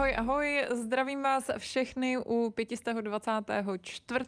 Ahoj, 0.00 0.14
ahoj, 0.16 0.66
zdravím 0.70 1.22
vás 1.22 1.50
všechny 1.58 2.18
u 2.18 2.50
524. 2.50 4.24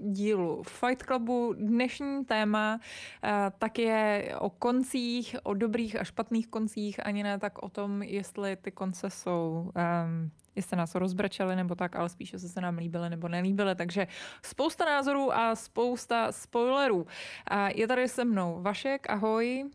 dílu 0.00 0.62
Fight 0.62 1.02
Clubu. 1.02 1.54
Dnešní 1.58 2.24
téma 2.24 2.80
uh, 3.24 3.30
tak 3.58 3.78
je 3.78 4.34
o 4.38 4.50
koncích, 4.50 5.36
o 5.42 5.54
dobrých 5.54 6.00
a 6.00 6.04
špatných 6.04 6.48
koncích, 6.48 7.06
ani 7.06 7.22
ne 7.22 7.38
tak 7.38 7.62
o 7.62 7.68
tom, 7.68 8.02
jestli 8.02 8.56
ty 8.56 8.70
konce 8.70 9.10
jsou 9.10 9.72
um, 9.76 10.30
jestli 10.56 10.76
nás 10.76 10.94
rozbrečeli 10.94 11.56
nebo 11.56 11.74
tak, 11.74 11.96
ale 11.96 12.08
spíše 12.08 12.38
se 12.38 12.48
se 12.48 12.60
nám 12.60 12.78
líbily 12.78 13.10
nebo 13.10 13.28
nelíbily. 13.28 13.74
Takže 13.74 14.06
spousta 14.42 14.84
názorů 14.84 15.34
a 15.34 15.56
spousta 15.56 16.32
spoilerů. 16.32 17.06
A 17.46 17.68
je 17.68 17.88
tady 17.88 18.08
se 18.08 18.24
mnou 18.24 18.62
Vašek, 18.62 19.10
ahoj. 19.10 19.70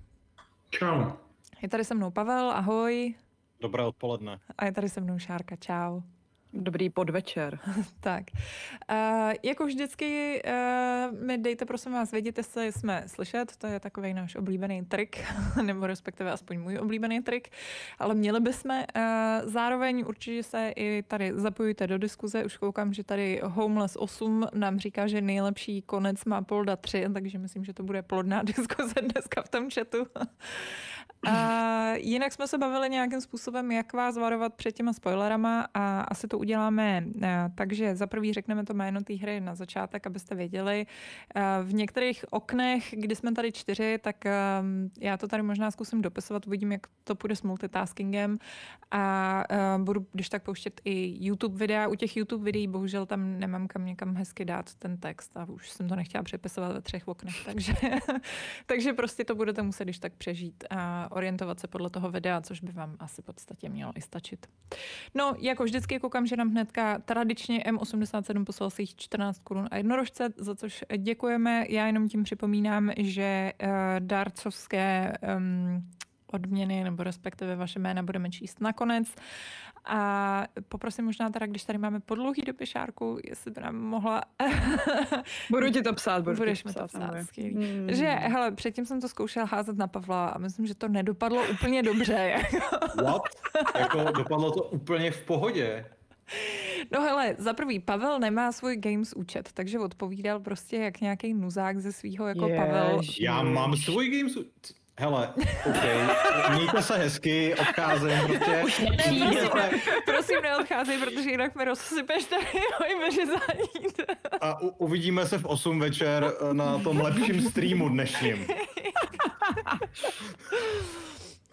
Čau. 0.69 1.11
Je 1.61 1.69
tady 1.69 1.83
se 1.85 1.95
mnou 1.95 2.11
Pavel, 2.11 2.51
ahoj. 2.51 3.15
Dobré 3.61 3.83
odpoledne. 3.83 4.39
A 4.57 4.65
je 4.65 4.71
tady 4.71 4.89
se 4.89 5.01
mnou 5.01 5.19
Šárka, 5.19 5.55
čau. 5.55 6.01
Dobrý 6.57 6.89
podvečer. 6.89 7.59
tak. 7.99 8.23
Uh, 8.91 9.33
jako 9.43 9.65
vždycky 9.65 10.41
uh, 10.45 11.19
mi 11.19 11.37
dejte 11.37 11.65
prosím 11.65 11.91
vás 11.91 12.11
vědět, 12.11 12.37
jestli 12.37 12.71
jsme 12.71 13.03
slyšet, 13.07 13.57
to 13.57 13.67
je 13.67 13.79
takový 13.79 14.13
náš 14.13 14.35
oblíbený 14.35 14.85
trik, 14.85 15.23
nebo 15.61 15.87
respektive 15.87 16.31
aspoň 16.31 16.59
můj 16.59 16.77
oblíbený 16.77 17.21
trik, 17.21 17.49
ale 17.99 18.15
měli 18.15 18.39
bychom. 18.39 18.55
Uh, 18.71 18.81
zároveň 19.43 20.03
určitě 20.07 20.43
se 20.43 20.73
i 20.75 21.03
tady 21.03 21.31
zapojujte 21.35 21.87
do 21.87 21.97
diskuze, 21.97 22.45
už 22.45 22.57
koukám, 22.57 22.93
že 22.93 23.03
tady 23.03 23.41
Homeless 23.43 23.95
8 23.95 24.47
nám 24.53 24.79
říká, 24.79 25.07
že 25.07 25.21
nejlepší 25.21 25.81
konec 25.81 26.25
má 26.25 26.41
Polda 26.41 26.75
3, 26.75 27.05
takže 27.13 27.37
myslím, 27.37 27.65
že 27.65 27.73
to 27.73 27.83
bude 27.83 28.01
plodná 28.01 28.43
diskuze 28.57 28.95
dneska 29.01 29.41
v 29.41 29.49
tom 29.49 29.69
chatu. 29.69 30.07
A 31.27 31.93
jinak 31.95 32.33
jsme 32.33 32.47
se 32.47 32.57
bavili 32.57 32.89
nějakým 32.89 33.21
způsobem, 33.21 33.71
jak 33.71 33.93
vás 33.93 34.17
varovat 34.17 34.53
před 34.53 34.71
těma 34.71 34.93
spoilerama 34.93 35.67
a 35.73 36.01
asi 36.01 36.27
to 36.27 36.37
uděláme. 36.37 37.03
Takže 37.55 37.95
za 37.95 38.07
prvý 38.07 38.33
řekneme 38.33 38.63
to 38.63 38.73
jméno 38.73 39.01
té 39.01 39.13
hry 39.13 39.41
na 39.41 39.55
začátek, 39.55 40.07
abyste 40.07 40.35
věděli. 40.35 40.85
V 41.63 41.73
některých 41.73 42.25
oknech, 42.29 42.93
kdy 42.97 43.15
jsme 43.15 43.31
tady 43.31 43.51
čtyři, 43.51 43.99
tak 44.01 44.15
já 44.99 45.17
to 45.17 45.27
tady 45.27 45.43
možná 45.43 45.71
zkusím 45.71 46.01
dopisovat, 46.01 46.47
uvidím, 46.47 46.71
jak 46.71 46.87
to 47.03 47.15
půjde 47.15 47.35
s 47.35 47.41
multitaskingem 47.41 48.37
a 48.91 49.43
budu, 49.77 50.07
když 50.11 50.29
tak 50.29 50.43
pouštět 50.43 50.81
i 50.85 51.25
YouTube 51.25 51.57
videa. 51.57 51.87
U 51.87 51.95
těch 51.95 52.17
YouTube 52.17 52.43
videí 52.43 52.67
bohužel 52.67 53.05
tam 53.05 53.39
nemám 53.39 53.67
kam 53.67 53.85
někam 53.85 54.15
hezky 54.15 54.45
dát 54.45 54.73
ten 54.75 54.97
text 54.97 55.37
a 55.37 55.45
už 55.49 55.69
jsem 55.69 55.89
to 55.89 55.95
nechtěla 55.95 56.23
přepisovat 56.23 56.73
ve 56.73 56.81
třech 56.81 57.07
oknech, 57.07 57.45
takže, 57.45 57.73
takže 58.65 58.93
prostě 58.93 59.25
to 59.25 59.35
budete 59.35 59.61
muset 59.61 59.83
když 59.83 59.99
tak 59.99 60.13
přežít 60.13 60.63
a 60.69 61.04
orientovat 61.11 61.59
se 61.59 61.67
podle 61.67 61.89
toho 61.89 62.11
videa, 62.11 62.41
což 62.41 62.61
by 62.61 62.71
vám 62.71 62.95
asi 62.99 63.21
v 63.21 63.25
podstatě 63.25 63.69
mělo 63.69 63.91
i 63.95 64.01
stačit. 64.01 64.47
No, 65.15 65.35
jako 65.39 65.63
vždycky 65.63 65.99
koukám, 65.99 66.27
že 66.27 66.37
nám 66.37 66.49
hnedka 66.49 66.99
tradičně 66.99 67.59
M87 67.59 68.45
poslal 68.45 68.69
si 68.69 68.87
14 68.87 69.39
korun 69.43 69.67
a 69.71 69.77
jednorožce, 69.77 70.33
za 70.37 70.55
což 70.55 70.83
děkujeme. 70.97 71.65
Já 71.69 71.87
jenom 71.87 72.09
tím 72.09 72.23
připomínám, 72.23 72.91
že 72.97 73.53
uh, 73.63 73.69
dárcovské 73.99 75.13
um, 75.37 75.89
odměny 76.35 76.83
nebo 76.83 77.03
respektive 77.03 77.55
vaše 77.55 77.79
jména 77.79 78.03
budeme 78.03 78.29
číst 78.29 78.61
nakonec. 78.61 79.07
A 79.85 80.43
poprosím 80.69 81.05
možná 81.05 81.29
teda, 81.29 81.45
když 81.45 81.63
tady 81.63 81.79
máme 81.79 81.99
podlouhý 81.99 82.41
do 82.41 82.53
pešárku, 82.53 83.17
jestli 83.29 83.51
by 83.51 83.61
nám 83.61 83.75
mohla... 83.75 84.21
budu 85.51 85.69
ti 85.69 85.81
to 85.81 85.93
psát, 85.93 86.23
budu 86.23 86.35
Budeš 86.35 86.63
mi 86.63 86.73
to 86.73 86.87
psát, 86.87 87.15
Hmm. 87.37 87.87
Že, 87.91 88.07
hele, 88.07 88.51
předtím 88.51 88.85
jsem 88.85 89.01
to 89.01 89.07
zkoušela 89.07 89.45
házet 89.45 89.77
na 89.77 89.87
Pavla 89.87 90.27
a 90.27 90.37
myslím, 90.37 90.65
že 90.65 90.75
to 90.75 90.87
nedopadlo 90.87 91.43
úplně 91.51 91.83
dobře. 91.83 92.35
What? 93.03 93.21
jako 93.79 94.03
dopadlo 94.03 94.51
to 94.51 94.63
úplně 94.63 95.11
v 95.11 95.25
pohodě. 95.25 95.85
No 96.91 97.01
hele, 97.01 97.35
za 97.37 97.53
prvý, 97.53 97.79
Pavel 97.79 98.19
nemá 98.19 98.51
svůj 98.51 98.77
Games 98.77 99.13
účet, 99.13 99.49
takže 99.53 99.79
odpovídal 99.79 100.39
prostě 100.39 100.77
jak 100.77 101.01
nějaký 101.01 101.33
nuzák 101.33 101.79
ze 101.79 101.91
svého 101.91 102.27
jako 102.27 102.47
Jež, 102.47 102.59
Pavel. 102.59 103.01
Já 103.19 103.43
mám 103.43 103.75
svůj 103.75 104.09
Games 104.09 104.35
účet. 104.37 104.84
Hele, 104.97 105.33
OK, 105.65 105.83
mějte 106.55 106.81
se 106.81 106.97
hezky, 106.97 107.55
odcházím 107.55 108.19
prostě. 108.27 108.63
Už 108.65 108.79
ne, 108.79 108.87
prosím, 109.51 109.79
prosím 110.05 110.41
neodcházej, 110.41 110.97
protože 110.97 111.29
jinak 111.29 111.55
mi 111.55 111.65
rozsypeš 111.65 112.25
tady 112.25 112.45
moje 112.79 113.05
vyřezání. 113.05 113.69
A 114.41 114.61
u, 114.61 114.67
uvidíme 114.67 115.25
se 115.25 115.37
v 115.37 115.45
8 115.45 115.79
večer 115.79 116.33
na 116.53 116.79
tom 116.79 117.01
lepším 117.01 117.41
streamu 117.41 117.89
dnešním. 117.89 118.47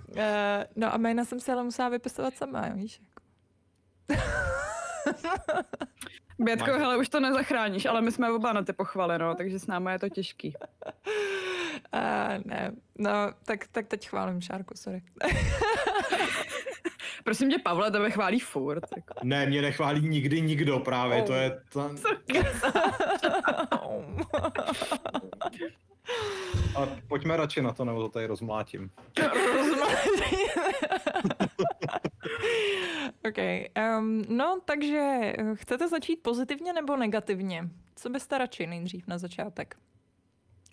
Uh, 0.08 0.18
no 0.76 0.94
a 0.94 0.96
jména 0.96 1.24
jsem 1.24 1.40
se 1.40 1.52
ale 1.52 1.64
musela 1.64 1.88
vypisovat 1.88 2.36
sama, 2.36 2.68
víš? 2.68 3.00
Bětko, 6.38 6.70
hele, 6.70 6.96
už 6.96 7.08
to 7.08 7.20
nezachráníš, 7.20 7.86
ale 7.86 8.00
my 8.00 8.12
jsme 8.12 8.32
oba 8.32 8.52
na 8.52 8.62
ty 8.62 8.72
pochvaly, 8.72 9.18
no, 9.18 9.34
takže 9.34 9.58
s 9.58 9.66
námi 9.66 9.92
je 9.92 9.98
to 9.98 10.08
těžký. 10.08 10.54
Uh, 11.94 12.44
ne, 12.44 12.72
no, 12.98 13.10
tak, 13.44 13.66
tak 13.72 13.86
teď 13.86 14.08
chválím 14.08 14.40
Šárku, 14.40 14.74
sorry. 14.76 15.02
Prosím 17.24 17.50
tě, 17.50 17.58
Pavle, 17.58 17.90
tebe 17.90 18.10
chválí 18.10 18.40
furt. 18.40 18.84
Jako. 18.96 19.14
Ne, 19.22 19.46
mě 19.46 19.62
nechválí 19.62 20.08
nikdy 20.08 20.40
nikdo 20.40 20.78
právě, 20.78 21.18
oh. 21.18 21.26
to 21.26 21.34
je... 21.34 21.60
To... 21.72 21.90
A 26.76 26.86
pojďme 27.08 27.36
radši 27.36 27.62
na 27.62 27.72
to, 27.72 27.84
nebo 27.84 28.00
to 28.00 28.08
tady 28.08 28.26
rozmlátím. 28.26 28.90
rozmlátím. 29.56 30.12
OK. 33.28 33.38
Um, 33.98 34.24
no, 34.28 34.60
takže 34.64 34.98
eh, 34.98 35.54
chcete 35.54 35.88
začít 35.88 36.16
pozitivně 36.16 36.72
nebo 36.72 36.96
negativně? 36.96 37.68
Co 37.96 38.10
byste 38.10 38.38
radši 38.38 38.66
nejdřív 38.66 39.06
na 39.06 39.18
začátek? 39.18 39.76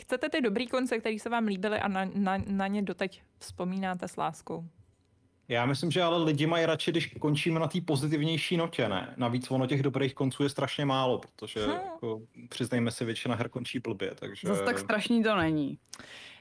Chcete 0.01 0.29
ty 0.29 0.41
dobrý 0.41 0.67
konce, 0.67 0.99
které 0.99 1.19
se 1.19 1.29
vám 1.29 1.45
líbily 1.45 1.79
a 1.79 1.87
na, 1.87 2.05
na, 2.13 2.37
na 2.47 2.67
ně 2.67 2.81
doteď 2.81 3.23
vzpomínáte 3.39 4.07
s 4.07 4.17
láskou? 4.17 4.65
Já 5.49 5.65
myslím, 5.65 5.91
že 5.91 6.03
ale 6.03 6.23
lidi 6.23 6.47
mají 6.47 6.65
radši, 6.65 6.91
když 6.91 7.15
končíme 7.19 7.59
na 7.59 7.67
té 7.67 7.81
pozitivnější 7.81 8.57
notě, 8.57 8.89
ne? 8.89 9.13
Navíc 9.17 9.51
ono 9.51 9.67
těch 9.67 9.83
dobrých 9.83 10.13
konců 10.13 10.43
je 10.43 10.49
strašně 10.49 10.85
málo, 10.85 11.17
protože 11.17 11.65
hmm. 11.65 11.75
jako, 11.93 12.21
přiznejme 12.49 12.91
si, 12.91 13.05
většina 13.05 13.35
her 13.35 13.49
končí 13.49 13.79
blbě, 13.79 14.11
takže... 14.15 14.47
Zase 14.47 14.63
tak 14.63 14.79
strašný 14.79 15.23
to 15.23 15.35
není. 15.35 15.77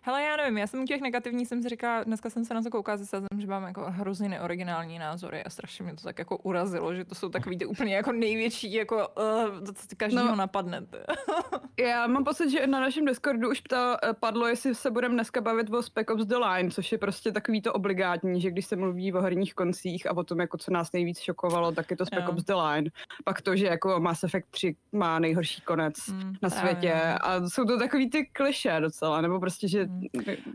Hele, 0.03 0.23
já 0.23 0.37
nevím, 0.37 0.59
já 0.59 0.67
jsem 0.67 0.83
u 0.83 0.85
těch 0.85 1.01
negativních, 1.01 1.49
jsem 1.49 1.63
si 1.63 1.69
říkala, 1.69 2.05
dneska 2.05 2.31
jsem 2.31 2.45
se 2.45 2.55
na 2.55 2.63
to 2.63 2.71
koukala 2.71 2.97
zase, 2.97 3.23
že 3.39 3.47
mám 3.47 3.63
jako 3.63 3.85
hrozně 3.89 4.29
neoriginální 4.29 4.99
názory 4.99 5.45
a 5.45 5.51
strašně 5.51 5.85
mě 5.85 5.95
to 5.95 6.03
tak 6.03 6.19
jako 6.19 6.37
urazilo, 6.37 6.95
že 6.95 7.05
to 7.05 7.15
jsou 7.15 7.29
takový 7.29 7.59
ty 7.59 7.67
úplně 7.67 7.97
jako 7.97 8.13
největší, 8.13 8.73
jako 8.73 8.97
uh, 8.97 9.65
to, 9.67 9.73
každýho 9.97 10.25
no, 10.25 10.37
napadne. 10.37 10.87
já 11.79 12.07
mám 12.07 12.25
pocit, 12.25 12.51
že 12.51 12.67
na 12.67 12.81
našem 12.81 13.05
Discordu 13.05 13.51
už 13.51 13.61
to 13.61 13.77
eh, 13.77 14.13
padlo, 14.21 14.47
jestli 14.47 14.75
se 14.75 14.91
budeme 14.91 15.15
dneska 15.15 15.41
bavit 15.41 15.71
o 15.71 15.83
Spec 15.83 16.07
Ops 16.11 16.27
The 16.27 16.37
Line, 16.37 16.71
což 16.71 16.93
je 16.93 16.99
prostě 16.99 17.33
takový 17.33 17.63
to 17.63 17.73
obligátní, 17.73 18.41
že 18.41 18.51
když 18.51 18.67
se 18.67 18.77
mluví 18.77 19.13
o 19.13 19.21
herních 19.21 19.55
koncích 19.55 20.11
a 20.11 20.17
o 20.17 20.25
tom, 20.25 20.41
jako 20.41 20.59
co 20.59 20.71
nás 20.71 20.93
nejvíc 20.93 21.21
šokovalo, 21.21 21.73
tak 21.73 21.91
je 21.91 21.97
to 21.97 22.07
Spec 22.07 22.25
Ops 22.29 22.45
The 22.45 22.55
Line. 22.55 22.91
Pak 23.25 23.43
to, 23.43 23.57
že 23.57 23.67
jako 23.67 24.01
Mass 24.01 24.25
Effect 24.25 24.49
3 24.51 24.77
má 24.93 25.19
nejhorší 25.19 25.63
konec 25.63 25.95
mm, 26.07 26.35
na 26.43 26.51
světě 26.51 26.95
a 27.21 27.49
jsou 27.49 27.65
to 27.65 27.79
takový 27.79 28.11
ty 28.11 28.27
kliše 28.27 28.77
docela, 28.81 29.21
nebo 29.21 29.41
prostě, 29.41 29.69
že 29.69 29.88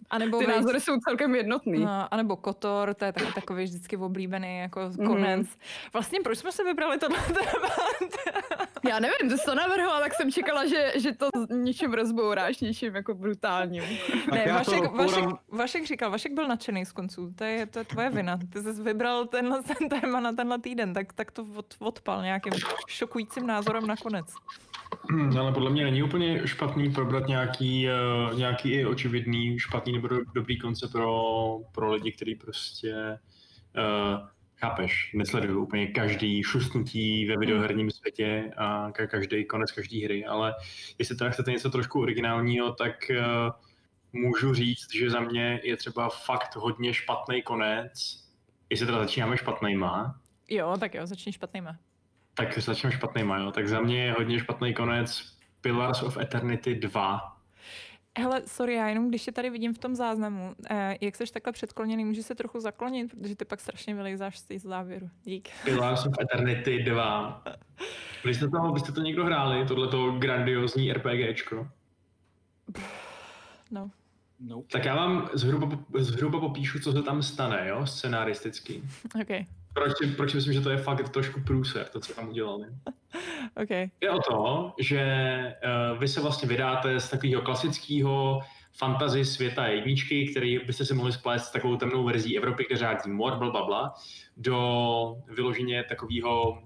a 0.10 0.18
nebo 0.18 0.40
ty 0.40 0.48
názory 0.48 0.80
jsou 0.80 0.98
celkem 0.98 1.36
jednotný. 1.36 1.80
No, 1.80 2.14
a 2.14 2.18
nebo 2.18 2.36
Kotor, 2.36 2.94
to 2.94 3.06
je 3.06 3.14
taky 3.14 3.34
takový 3.34 3.64
vždycky 3.64 3.98
oblíbený 3.98 4.58
jako 4.58 4.92
konec. 5.06 5.42
Mm. 5.42 5.54
Vlastně 5.94 6.20
proč 6.24 6.38
jsme 6.38 6.52
se 6.52 6.64
vybrali 6.64 7.00
tohle 7.00 7.18
Já 8.90 9.00
nevím, 9.00 9.30
ty 9.30 9.38
jsi 9.38 9.46
to 9.46 9.56
navrhla, 9.56 10.00
tak 10.00 10.14
jsem 10.14 10.32
čekala, 10.32 10.68
že, 10.68 10.94
že 10.96 11.12
to 11.14 11.28
něčím 11.56 11.94
rozbouráš, 11.94 12.60
něčím 12.60 12.96
jako 12.96 13.14
brutálním. 13.14 13.84
Ne, 14.32 14.54
Vašek, 14.54 14.92
Vašek, 14.92 15.26
Vašek 15.52 15.86
říkal, 15.86 16.12
Vašek 16.12 16.34
byl 16.34 16.48
nadšený 16.48 16.86
z 16.86 16.92
konců, 16.92 17.34
to 17.36 17.44
je, 17.44 17.66
to 17.66 17.80
je 17.80 17.86
tvoje 17.86 18.10
vina. 18.10 18.40
Ty 18.50 18.62
jsi 18.62 18.82
vybral 18.82 19.26
tenhle 19.26 19.64
ten 19.78 19.90
téma 19.90 20.20
na 20.20 20.32
tenhle 20.32 20.60
týden, 20.60 20.94
tak, 20.94 21.14
tak 21.14 21.32
to 21.32 21.46
od, 21.56 21.76
odpal 21.80 22.24
nějakým 22.24 22.54
šokujícím 22.88 23.48
názorem 23.48 23.88
nakonec. 23.88 24.26
Hmm, 25.10 25.38
ale 25.38 25.52
podle 25.52 25.70
mě 25.70 25.84
není 25.84 26.04
úplně 26.04 26.48
špatný 26.48 26.92
probrat 26.92 27.28
nějaký, 27.28 27.88
uh, 28.30 28.38
nějaký 28.38 28.72
i 28.72 28.86
očividný 28.86 29.60
špatný 29.60 29.94
nebo 29.94 30.10
dobrý 30.36 30.60
konce 30.60 30.88
pro, 30.88 31.24
pro 31.72 31.92
lidi, 31.92 32.12
kteří 32.12 32.36
prostě 32.36 33.20
uh, 33.78 34.28
chápeš, 34.64 35.12
nesledují 35.14 35.56
úplně 35.56 35.88
každý 35.88 36.44
šustnutí 36.44 37.26
ve 37.26 37.38
videoherním 37.38 37.92
světě 37.92 38.52
a 38.58 38.92
každý 38.92 39.46
konec 39.46 39.72
každé 39.72 40.06
hry, 40.06 40.26
ale 40.26 40.56
jestli 41.00 41.16
teda 41.16 41.30
chcete 41.30 41.52
něco 41.52 41.70
trošku 41.70 42.02
originálního, 42.02 42.72
tak 42.72 42.96
uh, 43.10 44.22
můžu 44.22 44.54
říct, 44.54 44.94
že 44.96 45.10
za 45.10 45.20
mě 45.20 45.60
je 45.64 45.78
třeba 45.78 46.10
fakt 46.10 46.56
hodně 46.56 46.94
špatný 46.94 47.42
konec, 47.42 47.92
jestli 48.70 48.86
teda 48.86 49.00
začínáme 49.00 49.38
špatnýma. 49.38 50.20
Jo, 50.50 50.78
tak 50.80 50.96
jo, 50.96 51.08
začni 51.08 51.34
špatnýma. 51.34 51.78
Tak 52.34 52.60
začneme 52.60 52.96
špatnýma, 52.96 53.38
jo. 53.38 53.52
Tak 53.52 53.68
za 53.68 53.82
mě 53.82 54.06
je 54.06 54.14
hodně 54.14 54.40
špatný 54.40 54.74
konec 54.74 55.22
Pillars 55.62 56.04
of 56.04 56.18
Eternity 56.18 56.76
2. 56.76 57.33
Hele, 58.18 58.42
sorry, 58.46 58.76
já 58.76 58.88
jenom 58.88 59.10
když 59.10 59.28
je 59.28 59.34
tady 59.34 59.50
vidím 59.50 59.74
v 59.74 59.78
tom 59.78 59.96
záznamu, 59.96 60.56
eh, 60.70 60.98
jak 61.02 61.16
jsi 61.16 61.24
takhle 61.34 61.54
předkloněný, 61.54 62.06
můžeš 62.06 62.26
se 62.26 62.36
trochu 62.36 62.60
zaklonit, 62.60 63.16
protože 63.20 63.36
ty 63.36 63.46
pak 63.46 63.60
strašně 63.60 63.96
vylejzáš 63.96 64.40
z 64.40 64.44
té 64.44 64.60
závěru. 64.60 65.10
Dík. 65.24 65.50
Já 65.82 65.96
jsem 65.96 66.12
v 66.12 66.22
Eternity 66.22 66.84
2. 66.84 67.44
Vy 68.26 68.34
jste 68.34 68.48
to, 68.48 68.72
vy 68.72 68.80
jste 68.80 68.92
to 68.92 69.02
někdo 69.02 69.26
hráli, 69.26 69.66
tohleto 69.66 70.12
grandiozní 70.12 70.94
RPGčko? 70.94 71.68
No. 73.72 73.92
Nope. 74.40 74.68
Tak 74.72 74.86
já 74.86 74.96
vám 74.96 75.30
zhruba, 75.34 75.80
zhruba 76.00 76.40
popíšu, 76.40 76.80
co 76.80 76.92
se 76.92 77.02
tam 77.04 77.22
stane, 77.24 77.68
jo, 77.68 77.86
scenaristicky. 77.86 78.84
OK, 79.22 79.48
Proč, 79.74 79.94
proč 80.18 80.34
myslím, 80.34 80.54
že 80.54 80.62
to 80.62 80.70
je 80.70 80.78
fakt 80.78 81.10
trošku 81.10 81.42
průser, 81.42 81.86
to, 81.86 82.00
co 82.00 82.14
tam 82.14 82.30
udělali. 82.30 82.68
OK. 83.64 83.70
Je 84.02 84.10
o 84.10 84.20
to, 84.20 84.74
že 84.80 85.04
uh, 85.92 86.00
vy 86.00 86.08
se 86.08 86.22
vlastně 86.22 86.48
vydáte 86.48 87.00
z 87.00 87.10
takového 87.10 87.42
klasického 87.42 88.40
fantasy 88.78 89.26
světa 89.26 89.68
jedničky, 89.68 90.28
který 90.28 90.60
byste 90.60 90.86
si 90.86 90.94
mohli 90.94 91.12
splést 91.12 91.46
s 91.46 91.52
takovou 91.52 91.76
temnou 91.76 92.04
verzí 92.04 92.38
Evropy, 92.38 92.66
kde 92.68 92.78
řádí 92.78 93.12
mor, 93.12 93.36
bla, 93.36 93.50
bla, 93.50 93.66
bla, 93.66 93.94
do 94.38 95.18
vyloženě 95.28 95.84
takového 95.84 96.52
uh, 96.52 96.60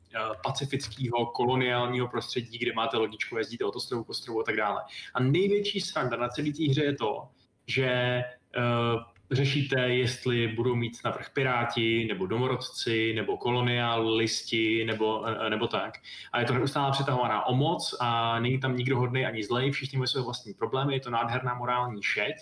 pacifického 0.44 1.26
koloniálního 1.26 2.08
prostředí, 2.08 2.58
kde 2.58 2.74
máte 2.74 2.98
lodičku, 2.98 3.38
jezdíte 3.38 3.66
od 3.66 3.76
ostrovu 3.76 4.04
k 4.04 4.10
ostrovu 4.10 4.40
a 4.40 4.44
tak 4.44 4.56
dále. 4.56 4.82
A 5.14 5.24
největší 5.24 5.82
sranda 5.82 6.18
na 6.18 6.30
celé 6.30 6.52
té 6.52 6.64
hře 6.70 6.84
je 6.84 6.96
to, 6.96 7.28
že 7.68 8.22
uh, 8.58 9.02
řešíte, 9.32 9.80
jestli 9.80 10.48
budou 10.48 10.76
mít 10.76 10.98
navrh 11.06 11.30
piráti, 11.34 12.06
nebo 12.06 12.26
domorodci, 12.26 13.14
nebo 13.14 13.38
kolonialisti, 13.38 14.86
nebo, 14.86 15.26
nebo 15.50 15.68
tak. 15.68 15.94
A 16.34 16.40
je 16.40 16.46
to 16.46 16.54
neustále 16.54 16.92
přetahovaná 16.92 17.46
o 17.46 17.56
moc 17.56 17.96
a 18.00 18.40
není 18.40 18.60
tam 18.60 18.78
nikdo 18.78 18.98
hodný 18.98 19.26
ani 19.26 19.44
zlej, 19.44 19.72
všichni 19.72 19.98
mají 19.98 20.08
své 20.08 20.22
vlastní 20.22 20.54
problémy, 20.54 20.94
je 20.94 21.00
to 21.00 21.10
nádherná 21.10 21.54
morální 21.54 22.04
šeť. 22.04 22.36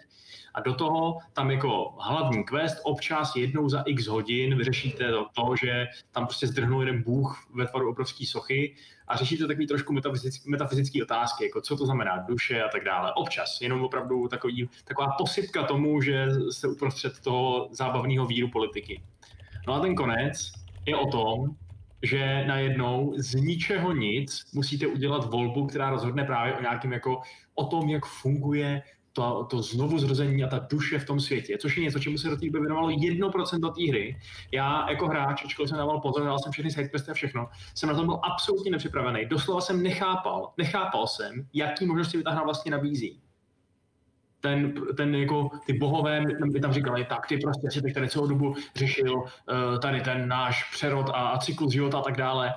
A 0.53 0.61
do 0.61 0.73
toho 0.73 1.17
tam 1.33 1.51
jako 1.51 1.95
hlavní 1.99 2.43
quest 2.43 2.77
občas 2.83 3.35
jednou 3.35 3.69
za 3.69 3.81
x 3.81 4.07
hodin 4.07 4.57
vyřešíte 4.57 5.11
to, 5.11 5.25
to 5.33 5.55
že 5.55 5.87
tam 6.11 6.25
prostě 6.25 6.47
zdrhnul 6.47 6.79
jeden 6.79 7.03
bůh 7.03 7.47
ve 7.53 7.67
tvaru 7.67 7.89
obrovské 7.89 8.25
sochy 8.25 8.75
a 9.07 9.15
řešíte 9.15 9.47
takový 9.47 9.67
trošku 9.67 9.93
metafyzický, 9.93 10.49
metafyzické 10.49 11.03
otázky, 11.03 11.43
jako 11.43 11.61
co 11.61 11.77
to 11.77 11.85
znamená 11.85 12.17
duše 12.27 12.63
a 12.63 12.69
tak 12.69 12.83
dále. 12.83 13.13
Občas, 13.13 13.61
jenom 13.61 13.83
opravdu 13.83 14.27
takový, 14.27 14.69
taková 14.85 15.07
posypka 15.17 15.63
tomu, 15.63 16.01
že 16.01 16.27
jste 16.51 16.67
uprostřed 16.67 17.19
toho 17.19 17.67
zábavného 17.71 18.25
víru 18.25 18.49
politiky. 18.49 19.01
No 19.67 19.73
a 19.73 19.79
ten 19.79 19.95
konec 19.95 20.51
je 20.85 20.95
o 20.95 21.07
tom, 21.07 21.55
že 22.01 22.43
najednou 22.47 23.13
z 23.17 23.33
ničeho 23.33 23.93
nic 23.93 24.53
musíte 24.53 24.87
udělat 24.87 25.31
volbu, 25.31 25.67
která 25.67 25.89
rozhodne 25.89 26.23
právě 26.23 26.53
o 26.53 26.61
nějakým 26.61 26.93
jako 26.93 27.21
o 27.55 27.65
tom, 27.65 27.89
jak 27.89 28.05
funguje 28.05 28.81
to, 29.15 29.47
to 29.49 29.61
znovu 29.61 29.99
zrození 29.99 30.43
a 30.43 30.47
ta 30.47 30.67
duše 30.69 30.99
v 30.99 31.05
tom 31.05 31.19
světě, 31.19 31.57
což 31.57 31.77
je 31.77 31.83
něco, 31.83 31.99
čemu 31.99 32.17
se 32.17 32.29
do 32.29 32.37
té 32.37 32.45
doby 32.45 32.59
věnovalo 32.59 32.89
1% 32.89 33.59
do 33.59 33.69
té 33.69 33.89
hry. 33.89 34.19
Já 34.51 34.89
jako 34.89 35.07
hráč, 35.07 35.45
ačkoliv 35.45 35.69
jsem 35.69 35.77
dával 35.77 35.99
pozor, 35.99 36.23
dal 36.23 36.39
jsem 36.39 36.51
všechny 36.51 36.71
sidequesty 36.71 37.11
a 37.11 37.13
všechno, 37.13 37.47
jsem 37.75 37.89
na 37.89 37.95
tom 37.95 38.05
byl 38.05 38.19
absolutně 38.23 38.71
nepřipravený. 38.71 39.25
Doslova 39.25 39.61
jsem 39.61 39.83
nechápal, 39.83 40.53
nechápal 40.57 41.07
jsem, 41.07 41.47
jaký 41.53 41.85
možnosti 41.85 42.17
mi 42.17 42.23
ta 42.23 42.31
hra 42.31 42.43
vlastně 42.43 42.71
nabízí 42.71 43.21
ten, 44.45 44.73
ten 44.97 45.15
jako 45.15 45.49
ty 45.65 45.73
bohové 45.73 46.21
mi 46.53 46.59
tam 46.59 46.73
říkali, 46.73 47.05
tak 47.05 47.27
ty 47.27 47.37
prostě 47.37 47.71
si 47.71 47.81
teď 47.81 47.93
tady 47.93 48.09
celou 48.09 48.27
dobu 48.27 48.55
řešil 48.75 49.13
uh, 49.15 49.25
tady 49.81 50.01
ten 50.01 50.27
náš 50.27 50.71
přerod 50.71 51.09
a, 51.09 51.11
a 51.11 51.37
cyklus 51.37 51.73
života 51.73 51.97
a 51.99 52.01
tak 52.01 52.17
dále. 52.17 52.53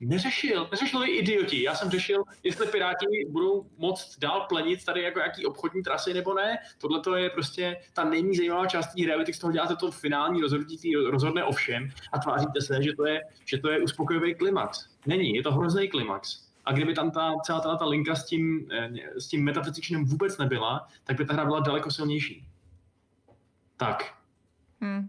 Neřešil, 0.00 0.68
neřešili 0.70 1.10
idioti. 1.10 1.62
Já 1.62 1.74
jsem 1.74 1.90
řešil, 1.90 2.24
jestli 2.42 2.66
Piráti 2.66 3.06
budou 3.30 3.66
moct 3.76 4.18
dál 4.18 4.46
plenit 4.48 4.84
tady 4.84 5.02
jako 5.02 5.18
jaký 5.18 5.46
obchodní 5.46 5.82
trasy 5.82 6.14
nebo 6.14 6.34
ne. 6.34 6.58
Tohle 6.80 7.00
to 7.00 7.16
je 7.16 7.30
prostě 7.30 7.76
ta 7.92 8.04
nejméně 8.04 8.36
zajímavá 8.36 8.66
část 8.66 8.86
té 8.86 9.02
hry, 9.02 9.32
z 9.32 9.38
toho 9.38 9.52
děláte 9.52 9.76
to 9.76 9.90
finální 9.90 10.40
rozhodnutí, 10.40 10.96
rozhodne 10.96 11.44
o 11.44 11.52
všem 11.52 11.88
a 12.12 12.18
tváříte 12.18 12.60
se, 12.60 12.82
že 12.82 12.92
to 12.92 13.06
je, 13.06 13.20
že 13.44 13.58
to 13.58 13.70
je 13.70 13.82
uspokojivý 13.82 14.34
klimax. 14.34 14.88
Není, 15.06 15.34
je 15.34 15.42
to 15.42 15.52
hrozný 15.52 15.88
klimax. 15.88 16.48
A 16.64 16.72
kdyby 16.72 16.94
tam 16.94 17.10
ta, 17.10 17.34
celá 17.44 17.60
ta, 17.60 17.76
ta 17.76 17.84
linka 17.84 18.14
s 18.14 18.26
tím, 18.26 18.68
s 19.16 19.28
tím 19.28 19.44
metafyzičním 19.44 20.04
vůbec 20.04 20.38
nebyla, 20.38 20.88
tak 21.04 21.16
by 21.16 21.24
ta 21.24 21.32
hra 21.32 21.44
byla 21.44 21.60
daleko 21.60 21.90
silnější. 21.90 22.46
Tak. 23.76 24.14
Hmm. 24.80 25.08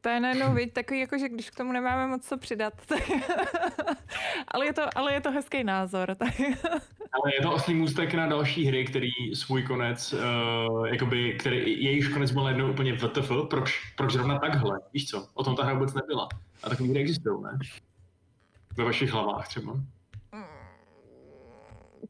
To 0.00 0.08
je 0.08 0.20
najednou, 0.20 0.54
viď, 0.54 0.72
takový 0.72 1.00
jako, 1.00 1.18
že 1.18 1.28
když 1.28 1.50
k 1.50 1.54
tomu 1.54 1.72
nemáme 1.72 2.06
moc 2.06 2.28
co 2.28 2.36
přidat, 2.36 2.72
tak... 2.86 3.02
ale, 4.48 4.66
je 4.66 4.72
to, 4.72 4.82
ale 4.98 5.12
je 5.12 5.20
to 5.20 5.30
hezký 5.30 5.64
názor. 5.64 6.14
Tak... 6.18 6.34
ale 7.12 7.34
je 7.34 7.42
to 7.42 7.52
oslý 7.52 7.74
můstek 7.74 8.14
na 8.14 8.26
další 8.26 8.64
hry, 8.64 8.84
který 8.84 9.10
svůj 9.34 9.62
konec, 9.62 10.12
uh, 10.12 10.86
jakoby, 10.86 11.36
který, 11.40 11.84
jejíž 11.84 12.08
konec 12.08 12.30
byl 12.30 12.48
jednou 12.48 12.70
úplně 12.70 12.96
VTF, 12.96 13.30
proč, 13.50 13.92
proč 13.96 14.12
zrovna 14.12 14.38
takhle, 14.38 14.80
víš 14.92 15.08
co, 15.08 15.28
o 15.34 15.44
tom 15.44 15.56
ta 15.56 15.64
hra 15.64 15.74
vůbec 15.74 15.94
nebyla. 15.94 16.28
A 16.62 16.68
takový 16.68 16.90
hry 16.90 17.00
existují, 17.00 17.42
ne? 17.42 17.58
Ve 18.76 18.84
vašich 18.84 19.10
hlavách 19.10 19.48
třeba. 19.48 19.74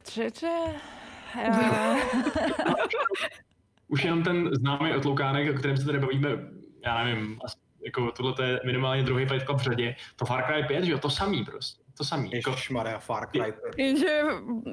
Čeče... 0.05 0.57
Už 3.89 4.05
jenom 4.05 4.23
ten 4.23 4.51
známý 4.55 4.95
otloukánek, 4.95 5.51
o 5.51 5.59
kterém 5.59 5.77
se 5.77 5.85
tady 5.85 5.99
bavíme, 5.99 6.29
já 6.87 7.05
nevím, 7.05 7.41
jako 7.85 8.12
tohle 8.12 8.47
je 8.47 8.61
minimálně 8.65 9.03
druhý 9.03 9.27
Fight 9.27 9.47
Club 9.47 9.59
v 9.59 9.62
řadě, 9.62 9.97
to 10.17 10.25
Far 10.25 10.44
Cry 10.44 10.65
5, 10.69 10.85
že 10.85 10.93
jo, 10.93 10.99
to 10.99 11.11
samý 11.11 11.44
prostě. 11.44 11.82
To 11.97 12.05
samý. 12.05 12.31
Jako... 12.32 12.50
Ježišmarja, 12.50 12.99
Far 12.99 13.29
Cry 13.31 13.53
5. 13.53 13.75
Jenže 13.77 14.23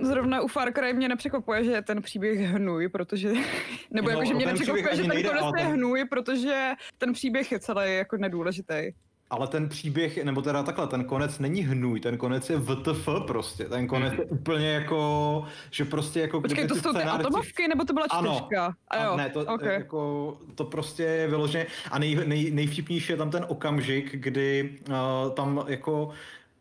zrovna 0.01 0.41
u 0.41 0.47
Far 0.47 0.73
Cry 0.73 0.93
mě 0.93 1.09
nepřekvapuje, 1.09 1.63
že 1.63 1.71
je 1.71 1.81
ten 1.81 2.01
příběh 2.01 2.39
hnůj, 2.39 2.89
protože... 2.89 3.33
Nebo 3.91 4.09
no, 4.09 4.11
jako, 4.11 4.25
že 4.25 4.33
mě 4.33 4.45
nepřekvapuje, 4.45 4.95
že 4.95 5.03
ten 5.03 5.23
konec 5.23 5.45
je 5.57 5.65
hnůj, 5.65 6.05
protože 6.05 6.71
ten 6.97 7.13
příběh 7.13 7.51
je 7.51 7.59
celý 7.59 7.95
jako 7.95 8.17
nedůležitý. 8.17 8.93
Ale 9.29 9.47
ten 9.47 9.69
příběh, 9.69 10.23
nebo 10.23 10.41
teda 10.41 10.63
takhle, 10.63 10.87
ten 10.87 11.03
konec 11.03 11.39
není 11.39 11.61
hnůj, 11.61 11.99
ten 11.99 12.17
konec 12.17 12.49
je 12.49 12.57
VTF 12.57 13.09
prostě, 13.27 13.65
ten 13.65 13.87
konec 13.87 14.13
mm. 14.13 14.19
je 14.19 14.25
úplně 14.25 14.69
jako, 14.69 15.43
že 15.71 15.85
prostě 15.85 16.19
jako... 16.19 16.41
Počkej, 16.41 16.67
to 16.67 16.75
jsou 16.75 16.93
ty 16.93 17.03
atomovky, 17.03 17.67
nebo 17.67 17.83
to 17.83 17.93
byla 17.93 18.05
čtyřka? 18.07 18.65
Ano, 18.65 18.73
a 18.87 19.03
jo, 19.03 19.17
ne, 19.17 19.29
to, 19.29 19.39
okay. 19.39 19.73
jako, 19.73 20.37
to 20.55 20.63
prostě 20.63 21.03
je 21.03 21.27
vyloženě, 21.27 21.67
a 21.91 21.99
nej, 21.99 22.15
nej, 22.25 22.51
nejvtipnější 22.51 23.11
je 23.13 23.17
tam 23.17 23.31
ten 23.31 23.45
okamžik, 23.47 24.15
kdy 24.15 24.77
uh, 24.89 25.33
tam 25.33 25.65
jako 25.67 26.09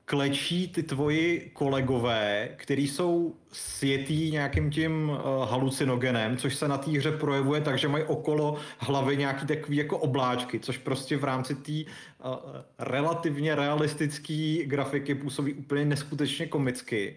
klečí 0.09 0.69
ty 0.69 0.83
tvoji 0.83 1.51
kolegové, 1.53 2.49
který 2.57 2.89
jsou 2.89 3.35
světý 3.53 4.31
nějakým 4.31 4.71
tím 4.71 5.09
uh, 5.09 5.19
halucinogenem, 5.51 6.37
což 6.37 6.55
se 6.57 6.69
na 6.69 6.79
té 6.79 6.91
hře 6.91 7.13
projevuje 7.13 7.61
tak, 7.61 7.79
že 7.79 7.89
mají 7.89 8.05
okolo 8.05 8.59
hlavy 8.79 9.17
nějaký 9.17 9.47
takový 9.47 9.77
jako 9.77 9.99
obláčky, 9.99 10.61
což 10.61 10.79
prostě 10.79 11.17
v 11.17 11.25
rámci 11.25 11.55
té 11.55 11.73
uh, 11.73 12.35
relativně 12.79 13.55
realistické 13.55 14.59
grafiky 14.65 15.15
působí 15.15 15.53
úplně 15.53 15.85
neskutečně 15.85 16.47
komicky 16.47 17.17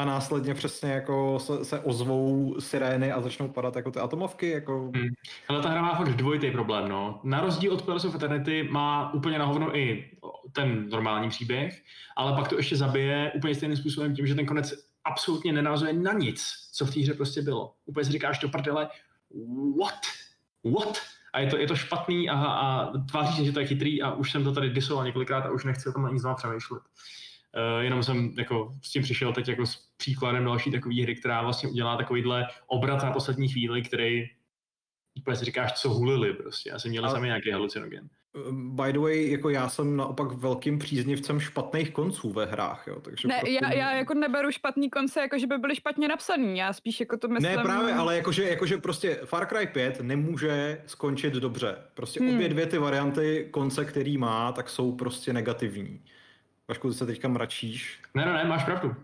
a 0.00 0.04
následně 0.04 0.54
přesně 0.54 0.90
jako 0.92 1.38
se, 1.38 1.64
se 1.64 1.80
ozvou 1.80 2.56
sirény 2.58 3.12
a 3.12 3.20
začnou 3.20 3.48
padat 3.48 3.76
jako 3.76 3.90
ty 3.90 3.98
atomovky. 3.98 4.50
Jako... 4.50 4.90
Hmm. 4.94 5.08
Ale 5.48 5.62
ta 5.62 5.68
hra 5.68 5.82
má 5.82 5.94
fakt 5.94 6.08
dvojitý 6.08 6.50
problém, 6.50 6.88
no. 6.88 7.20
Na 7.24 7.40
rozdíl 7.40 7.72
od 7.72 7.82
Pillars 7.82 8.04
of 8.04 8.14
Eternity 8.14 8.68
má 8.70 9.14
úplně 9.14 9.38
na 9.38 9.44
hovno 9.44 9.76
i 9.76 10.10
ten 10.52 10.88
normální 10.88 11.28
příběh, 11.28 11.82
ale 12.16 12.36
pak 12.36 12.48
to 12.48 12.56
ještě 12.56 12.76
zabije 12.76 13.32
úplně 13.34 13.54
stejným 13.54 13.76
způsobem 13.76 14.14
tím, 14.14 14.26
že 14.26 14.34
ten 14.34 14.46
konec 14.46 14.74
absolutně 15.04 15.52
nenázuje 15.52 15.92
na 15.92 16.12
nic, 16.12 16.46
co 16.72 16.86
v 16.86 16.94
té 16.94 17.00
hře 17.00 17.14
prostě 17.14 17.42
bylo. 17.42 17.74
Úplně 17.86 18.04
si 18.04 18.12
říkáš 18.12 18.38
do 18.38 18.48
prdele, 18.48 18.88
what? 19.80 20.00
What? 20.64 20.98
A 21.32 21.40
je 21.40 21.46
to, 21.46 21.56
je 21.56 21.66
to 21.66 21.76
špatný 21.76 22.30
a, 22.30 22.34
a 22.36 22.92
tváří 22.98 23.36
se, 23.36 23.44
že 23.44 23.52
to 23.52 23.60
je 23.60 23.66
chytrý 23.66 24.02
a 24.02 24.12
už 24.12 24.30
jsem 24.30 24.44
to 24.44 24.52
tady 24.52 24.70
disoval 24.70 25.04
několikrát 25.04 25.46
a 25.46 25.50
už 25.50 25.64
nechci 25.64 25.88
o 25.88 25.92
tom 25.92 26.04
ani 26.04 26.18
znovu 26.18 26.36
přemýšlet. 26.36 26.82
Uh, 27.56 27.84
jenom 27.84 28.02
jsem 28.02 28.34
jako 28.38 28.74
s 28.82 28.90
tím 28.90 29.02
přišel 29.02 29.32
teď 29.32 29.48
jako 29.48 29.66
s 29.66 29.76
příkladem 29.96 30.44
další 30.44 30.70
takové 30.70 31.02
hry, 31.02 31.14
která 31.14 31.42
vlastně 31.42 31.68
udělá 31.68 31.96
takovýhle 31.96 32.46
obrat 32.66 33.02
na 33.02 33.10
poslední 33.10 33.48
chvíli, 33.48 33.82
který 33.82 34.30
úplně 35.18 35.36
si 35.36 35.44
říkáš, 35.44 35.72
co 35.72 35.90
hulili 35.90 36.34
prostě. 36.34 36.70
Asi 36.70 36.88
měli 36.88 37.10
sami 37.10 37.26
nějaký 37.26 37.50
halucinogen. 37.50 38.08
By 38.52 38.92
the 38.92 38.98
way, 38.98 39.30
jako 39.30 39.50
já 39.50 39.68
jsem 39.68 39.96
naopak 39.96 40.32
velkým 40.32 40.78
příznivcem 40.78 41.40
špatných 41.40 41.90
konců 41.90 42.32
ve 42.32 42.46
hrách, 42.46 42.84
jo, 42.86 43.00
takže... 43.00 43.28
Ne, 43.28 43.38
prostě... 43.40 43.58
já, 43.62 43.72
já 43.72 43.92
jako 43.92 44.14
neberu 44.14 44.50
špatný 44.50 44.90
konce, 44.90 45.20
jako 45.20 45.38
že 45.38 45.46
by 45.46 45.58
byly 45.58 45.76
špatně 45.76 46.08
napsaný, 46.08 46.58
já 46.58 46.72
spíš 46.72 47.00
jako 47.00 47.16
to 47.16 47.28
myslím... 47.28 47.56
Ne, 47.56 47.62
právě, 47.62 47.94
ale 47.94 48.16
jakože, 48.16 48.48
jakože 48.48 48.78
prostě 48.78 49.20
Far 49.24 49.46
Cry 49.46 49.66
5 49.66 50.00
nemůže 50.00 50.82
skončit 50.86 51.34
dobře. 51.34 51.76
Prostě 51.94 52.20
hmm. 52.20 52.34
obě 52.34 52.48
dvě 52.48 52.66
ty 52.66 52.78
varianty 52.78 53.48
konce, 53.50 53.84
který 53.84 54.18
má, 54.18 54.52
tak 54.52 54.68
jsou 54.68 54.96
prostě 54.96 55.32
negativní. 55.32 56.00
Vašku, 56.70 56.92
se 56.92 57.06
teďka 57.06 57.28
mračíš. 57.28 57.98
Ne, 58.14 58.26
ne, 58.26 58.32
ne, 58.32 58.44
máš 58.44 58.64
pravdu. 58.64 58.94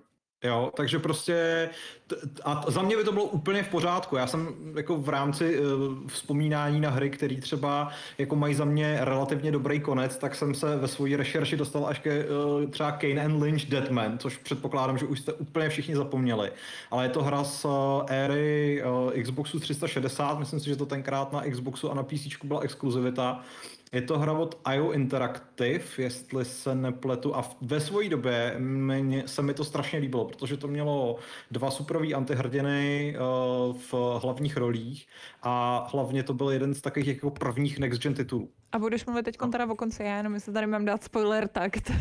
Jo, 0.44 0.73
takže 0.76 0.99
prostě 0.99 1.68
t- 2.06 2.16
a 2.44 2.64
za 2.68 2.82
mě 2.82 2.96
by 2.96 3.04
to 3.04 3.12
bylo 3.12 3.25
úplně 3.25 3.62
v 3.62 3.68
pořádku. 3.68 4.16
Já 4.16 4.26
jsem 4.26 4.49
jako 4.76 4.96
v 4.96 5.08
rámci 5.08 5.61
uh, 5.61 5.66
vzpomínání 6.06 6.80
na 6.80 6.90
hry, 6.90 7.11
které 7.11 7.37
třeba 7.37 7.88
jako 8.18 8.37
mají 8.37 8.54
za 8.54 8.64
mě 8.64 8.99
relativně 9.00 9.52
dobrý 9.52 9.80
konec, 9.80 10.16
tak 10.16 10.35
jsem 10.35 10.54
se 10.54 10.76
ve 10.76 10.88
své 10.88 11.16
rešerši 11.16 11.56
dostal 11.56 11.87
až 11.87 11.99
ke 11.99 12.25
uh, 12.25 12.70
třeba 12.70 12.92
Kane 12.92 13.25
and 13.25 13.42
Lynch 13.42 13.64
Deadman, 13.64 14.18
což 14.18 14.37
předpokládám, 14.37 14.99
že 14.99 15.06
už 15.06 15.20
jste 15.20 15.32
úplně 15.32 15.68
všichni 15.68 15.96
zapomněli. 15.96 16.52
Ale 16.90 17.04
je 17.04 17.08
to 17.08 17.23
hra 17.23 17.44
z 17.44 17.64
uh, 17.64 17.73
éry 18.08 18.82
uh, 19.14 19.23
Xboxu 19.23 19.61
360, 19.61 20.38
myslím 20.38 20.61
si, 20.61 20.66
že 20.66 20.76
to 20.76 20.87
tenkrát 20.87 21.32
na 21.32 21.42
Xboxu 21.50 21.90
a 21.90 21.94
na 21.94 22.02
PC 22.02 22.26
byla 22.44 22.61
exkluzivita. 22.61 23.44
Je 23.93 24.02
to 24.02 24.19
hra 24.19 24.33
od 24.33 24.61
IO 24.75 24.93
Interactive, 24.93 25.85
jestli 25.99 26.45
se 26.45 26.75
nepletu, 26.75 27.37
a 27.37 27.50
ve 27.61 27.81
své 27.81 28.09
době 28.09 28.55
mě, 28.59 29.28
se 29.28 29.43
mi 29.43 29.55
to 29.55 29.64
strašně 29.64 29.99
líbilo, 29.99 30.25
protože 30.25 30.57
to 30.57 30.69
mělo 30.69 31.19
dva 31.50 31.71
superový 31.71 32.14
antihrdiny 32.14 33.16
uh, 33.16 33.76
v 33.76 33.95
hlavních 34.23 34.57
rolích 34.57 35.07
a 35.43 35.87
hlavně 35.93 36.23
to 36.23 36.35
byl 36.35 36.50
jeden 36.50 36.75
z 36.75 36.81
takových 36.81 37.09
jako 37.09 37.31
prvních 37.31 37.78
next 37.78 38.02
gen 38.02 38.14
titulů. 38.14 38.50
A 38.73 38.78
budeš 38.78 39.07
mluvit 39.07 39.23
teď 39.23 39.37
teda 39.52 39.66
o 39.71 39.75
konci, 39.75 40.02
já 40.02 40.16
jenom 40.16 40.35
jestli 40.35 40.52
tady 40.52 40.66
mám 40.66 40.85
dát 40.85 41.05
spoiler 41.05 41.49
takt. 41.49 41.93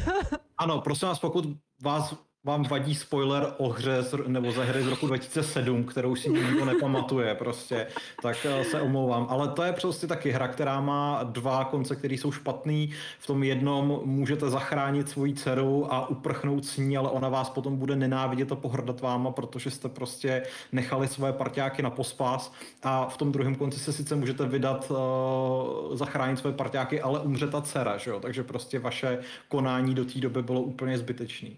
ano, 0.58 0.82
prosím 0.82 1.08
vás, 1.08 1.20
pokud 1.20 1.46
vás 1.84 2.16
vám 2.46 2.64
vadí 2.64 2.96
spoiler 2.96 3.54
o 3.58 3.70
hře 3.70 4.04
z, 4.04 4.16
nebo 4.28 4.52
ze 4.52 4.64
hry 4.64 4.84
z 4.84 4.88
roku 4.88 5.08
2007, 5.08 5.84
kterou 5.84 6.16
si 6.16 6.30
nikdo 6.30 6.66
nepamatuje 6.66 7.36
prostě, 7.36 7.88
tak 8.22 8.38
eh, 8.46 8.64
se 8.64 8.82
omlouvám. 8.82 9.28
Ale 9.30 9.48
to 9.48 9.64
je 9.64 9.74
prostě 9.74 10.08
taky 10.08 10.32
hra, 10.32 10.48
která 10.48 10.82
má 10.82 11.24
dva 11.24 11.64
konce, 11.64 11.96
které 11.96 12.14
jsou 12.14 12.32
špatný. 12.32 12.90
V 13.20 13.28
tom 13.28 13.44
jednom 13.44 14.02
můžete 14.04 14.50
zachránit 14.50 15.10
svoji 15.10 15.34
dceru 15.34 15.94
a 15.94 16.08
uprchnout 16.08 16.66
s 16.66 16.78
ní, 16.78 16.98
ale 16.98 17.10
ona 17.10 17.30
vás 17.30 17.50
potom 17.50 17.78
bude 17.78 17.96
nenávidět 17.96 18.52
a 18.52 18.56
pohrdat 18.56 19.02
váma, 19.02 19.32
protože 19.32 19.72
jste 19.72 19.90
prostě 19.90 20.44
nechali 20.72 21.08
svoje 21.08 21.34
parťáky 21.34 21.82
na 21.82 21.90
pospas. 21.90 22.54
A 22.84 23.06
v 23.06 23.18
tom 23.18 23.32
druhém 23.32 23.56
konci 23.56 23.80
se 23.80 23.94
sice 23.94 24.16
můžete 24.16 24.48
vydat 24.48 24.92
uh, 24.92 25.96
zachránit 25.96 26.40
svoje 26.40 26.56
parťáky, 26.56 27.02
ale 27.02 27.20
umře 27.20 27.48
ta 27.48 27.62
dcera, 27.62 27.98
že 27.98 28.12
jo? 28.12 28.20
takže 28.20 28.44
prostě 28.44 28.80
vaše 28.80 29.20
konání 29.50 29.96
do 29.96 30.06
té 30.06 30.20
doby 30.20 30.44
bylo 30.44 30.62
úplně 30.62 30.98
zbytečný 30.98 31.58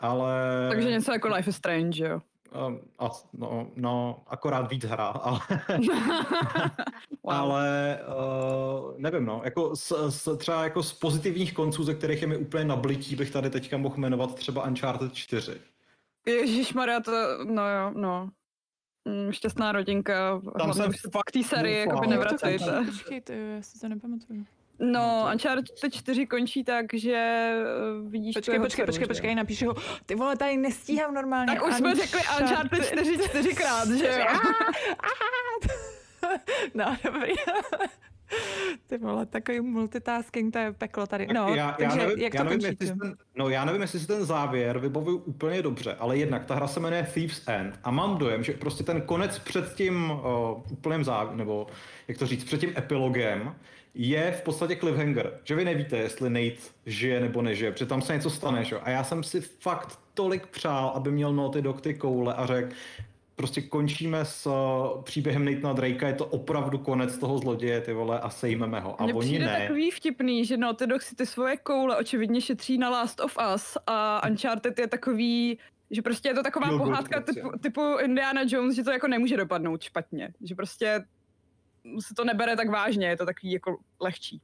ale... 0.00 0.34
Takže 0.70 0.90
něco 0.90 1.12
jako 1.12 1.28
Life 1.28 1.50
is 1.50 1.56
Strange, 1.56 2.04
jo? 2.04 2.20
Um, 2.66 2.80
a, 2.98 3.10
no, 3.32 3.70
no, 3.76 4.22
akorát 4.26 4.70
víc 4.70 4.84
hra, 4.84 5.06
ale, 5.06 5.40
wow. 7.22 7.34
ale 7.34 7.98
uh, 8.08 8.98
nevím, 8.98 9.24
no, 9.24 9.40
jako 9.44 9.76
s, 9.76 10.08
s, 10.08 10.36
třeba 10.36 10.64
jako 10.64 10.82
z 10.82 10.92
pozitivních 10.92 11.52
konců, 11.52 11.84
ze 11.84 11.94
kterých 11.94 12.22
je 12.22 12.28
mi 12.28 12.36
úplně 12.36 12.64
nablití, 12.64 13.16
bych 13.16 13.30
tady 13.30 13.50
teďka 13.50 13.76
mohl 13.76 13.96
jmenovat 13.96 14.34
třeba 14.34 14.66
Uncharted 14.66 15.14
4. 15.14 15.60
Maria, 16.74 17.00
to, 17.00 17.12
no 17.44 17.70
jo, 17.70 17.92
no. 17.94 18.30
Mm, 19.04 19.32
šťastná 19.32 19.72
rodinka. 19.72 20.40
Tam 20.58 20.74
jsem 20.74 20.92
fakt 21.12 21.30
té 21.32 21.42
sérii 21.42 21.78
jako 21.78 22.00
by 22.00 22.06
nevracejte. 22.06 22.84
Počkejte, 22.84 23.34
já 23.34 23.62
si 23.62 23.78
to 23.80 23.88
nepamatuju. 23.88 24.44
No, 24.78 25.28
Uncharted 25.32 25.94
4 25.94 26.26
končí 26.26 26.64
tak, 26.64 26.86
že 26.94 27.12
eh, 27.12 27.64
vidíš 28.08 28.34
Počkej, 28.34 28.60
počkej, 28.60 28.86
počkej, 28.86 29.06
počkej, 29.06 29.34
napíšu 29.34 29.66
ho. 29.66 29.74
Ty 30.06 30.14
vole, 30.14 30.36
tady 30.36 30.56
nestíhám 30.56 31.14
normálně. 31.14 31.54
Tak 31.54 31.66
už 31.66 31.74
jsme 31.74 31.94
řekli 31.94 32.20
Uncharted 32.40 32.86
4 32.86 33.18
čtyřikrát, 33.18 33.88
že 33.88 34.18
jo? 34.18 34.24
no, 36.74 36.96
dobrý. 37.04 37.32
Ty 38.86 38.98
vole, 38.98 39.26
takový 39.26 39.60
multitasking, 39.60 40.52
to 40.52 40.58
je 40.58 40.72
peklo 40.72 41.06
tady. 41.06 41.26
No, 41.34 41.54
já, 41.54 41.72
takže 41.72 41.98
já 41.98 42.06
nevím, 42.06 42.18
jak 42.18 42.32
to 42.32 42.36
já 42.36 42.44
nevím, 42.44 42.60
jestli 42.60 42.86
ten, 42.86 43.14
No 43.36 43.48
já 43.48 43.64
nevím, 43.64 43.82
jestli 43.82 44.00
si 44.00 44.06
ten 44.06 44.24
závěr 44.24 44.78
vybavuju 44.78 45.16
úplně 45.16 45.62
dobře, 45.62 45.96
ale 45.98 46.16
jednak 46.16 46.44
ta 46.44 46.54
hra 46.54 46.66
se 46.66 46.80
jmenuje 46.80 47.06
Thieves 47.14 47.42
End 47.46 47.78
a 47.84 47.90
mám 47.90 48.18
dojem, 48.18 48.44
že 48.44 48.52
prostě 48.52 48.84
ten 48.84 49.02
konec 49.02 49.38
před 49.38 49.74
tím 49.74 50.10
uh, 50.10 50.18
úplným 50.70 51.04
závěrem, 51.04 51.38
nebo 51.38 51.66
jak 52.08 52.18
to 52.18 52.26
říct, 52.26 52.44
před 52.44 52.60
tím 52.60 52.72
epilogem, 52.78 53.54
je 53.94 54.32
v 54.32 54.42
podstatě 54.42 54.76
cliffhanger, 54.76 55.40
že 55.44 55.54
vy 55.54 55.64
nevíte, 55.64 55.96
jestli 55.96 56.30
Nate 56.30 56.62
žije 56.86 57.20
nebo 57.20 57.42
nežije, 57.42 57.72
protože 57.72 57.86
tam 57.86 58.02
se 58.02 58.14
něco 58.14 58.30
stane, 58.30 58.64
že? 58.64 58.80
A 58.80 58.90
já 58.90 59.04
jsem 59.04 59.22
si 59.22 59.40
fakt 59.40 59.98
tolik 60.14 60.46
přál, 60.46 60.88
aby 60.88 61.10
měl 61.10 61.32
Naughty 61.32 61.62
Dog 61.62 61.80
ty 61.80 61.94
koule 61.94 62.34
a 62.34 62.46
řekl, 62.46 62.74
prostě 63.36 63.62
končíme 63.62 64.24
s 64.24 64.46
uh, 64.46 65.02
příběhem 65.02 65.44
Nathana 65.44 65.72
Drakea, 65.72 66.08
je 66.08 66.14
to 66.14 66.26
opravdu 66.26 66.78
konec 66.78 67.18
toho 67.18 67.38
zloděje, 67.38 67.80
ty 67.80 67.92
vole, 67.92 68.20
a 68.20 68.30
sejmeme 68.30 68.80
ho. 68.80 69.02
A 69.02 69.04
Mně 69.04 69.14
oni 69.14 69.38
ne. 69.38 69.60
takový 69.60 69.90
vtipný, 69.90 70.44
že 70.44 70.56
Naughty 70.56 70.86
Dog 70.86 71.02
si 71.02 71.16
ty 71.16 71.26
svoje 71.26 71.56
koule 71.56 71.96
očividně 71.96 72.40
šetří 72.40 72.78
na 72.78 72.90
Last 72.90 73.20
of 73.20 73.36
Us 73.54 73.78
a 73.86 74.28
Uncharted 74.28 74.78
je 74.78 74.86
takový, 74.86 75.58
že 75.90 76.02
prostě 76.02 76.28
je 76.28 76.34
to 76.34 76.42
taková 76.42 76.68
good 76.68 76.78
pohádka 76.78 77.18
věc, 77.18 77.34
typu, 77.34 77.50
typu 77.60 77.98
Indiana 78.04 78.42
Jones, 78.46 78.76
že 78.76 78.82
to 78.82 78.90
jako 78.90 79.08
nemůže 79.08 79.36
dopadnout 79.36 79.82
špatně. 79.82 80.32
Že 80.40 80.54
prostě 80.54 81.04
se 82.00 82.14
to 82.14 82.24
nebere 82.24 82.56
tak 82.56 82.70
vážně, 82.70 83.06
je 83.06 83.16
to 83.16 83.26
takový 83.26 83.52
jako 83.52 83.76
lehčí. 84.00 84.40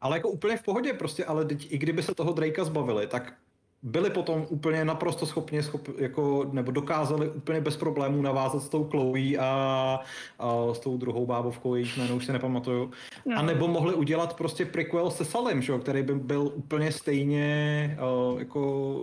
Ale 0.00 0.16
jako 0.16 0.28
úplně 0.28 0.56
v 0.56 0.62
pohodě 0.62 0.92
prostě, 0.92 1.24
ale 1.24 1.44
teď, 1.44 1.72
i 1.72 1.78
kdyby 1.78 2.02
se 2.02 2.14
toho 2.14 2.32
Drakea 2.32 2.64
zbavili, 2.64 3.06
tak 3.06 3.34
byli 3.82 4.10
potom 4.10 4.46
úplně 4.48 4.84
naprosto 4.84 5.26
schopni, 5.26 5.62
schop, 5.62 5.88
jako, 5.98 6.50
nebo 6.52 6.72
dokázali 6.72 7.30
úplně 7.30 7.60
bez 7.60 7.76
problémů 7.76 8.22
navázat 8.22 8.62
s 8.62 8.68
tou 8.68 8.84
Chloe 8.84 9.38
a, 9.38 10.00
a 10.38 10.74
s 10.74 10.78
tou 10.78 10.96
druhou 10.96 11.26
bábovkou, 11.26 11.74
jejich 11.74 11.96
jméno 11.96 12.16
už 12.16 12.26
si 12.26 12.32
nepamatuju. 12.32 12.90
No. 13.26 13.38
A 13.38 13.42
nebo 13.42 13.68
mohli 13.68 13.94
udělat 13.94 14.36
prostě 14.36 14.64
prequel 14.64 15.10
se 15.10 15.24
Salim, 15.24 15.62
že, 15.62 15.72
jo, 15.72 15.78
který 15.78 16.02
by 16.02 16.14
byl 16.14 16.52
úplně 16.54 16.92
stejně 16.92 17.98
uh, 18.32 18.38
jako 18.38 19.00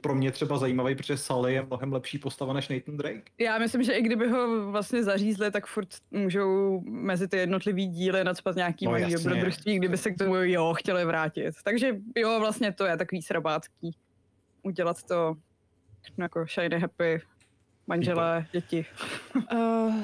pro 0.00 0.14
mě 0.14 0.30
třeba 0.30 0.58
zajímavý, 0.58 0.94
protože 0.94 1.16
Sally 1.16 1.54
je 1.54 1.62
mnohem 1.62 1.92
lepší 1.92 2.18
postava 2.18 2.52
než 2.52 2.68
Nathan 2.68 2.96
Drake. 2.96 3.22
Já 3.38 3.58
myslím, 3.58 3.82
že 3.82 3.92
i 3.92 4.02
kdyby 4.02 4.28
ho 4.28 4.70
vlastně 4.70 5.02
zařízli, 5.02 5.50
tak 5.50 5.66
furt 5.66 5.88
můžou 6.10 6.80
mezi 6.86 7.28
ty 7.28 7.36
jednotlivý 7.36 7.86
díly 7.86 8.24
nadspat 8.24 8.56
nějaký 8.56 8.84
No, 8.84 8.90
malý 8.90 9.12
dobrodružství, 9.12 9.78
kdyby 9.78 9.96
se 9.96 10.10
k 10.10 10.18
tomu 10.18 10.34
jo 10.34 10.74
chtěli 10.74 11.04
vrátit. 11.04 11.54
Takže 11.64 11.96
jo, 12.16 12.40
vlastně 12.40 12.72
to 12.72 12.84
je 12.84 12.96
takový 12.96 13.22
srabácký. 13.22 13.96
Udělat 14.62 15.02
to 15.02 15.36
no, 16.18 16.24
jako 16.24 16.46
shiny 16.54 16.80
happy, 16.80 17.20
manželé, 17.86 18.46
děti. 18.52 18.86
Uh, 19.52 19.94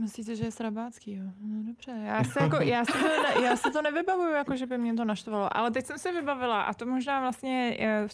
myslíte, 0.00 0.36
že 0.36 0.44
je 0.44 0.50
srabácký, 0.50 1.12
jo? 1.12 1.24
No 1.40 1.62
dobře, 1.62 1.92
já 2.04 2.24
si, 2.24 2.38
jako, 2.42 2.56
já, 2.56 2.84
si 2.84 2.92
to, 2.92 2.98
ne, 2.98 3.44
já 3.44 3.56
si 3.56 3.70
to 3.70 3.82
nevybavuju, 3.82 4.32
jako 4.32 4.56
že 4.56 4.66
by 4.66 4.78
mě 4.78 4.94
to 4.94 5.04
naštvalo, 5.04 5.56
ale 5.56 5.70
teď 5.70 5.86
jsem 5.86 5.98
se 5.98 6.12
vybavila 6.12 6.62
a 6.62 6.74
to 6.74 6.86
možná 6.86 7.20
vlastně, 7.20 7.76
eh, 7.80 8.06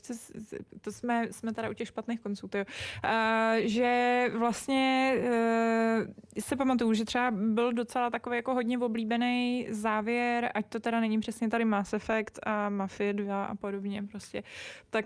to 0.80 0.92
jsme, 0.92 1.28
jsme 1.30 1.52
teda 1.52 1.70
u 1.70 1.72
těch 1.72 1.88
špatných 1.88 2.20
konců, 2.20 2.48
tyjo, 2.48 2.64
uh, 2.64 3.10
že 3.58 4.24
vlastně 4.38 5.14
uh, 5.18 6.42
se 6.42 6.56
pamatuju, 6.56 6.94
že 6.94 7.04
třeba 7.04 7.30
byl 7.30 7.72
docela 7.72 8.10
takový 8.10 8.36
jako 8.36 8.54
hodně 8.54 8.78
oblíbený 8.78 9.66
závěr, 9.70 10.50
ať 10.54 10.66
to 10.66 10.80
teda 10.80 11.00
není 11.00 11.20
přesně 11.20 11.48
tady 11.48 11.64
Mass 11.64 11.92
Effect 11.92 12.38
a 12.42 12.68
Mafia 12.68 13.12
2 13.12 13.44
a 13.44 13.54
podobně 13.54 14.02
prostě, 14.02 14.42
tak, 14.90 15.04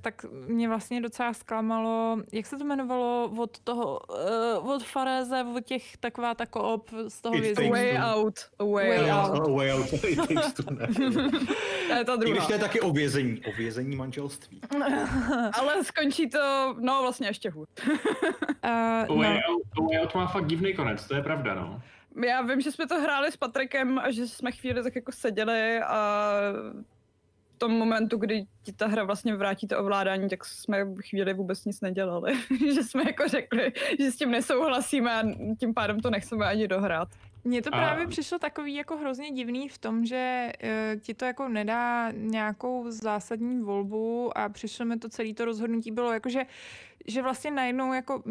tak 0.00 0.24
mě 0.48 0.68
vlastně 0.68 1.00
docela 1.00 1.32
zklamalo, 1.32 2.18
jak 2.32 2.46
se 2.46 2.58
to 2.58 2.64
jmenovalo 2.64 3.32
od 3.36 3.58
toho, 3.58 4.00
od 4.62 4.82
Fareze, 4.82 5.44
od 5.54 5.64
těch 5.64 5.85
taková 6.00 6.34
ta 6.34 6.46
koop 6.46 6.90
z 7.08 7.20
toho 7.20 7.38
vězení. 7.38 7.70
Way 7.70 7.98
out, 7.98 8.40
way, 8.58 8.88
Way 8.88 9.10
out. 9.10 9.48
Uh, 9.48 9.56
way 9.56 9.72
out. 9.72 10.00
To 10.00 10.06
je 10.06 10.16
ta 12.04 12.12
I 12.14 12.18
když 12.18 12.30
druhá. 12.30 12.46
to 12.46 12.52
je 12.52 12.58
taky 12.58 12.80
o 12.80 12.90
vězení, 12.92 13.42
o 13.48 13.52
vězení 13.52 13.96
manželství. 13.96 14.60
Ale 15.52 15.84
skončí 15.84 16.30
to, 16.30 16.76
no 16.80 17.02
vlastně 17.02 17.26
ještě 17.26 17.50
hůř. 17.50 17.68
Uh, 17.88 19.16
Way, 19.18 19.34
no. 19.34 19.54
Out, 19.54 19.62
Way 19.90 20.00
Out 20.00 20.14
má 20.14 20.26
fakt 20.26 20.46
divný 20.46 20.74
konec, 20.74 21.06
to 21.06 21.14
je 21.14 21.22
pravda, 21.22 21.54
no. 21.54 21.82
Já 22.26 22.42
vím, 22.42 22.60
že 22.60 22.72
jsme 22.72 22.86
to 22.86 23.00
hráli 23.00 23.32
s 23.32 23.36
Patrikem 23.36 23.98
a 23.98 24.10
že 24.10 24.28
jsme 24.28 24.52
chvíli 24.52 24.82
tak 24.82 24.94
jako 24.96 25.12
seděli 25.12 25.80
a 25.80 26.30
tom 27.58 27.72
momentu, 27.72 28.16
kdy 28.16 28.46
ti 28.62 28.72
ta 28.72 28.86
hra 28.86 29.04
vlastně 29.04 29.34
vrátí 29.34 29.66
to 29.66 29.78
ovládání, 29.78 30.28
tak 30.28 30.44
jsme 30.44 30.86
chvíli 31.00 31.34
vůbec 31.34 31.64
nic 31.64 31.80
nedělali. 31.80 32.34
že 32.74 32.82
jsme 32.82 33.02
jako 33.06 33.28
řekli, 33.28 33.72
že 34.00 34.10
s 34.10 34.16
tím 34.16 34.30
nesouhlasíme 34.30 35.14
a 35.14 35.22
tím 35.60 35.74
pádem 35.74 36.00
to 36.00 36.10
nechceme 36.10 36.46
ani 36.46 36.68
dohrát. 36.68 37.08
Mně 37.44 37.62
to 37.62 37.68
A- 37.74 37.76
právě 37.78 38.06
přišlo 38.06 38.38
takový 38.38 38.74
jako 38.74 38.96
hrozně 38.96 39.30
divný 39.30 39.68
v 39.68 39.78
tom, 39.78 40.04
že 40.04 40.52
uh, 40.64 41.00
ti 41.00 41.14
to 41.14 41.24
jako 41.24 41.48
nedá 41.48 42.10
nějakou 42.12 42.90
zásadní 42.90 43.60
volbu 43.62 44.38
a 44.38 44.48
přišlo 44.48 44.86
mi 44.86 44.98
to 44.98 45.08
celé 45.08 45.34
to 45.34 45.44
rozhodnutí 45.44 45.90
bylo 45.90 46.12
jako, 46.12 46.28
že, 46.28 46.46
že 47.08 47.22
vlastně 47.22 47.50
najednou 47.50 47.92
jako, 47.92 48.22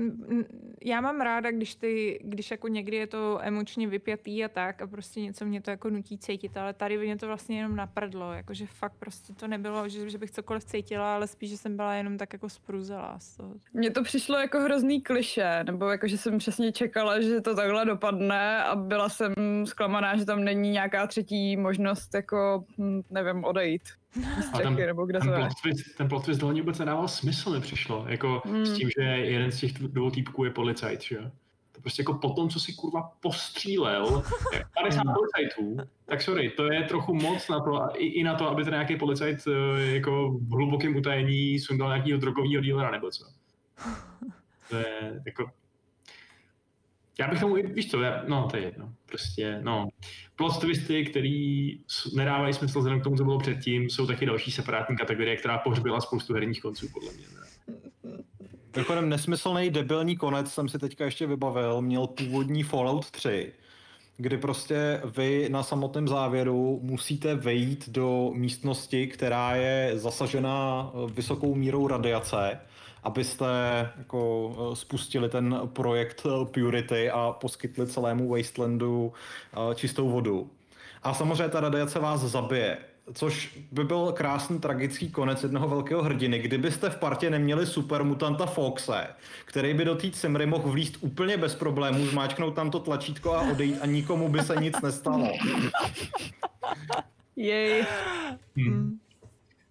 já 0.85 1.01
mám 1.01 1.21
ráda, 1.21 1.51
když 1.51 1.75
ty, 1.75 2.19
když 2.23 2.51
jako 2.51 2.67
někdy 2.67 2.97
je 2.97 3.07
to 3.07 3.39
emočně 3.41 3.87
vypjatý 3.87 4.45
a 4.45 4.47
tak 4.47 4.81
a 4.81 4.87
prostě 4.87 5.21
něco 5.21 5.45
mě 5.45 5.61
to 5.61 5.71
jako 5.71 5.89
nutí 5.89 6.17
cítit, 6.17 6.57
ale 6.57 6.73
tady 6.73 6.97
mě 6.97 7.17
to 7.17 7.27
vlastně 7.27 7.57
jenom 7.57 7.75
naprdlo, 7.75 8.33
jakože 8.33 8.65
fakt 8.65 8.93
prostě 8.99 9.33
to 9.33 9.47
nebylo, 9.47 9.89
že, 9.89 10.09
že 10.09 10.17
bych 10.17 10.31
cokoliv 10.31 10.63
cítila, 10.63 11.15
ale 11.15 11.27
spíš, 11.27 11.49
že 11.49 11.57
jsem 11.57 11.75
byla 11.75 11.93
jenom 11.93 12.17
tak 12.17 12.33
jako 12.33 12.49
spruzela 12.49 13.19
z 13.19 13.37
toho. 13.37 13.53
Mně 13.73 13.91
to 13.91 14.03
přišlo 14.03 14.37
jako 14.37 14.59
hrozný 14.59 15.01
kliše, 15.01 15.63
nebo 15.63 15.89
jako, 15.89 16.07
že 16.07 16.17
jsem 16.17 16.37
přesně 16.37 16.71
čekala, 16.71 17.21
že 17.21 17.41
to 17.41 17.55
takhle 17.55 17.85
dopadne 17.85 18.63
a 18.63 18.75
byla 18.75 19.09
jsem 19.09 19.33
zklamaná, 19.65 20.17
že 20.17 20.25
tam 20.25 20.43
není 20.43 20.71
nějaká 20.71 21.07
třetí 21.07 21.57
možnost, 21.57 22.13
jako, 22.13 22.65
hm, 22.77 23.01
nevím, 23.09 23.43
odejít. 23.43 23.81
A 24.53 24.57
ten, 24.59 24.75
nebo 24.75 25.05
kde 25.05 25.19
ten 25.19 25.29
plot 25.33 25.49
twist, 25.61 25.97
ten 25.97 26.09
plot 26.09 26.25
twist 26.25 26.41
hlavně 26.41 26.61
vůbec 26.61 26.79
nedával 26.79 27.07
smysl, 27.07 27.49
mi 27.51 27.59
přišlo. 27.61 28.05
Jako 28.07 28.41
Hmm. 28.45 28.65
s 28.65 28.73
tím, 28.77 28.89
že 28.99 29.03
jeden 29.03 29.51
z 29.51 29.59
těch 29.59 29.73
dvou 29.73 30.11
týpků 30.11 30.43
je 30.43 30.51
policajt, 30.51 31.01
že 31.01 31.15
jo. 31.15 31.21
To 31.71 31.81
prostě 31.81 32.01
jako 32.01 32.13
po 32.13 32.29
tom, 32.29 32.49
co 32.49 32.59
si 32.59 32.73
kurva 32.73 33.11
postřílel 33.19 34.23
50 34.81 35.01
Hmm. 35.03 35.13
policajtů, 35.13 35.77
tak 36.05 36.21
sorry, 36.21 36.49
to 36.49 36.71
je 36.71 36.83
trochu 36.83 37.13
moc 37.13 37.47
na 37.49 37.59
to, 37.59 37.81
i, 37.95 38.05
i 38.07 38.23
na 38.23 38.35
to, 38.35 38.49
aby 38.49 38.63
ten 38.63 38.73
nějaký 38.73 38.95
policajt 38.97 39.39
eh, 39.47 39.81
jako 39.81 40.31
v 40.31 40.51
hlubokém 40.51 40.95
utajení 40.95 41.59
sundal 41.59 41.87
nějakého 41.89 42.19
drogového 42.19 42.61
dílera 42.61 42.91
nebo 42.91 43.11
co. 43.11 43.25
To 44.69 44.75
je 44.75 45.21
jako... 45.25 45.49
Já 47.19 47.27
bych 47.27 47.39
tomu, 47.39 47.55
víš 47.55 47.91
co, 47.91 48.01
já, 48.01 48.23
no 48.27 48.47
to 48.51 48.57
je 48.57 48.63
jedno, 48.63 48.93
prostě, 49.05 49.59
no. 49.63 49.87
Plot 50.35 50.59
twisty, 50.59 51.05
který 51.05 51.71
nedávají 52.15 52.53
smysl 52.53 52.79
vzhledem 52.79 53.01
k 53.01 53.03
tomu, 53.03 53.17
co 53.17 53.23
bylo 53.23 53.39
předtím, 53.39 53.89
jsou 53.89 54.07
taky 54.07 54.25
další 54.25 54.51
separátní 54.51 54.97
kategorie, 54.97 55.37
která 55.37 55.57
pohřbila 55.57 56.01
spoustu 56.01 56.33
herních 56.33 56.61
konců, 56.61 56.87
podle 56.93 57.13
mě. 57.13 57.25
Ne? 57.35 59.01
Nesmyslný 59.01 59.69
debilní 59.69 60.15
konec 60.17 60.53
jsem 60.53 60.69
si 60.69 60.79
teďka 60.79 61.05
ještě 61.05 61.27
vybavil, 61.27 61.81
měl 61.81 62.07
původní 62.07 62.63
Fallout 62.63 63.11
3, 63.11 63.53
kdy 64.17 64.37
prostě 64.37 65.01
vy 65.17 65.49
na 65.49 65.63
samotném 65.63 66.07
závěru 66.07 66.79
musíte 66.83 67.35
vejít 67.35 67.89
do 67.89 68.31
místnosti, 68.33 69.07
která 69.07 69.55
je 69.55 69.91
zasažena 69.93 70.89
eh, 70.93 71.11
vysokou 71.11 71.55
mírou 71.55 71.87
radiace, 71.87 72.59
abyste 73.05 73.45
jako 73.97 74.51
eh, 74.51 74.75
spustili 74.75 75.29
ten 75.29 75.59
projekt 75.73 76.23
eh, 76.25 76.45
Purity 76.45 77.09
a 77.11 77.31
poskytli 77.31 77.87
celému 77.87 78.29
Wastelandu 78.29 79.13
eh, 79.53 79.75
čistou 79.75 80.09
vodu. 80.09 80.49
A 81.03 81.13
samozřejmě 81.13 81.49
ta 81.49 81.59
radiace 81.59 81.99
vás 81.99 82.21
zabije. 82.21 82.77
Což 83.13 83.59
by 83.71 83.83
byl 83.83 84.11
krásný 84.11 84.59
tragický 84.59 85.09
konec 85.09 85.43
jednoho 85.43 85.67
velkého 85.67 86.03
hrdiny, 86.03 86.39
kdybyste 86.39 86.89
v 86.89 86.97
partě 86.97 87.29
neměli 87.29 87.65
supermutanta 87.65 88.45
Foxe, 88.45 89.07
který 89.45 89.73
by 89.73 89.85
do 89.85 89.95
té 89.95 90.11
cimry 90.11 90.45
mohl 90.45 90.69
vlíst 90.69 90.97
úplně 91.01 91.37
bez 91.37 91.55
problémů, 91.55 92.05
zmáčknout 92.05 92.55
tam 92.55 92.71
to 92.71 92.79
tlačítko 92.79 93.33
a 93.33 93.41
odejít 93.41 93.77
a 93.81 93.85
nikomu 93.85 94.29
by 94.29 94.39
se 94.39 94.55
nic 94.55 94.81
nestalo. 94.81 95.31
Jej. 97.35 97.85
Hmm. 98.55 98.99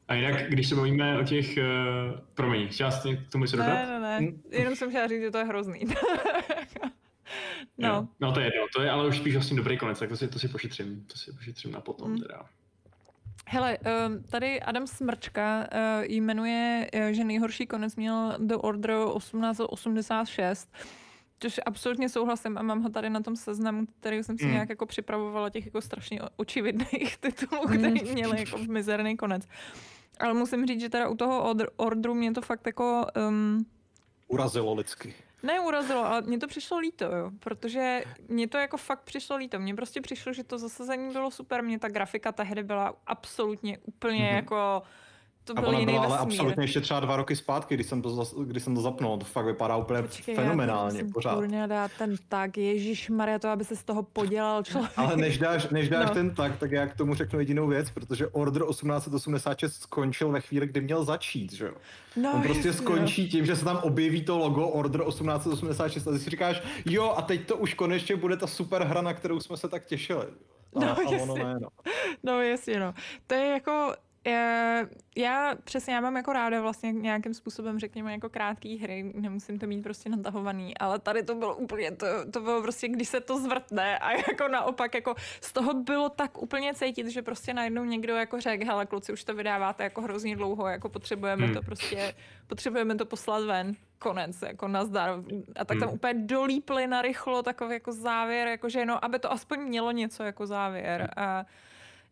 A 0.09 0.15
jinak, 0.15 0.49
když 0.49 0.69
se 0.69 0.75
bavíme 0.75 1.19
o 1.19 1.25
těch, 1.25 1.57
uh, 1.57 2.21
promiň, 2.35 2.69
chtěla 2.69 2.91
jsi 2.91 3.17
k 3.17 3.33
tomu 3.33 3.45
něco 3.45 3.57
dodat? 3.57 3.75
Ne, 3.75 4.01
ne, 4.01 4.21
ne, 4.21 4.33
jenom 4.51 4.77
jsem 4.77 4.89
chtěla 4.91 5.07
říct, 5.09 5.21
že 5.23 5.31
to 5.31 5.39
je 5.39 5.45
hrozný. 5.45 5.81
Jo. 7.79 7.89
no, 7.93 8.09
no 8.21 8.33
to 8.33 8.41
je 8.41 8.47
jedno, 8.47 8.61
to 8.77 8.83
je 8.83 8.91
ale 8.91 9.09
už 9.09 9.17
spíš 9.17 9.35
vlastně 9.35 9.57
dobrý 9.57 9.79
konec, 9.79 9.99
tak 9.99 10.09
to 10.09 10.17
si, 10.17 10.29
to 10.29 10.39
si 10.39 10.49
pošetřím, 10.49 11.05
to 11.13 11.19
si 11.19 11.33
pošetřím 11.33 11.73
na 11.73 11.81
potom 11.81 12.09
Hmm. 12.09 12.19
teda. 12.23 12.43
hele, 13.49 13.79
ehm, 13.85 14.23
tady 14.23 14.61
Adam 14.61 14.87
Smrčka 14.87 15.67
eh, 15.73 16.03
jmenuje, 16.07 16.89
eh, 16.93 17.15
že 17.15 17.25
nejhorší 17.25 17.67
konec 17.67 17.97
měl 17.97 18.35
The 18.39 18.55
Order 18.57 18.91
1886, 19.17 20.73
Což 21.41 21.61
absolutně 21.67 22.09
souhlasím 22.09 22.59
a 22.59 22.63
mám 22.63 22.83
ho 22.83 22.89
tady 22.91 23.11
na 23.11 23.21
tom 23.21 23.37
seznamu, 23.37 23.87
který 24.01 24.23
jsem 24.23 24.39
si 24.39 24.45
Mm. 24.47 24.53
nějak 24.53 24.69
jako 24.69 24.87
připravovala 24.87 25.51
těch 25.51 25.65
jako 25.67 25.81
strašně 25.81 26.21
očividných 26.37 27.17
titulů, 27.21 27.63
Mm. 27.69 27.79
který 27.79 28.13
měly 28.13 28.39
jako 28.41 28.59
mizerný 28.69 29.17
konec. 29.17 29.49
Ale 30.21 30.35
musím 30.35 30.67
říct, 30.67 30.81
že 30.81 30.89
teda 30.89 31.09
u 31.09 31.17
toho 31.17 31.55
Orderu 31.77 32.15
mě 32.15 32.33
to 32.33 32.41
fakt 32.43 32.67
jako 32.67 33.07
um, 33.29 33.67
Urazilo 34.29 34.75
lidsky. 34.75 35.15
neurazilo, 35.43 36.05
ale 36.05 36.23
mně 36.23 36.39
to 36.39 36.47
přišlo 36.47 36.79
líto, 36.79 37.05
jo, 37.05 37.31
protože 37.41 38.03
mně 38.29 38.49
to 38.49 38.59
jako 38.59 38.77
fakt 38.77 39.03
přišlo 39.03 39.37
líto. 39.37 39.59
Mně 39.59 39.75
prostě 39.75 40.01
přišlo, 40.01 40.33
že 40.33 40.45
to 40.45 40.59
zasazení 40.59 41.13
bylo 41.13 41.31
super, 41.31 41.63
mě 41.65 41.79
ta 41.79 41.89
grafika 41.89 42.33
tehdy 42.33 42.63
byla 42.63 42.95
absolutně 43.07 43.79
úplně 43.79 44.19
Mhm. 44.19 44.29
mm-hmm. 44.31 44.35
jako, 44.37 44.83
to 45.45 45.55
byl 45.55 45.73
jiný 45.73 45.85
byla 45.93 45.99
ale 45.99 46.09
vesmír. 46.09 46.33
absolutně 46.33 46.65
ještě 46.65 46.81
třeba 46.81 47.01
dva 47.01 47.17
roky 47.17 47.37
zpátky, 47.37 47.75
když 47.75 47.87
jsem 47.87 48.03
to, 48.03 48.11
zas, 48.11 48.35
když 48.45 48.63
jsem 48.63 48.75
to 48.75 48.81
zapnul. 48.81 49.19
To 49.19 49.25
fakt 49.25 49.45
vypadá 49.47 49.77
úplně 49.77 50.03
Počkej, 50.03 50.35
fenomenálně 50.35 50.99
já 50.99 51.05
pořád. 51.15 51.35
Kurně 51.35 51.67
dát 51.67 51.91
ten 51.99 52.17
tak, 52.29 52.57
Ježíš 52.59 53.11
Maria, 53.11 53.39
to 53.39 53.49
aby 53.49 53.65
se 53.65 53.77
z 53.77 53.83
toho 53.85 54.03
podělal 54.03 54.63
člověk. 54.63 54.93
Ale 54.97 55.17
než 55.17 55.39
dáš, 55.39 55.69
než 55.69 55.89
dáš 55.89 56.03
No. 56.03 56.09
no. 56.09 56.15
ten 56.15 56.35
tak, 56.35 56.59
tak 56.59 56.71
já 56.73 56.87
k 56.87 56.97
tomu 56.97 57.15
řeknu 57.15 57.39
jedinou 57.39 57.67
věc, 57.67 57.91
protože 57.91 58.27
Order 58.27 58.63
1886 58.69 59.73
skončil 59.83 60.29
ve 60.29 60.41
chvíli, 60.41 60.67
kdy 60.67 60.81
měl 60.81 61.05
začít, 61.05 61.53
že 61.53 61.65
jo? 61.67 61.73
no, 62.17 62.33
On 62.35 62.43
prostě 62.43 62.69
jasně, 62.69 62.83
skončí 62.83 63.29
tím, 63.29 63.47
že 63.47 63.57
se 63.57 63.65
tam 63.65 63.77
objeví 63.77 64.25
to 64.25 64.39
logo 64.39 64.69
Order 64.69 65.01
1886 65.05 66.07
a 66.09 66.13
ty 66.13 66.19
si 66.19 66.31
říkáš, 66.31 66.63
jo 66.85 67.15
a 67.17 67.23
teď 67.23 67.47
to 67.47 67.57
už 67.57 67.75
konečně 67.75 68.17
bude 68.17 68.37
ta 68.37 68.47
super 68.47 68.83
hra, 68.83 69.03
na 69.03 69.15
kterou 69.15 69.41
jsme 69.41 69.57
se 69.57 69.69
tak 69.69 69.85
těšili. 69.85 70.27
A, 70.77 70.81
No, 70.81 70.91
a 70.91 70.97
ono 70.99 71.13
jasně. 71.17 71.45
ne, 71.45 71.55
no. 71.61 71.69
No 72.23 72.43
jasně, 72.43 72.81
no. 72.81 72.95
To 73.27 73.35
je 73.35 73.47
jako, 73.47 73.95
já 75.17 75.55
přesně, 75.65 75.95
já 75.95 76.01
mám 76.01 76.17
jako 76.17 76.33
ráda 76.33 76.61
vlastně 76.61 76.93
nějakým 76.93 77.35
způsobem, 77.35 77.79
řekněme, 77.79 78.13
jako 78.13 78.29
krátký 78.29 78.79
hry, 78.79 79.13
nemusím 79.15 79.59
to 79.59 79.67
mít 79.67 79.83
prostě 79.83 80.11
natahovaný, 80.11 80.79
ale 80.79 80.99
tady 80.99 81.23
to 81.23 81.35
bylo 81.35 81.57
úplně, 81.57 81.91
to, 81.91 82.07
to 82.31 82.41
bylo 82.41 82.63
prostě, 82.63 82.89
když 82.89 83.09
se 83.09 83.21
to 83.21 83.39
zvrtne 83.39 83.99
a 83.99 84.13
jako 84.13 84.49
naopak, 84.49 84.95
jako 84.95 85.15
z 85.41 85.53
toho 85.53 85.75
bylo 85.75 86.09
tak 86.09 86.43
úplně 86.43 86.75
cítit, 86.75 87.09
že 87.09 87.23
prostě 87.23 87.55
najednou 87.55 87.85
někdo 87.85 88.15
jako 88.17 88.41
řekl, 88.41 88.67
hele 88.67 88.87
kluci, 88.87 89.13
už 89.13 89.25
to 89.25 89.35
vydáváte 89.35 89.85
jako 89.85 90.01
hrozně 90.03 90.37
dlouho, 90.37 90.67
jako 90.67 90.89
potřebujeme 90.89 91.45
Hmm. 91.45 91.55
to 91.55 91.63
prostě, 91.63 92.15
potřebujeme 92.47 92.95
to 92.95 93.07
poslat 93.07 93.45
ven, 93.45 93.73
konec, 93.99 94.43
jako 94.43 94.69
nazdar. 94.69 95.11
A 95.57 95.65
tak 95.65 95.79
tam 95.79 95.89
Hmm. 95.89 95.95
úplně 95.95 96.15
dolípli 96.15 96.87
na 96.87 97.03
rychlo 97.03 97.43
takový 97.43 97.73
jako 97.73 97.93
závěr, 97.93 98.49
jakože 98.49 98.87
no, 98.87 99.05
aby 99.05 99.19
to 99.19 99.33
aspoň 99.33 99.61
mělo 99.61 99.91
něco 99.91 100.23
jako 100.23 100.47
závěr. 100.47 101.11
A, 101.17 101.45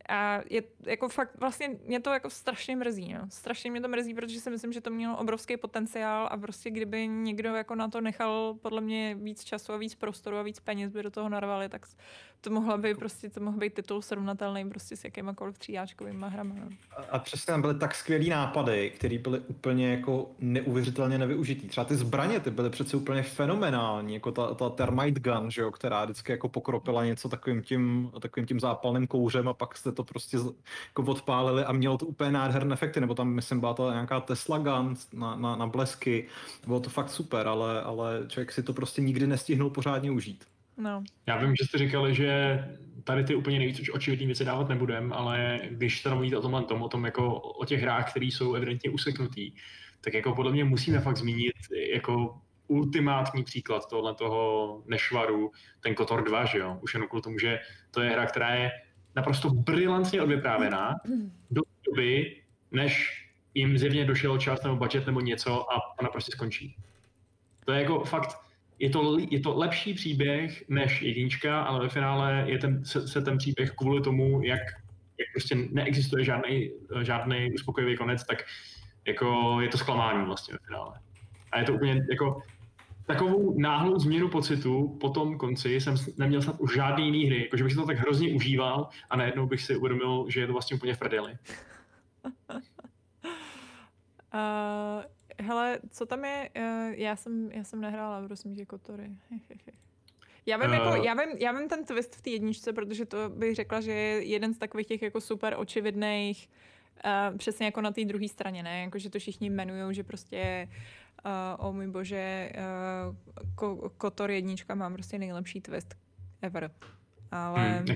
a 0.08 0.40
je 0.50 0.62
jako 0.86 1.08
fakt, 1.08 1.38
vlastně 1.40 1.68
mě 1.84 2.00
to 2.00 2.10
jako 2.10 2.30
strašně 2.30 2.76
mrzí, 2.76 3.12
no. 3.12 3.20
Strašně 3.28 3.70
mě 3.70 3.80
to 3.80 3.88
mrzí, 3.88 4.14
protože 4.14 4.40
si 4.40 4.50
myslím, 4.50 4.72
že 4.72 4.80
to 4.80 4.90
mělo 4.90 5.18
obrovský 5.18 5.56
potenciál 5.56 6.28
a 6.30 6.36
prostě 6.36 6.70
kdyby 6.70 7.08
někdo 7.08 7.54
jako 7.54 7.74
na 7.74 7.88
to 7.88 8.00
nechal 8.00 8.54
podle 8.62 8.80
mě 8.80 9.14
víc 9.14 9.44
času 9.44 9.72
a 9.72 9.76
víc 9.76 9.94
prostoru 9.94 10.36
a 10.36 10.42
víc 10.42 10.60
peněz 10.60 10.90
by 10.92 11.02
do 11.02 11.10
toho 11.10 11.28
narvali, 11.28 11.68
tak 11.68 11.86
to 12.42 12.50
mohla 12.50 12.76
by 12.76 12.94
prostě, 12.94 13.30
to 13.30 13.40
mohl 13.40 13.58
být 13.58 13.74
titul 13.74 14.02
srovnatelný 14.02 14.68
prostě 14.70 14.96
s 14.96 15.04
jakýmakoliv 15.04 15.58
tříáčkovými 15.58 16.26
hrama. 16.28 16.54
No. 16.58 16.68
A- 16.96 17.02
A 17.10 17.18
přesně 17.18 17.52
tam 17.52 17.60
byly 17.60 17.74
tak 17.74 17.94
skvělý 17.94 18.28
nápady, 18.28 18.90
které 18.90 19.18
byly 19.18 19.38
úplně 19.40 19.90
jako 19.90 20.30
neuvěřitelně 20.38 21.18
nevyužitý. 21.18 21.68
Třeba 21.68 21.84
ty 21.84 21.96
zbraně, 21.96 22.40
ty 22.40 22.50
byly 22.50 22.70
přece 22.70 22.96
úplně 22.96 23.22
fenomenální, 23.22 24.14
jako 24.14 24.32
ta, 24.32 24.54
ta 24.54 24.68
Thermite 24.68 25.20
Gun, 25.20 25.50
že 25.50 25.62
jo, 25.62 25.70
která 25.70 26.04
vždycky 26.04 26.32
jako 26.32 26.48
pokropila 26.48 27.04
něco 27.04 27.28
takovým 27.28 27.62
tím, 27.62 28.10
takovým 28.20 28.46
tím 28.46 28.60
zápalným 28.60 29.06
kouřem 29.06 29.48
a 29.48 29.54
pak 29.54 29.76
jste 29.76 29.92
to 29.92 30.04
prostě 30.04 30.36
jako 30.88 31.02
odpálili 31.12 31.64
a 31.64 31.72
mělo 31.72 31.98
to 31.98 32.06
úplně 32.06 32.30
nádherné 32.32 32.72
efekty, 32.72 33.00
nebo 33.00 33.14
tam 33.14 33.28
myslím 33.28 33.60
byla 33.60 33.74
to 33.74 33.90
nějaká 33.92 34.20
Tesla 34.20 34.58
Gun 34.58 34.94
na, 35.12 35.36
na, 35.36 35.56
na 35.56 35.66
blesky, 35.66 36.26
bylo 36.66 36.80
to 36.80 36.90
fakt 36.90 37.10
super, 37.10 37.48
ale, 37.48 37.82
ale 37.82 38.24
člověk 38.28 38.52
si 38.52 38.62
to 38.62 38.72
prostě 38.72 39.02
nikdy 39.02 39.26
nestihnul 39.26 39.70
pořádně 39.70 40.10
užít. 40.10 40.44
No. 40.76 41.02
Já 41.26 41.36
vím, 41.36 41.56
že 41.56 41.64
jste 41.64 41.78
říkali, 41.78 42.14
že 42.14 42.58
tady 43.04 43.24
ty 43.24 43.34
úplně 43.34 43.58
nejvíc 43.58 43.80
už 43.80 43.90
očividný 43.90 44.26
věci 44.26 44.44
dávat 44.44 44.68
nebudem, 44.68 45.12
ale 45.12 45.60
když 45.70 46.00
se 46.00 46.10
mluvíte 46.10 46.36
o 46.36 46.42
tomhle 46.42 46.64
tom, 46.64 46.82
o 46.82 46.88
tom 46.88 47.04
jako 47.04 47.40
o 47.40 47.64
těch 47.64 47.82
hrách, 47.82 48.10
které 48.10 48.26
jsou 48.26 48.54
evidentně 48.54 48.90
useknutý, 48.90 49.52
tak 50.00 50.14
jako 50.14 50.34
podle 50.34 50.52
mě 50.52 50.64
musíme 50.64 51.00
fakt 51.00 51.16
zmínit 51.16 51.54
jako 51.94 52.40
ultimátní 52.66 53.44
příklad 53.44 53.88
tohle 53.90 54.14
toho 54.14 54.82
nešvaru, 54.86 55.52
ten 55.80 55.94
Kotor 55.94 56.24
2, 56.24 56.44
že 56.44 56.58
jo? 56.58 56.78
Už 56.82 56.94
jenom 56.94 57.08
kvůli 57.08 57.22
tomu, 57.22 57.38
že 57.38 57.60
to 57.90 58.02
je 58.02 58.10
hra, 58.10 58.26
která 58.26 58.54
je 58.54 58.70
naprosto 59.16 59.50
brilantně 59.50 60.22
odvyprávěná 60.22 60.94
do 61.50 61.62
doby, 61.86 62.42
než 62.70 63.22
jim 63.54 63.78
zjevně 63.78 64.04
došel 64.04 64.38
čas 64.38 64.62
nebo 64.62 64.76
budget 64.76 65.06
nebo 65.06 65.20
něco 65.20 65.72
a 65.72 65.98
ona 66.00 66.08
prostě 66.08 66.32
skončí. 66.32 66.76
To 67.64 67.72
je 67.72 67.80
jako 67.80 68.04
fakt, 68.04 68.38
je 68.82 68.90
to, 68.90 69.18
je 69.30 69.40
to 69.40 69.58
lepší 69.58 69.94
příběh 69.94 70.64
než 70.68 71.02
jednička, 71.02 71.62
ale 71.62 71.80
ve 71.80 71.88
finále 71.88 72.44
je 72.46 72.58
ten, 72.58 72.84
se, 72.84 73.08
se 73.08 73.22
ten 73.22 73.38
příběh 73.38 73.70
kvůli 73.70 74.02
tomu, 74.02 74.42
jak, 74.42 74.60
jak 75.18 75.28
prostě 75.32 75.56
neexistuje 75.70 76.24
žádný, 76.24 76.70
žádný 77.02 77.52
uspokojivý 77.54 77.96
konec, 77.96 78.24
tak 78.24 78.44
jako 79.06 79.58
je 79.60 79.68
to 79.68 79.78
zklamání 79.78 80.26
vlastně 80.26 80.54
ve 80.54 80.58
finále. 80.66 81.00
A 81.52 81.58
je 81.58 81.64
to 81.64 81.74
úplně 81.74 82.06
jako 82.10 82.42
takovou 83.06 83.58
náhlou 83.58 83.98
změnu 83.98 84.28
pocitu 84.28 84.98
po 85.00 85.10
tom 85.10 85.38
konci 85.38 85.80
jsem 85.80 85.94
neměl 86.18 86.42
snad 86.42 86.60
už 86.60 86.74
žádný 86.74 87.06
jiný 87.06 87.26
hry, 87.26 87.42
jakože 87.42 87.64
bych 87.64 87.72
si 87.72 87.78
to 87.78 87.86
tak 87.86 87.98
hrozně 87.98 88.34
užíval 88.34 88.88
a 89.10 89.16
najednou 89.16 89.46
bych 89.46 89.62
si 89.62 89.76
uvědomil, 89.76 90.26
že 90.28 90.40
je 90.40 90.46
to 90.46 90.52
vlastně 90.52 90.76
úplně 90.76 90.94
v 90.94 90.98
prdeli. 90.98 91.36
Uh, 94.34 95.02
hele, 95.42 95.78
co 95.90 96.06
tam 96.06 96.24
je? 96.24 96.50
Uh, 96.56 96.92
já, 96.94 97.16
jsem, 97.16 97.52
já 97.52 97.64
jsem 97.64 97.80
nehrála, 97.80 98.26
prosím 98.26 98.54
tě, 98.56 98.66
Kotory. 98.66 99.10
Já 100.46 100.56
vím, 100.56 100.70
Eh. 100.70 100.74
jako, 100.74 101.02
já, 101.02 101.14
vím, 101.14 101.36
já 101.38 101.52
vím 101.52 101.68
ten 101.68 101.84
twist 101.84 102.16
v 102.16 102.22
té 102.22 102.30
jedničce, 102.30 102.72
protože 102.72 103.06
to 103.06 103.28
bych 103.28 103.54
řekla, 103.54 103.80
že 103.80 103.92
je 103.92 104.24
jeden 104.24 104.54
z 104.54 104.58
takových 104.58 104.86
těch 104.86 105.02
jako 105.02 105.20
super 105.20 105.54
očividných, 105.58 106.48
uh, 107.04 107.38
přesně 107.38 107.66
jako 107.66 107.80
na 107.80 107.92
té 107.92 108.04
druhé 108.04 108.28
straně, 108.28 108.62
ne? 108.62 108.80
Jako, 108.80 108.98
že 108.98 109.10
to 109.10 109.18
všichni 109.18 109.46
jmenují, 109.46 109.94
že 109.94 110.04
prostě 110.04 110.68
uh, 111.58 111.66
o 111.66 111.72
můj 111.72 111.88
bože, 111.88 112.52
uh, 113.08 113.16
ko, 113.54 113.90
Kotor 113.96 114.30
jednička 114.30 114.74
má 114.74 114.90
prostě 114.90 115.18
nejlepší 115.18 115.60
twist 115.60 115.94
ever. 116.42 116.70
Ale... 117.30 117.68
Hmm. 117.68 117.86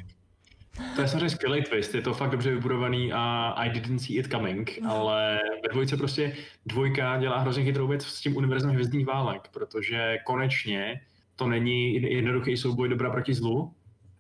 To 0.97 1.03
je 1.03 1.09
samozřejmě 1.09 1.31
skvělý 1.31 1.63
twist, 1.63 1.95
je 1.95 2.01
to 2.03 2.15
fakt 2.15 2.31
dobře 2.31 2.51
vybudovaný 2.51 3.13
a 3.13 3.55
I 3.57 3.71
didn't 3.71 3.99
see 3.99 4.17
it 4.19 4.31
coming, 4.31 4.79
No. 4.83 4.91
ale 4.91 5.41
ve 5.63 5.69
dvojce 5.73 5.97
prostě 5.97 6.37
dvojka 6.67 7.17
dělá 7.17 7.39
hrozně 7.39 7.65
chytrou 7.65 7.87
věc 7.87 8.05
s 8.07 8.21
tím 8.21 8.37
univerzem 8.37 8.71
hvězdných 8.71 9.07
válek, 9.07 9.49
protože 9.53 10.17
konečně 10.27 11.01
to 11.37 11.47
není 11.47 11.95
jednoduchý 12.03 12.57
souboj 12.57 12.89
dobra 12.89 13.11
proti 13.11 13.35
zlu, 13.35 13.73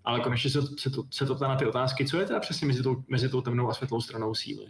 ale 0.05 0.21
konečně 0.21 0.51
se, 0.51 0.63
se, 0.79 0.91
to, 0.91 1.03
se 1.11 1.27
to 1.27 1.35
ptá 1.35 1.49
na 1.49 1.57
ty 1.57 1.67
otázky, 1.67 2.07
co 2.07 2.21
je 2.21 2.27
teda 2.27 2.41
přesně 2.41 2.67
mezi 2.67 2.83
tou, 2.83 2.97
mezi 3.09 3.29
tou 3.29 3.41
temnou 3.41 3.69
a 3.71 3.75
světlou 3.75 4.01
stranou 4.01 4.35
síly. 4.35 4.67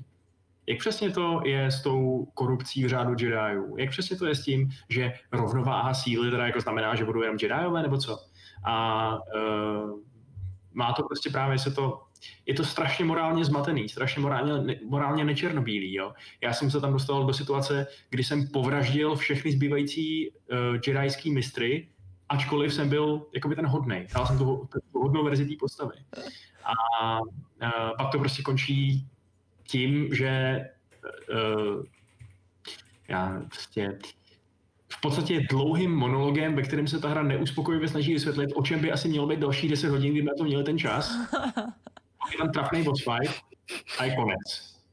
Jak 0.66 0.79
přesně 0.79 1.11
to 1.11 1.40
je 1.44 1.66
s 1.66 1.83
tou 1.83 2.29
korupcí 2.35 2.85
v 2.85 2.88
řádu 2.88 3.11
Jediů? 3.11 3.77
Jak 3.79 3.90
přesně 3.90 4.16
to 4.16 4.27
je 4.27 4.35
s 4.35 4.44
tím, 4.44 4.70
že 4.88 5.12
rovnováha 5.33 5.94
síly 5.94 6.31
teda 6.31 6.46
jako 6.46 6.61
znamená, 6.61 6.94
že 6.94 7.05
budou 7.05 7.22
jenom 7.22 7.37
Jediové, 7.42 7.83
nebo 7.83 7.99
co? 7.99 8.18
A 8.64 9.14
uh, 9.14 10.01
má 10.76 10.92
to 10.92 11.02
prostě 11.02 11.30
právě 11.30 11.58
se 11.58 11.70
to, 11.70 12.02
je 12.46 12.54
to 12.54 12.64
strašně 12.64 13.04
morálně 13.04 13.44
zmatený, 13.44 13.88
strašně 13.88 14.22
morálně, 14.22 14.80
morálně 14.84 15.24
nečernobílý. 15.24 15.94
Jo? 15.94 16.12
Já 16.40 16.52
jsem 16.52 16.70
se 16.70 16.80
tam 16.80 16.92
dostal 16.92 17.26
do 17.26 17.32
situace, 17.32 17.86
kdy 18.10 18.24
jsem 18.24 18.48
povraždil 18.48 19.16
všechny 19.16 19.52
zbývající 19.52 20.30
uh, 20.30 20.36
jedajský 20.86 21.30
mistry, 21.30 21.88
ačkoliv 22.28 22.74
jsem 22.74 22.88
byl 22.88 23.26
jakoby 23.34 23.56
ten 23.56 23.66
hodnej. 23.66 24.06
Dal 24.14 24.26
jsem 24.26 24.38
tu, 24.38 24.68
tu 24.92 25.00
hodnou 25.00 25.24
verzi 25.24 25.46
té 25.46 25.54
postavy. 25.60 25.94
A 26.64 27.20
uh, 27.20 27.26
pak 27.98 28.12
to 28.12 28.18
prostě 28.18 28.42
končí 28.42 29.08
tím, 29.62 30.14
že 30.14 30.60
uh, 31.32 31.84
já 33.08 33.42
prostě 33.48 33.98
v 34.96 35.00
podstatě 35.00 35.40
dlouhým 35.50 35.94
monologem, 35.96 36.54
ve 36.56 36.62
kterém 36.62 36.88
se 36.88 36.98
ta 37.00 37.09
hra 37.09 37.22
neuspokojivě 37.22 37.88
snaží 37.88 38.12
vysvětlit, 38.14 38.50
o 38.54 38.62
čem 38.62 38.80
by 38.80 38.92
asi 38.92 39.09
mělo 39.09 39.26
být 39.26 39.38
další 39.38 39.68
10 39.68 39.88
hodin, 39.90 40.12
kdyby 40.12 40.26
na 40.26 40.35
to 40.38 40.44
měli 40.44 40.64
ten 40.64 40.78
čas. 40.78 41.16
Je 42.32 42.38
tam 42.38 42.50
trapný 42.52 42.82
boss 42.82 43.02
fight 43.04 43.40
a 43.98 44.04
je 44.04 44.16
konec. 44.16 44.38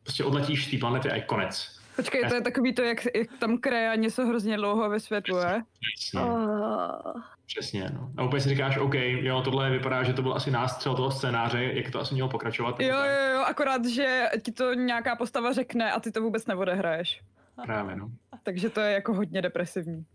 Prostě 0.03 0.23
odletíš 0.23 0.67
z 0.67 0.71
té 0.71 0.77
planety 0.77 1.09
a 1.11 1.15
je 1.15 1.21
konec. 1.21 1.79
Počkej, 1.95 2.21
to 2.29 2.35
je 2.35 2.41
takový 2.41 2.73
to, 2.73 2.81
jak, 2.81 2.97
jak 3.15 3.27
tam 3.39 3.57
Kreja 3.57 3.95
něco 3.95 4.25
hrozně 4.25 4.57
dlouho 4.57 4.89
vysvětluje. 4.89 5.61
Přesně, 5.97 6.21
Oh. 6.21 7.21
přesně 7.45 7.89
no. 7.93 8.09
A 8.17 8.23
úplně 8.23 8.41
si 8.41 8.49
říkáš, 8.49 8.77
OK, 8.77 8.93
jo, 8.95 9.41
tohle 9.41 9.69
vypadá, 9.69 10.03
že 10.03 10.13
to 10.13 10.21
byl 10.21 10.33
asi 10.33 10.51
nástřel 10.51 10.95
toho 10.95 11.11
scénáře, 11.11 11.63
jak 11.63 11.91
to 11.91 11.99
asi 11.99 12.13
mělo 12.13 12.29
pokračovat. 12.29 12.79
Jo, 12.79 12.87
jo, 12.97 13.33
jo, 13.33 13.41
akorát, 13.47 13.85
že 13.85 14.29
ti 14.43 14.51
to 14.51 14.73
nějaká 14.73 15.15
postava 15.15 15.53
řekne 15.53 15.91
a 15.91 15.99
ty 15.99 16.11
to 16.11 16.21
vůbec 16.21 16.47
neodehraješ. 16.47 17.21
Právě, 17.65 17.95
no. 17.95 18.11
Takže 18.43 18.69
to 18.69 18.81
je 18.81 18.93
jako 18.93 19.13
hodně 19.13 19.41
depresivní. 19.41 20.05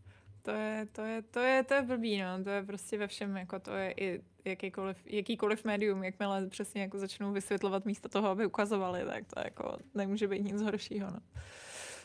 To 0.43 0.51
je, 0.51 0.87
to 0.93 1.03
je, 1.03 1.23
to 1.23 1.41
je, 1.41 1.65
to 1.65 1.75
je 1.75 1.83
blbý, 1.83 2.23
no. 2.23 2.45
To 2.45 2.51
je 2.51 2.63
prostě 2.63 2.99
ve 2.99 3.07
všem, 3.07 3.37
jako 3.37 3.59
to 3.59 3.73
je 3.73 3.95
i 3.97 4.21
jakýkoliv, 4.45 4.97
jakýkoliv 5.07 5.65
médium, 5.65 6.05
jakmile 6.05 6.47
přesně 6.47 6.83
jako 6.83 6.99
začnou 6.99 7.33
vysvětlovat 7.33 7.85
místo 7.85 8.09
toho, 8.09 8.29
aby 8.29 8.47
ukazovali, 8.47 9.05
tak 9.05 9.25
to 9.35 9.41
jako 9.45 9.79
nemůže 9.95 10.29
být 10.29 10.43
nic 10.43 10.63
horšího, 10.63 11.11
no. 11.11 11.21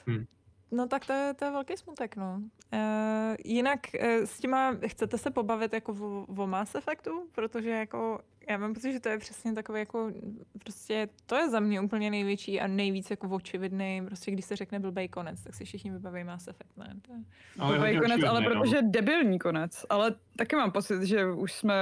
Hmm. 0.08 0.26
No 0.72 0.88
tak 0.88 1.06
to 1.06 1.14
je, 1.14 1.34
to 1.34 1.46
je 1.46 1.52
velký 1.52 1.78
smutek, 1.78 2.16
no. 2.16 2.42
Uh, 2.74 3.36
jinak 3.46 3.80
uh, 3.94 4.08
s 4.26 4.40
těma, 4.40 4.76
chcete 4.88 5.18
se 5.18 5.32
pobavit 5.32 5.74
jako 5.74 5.92
o, 5.92 6.26
o 6.44 6.48
Mass 6.48 6.76
Effectu? 6.76 7.30
Protože 7.32 7.70
jako, 7.70 8.20
já 8.50 8.58
mám 8.58 8.74
pocit, 8.74 8.94
že 8.94 9.00
to 9.00 9.10
je 9.10 9.18
přesně 9.18 9.54
takový 9.54 9.80
jako, 9.80 10.12
prostě 10.60 11.10
to 11.26 11.36
je 11.36 11.50
za 11.50 11.60
mě 11.60 11.82
úplně 11.82 12.12
největší 12.12 12.62
a 12.62 12.68
nejvíc 12.68 13.10
jako 13.10 13.30
očividný, 13.30 14.04
prostě 14.06 14.32
když 14.32 14.46
se 14.46 14.56
řekne 14.56 14.80
blbej 14.80 15.08
konec, 15.10 15.44
tak 15.44 15.56
si 15.56 15.66
všichni 15.66 15.92
vybaví 15.92 16.24
Mass 16.24 16.48
Effect, 16.48 16.78
ne? 16.78 16.96
To 17.02 17.14
je... 17.14 17.20
Ale 17.60 17.78
Blbej 17.78 18.00
konec, 18.00 18.24
ale 18.24 18.40
očividný, 18.40 18.56
no. 18.56 18.62
protože 18.62 18.82
debilní 18.82 19.40
konec. 19.40 19.86
Ale 19.90 20.16
taky 20.38 20.56
mám 20.56 20.72
pocit, 20.72 21.04
že 21.04 21.32
už 21.32 21.54
jsme 21.54 21.76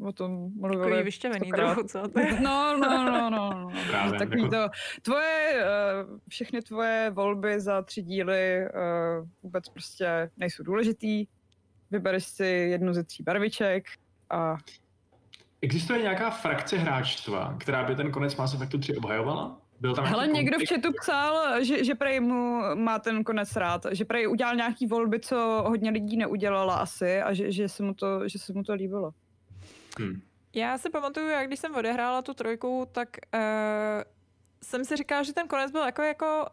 o 0.00 0.12
tom 0.12 0.50
mluvili. 0.56 0.90
Takový 0.90 1.12
stokrát. 1.12 1.74
trochu, 1.74 1.88
co? 1.88 2.02
No, 2.42 2.76
no, 2.76 3.04
no, 3.04 3.30
no. 3.30 3.30
no. 3.30 3.68
Právě, 3.90 4.18
Takový 4.18 4.42
jako- 4.42 4.54
to, 4.54 4.68
tvoje, 5.02 5.64
uh, 6.04 6.18
všechny 6.28 6.62
tvoje 6.62 7.10
volby 7.10 7.60
za 7.60 7.82
tři 7.82 8.02
díly 8.02 8.60
uh, 8.64 9.28
vůbec 9.42 9.68
prostě 9.68 10.30
nejsou 10.36 10.62
důležitý. 10.62 11.26
Vybereš 11.90 12.24
si 12.24 12.46
jednu 12.46 12.92
ze 12.92 13.04
tří 13.04 13.22
barviček 13.22 13.86
a 14.30 14.56
Existuje 15.62 16.02
nějaká 16.02 16.30
frakce 16.30 16.76
hráčstva, 16.76 17.56
která 17.60 17.84
by 17.84 17.94
ten 17.94 18.10
konec 18.10 18.36
Mass 18.36 18.54
Effectu 18.54 18.78
3 18.78 18.96
obhajovala? 18.96 19.58
Byl 19.80 19.94
tam 19.94 20.04
Hele, 20.04 20.26
někdo 20.26 20.58
v 20.58 20.68
chatu 20.68 20.92
psal, 21.00 21.64
že, 21.64 21.84
že 21.84 21.94
prej 21.94 22.20
mu 22.20 22.60
má 22.74 22.98
ten 22.98 23.24
konec 23.24 23.56
rád, 23.56 23.86
že 23.92 24.04
prej 24.04 24.28
udělal 24.28 24.56
nějaký 24.56 24.86
volby, 24.86 25.20
co 25.20 25.64
hodně 25.68 25.90
lidí 25.90 26.16
neudělala 26.16 26.74
asi 26.74 27.22
a 27.22 27.34
že, 27.34 27.52
že, 27.52 27.68
se, 27.68 27.82
mu 27.82 27.94
to, 27.94 28.28
že 28.28 28.38
se 28.38 28.52
mu 28.52 28.62
to 28.62 28.74
líbilo. 28.74 29.12
Hm. 30.00 30.20
Já 30.54 30.78
si 30.78 30.90
pamatuju, 30.90 31.28
jak 31.28 31.46
když 31.46 31.60
jsem 31.60 31.74
odehrála 31.74 32.22
tu 32.22 32.34
trojku, 32.34 32.88
tak 32.92 33.08
uh, 33.34 33.40
jsem 34.62 34.84
si 34.84 34.96
říkala, 34.96 35.22
že 35.22 35.32
ten 35.32 35.48
konec 35.48 35.72
byl 35.72 35.82
jako, 35.82 36.02
jako 36.02 36.46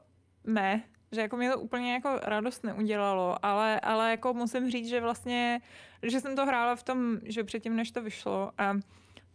me, 0.43 0.83
že 1.13 1.21
jako 1.21 1.37
mě 1.37 1.51
to 1.51 1.59
úplně 1.59 1.93
jako 1.93 2.19
radost 2.23 2.63
neudělalo, 2.63 3.45
ale, 3.45 3.79
ale 3.79 4.11
jako 4.11 4.33
musím 4.33 4.71
říct, 4.71 4.87
že 4.87 5.01
vlastně, 5.01 5.61
že 6.03 6.21
jsem 6.21 6.35
to 6.35 6.45
hrála 6.45 6.75
v 6.75 6.83
tom, 6.83 7.17
že 7.23 7.43
předtím, 7.43 7.75
než 7.75 7.91
to 7.91 8.01
vyšlo 8.01 8.51
a 8.57 8.73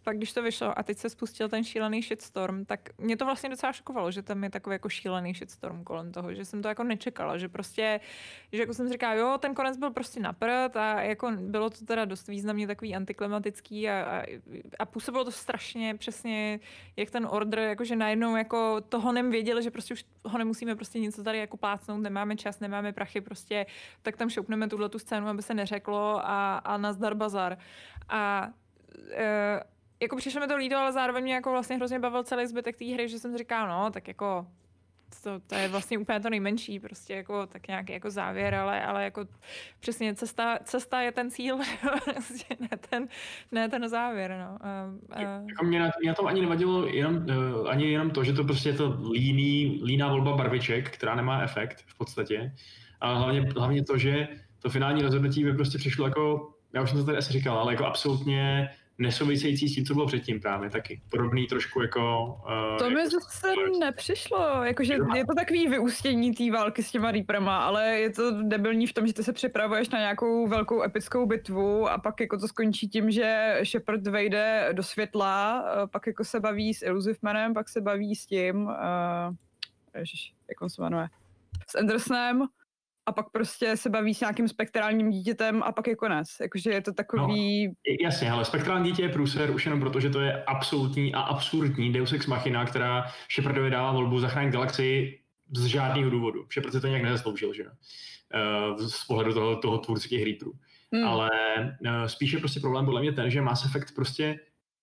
pak 0.09 0.16
když 0.16 0.33
to 0.33 0.42
vyšlo 0.42 0.79
a 0.79 0.83
teď 0.83 0.99
se 0.99 1.11
spustil 1.11 1.49
ten 1.49 1.64
šílený 1.64 2.03
shitstorm, 2.03 2.64
tak 2.64 2.81
mě 2.99 3.16
to 3.16 3.25
vlastně 3.25 3.49
docela 3.49 3.73
šokovalo, 3.73 4.11
že 4.11 4.23
tam 4.23 4.44
je 4.44 4.51
takový 4.51 4.75
jako 4.75 4.88
šílený 4.88 5.35
shitstorm 5.35 5.85
kolem 5.85 6.12
toho, 6.12 6.35
že 6.35 6.44
jsem 6.44 6.62
to 6.62 6.68
jako 6.68 6.85
nečekala, 6.85 7.38
že 7.38 7.49
prostě, 7.49 8.01
že 8.53 8.62
jako 8.62 8.75
jsem 8.75 8.88
říkala, 8.88 9.14
jo, 9.14 9.38
ten 9.38 9.55
konec 9.55 9.77
byl 9.77 9.90
prostě 9.90 10.21
na 10.21 10.33
prd 10.33 10.77
a 10.77 11.01
jako 11.03 11.31
bylo 11.40 11.71
to 11.71 11.85
teda 11.85 12.05
dost 12.05 12.29
významně 12.29 12.66
takový 12.66 12.94
antiklimatický 12.94 13.88
a, 13.88 14.03
a, 14.03 14.23
a 14.79 14.85
působilo 14.87 15.25
to 15.25 15.31
strašně 15.31 15.94
přesně, 15.94 16.61
jak 16.97 17.11
ten 17.11 17.27
order, 17.31 17.59
jakože 17.59 17.97
najednou 17.97 18.37
jako 18.37 18.81
to 18.81 19.01
honem 19.01 19.31
věděli, 19.31 19.62
že 19.62 19.71
prostě 19.71 19.94
už 19.94 20.05
ho 20.25 20.38
nemusíme 20.38 20.77
prostě 20.77 21.01
něco 21.01 21.25
tady 21.25 21.38
jako 21.38 21.57
plácnout, 21.57 22.01
nemáme 22.01 22.37
čas, 22.37 22.61
nemáme 22.61 22.92
prachy, 22.92 23.21
prostě 23.21 23.66
tak 24.03 24.16
tam 24.16 24.31
šoupneme 24.31 24.68
tuhle 24.68 24.88
tu 24.88 24.99
scénu, 24.99 25.29
aby 25.29 25.42
se 25.42 25.55
neřeklo 25.55 26.21
a, 26.25 26.57
a 26.57 26.77
nazdar 26.77 27.14
bazar. 27.14 27.59
A 28.09 28.49
e, 29.12 29.61
jako 30.00 30.16
přišlo 30.16 30.40
mi 30.40 30.46
to 30.46 30.56
líto, 30.56 30.76
ale 30.76 30.92
zároveň 30.92 31.22
mě 31.22 31.34
jako 31.34 31.50
vlastně 31.50 31.76
hrozně 31.76 31.98
bavil 31.98 32.24
celý 32.24 32.46
zbytek 32.46 32.76
té 32.76 32.84
hry, 32.84 33.08
že 33.08 33.18
jsem 33.18 33.32
si 33.32 33.38
říkal, 33.38 33.68
no, 33.68 33.90
tak 33.90 34.08
jako 34.08 34.46
to, 35.22 35.40
to 35.46 35.54
je 35.54 35.68
vlastně 35.68 35.98
úplně 35.98 36.20
to 36.20 36.30
nejmenší, 36.30 36.80
prostě 36.80 37.14
jako 37.14 37.46
tak 37.46 37.68
nějaký 37.68 37.92
jako 37.92 38.11
závěr, 38.11 38.54
ale, 38.54 38.84
ale 38.84 39.04
jako 39.04 39.26
přesně 39.80 40.14
cesta, 40.14 40.58
cesta 40.64 41.00
je 41.00 41.12
ten 41.12 41.30
cíl, 41.30 41.58
prostě 42.04 42.56
ne 42.61 42.68
ten, 42.90 43.08
ne 43.52 43.68
ten 43.68 43.88
závěr, 43.88 44.46
no. 44.48 44.58
A, 44.61 44.90
a, 45.11 45.20
Jako 45.20 45.64
mě, 45.64 45.80
na, 45.80 45.90
mě 46.00 46.08
na 46.08 46.14
tom 46.14 46.26
ani 46.26 46.40
nevadilo 46.40 46.87
jenom, 46.87 47.16
uh, 47.16 47.68
ani 47.68 47.90
jenom 47.90 48.11
to, 48.11 48.24
že 48.24 48.32
to 48.32 48.44
prostě 48.44 48.68
je 48.68 48.74
to 48.74 49.00
líný, 49.12 49.80
líná 49.84 50.08
volba 50.08 50.37
barviček, 50.37 50.90
která 50.90 51.14
nemá 51.14 51.42
efekt 51.42 51.84
v 51.87 51.98
podstatě. 51.98 52.52
Ale 53.00 53.18
hlavně, 53.18 53.40
hlavně 53.56 53.84
to, 53.84 53.98
že 53.98 54.28
to 54.58 54.70
finální 54.70 55.02
rozhodnutí 55.02 55.44
by 55.44 55.52
prostě 55.52 55.78
přišlo 55.78 56.06
jako, 56.06 56.54
já 56.72 56.82
už 56.82 56.90
jsem 56.90 56.98
to 56.98 57.04
tady 57.04 57.18
asi 57.18 57.32
říkal, 57.32 57.58
ale 57.58 57.72
jako 57.72 57.84
absolutně 57.87 58.70
nesouvisející 58.98 59.68
s 59.68 59.74
tím, 59.74 59.84
co 59.84 59.94
bylo 59.94 60.06
předtím 60.06 60.40
právě 60.40 60.70
taky. 60.70 61.00
Podobný 61.11 61.46
trošku 61.46 61.82
jako... 61.82 62.24
Uh, 62.72 62.78
To 62.78 62.90
mi 62.90 63.00
jako 63.00 63.11
zase 63.11 63.48
nepřišlo, 63.80 64.64
jakože 64.64 64.94
je 65.14 65.26
to 65.26 65.34
takový 65.34 65.68
vyústění 65.68 66.34
té 66.34 66.50
války 66.50 66.82
s 66.82 66.90
těma 66.90 67.11
Reaperama, 67.11 67.58
ale 67.58 67.87
je 67.87 68.11
to 68.11 68.42
debilní 68.42 68.87
v 68.87 68.92
tom, 68.92 69.06
že 69.06 69.12
ty 69.12 69.24
se 69.24 69.32
připravuješ 69.32 69.88
na 69.88 69.98
nějakou 69.98 70.46
velkou 70.46 70.82
epickou 70.82 71.26
bitvu 71.26 71.88
a 71.88 71.98
pak 71.98 72.20
jako 72.20 72.38
to 72.38 72.48
skončí 72.48 72.88
tím, 72.88 73.11
že 73.11 73.61
Shepard 73.64 74.06
vejde 74.06 74.68
do 74.72 74.82
světla, 74.82 75.64
eh, 75.66 75.87
pak 75.87 76.06
jako 76.06 76.24
se 76.24 76.40
baví 76.40 76.74
s 76.74 76.82
Illusive 76.82 77.18
Manem, 77.22 77.54
pak 77.54 77.68
se 77.68 77.80
baví 77.80 78.14
s 78.14 78.26
tím, 78.26 78.66
uh, 78.66 78.74
ježiš, 79.94 80.32
jak 80.48 80.62
on 80.62 80.70
se 80.70 80.82
jmenuje, 80.82 81.08
s 81.66 81.74
Andersonem 81.74 82.46
a 83.09 83.12
pak 83.12 83.31
prostě 83.31 83.77
se 83.77 83.90
baví 83.90 84.14
s 84.14 84.21
nějakým 84.21 84.49
spektrálním 84.49 85.11
dítětem 85.11 85.62
a 85.62 85.73
pak 85.73 85.87
je 85.87 85.97
konec. 85.97 86.29
Jakože 86.40 86.71
je 86.71 86.81
to 86.81 86.92
takový... 86.92 87.73
Jasně, 88.05 88.31
ale 88.31 88.44
spektrální 88.44 88.90
dítě 88.90 89.03
je 89.03 89.09
průser 89.09 89.51
už 89.51 89.64
jenom 89.64 89.81
proto, 89.81 90.01
že 90.01 90.11
to 90.11 90.21
je 90.21 90.44
absolutní 90.44 91.14
a 91.14 91.21
absurdní 91.21 91.92
Deus 91.92 92.12
Ex 92.12 92.27
Machina, 92.27 92.64
která 92.64 93.05
Shepardovi 93.33 93.71
dává 93.71 93.92
volbu 93.92 94.21
zachránit 94.21 94.53
galaxii 94.53 95.21
z 95.57 95.64
žádného 95.64 96.11
důvodu. 96.11 96.47
Shepard 96.53 96.75
si 96.75 96.81
to 96.81 96.87
nějak 96.87 97.03
nezasloužil, 97.03 97.55
že 97.55 97.62
jo? 97.62 97.71
Uh, 98.71 98.87
z 98.87 99.05
pohledu 99.05 99.35
toho, 99.35 99.57
toho 99.57 99.79
tvůrce 99.79 100.09
těch 100.09 100.25
Reaperů. 100.25 100.53
Hmm. 100.92 101.05
Ale 101.05 101.31
uh, 101.81 102.07
spíše 102.07 102.38
prostě 102.38 102.61
problém 102.61 102.85
podle 102.85 103.01
mě 103.01 103.12
ten, 103.12 103.31
že 103.31 103.40
Mass 103.40 103.64
Effect 103.64 103.94
prostě 103.94 104.40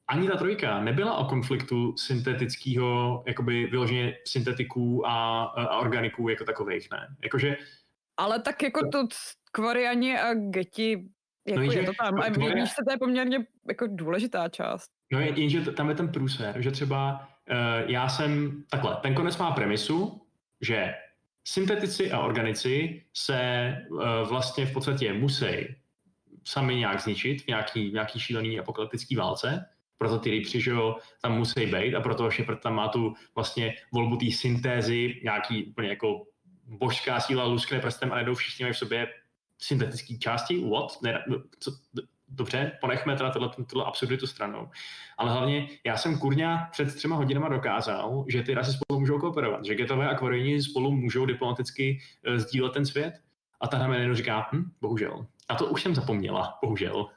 ani 0.07 0.27
ta 0.27 0.37
trojka 0.37 0.79
nebyla 0.79 1.17
o 1.17 1.25
konfliktu 1.25 1.93
syntetického, 1.97 3.23
jakoby 3.27 3.65
vyloženě 3.65 4.13
syntetiků 4.27 5.07
a, 5.07 5.43
a 5.43 5.77
organiků 5.77 6.29
jako 6.29 6.43
takových, 6.43 6.87
ne? 6.91 7.07
Jakože 7.23 7.57
Ale 8.17 8.39
tak 8.41 8.63
jako 8.63 8.87
to 8.91 9.07
Kvariani 9.51 10.19
a 10.19 10.33
Geti, 10.33 11.05
jako 11.47 11.61
No, 11.61 11.71
je 11.71 11.83
to 11.83 11.91
tam. 12.03 12.19
A 12.19 12.29
tvoje- 12.29 12.55
víš, 12.55 12.69
to 12.85 12.91
je 12.91 12.97
poměrně 12.97 13.45
jako 13.67 13.87
důležitá 13.89 14.49
část. 14.49 14.89
No 15.11 15.19
jen- 15.19 15.35
jenže 15.37 15.61
tam 15.71 15.89
je 15.89 15.95
ten 15.95 16.07
průser, 16.11 16.61
že 16.61 16.71
třeba 16.71 17.27
uh, 17.51 17.91
já 17.91 18.09
jsem, 18.09 18.63
takhle, 18.69 18.97
ten 19.01 19.13
konec 19.15 19.37
má 19.37 19.51
premisu, 19.51 20.21
že 20.61 20.93
syntetici 21.47 22.11
a 22.11 22.19
organici 22.19 23.05
se 23.13 23.71
uh, 23.89 23.99
vlastně 24.29 24.65
v 24.65 24.73
podstatě 24.73 25.13
musí 25.13 25.45
sami 26.43 26.75
nějak 26.75 27.01
zničit 27.01 27.41
v 27.41 27.47
nějaký, 27.47 27.89
v 27.89 27.93
nějaký 27.93 28.19
šílený 28.19 28.59
apokalyptický 28.59 29.15
válce 29.15 29.65
proto 29.97 30.19
ty 30.19 30.29
rýpři, 30.31 30.61
že 30.61 30.71
jo, 30.71 30.97
tam 31.21 31.37
musí 31.37 31.65
být 31.65 31.95
a 31.95 32.01
proto 32.01 32.29
Shepard 32.29 32.61
tam 32.61 32.75
má 32.75 32.87
tu 32.87 33.13
vlastně 33.35 33.73
volbu 33.93 34.17
té 34.17 34.25
syntézy, 34.31 35.21
nějaký 35.23 35.63
úplně 35.65 35.89
jako 35.89 36.25
božská 36.65 37.19
síla 37.19 37.43
luskne 37.43 37.79
prstem 37.79 38.11
a 38.11 38.15
najednou 38.15 38.35
všichni 38.35 38.63
mají 38.63 38.73
v 38.73 38.77
sobě 38.77 39.07
syntetické 39.57 40.17
části, 40.17 40.69
what? 40.69 41.01
Ne, 41.01 41.23
co, 41.59 41.71
dobře, 42.27 42.71
ponechme 42.81 43.15
teda 43.15 43.29
tohle, 43.29 43.49
tohle 43.69 43.85
absurditu 43.85 44.27
stranou. 44.27 44.69
Ale 45.17 45.31
hlavně 45.31 45.67
já 45.85 45.97
jsem 45.97 46.19
kurňa 46.19 46.69
před 46.71 46.95
třema 46.95 47.15
hodinama 47.15 47.49
dokázal, 47.49 48.25
že 48.27 48.43
ty 48.43 48.53
rasy 48.53 48.71
spolu 48.71 48.99
můžou 48.99 49.19
kooperovat, 49.19 49.65
že 49.65 49.75
getové 49.75 50.09
a 50.09 50.15
kvorejni 50.15 50.61
spolu 50.61 50.91
můžou 50.91 51.25
diplomaticky 51.25 51.99
uh, 52.27 52.35
sdílet 52.35 52.73
ten 52.73 52.85
svět. 52.85 53.13
A 53.61 53.67
ta 53.67 53.77
hra 53.77 54.13
říká, 54.13 54.49
hm, 54.53 54.71
bohužel. 54.81 55.25
A 55.49 55.55
to 55.55 55.65
už 55.65 55.83
jsem 55.83 55.95
zapomněla, 55.95 56.57
bohužel. 56.63 57.07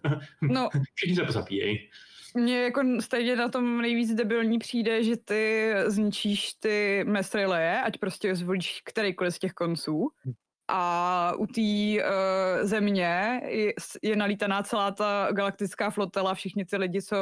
No, 0.43 0.69
Všichni 0.95 1.17
se 1.17 1.25
pozapíjejí. 1.25 1.91
Mně 2.39 2.63
jako 2.63 2.83
stejně 3.01 3.37
na 3.37 3.49
tom 3.49 3.83
nejvíc 3.83 4.15
debilní 4.15 4.59
přijde, 4.59 5.05
že 5.05 5.17
ty 5.17 5.73
zničíš 5.87 6.55
ty 6.55 7.05
mestrileje, 7.05 7.81
ať 7.81 7.99
prostě 7.99 8.35
zvolíš 8.35 8.83
kterýkoliv 8.85 9.35
z 9.35 9.39
těch 9.39 9.53
konců. 9.53 10.09
A 10.71 11.33
u 11.39 11.47
té 11.47 11.61
uh, 11.61 12.67
země 12.67 13.41
je, 13.47 13.73
je 14.03 14.17
nalítaná 14.17 14.63
celá 14.63 14.91
ta 14.91 15.29
galaktická 15.33 15.91
flotela, 15.91 16.35
všichni 16.35 16.65
ty 16.65 16.77
lidi, 16.77 17.03
co 17.03 17.17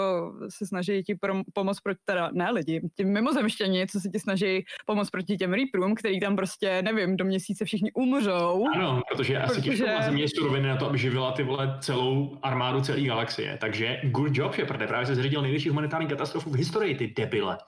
se 0.48 0.66
snaží 0.66 1.02
ti 1.02 1.14
prom- 1.14 1.44
pomoct 1.54 1.80
proti, 1.80 2.00
teda 2.04 2.30
ne 2.32 2.50
lidi, 2.50 2.80
ti 2.96 3.04
mimozemštěni, 3.04 3.86
co 3.86 4.00
se 4.00 4.08
ti 4.08 4.20
snaží 4.20 4.64
pomoct 4.86 5.10
proti 5.10 5.36
těm 5.36 5.52
Reaperům, 5.52 5.94
který 5.94 6.20
tam 6.20 6.36
prostě, 6.36 6.82
nevím, 6.82 7.16
do 7.16 7.24
měsíce 7.24 7.64
všichni 7.64 7.92
umřou. 7.92 8.64
Ano, 8.74 9.02
protože 9.12 9.38
asi 9.38 9.54
Protože- 9.54 9.70
těžko 9.70 9.86
má 9.86 10.02
země 10.02 10.28
suroviny 10.28 10.68
na 10.68 10.76
to, 10.76 10.86
aby 10.86 10.98
živila 10.98 11.32
ty 11.32 11.42
vole 11.42 11.76
celou 11.80 12.38
armádu 12.42 12.80
celé 12.80 13.00
galaxie. 13.00 13.58
Takže 13.60 14.00
good 14.04 14.36
job, 14.38 14.54
Shepard, 14.54 14.88
právě 14.88 15.06
se 15.06 15.14
zřídil 15.14 15.42
největší 15.42 15.68
humanitární 15.68 16.08
katastrofu 16.08 16.50
v 16.50 16.54
historii, 16.56 16.94
ty 16.94 17.14
debile. 17.16 17.58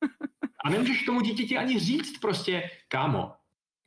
A 0.64 0.70
nemůžeš 0.70 1.02
tomu 1.02 1.20
dítěti 1.20 1.58
ani 1.58 1.78
říct 1.78 2.18
prostě, 2.18 2.62
kámo, 2.88 3.32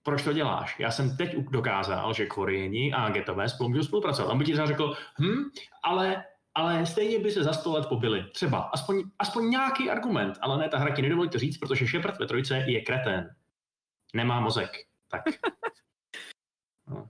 proč 0.08 0.24
to 0.24 0.34
děláš? 0.34 0.80
Já 0.80 0.92
jsem 0.92 1.18
teď 1.18 1.36
dokázal, 1.36 2.14
že 2.14 2.26
Kvorieni 2.26 2.94
a 2.94 3.10
Getové 3.10 3.50
spolu 3.50 3.70
můžou 3.70 3.84
spolupracovat. 3.84 4.32
On 4.32 4.38
by 4.38 4.46
ti 4.46 4.52
třeba 4.52 4.68
řekl, 4.68 4.94
hm, 5.22 5.44
ale, 5.84 6.24
ale 6.56 6.86
stejně 6.86 7.20
by 7.20 7.32
se 7.32 7.44
za 7.44 7.54
sto 7.54 7.74
let 7.74 7.86
pobili. 7.86 8.24
Třeba, 8.34 8.60
aspoň, 8.60 9.04
aspoň 9.20 9.50
nějaký 9.50 9.90
argument, 9.90 10.38
ale 10.42 10.58
ne, 10.58 10.70
ta 10.70 10.78
hra 10.78 10.96
ti 10.96 11.02
nedovolí 11.02 11.30
to 11.30 11.40
říct, 11.40 11.58
protože 11.58 11.86
Shepard 11.86 12.20
ve 12.20 12.28
trojce 12.28 12.58
je 12.58 12.82
kretén. 12.82 13.36
Nemá 14.14 14.40
mozek. 14.40 14.72
Tak. 15.12 15.24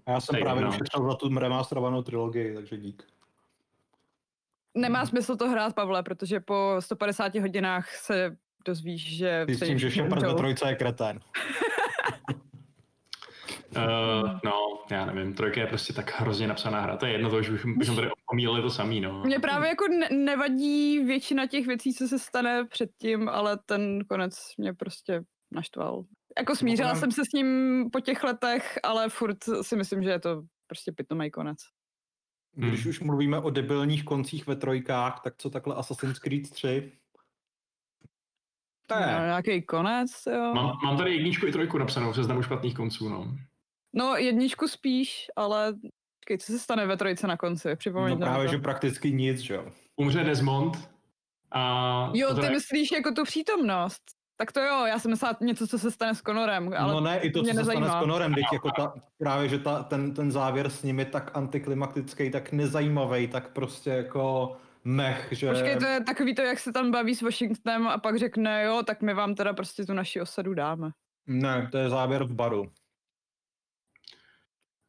A 0.06 0.12
já 0.12 0.20
jsem 0.20 0.40
právě 0.40 0.64
no. 0.64 0.70
ušetřil 0.70 1.10
za 1.10 1.16
tu 1.16 1.40
remasterovanou 1.40 2.02
trilogii, 2.02 2.56
takže 2.56 2.78
dík. 2.78 3.04
Nemá 4.76 5.06
smysl 5.06 5.36
to 5.36 5.50
hrát, 5.50 5.76
Pavle, 5.76 6.04
protože 6.04 6.40
po 6.40 6.76
150 6.80 7.36
hodinách 7.36 7.96
se 7.96 8.38
dozvíš, 8.66 9.18
že... 9.18 9.46
Zjistím, 9.46 9.80
že 9.80 9.90
Shepard 9.90 10.22
ve 10.22 10.34
trojce 10.34 10.70
je 10.70 10.76
kretén. 10.76 11.20
Uh, 13.78 14.40
no, 14.44 14.54
já 14.92 15.06
nevím, 15.06 15.34
trojka 15.34 15.62
je 15.62 15.68
prostě 15.68 15.94
tak 15.94 16.20
hrozně 16.20 16.48
napsaná 16.48 16.82
hra. 16.82 16.98
To 16.98 17.06
je 17.06 17.12
jedno, 17.12 17.30
to 17.30 17.38
už 17.38 17.50
bychom, 17.50 17.78
bychom 17.78 17.96
tady 17.96 18.10
omíleli 18.32 18.62
to 18.62 18.70
samý, 18.70 19.02
no. 19.02 19.22
Mně 19.26 19.40
právě 19.40 19.70
jako 19.70 19.86
ne- 19.88 20.10
nevadí 20.12 21.00
většina 21.04 21.48
těch 21.48 21.68
věcí, 21.68 21.94
co 21.94 22.08
se 22.08 22.20
stane 22.20 22.66
předtím, 22.66 23.30
ale 23.30 23.58
ten 23.66 24.06
konec 24.10 24.34
mě 24.58 24.74
prostě 24.74 25.22
naštval. 25.52 26.04
Jako 26.38 26.56
smířila 26.56 26.90
tam- 26.92 27.00
jsem 27.00 27.12
se 27.12 27.22
s 27.26 27.34
ním 27.34 27.86
po 27.94 28.00
těch 28.00 28.24
letech, 28.24 28.80
ale 28.84 29.10
furt 29.10 29.38
si 29.62 29.76
myslím, 29.76 30.04
že 30.04 30.10
je 30.10 30.20
to 30.20 30.42
prostě 30.68 30.92
pitomý 30.92 31.32
konec. 31.32 31.58
Když 32.56 32.82
Hmm. 32.84 32.90
už 32.90 33.00
mluvíme 33.00 33.40
o 33.40 33.50
debilních 33.50 34.04
koncích 34.06 34.48
ve 34.48 34.56
trojkách, 34.56 35.22
tak 35.24 35.34
co 35.38 35.50
takhle 35.50 35.76
Assassin's 35.76 36.20
Creed 36.20 36.50
3? 36.50 36.92
To 38.88 38.96
No, 38.96 39.02
je. 39.02 39.08
nějaký 39.08 39.62
konec, 39.62 40.12
jo. 40.34 40.54
Mám, 40.54 40.78
mám 40.84 40.98
tady 40.98 41.14
jedničku 41.16 41.46
i 41.48 41.52
trojku 41.52 41.78
napsanou 41.78 42.12
v 42.12 42.16
seznamu 42.16 42.42
špatných 42.42 42.76
konců, 42.76 43.10
no. 43.10 43.36
No 43.94 44.16
jedničku 44.16 44.68
spíš, 44.68 45.28
ale 45.36 45.74
počkej, 46.20 46.38
co 46.38 46.52
se 46.52 46.60
stane 46.60 46.86
ve 46.86 46.98
trojce 46.98 47.28
na 47.28 47.38
konci? 47.38 47.68
No 47.68 47.76
Připomeňte 47.76 48.20
mi 48.20 48.26
právě, 48.26 48.48
to. 48.48 48.52
že 48.52 48.58
prakticky 48.58 49.12
nic, 49.12 49.40
že 49.40 49.54
jo. 49.54 49.66
Umře 49.96 50.24
Desmond 50.24 50.90
a... 51.52 52.12
Jo, 52.14 52.36
to 52.36 52.42
ty 52.42 52.50
myslíš 52.50 52.92
jako 52.92 53.12
tu 53.12 53.24
přítomnost. 53.24 54.02
Tak 54.40 54.52
to 54.52 54.60
jo, 54.60 54.86
já 54.86 55.00
jsem 55.00 55.12
myslela 55.12 55.38
něco, 55.42 55.68
co 55.68 55.80
se 55.80 55.92
stane 55.92 56.16
s 56.16 56.22
Conorem, 56.22 56.74
ale 56.78 56.94
no 56.94 57.02
ne, 57.02 57.20
i 57.20 57.32
to, 57.32 57.40
co 57.40 57.46
se 57.46 57.52
stane 57.54 57.62
nezajímá. 57.62 58.00
s 58.00 58.02
Conorem, 58.02 58.34
teď 58.34 58.44
jako 58.54 58.72
ta, 58.72 58.94
právě, 59.18 59.50
že 59.50 59.60
ta, 59.60 59.84
ten, 59.84 60.14
ten 60.14 60.32
závěr 60.32 60.70
s 60.70 60.84
nimi 60.84 61.06
tak 61.06 61.32
antiklimatický, 61.34 62.32
tak 62.32 62.52
nezajímavý, 62.52 63.28
tak 63.28 63.50
prostě 63.50 63.90
jako 63.90 64.58
mech, 64.84 65.28
že... 65.32 65.50
Počkej, 65.50 65.78
to 65.78 65.86
je 65.86 66.04
takový 66.04 66.36
to, 66.36 66.42
jak 66.42 66.60
se 66.60 66.72
tam 66.72 66.92
baví 66.92 67.16
s 67.16 67.22
Washingtonem 67.22 67.88
a 67.88 67.98
pak 67.98 68.18
řekne, 68.18 68.64
jo, 68.64 68.84
tak 68.86 69.02
my 69.02 69.14
vám 69.14 69.36
teda 69.36 69.54
prostě 69.54 69.86
tu 69.86 69.94
naši 69.94 70.22
osadu 70.22 70.54
dáme. 70.54 70.92
Ne, 71.28 71.68
to 71.72 71.78
je 71.78 71.90
závěr 71.90 72.24
v 72.24 72.34
baru. 72.34 72.72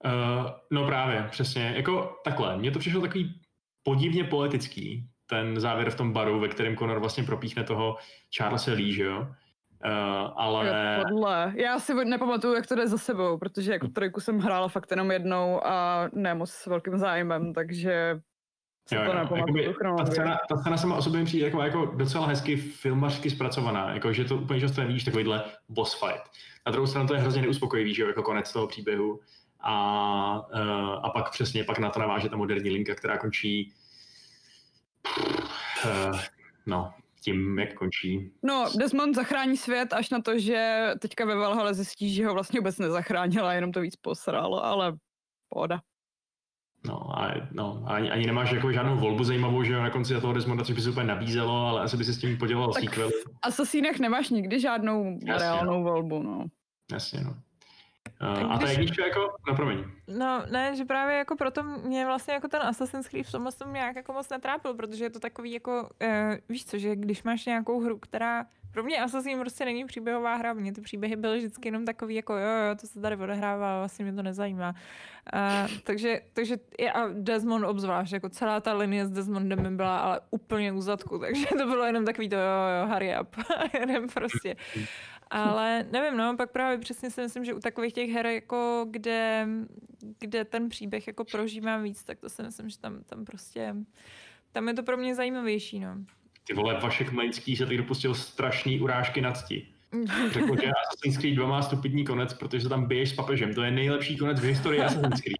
Uh, 0.09 0.51
no 0.71 0.87
právě, 0.87 1.27
přesně. 1.31 1.73
Jako 1.77 2.16
takhle, 2.25 2.57
mně 2.57 2.71
to 2.71 2.79
přišlo 2.79 3.01
takový 3.01 3.40
podivně 3.83 4.25
poetický, 4.25 5.09
ten 5.27 5.61
závěr 5.61 5.90
v 5.90 5.97
tom 5.97 6.12
baru, 6.12 6.40
ve 6.40 6.49
kterém 6.49 6.77
Conor 6.77 6.99
vlastně 6.99 7.25
propíchne 7.25 7.64
toho 7.64 7.97
Charlesa 8.37 8.73
Lee, 8.73 8.92
že 8.92 9.05
jo? 9.05 9.21
Uh, 9.21 10.33
ale... 10.37 10.66
Jo, 10.66 11.05
Podle. 11.09 11.53
Já 11.57 11.79
si 11.79 11.94
nepamatuju, 11.94 12.55
jak 12.55 12.66
to 12.66 12.75
jde 12.75 12.88
za 12.88 12.99
sebou, 12.99 13.38
protože 13.38 13.73
jako 13.73 13.88
trojku 13.88 14.21
jsem 14.21 14.38
hrála 14.38 14.68
fakt 14.68 14.90
jenom 14.90 15.11
jednou 15.11 15.66
a 15.66 16.09
ne 16.12 16.35
moc 16.35 16.51
s 16.51 16.66
velkým 16.66 16.99
zájmem, 16.99 17.55
takže 17.55 18.21
Jo, 18.92 19.01
to 19.01 19.05
jo, 19.05 19.14
nepamatuju. 19.14 19.62
jakoby 19.62 19.75
ta, 19.99 20.07
scéna, 20.07 20.38
ta 20.49 20.57
scéna 20.57 20.77
sama 20.77 20.97
o 20.97 21.03
sobě 21.03 21.25
přijde 21.25 21.47
jako, 21.47 21.62
jako 21.62 21.87
docela 21.87 22.27
hezky 22.27 22.57
filmařsky 22.57 23.31
zpracovaná, 23.31 23.94
jako, 23.94 24.12
že 24.12 24.25
to 24.25 24.37
úplně 24.37 24.61
často 24.61 24.81
nevidíš 24.81 25.05
takovýhle 25.05 25.44
boss 25.68 26.01
fight. 26.01 26.23
Na 26.66 26.73
druhou 26.73 26.87
stranu 26.87 27.09
to 27.09 27.14
je 27.14 27.21
hrozně 27.21 27.42
neuspokojivý, 27.42 27.94
že 27.94 28.03
jo, 28.03 28.09
jako 28.09 28.23
konec 28.23 28.53
toho 28.53 28.66
příběhu. 28.66 29.21
A, 29.61 30.49
uh, 30.55 31.05
a 31.05 31.11
pak 31.11 31.31
přesně 31.31 31.64
pak 31.64 31.79
na 31.79 31.90
to 31.90 32.01
naváže 32.01 32.29
ta 32.29 32.37
moderní 32.37 32.71
linka, 32.71 32.94
která 32.94 33.18
končí 33.18 33.73
uh, 35.85 36.21
no, 36.66 36.92
tím, 37.21 37.59
jak 37.59 37.75
končí. 37.75 38.33
No, 38.42 38.66
Desmond 38.79 39.14
zachrání 39.14 39.57
svět 39.57 39.92
až 39.92 40.11
na 40.11 40.23
to, 40.23 40.38
že 40.38 40.88
teďka 40.99 41.25
ve 41.25 41.35
Valhalla 41.35 41.73
zjistí, 41.73 42.14
že 42.14 42.27
ho 42.27 42.35
vlastně 42.35 42.61
vůbec 42.61 42.79
nezachránila, 42.79 43.53
jenom 43.53 43.73
to 43.73 43.81
víc 43.81 43.97
posral, 43.97 44.55
ale 44.55 44.97
pohoda. 45.49 45.81
No, 46.87 47.18
a, 47.18 47.35
no, 47.53 47.85
a 47.87 47.94
ani, 47.94 48.11
ani 48.11 48.27
nemáš 48.27 48.51
jako 48.51 48.73
žádnou 48.73 48.97
volbu 48.97 49.25
zajímavou, 49.25 49.62
že 49.62 49.73
jo, 49.73 49.83
na 49.83 49.90
konci 49.90 50.21
toho 50.21 50.33
Desmonda, 50.33 50.64
což 50.64 50.75
by 50.75 50.81
se 50.81 50.90
úplně 50.90 51.07
nabízelo, 51.07 51.66
ale 51.66 51.81
asi 51.81 51.97
by 51.97 52.05
si 52.05 52.12
s 52.12 52.18
tím 52.18 52.38
podělal 52.38 52.73
Tak 52.73 52.83
sequel. 52.83 53.11
v 53.11 53.12
Asasínech 53.42 53.99
nemáš 53.99 54.31
nikdy 54.31 54.61
žádnou 54.61 55.18
Jasně, 55.27 55.44
reálnou 55.44 55.83
volbu, 55.83 56.23
no. 56.23 56.44
Jasně, 56.92 57.21
no. 57.21 57.37
Uh, 58.21 58.53
a 58.53 58.59
ta 58.59 58.64
když- 58.64 58.71
jednička 58.71 59.07
jako, 59.07 59.21
no 59.49 59.55
promiň. 59.55 59.85
No, 60.18 60.42
ne, 60.51 60.77
že 60.77 60.85
právě 60.85 61.16
jako 61.16 61.37
proto 61.37 61.62
mě 61.62 62.07
vlastně 62.07 62.35
jako 62.35 62.49
ten 62.49 62.62
Assassin's 62.62 63.09
Creed 63.09 63.27
v 63.27 63.33
tomhle 63.33 63.53
tom 63.53 63.73
nějak 63.73 63.97
jako 63.97 64.12
moc 64.12 64.29
netrápil, 64.29 64.75
protože 64.75 65.05
je 65.05 65.11
to 65.11 65.21
takový 65.21 65.53
jako, 65.53 65.88
uh, 66.03 66.09
víš 66.49 66.64
co, 66.66 66.79
že 66.79 66.97
když 66.97 67.23
máš 67.23 67.47
nějakou 67.47 67.81
hru, 67.81 67.99
která, 67.99 68.47
pro 68.73 68.83
mě 68.83 68.99
Assassin 69.03 69.38
prostě 69.40 69.64
není 69.64 69.85
příběhová 69.85 70.35
hra, 70.35 70.53
mně 70.53 70.73
ty 70.73 70.81
příběhy 70.81 71.16
byly 71.16 71.38
vždycky 71.38 71.68
jenom 71.68 71.85
takový 71.85 72.14
jako 72.14 72.37
jo, 72.37 72.49
jo, 72.68 72.75
to 72.81 72.87
se 72.87 73.01
tady 73.01 73.16
odehrává, 73.16 73.79
vlastně 73.79 74.05
mě 74.05 74.14
to 74.14 74.23
nezajímá. 74.23 74.75
Uh, 75.35 75.71
takže, 75.85 76.21
takže 76.33 76.57
a 76.94 77.01
Desmond 77.12 77.64
obzvlášť, 77.64 78.12
jako 78.12 78.29
celá 78.29 78.61
ta 78.61 78.73
linie 78.75 79.07
s 79.07 79.11
Desmondem 79.11 79.62
mi 79.62 79.71
byla 79.77 79.99
ale 79.99 80.21
úplně 80.31 80.73
u 80.73 80.81
zadku, 80.81 81.18
takže 81.18 81.47
to 81.47 81.66
bylo 81.66 81.85
jenom 81.85 82.05
takový 82.05 82.29
to 82.29 82.37
jo, 82.37 82.42
jo, 82.81 82.92
hurry 82.92 83.14
up, 83.21 83.37
jeden 83.81 84.07
prostě. 84.09 84.57
Ale 85.31 85.87
nevím, 85.93 86.19
no, 86.19 86.37
pak 86.37 86.53
právě 86.53 86.79
přesně 86.79 87.11
si 87.11 87.21
myslím, 87.21 87.45
že 87.45 87.55
u 87.55 87.61
takových 87.61 87.93
těch 87.93 88.11
her, 88.11 88.27
jako 88.27 88.87
kde, 88.91 89.49
kde 90.19 90.45
ten 90.45 90.69
příběh 90.69 91.07
jako 91.07 91.25
prožívám 91.25 91.83
víc, 91.83 92.05
tak 92.05 92.21
to 92.21 92.29
si 92.29 92.43
myslím, 92.43 92.69
že 92.69 92.79
tam, 92.79 93.03
tam 93.05 93.25
prostě, 93.25 93.75
tam 94.53 94.69
je 94.69 94.75
to 94.75 94.83
pro 94.83 94.97
mě 94.97 95.14
zajímavější, 95.14 95.81
no. 95.81 95.97
Ty 96.45 96.55
vole, 96.55 96.81
Vašek 96.81 97.12
Mlejnský 97.12 97.57
se 97.57 97.67
teď 97.67 97.77
dopustil 97.77 98.14
strašný 98.14 98.81
urážky 98.81 99.21
na 99.21 99.33
cti. 99.33 99.67
Řekl, 100.33 100.57
že 100.57 100.71
Assassin's 100.71 101.19
Creed 101.19 101.35
2 101.35 101.49
má 101.49 101.62
stupidní 101.62 102.05
konec, 102.05 102.35
protože 102.35 102.61
se 102.61 102.69
tam 102.69 102.87
biješ 102.87 103.11
s 103.11 103.12
papežem. 103.12 103.55
To 103.55 103.62
je 103.62 103.71
nejlepší 103.71 104.17
konec 104.17 104.41
v 104.41 104.45
historii 104.45 104.81
Assassin's 104.81 105.21
Creed. 105.21 105.38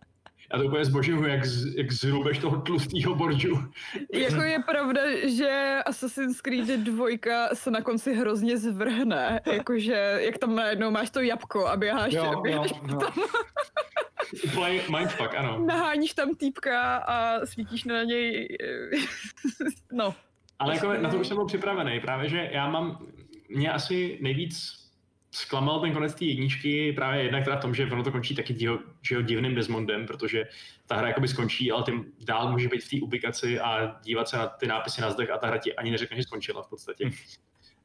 Já 0.52 0.58
to 0.58 0.64
úplně 0.64 0.84
zbožňuju, 0.84 1.26
jak, 1.26 1.44
z, 1.44 1.76
jak 1.76 1.92
zrubeš 1.92 2.38
toho 2.38 2.61
tlustého 2.61 3.14
borču. 3.14 3.64
Jako 4.12 4.42
je 4.42 4.58
pravda, 4.58 5.00
že 5.28 5.78
Assassin's 5.87 6.40
Creed 6.40 6.66
2 6.80 7.06
se 7.54 7.70
na 7.70 7.82
konci 7.82 8.14
hrozně 8.14 8.58
zvrhne, 8.58 9.40
jakože 9.52 10.18
jak 10.20 10.38
tam 10.38 10.54
najednou 10.54 10.90
máš 10.90 11.11
to 11.11 11.20
jabko 11.20 11.66
a 11.66 11.76
běháš, 11.76 12.12
Jo, 12.12 12.24
jo, 12.24 12.40
běháš 12.40 12.70
jo. 12.90 12.98
Úplně 14.44 14.80
mindfuck, 14.98 15.34
ano. 15.37 15.64
naháníš 15.66 16.12
tam 16.14 16.34
týpka 16.34 16.96
a 16.96 17.46
svítíš 17.46 17.84
na 17.84 18.02
něj. 18.02 18.56
eh, 18.62 18.96
no. 19.92 20.14
Ale 20.58 20.74
jako 20.74 20.92
na 20.92 21.11
to 21.11 21.16
už 21.18 21.28
jsem 21.28 21.37
byl 21.37 21.46
připravený. 21.46 22.00
Právě, 22.00 22.28
že 22.28 22.48
já 22.52 22.68
mám, 22.70 23.06
mě 23.48 23.72
asi 23.72 24.18
nejvíc 24.22 24.72
zklamal 25.30 25.80
ten 25.80 25.92
konec 25.92 26.14
té 26.14 26.24
jedničky 26.24 26.92
právě 26.92 27.22
jednak 27.22 27.44
teda 27.44 27.56
v 27.56 27.60
tom, 27.62 27.74
že 27.74 27.86
ono 27.92 28.02
to 28.04 28.12
končí 28.12 28.34
taky 28.34 28.54
dího, 28.54 28.78
že 29.02 29.14
jo, 29.14 29.22
divným 29.22 29.54
Desmondem, 29.54 30.06
protože 30.06 30.44
ta 30.86 30.96
hra 30.96 31.08
jakoby 31.08 31.28
skončí, 31.28 31.72
ale 31.72 31.82
ty 31.84 31.92
dál 32.24 32.52
může 32.52 32.68
být 32.68 32.84
v 32.84 32.90
té 32.90 32.96
ubikaci 33.02 33.60
a 33.60 33.96
dívat 34.04 34.28
se 34.28 34.36
na 34.36 34.46
ty 34.46 34.66
nápisy 34.66 35.00
na 35.00 35.10
zdech 35.10 35.30
a 35.30 35.38
ta 35.38 35.46
hra 35.46 35.58
ti 35.58 35.74
ani 35.74 35.90
neřekne, 35.90 36.16
že 36.16 36.22
skončila 36.22 36.62
v 36.62 36.68
podstatě. 36.68 37.10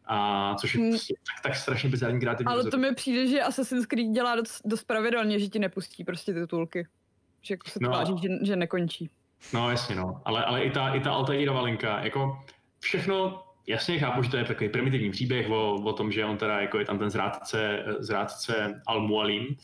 A 0.05 0.55
což 0.55 0.73
je 0.75 0.81
Hmm. 0.81 0.91
prostě 0.91 1.13
tak, 1.13 1.43
tak 1.43 1.55
strašně 1.55 1.89
bizarní 1.89 2.19
kreativní 2.19 2.47
Ale 2.47 2.55
to 2.61 2.65
rozhodnutí. 2.65 2.89
mi 2.91 2.95
přijde, 2.95 3.27
že 3.27 3.41
Assassin's 3.41 3.85
Creed 3.85 4.07
dělá 4.11 4.35
dost, 4.35 4.61
dost 4.65 4.83
pravidelně, 4.83 5.39
že 5.39 5.47
ti 5.47 5.59
nepustí 5.59 6.03
prostě 6.03 6.33
titulky. 6.33 6.87
Že 7.41 7.53
jako 7.53 7.69
se 7.69 7.79
No. 7.81 7.89
tváří, 7.89 8.13
že, 8.23 8.29
že 8.45 8.55
nekončí. 8.55 9.09
No 9.53 9.69
jasně, 9.69 9.95
no. 9.95 10.21
Ale, 10.25 10.45
ale 10.45 10.63
i 10.63 10.71
ta, 10.71 10.89
i 10.95 10.99
ta 10.99 11.11
Altairova 11.13 11.61
linka, 11.61 11.99
jako 12.03 12.39
všechno, 12.79 13.43
jasně 13.67 13.99
chápu, 13.99 14.23
že 14.23 14.29
to 14.29 14.37
je 14.37 14.43
takový 14.43 14.69
primitivní 14.69 15.11
příběh 15.11 15.49
o, 15.49 15.73
o 15.73 15.93
tom, 15.93 16.11
že 16.11 16.25
on 16.25 16.37
teda 16.37 16.61
jako 16.61 16.79
je 16.79 16.85
tam 16.85 16.99
ten 16.99 17.09
zrádce, 17.09 17.85
zrádce 17.99 18.81
Al-Mualim, 18.87 19.57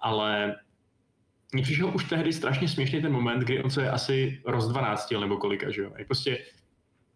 ale 0.00 0.56
mně 1.52 1.62
přišel 1.62 1.94
už 1.94 2.04
tehdy 2.04 2.32
strašně 2.32 2.68
směšný 2.68 3.02
ten 3.02 3.12
moment, 3.12 3.40
kdy 3.40 3.62
on 3.62 3.70
se 3.70 3.90
asi 3.90 4.42
rozdvanáctil 4.46 5.20
nebo 5.20 5.36
kolika, 5.36 5.70
že 5.70 5.82
jo. 5.82 5.92
Jak 5.98 6.06
prostě 6.06 6.38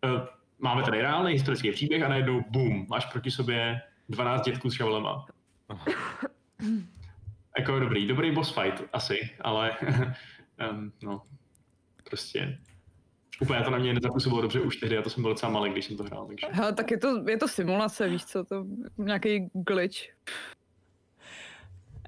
uh, 0.04 0.20
máme 0.58 0.82
tady 0.82 1.00
reálný 1.00 1.32
historický 1.32 1.72
příběh 1.72 2.02
a 2.02 2.08
najednou 2.08 2.44
boom, 2.50 2.86
máš 2.88 3.06
proti 3.06 3.30
sobě 3.30 3.80
12 4.08 4.44
dětků 4.44 4.70
s 4.70 4.74
šavolema. 4.74 5.26
jako 7.58 7.80
dobrý, 7.80 8.06
dobrý 8.06 8.32
boss 8.32 8.54
fight 8.54 8.84
asi, 8.92 9.30
ale 9.40 9.76
um, 10.70 10.92
no, 11.02 11.22
prostě 12.08 12.58
úplně 13.40 13.60
to 13.60 13.70
na 13.70 13.78
mě 13.78 13.94
nezapůsobilo 13.94 14.42
dobře 14.42 14.60
už 14.60 14.76
tehdy, 14.76 14.98
a 14.98 15.02
to 15.02 15.10
jsem 15.10 15.22
byl 15.22 15.32
docela 15.32 15.52
malý, 15.52 15.70
když 15.70 15.84
jsem 15.84 15.96
to 15.96 16.04
hrál, 16.04 16.26
takže 16.26 16.46
Hele, 16.50 16.72
tak 16.72 16.90
je 16.90 16.98
to, 16.98 17.30
je 17.30 17.36
to 17.36 17.48
simulace, 17.48 18.08
víš 18.08 18.24
co, 18.24 18.44
to 18.44 18.64
nějaký 18.98 19.50
glitch. 19.52 19.98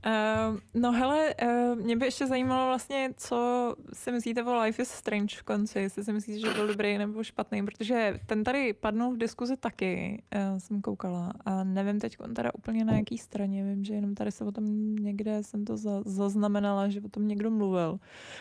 Uh, 0.06 0.58
no 0.74 0.92
hele, 0.92 1.34
uh, 1.42 1.84
mě 1.84 1.96
by 1.96 2.06
ještě 2.06 2.26
zajímalo 2.26 2.66
vlastně, 2.66 3.10
co 3.16 3.74
si 3.92 4.12
myslíte 4.12 4.42
o 4.42 4.60
Life 4.60 4.82
is 4.82 4.88
Strange 4.88 5.36
v 5.36 5.42
konci, 5.42 5.78
jestli 5.78 6.04
si 6.04 6.12
myslíte, 6.12 6.40
že 6.40 6.54
byl 6.54 6.66
dobrý 6.66 6.98
nebo 6.98 7.24
špatný, 7.24 7.64
protože 7.64 8.20
ten 8.26 8.44
tady 8.44 8.72
padnul 8.72 9.14
v 9.14 9.18
diskuzi 9.18 9.56
taky, 9.56 10.22
uh, 10.34 10.58
jsem 10.58 10.82
koukala 10.82 11.32
a 11.44 11.64
nevím 11.64 12.00
teď 12.00 12.16
teda 12.34 12.50
úplně 12.54 12.84
na 12.84 12.96
jaký 12.96 13.18
straně, 13.18 13.64
vím, 13.64 13.84
že 13.84 13.94
jenom 13.94 14.14
tady 14.14 14.32
se 14.32 14.44
o 14.44 14.52
tom 14.52 14.96
někde 14.96 15.42
jsem 15.42 15.64
to 15.64 15.76
za, 15.76 16.02
zaznamenala, 16.04 16.88
že 16.88 17.00
o 17.00 17.08
tom 17.08 17.28
někdo 17.28 17.50
mluvil. 17.50 17.98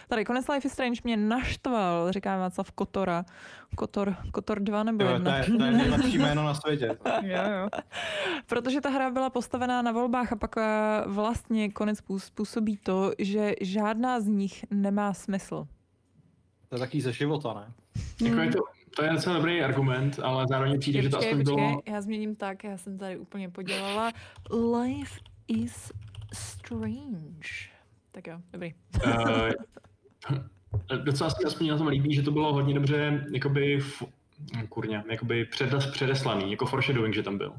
Tady 0.08 0.26
konec 0.26 0.48
Life 0.48 0.68
is 0.68 0.74
Strange 0.74 1.02
mě 1.04 1.18
naštval, 1.18 2.12
říká 2.12 2.38
Václav 2.38 2.72
Kotora, 2.72 3.26
Kotor, 3.76 4.16
Kotor 4.32 4.60
2 4.60 4.84
nebo 4.84 5.04
Jo, 5.04 5.10
to, 5.10 5.16
1. 5.16 5.38
je, 5.38 5.44
to 5.46 5.64
je 5.64 5.72
nejlepší 5.72 6.18
jméno 6.18 6.44
na 6.44 6.54
světě. 6.54 6.98
Jo, 7.22 7.42
jo. 7.52 7.70
Protože 8.46 8.82
ta 8.82 8.90
hra 8.90 9.12
byla 9.12 9.30
postavená 9.30 9.82
na 9.82 9.92
volbách 9.92 10.32
a 10.34 10.36
pak 10.36 10.58
eh, 10.58 11.04
vlastně 11.06 11.70
konec 11.72 12.02
půs- 12.02 12.24
způsobí 12.24 12.78
to, 12.78 13.12
že 13.20 13.54
žádná 13.62 14.20
z 14.20 14.28
nich 14.28 14.66
nemá 14.72 15.14
smysl. 15.14 15.68
To 16.70 16.76
je 16.76 16.80
taky 16.80 17.02
ze 17.02 17.14
života, 17.14 17.54
ne? 17.54 17.74
jako 18.28 18.40
je 18.42 18.52
to, 18.52 18.60
to 18.96 19.04
je 19.04 19.10
docela 19.14 19.36
dobrý 19.36 19.62
argument, 19.62 20.20
ale 20.24 20.46
zároveň 20.50 20.80
přijde, 20.80 21.02
že 21.02 21.10
to 21.10 21.18
Počkej, 21.18 21.32
aspoň 21.34 21.46
počkej, 21.46 21.68
bylo... 21.68 21.82
já 21.86 22.02
změním 22.02 22.36
tak, 22.36 22.64
já 22.64 22.78
jsem 22.78 22.98
tady 22.98 23.18
úplně 23.18 23.50
podělala. 23.50 24.12
Life 24.82 25.20
is 25.48 25.92
strange. 26.34 27.50
Tak 28.12 28.28
jo, 28.28 28.40
dobrý. 28.54 28.74
Uh, 29.06 29.52
docela 31.04 31.30
se 31.30 31.36
mi 31.44 31.46
aspoň 31.48 31.68
na 31.68 31.78
tom 31.78 31.88
líbí, 31.88 32.16
že 32.16 32.22
to 32.22 32.32
bylo 32.32 32.54
hodně 32.54 32.74
dobře, 32.74 33.26
jakoby, 33.34 33.78
f, 33.78 34.04
kurňa, 34.70 35.04
jakoby 35.12 35.46
předes, 35.46 35.86
předeslaný, 35.86 36.52
jako 36.52 36.66
foreshadowing, 36.66 37.16
že 37.16 37.24
tam 37.24 37.38
byl. 37.38 37.54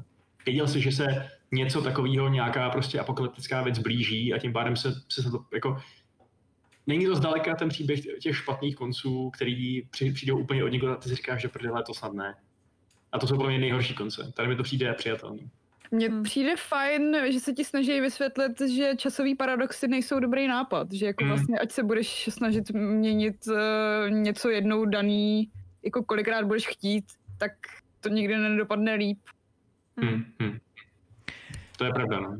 Věděl 0.45 0.67
si, 0.67 0.81
že 0.81 0.91
se 0.91 1.29
něco 1.51 1.81
takového, 1.81 2.29
nějaká 2.29 2.69
prostě 2.69 2.99
apokalyptická 2.99 3.61
věc 3.63 3.79
blíží 3.79 4.33
a 4.33 4.37
tím 4.37 4.53
pádem 4.53 4.75
se, 4.75 4.93
se, 5.09 5.23
se 5.23 5.31
to 5.31 5.39
jako 5.53 5.77
Není 6.87 7.05
to 7.05 7.15
zdaleka 7.15 7.55
ten 7.55 7.69
příběh 7.69 7.99
těch 8.21 8.37
špatných 8.37 8.75
konců, 8.75 9.29
který 9.29 9.81
při- 9.81 10.11
přijdou 10.11 10.39
úplně 10.39 10.63
od 10.63 10.67
někoho 10.67 10.91
a 10.91 10.95
ty 10.95 11.09
si 11.09 11.15
říkáš, 11.15 11.41
že 11.41 11.47
prdele 11.47 11.83
to 11.83 11.93
snad 11.93 12.13
ne. 12.13 12.35
A 13.11 13.19
to 13.19 13.27
jsou 13.27 13.37
pro 13.37 13.47
mě 13.47 13.57
nejhorší 13.57 13.93
konce. 13.93 14.31
Tady 14.35 14.49
mi 14.49 14.55
to 14.55 14.63
přijde 14.63 14.93
přijatelný. 14.93 15.49
Mně 15.91 16.09
Hmm. 16.09 16.23
přijde 16.23 16.55
fajn, 16.55 17.17
že 17.29 17.39
se 17.39 17.53
ti 17.53 17.65
snaží 17.65 18.01
vysvětlit, 18.01 18.61
že 18.61 18.91
časový 18.97 19.35
paradoxy 19.35 19.87
nejsou 19.87 20.19
dobrý 20.19 20.47
nápad. 20.47 20.91
Že 20.91 21.05
jako 21.05 21.23
Mm. 21.23 21.29
vlastně, 21.29 21.59
ať 21.59 21.71
se 21.71 21.83
budeš 21.83 22.29
snažit 22.33 22.71
měnit 22.71 23.35
uh, 23.47 23.55
něco 24.09 24.49
jednou 24.49 24.85
daný, 24.85 25.51
jako 25.83 26.03
kolikrát 26.03 26.45
budeš 26.45 26.67
chtít, 26.67 27.05
tak 27.37 27.51
to 27.99 28.09
nikdy 28.09 28.37
nedopadne 28.37 28.93
líp. 28.93 29.19
Hmm. 29.97 30.25
Hmm. 30.39 30.57
To 31.77 31.83
je 31.85 31.93
pravda, 31.93 32.19
no. 32.19 32.37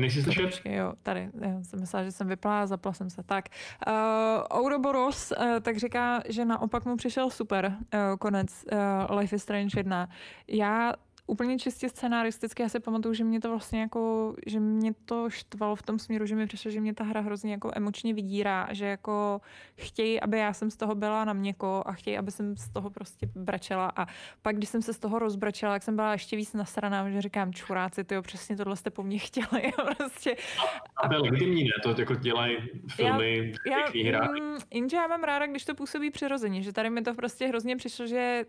Nejsi 0.00 0.22
slyšet? 0.22 0.42
Počkej, 0.42 0.74
jo, 0.74 0.92
tady, 1.02 1.30
já 1.40 1.62
jsem 1.62 1.80
myslela, 1.80 2.04
že 2.04 2.12
jsem 2.12 2.28
vypla 2.28 2.62
a 2.62 2.66
zapla 2.66 2.92
jsem 2.92 3.10
se. 3.10 3.22
Tak, 3.22 3.48
uh, 3.86 4.58
Ouroboros 4.58 5.32
uh, 5.32 5.60
tak 5.60 5.76
říká, 5.76 6.22
že 6.28 6.44
naopak 6.44 6.84
mu 6.84 6.96
přišel 6.96 7.30
super 7.30 7.66
uh, 7.66 8.00
konec 8.18 8.64
uh, 8.72 9.16
Life 9.18 9.36
is 9.36 9.42
Strange 9.42 9.80
1. 9.80 10.08
Já 10.48 10.92
úplně 11.26 11.58
čistě 11.58 11.88
scenaristicky, 11.88 12.62
já 12.62 12.68
si 12.68 12.80
pamatuju, 12.80 13.14
že 13.14 13.24
mě 13.24 13.40
to 13.40 13.50
vlastně 13.50 13.80
jako, 13.80 14.34
že 14.46 14.60
mě 14.60 14.92
to 15.04 15.30
štvalo 15.30 15.76
v 15.76 15.82
tom 15.82 15.98
směru, 15.98 16.26
že 16.26 16.34
mi 16.36 16.46
přišlo, 16.46 16.70
že 16.70 16.80
mě 16.80 16.94
ta 16.94 17.04
hra 17.04 17.20
hrozně 17.20 17.52
jako 17.52 17.70
emočně 17.74 18.14
vydírá, 18.14 18.68
že 18.72 18.86
jako 18.86 19.40
chtějí, 19.76 20.20
aby 20.20 20.38
já 20.38 20.52
jsem 20.52 20.70
z 20.70 20.76
toho 20.76 20.94
byla 20.94 21.24
na 21.24 21.32
měko 21.32 21.82
a 21.86 21.92
chtějí, 21.92 22.18
aby 22.18 22.30
jsem 22.30 22.56
z 22.56 22.68
toho 22.68 22.90
prostě 22.90 23.28
brečela 23.34 23.92
a 23.96 24.06
pak, 24.42 24.56
když 24.56 24.68
jsem 24.68 24.82
se 24.82 24.92
z 24.92 24.98
toho 24.98 25.18
rozbrečela, 25.18 25.72
tak 25.72 25.82
jsem 25.82 25.96
byla 25.96 26.12
ještě 26.12 26.36
víc 26.36 26.52
nasraná, 26.54 27.10
že 27.10 27.22
říkám, 27.22 27.52
čuráci, 27.52 28.04
tyjo, 28.04 28.22
přesně 28.22 28.56
tohle 28.56 28.76
jste 28.76 28.90
po 28.90 29.02
mně 29.02 29.18
chtěli, 29.26 29.72
prostě. 29.96 30.36
A 31.02 31.08
to 31.08 31.14
je 31.14 31.20
legitimní, 31.20 31.64
ne? 31.64 31.70
To 31.82 32.00
jako 32.00 32.14
dělají 32.14 32.56
filmy, 32.88 33.52
Já, 33.70 33.78
já, 33.94 34.18
hra. 34.18 34.28
mm, 34.40 34.56
jenže 34.70 34.96
já 34.96 35.06
mám 35.06 35.22
ráda, 35.22 35.46
když 35.46 35.64
to 35.64 35.74
působí 35.74 36.10
přirozeně, 36.10 36.62
že 36.62 36.72
tady 36.72 36.90
mi 36.90 37.02
to 37.02 37.14
prostě 37.14 37.46
hrozně 37.46 37.76
přišlo, 37.76 38.06
že 38.06 38.44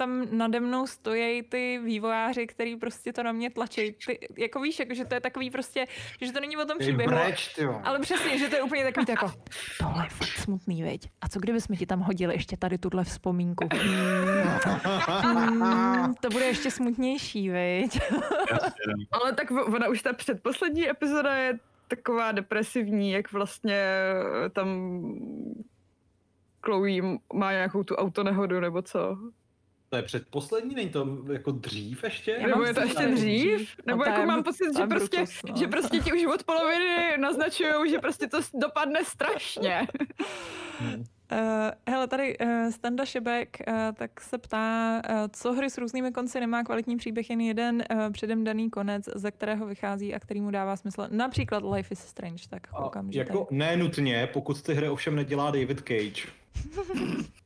tam 0.00 0.26
nade 0.30 0.60
mnou 0.60 0.86
stojí 0.86 1.42
ty 1.42 1.80
vývojáři, 1.84 2.46
který 2.46 2.76
prostě 2.76 3.12
to 3.12 3.22
na 3.22 3.32
mě 3.32 3.50
tlačí. 3.50 3.96
Ty, 4.06 4.18
jako 4.36 4.60
víš, 4.60 4.78
jako, 4.78 4.94
že 4.94 5.04
to 5.04 5.14
je 5.14 5.20
takový 5.20 5.50
prostě, 5.50 5.86
že 6.20 6.32
to 6.32 6.40
není 6.40 6.56
o 6.56 6.64
tom 6.64 6.78
Ty 6.78 6.84
příběhu. 6.84 7.10
breč. 7.10 7.58
Ale 7.84 7.98
přesně, 7.98 8.38
že 8.38 8.48
to 8.48 8.56
je 8.56 8.62
úplně 8.62 8.84
takový 8.84 9.06
to 9.06 9.12
jako, 9.12 9.32
tohle 9.78 10.04
je 10.04 10.08
fakt 10.08 10.38
smutný, 10.38 10.82
veď. 10.82 11.08
A 11.20 11.28
co 11.28 11.40
kdybychom 11.40 11.76
ti 11.76 11.86
tam 11.86 12.00
hodili 12.00 12.34
ještě 12.34 12.56
tady 12.56 12.78
tuhle 12.78 13.04
vzpomínku? 13.04 13.68
Mm, 15.24 15.50
mm, 15.50 16.14
to 16.14 16.28
bude 16.28 16.44
ještě 16.44 16.70
smutnější, 16.70 17.50
veď. 17.50 18.00
No. 18.10 18.20
Ale 19.12 19.32
tak 19.32 19.50
ona 19.50 19.88
už 19.88 20.02
ta 20.02 20.12
předposlední 20.12 20.90
epizoda 20.90 21.34
je 21.34 21.58
taková 21.88 22.32
depresivní, 22.32 23.10
jak 23.10 23.32
vlastně 23.32 23.76
eh, 23.76 24.50
tam 24.50 24.68
Chloe 26.62 27.18
má 27.32 27.52
nějakou 27.52 27.82
tu 27.82 27.94
autonehodu 27.96 28.60
nebo 28.60 28.82
co. 28.82 29.18
To 29.90 29.96
je 29.96 30.02
předposlední, 30.02 30.74
není 30.74 30.88
to 30.88 31.18
jako 31.32 31.50
dřív 31.50 32.04
ještě? 32.04 32.30
Já 32.30 32.46
Nebo 32.46 32.58
mám 32.58 32.66
je 32.66 32.74
to 32.74 32.80
ještě 32.80 33.06
dřív? 33.06 33.56
dřív. 33.56 33.76
Nebo 33.86 34.04
jako 34.04 34.26
mám 34.26 34.42
pocit, 34.42 34.76
že 34.76 34.86
prostě, 34.86 35.24
no. 35.48 35.56
že 35.56 35.66
prostě 35.66 35.98
ti 35.98 36.12
už 36.12 36.24
od 36.34 36.44
poloviny 36.44 37.18
naznačují, 37.18 37.90
že 37.90 37.98
prostě 37.98 38.26
to 38.26 38.40
dopadne 38.54 39.04
strašně. 39.04 39.86
Hmm. 40.82 41.04
Uh, 41.32 41.38
hele, 41.88 42.08
tady 42.08 42.38
uh, 42.38 42.70
Standa 42.70 43.04
Šebek 43.04 43.56
uh, 43.68 43.74
tak 43.94 44.20
se 44.20 44.38
ptá, 44.38 45.02
uh, 45.10 45.16
co 45.32 45.52
hry 45.52 45.70
s 45.70 45.78
různými 45.78 46.12
konci 46.12 46.40
nemá 46.40 46.64
kvalitní 46.64 46.96
příběh, 46.96 47.30
jen 47.30 47.40
jeden 47.40 47.84
uh, 47.94 48.12
předem 48.12 48.44
daný 48.44 48.70
konec, 48.70 49.08
ze 49.14 49.30
kterého 49.30 49.66
vychází 49.66 50.14
a 50.14 50.18
který 50.18 50.40
mu 50.40 50.50
dává 50.50 50.76
smysl. 50.76 51.06
Například 51.10 51.62
Life 51.74 51.92
is 51.92 51.98
Strange, 51.98 52.44
tak 52.50 52.68
A 52.72 52.82
koukám, 52.82 53.12
že 53.12 53.18
jako 53.18 53.48
ne 53.50 53.76
nutně, 53.76 54.28
pokud 54.32 54.62
ty 54.62 54.74
hry 54.74 54.88
ovšem 54.88 55.16
nedělá 55.16 55.50
David 55.50 55.80
Cage. 55.80 56.22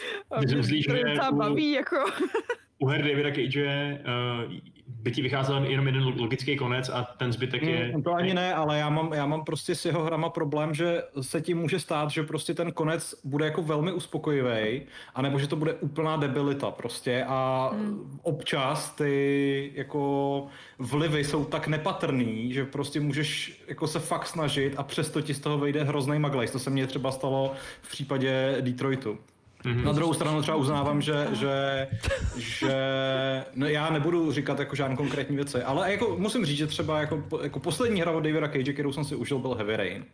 A 0.30 0.40
mě 0.40 0.56
myslíš, 0.56 0.86
to 0.86 0.96
že 0.96 1.02
docela 1.04 1.30
u- 1.30 1.36
baví, 1.36 1.72
jako... 1.72 1.96
U 2.78 2.86
her 2.86 3.02
Davida 3.02 3.30
Cage 3.30 3.98
uh, 4.46 4.52
by 4.88 5.10
ti 5.12 5.22
vycházel 5.22 5.64
jenom 5.64 5.86
jeden 5.86 6.04
logický 6.20 6.56
konec 6.56 6.88
a 6.88 7.02
ten 7.02 7.32
zbytek 7.32 7.62
je... 7.62 7.92
Mm, 7.96 8.02
to 8.02 8.12
ani 8.14 8.34
ne, 8.34 8.54
ale 8.54 8.78
já 8.78 8.88
mám, 8.90 9.12
já 9.12 9.26
mám 9.26 9.44
prostě 9.44 9.74
s 9.74 9.84
jeho 9.84 10.04
hrama 10.04 10.28
problém, 10.30 10.74
že 10.74 11.02
se 11.20 11.40
ti 11.40 11.54
může 11.54 11.80
stát, 11.80 12.10
že 12.10 12.22
prostě 12.22 12.54
ten 12.54 12.72
konec 12.72 13.14
bude 13.24 13.44
jako 13.44 13.62
velmi 13.62 13.92
uspokojivý, 13.92 14.82
anebo 15.14 15.38
že 15.38 15.46
to 15.48 15.56
bude 15.56 15.74
úplná 15.74 16.16
debilita 16.16 16.70
prostě 16.70 17.24
a 17.28 17.70
Hmm. 17.72 18.18
občas 18.22 18.90
ty 18.94 19.72
jako 19.74 20.46
vlivy 20.78 21.24
jsou 21.24 21.44
tak 21.44 21.68
nepatrný, 21.68 22.52
že 22.52 22.64
prostě 22.64 23.00
můžeš 23.00 23.62
jako 23.68 23.86
se 23.86 24.00
fakt 24.00 24.26
snažit 24.26 24.74
a 24.76 24.82
přesto 24.82 25.20
ti 25.20 25.34
z 25.34 25.40
toho 25.40 25.58
vejde 25.58 25.84
hrozný 25.84 26.18
maglejs. 26.18 26.50
To 26.50 26.58
se 26.58 26.70
mně 26.70 26.86
třeba 26.86 27.12
stalo 27.12 27.52
v 27.82 27.90
případě 27.90 28.56
Detroitu. 28.60 29.18
Mhm. 29.64 29.84
Na 29.84 29.92
druhou 29.92 30.14
stranu 30.14 30.42
třeba 30.42 30.56
uznávám, 30.56 31.02
že, 31.02 31.28
že, 31.32 31.88
že 32.36 32.74
no 33.54 33.66
já 33.66 33.90
nebudu 33.90 34.32
říkat 34.32 34.58
jako 34.58 34.76
žádné 34.76 34.96
konkrétní 34.96 35.36
věci, 35.36 35.62
ale 35.62 35.90
jako 35.90 36.16
musím 36.18 36.44
říct, 36.44 36.56
že 36.56 36.66
třeba 36.66 37.00
jako, 37.00 37.22
jako 37.42 37.60
poslední 37.60 38.00
hra 38.00 38.12
od 38.12 38.20
Davida 38.20 38.48
Cage, 38.48 38.72
kterou 38.72 38.92
jsem 38.92 39.04
si 39.04 39.16
užil, 39.16 39.38
byl 39.38 39.54
Heavy 39.54 39.76
Rain. 39.76 40.04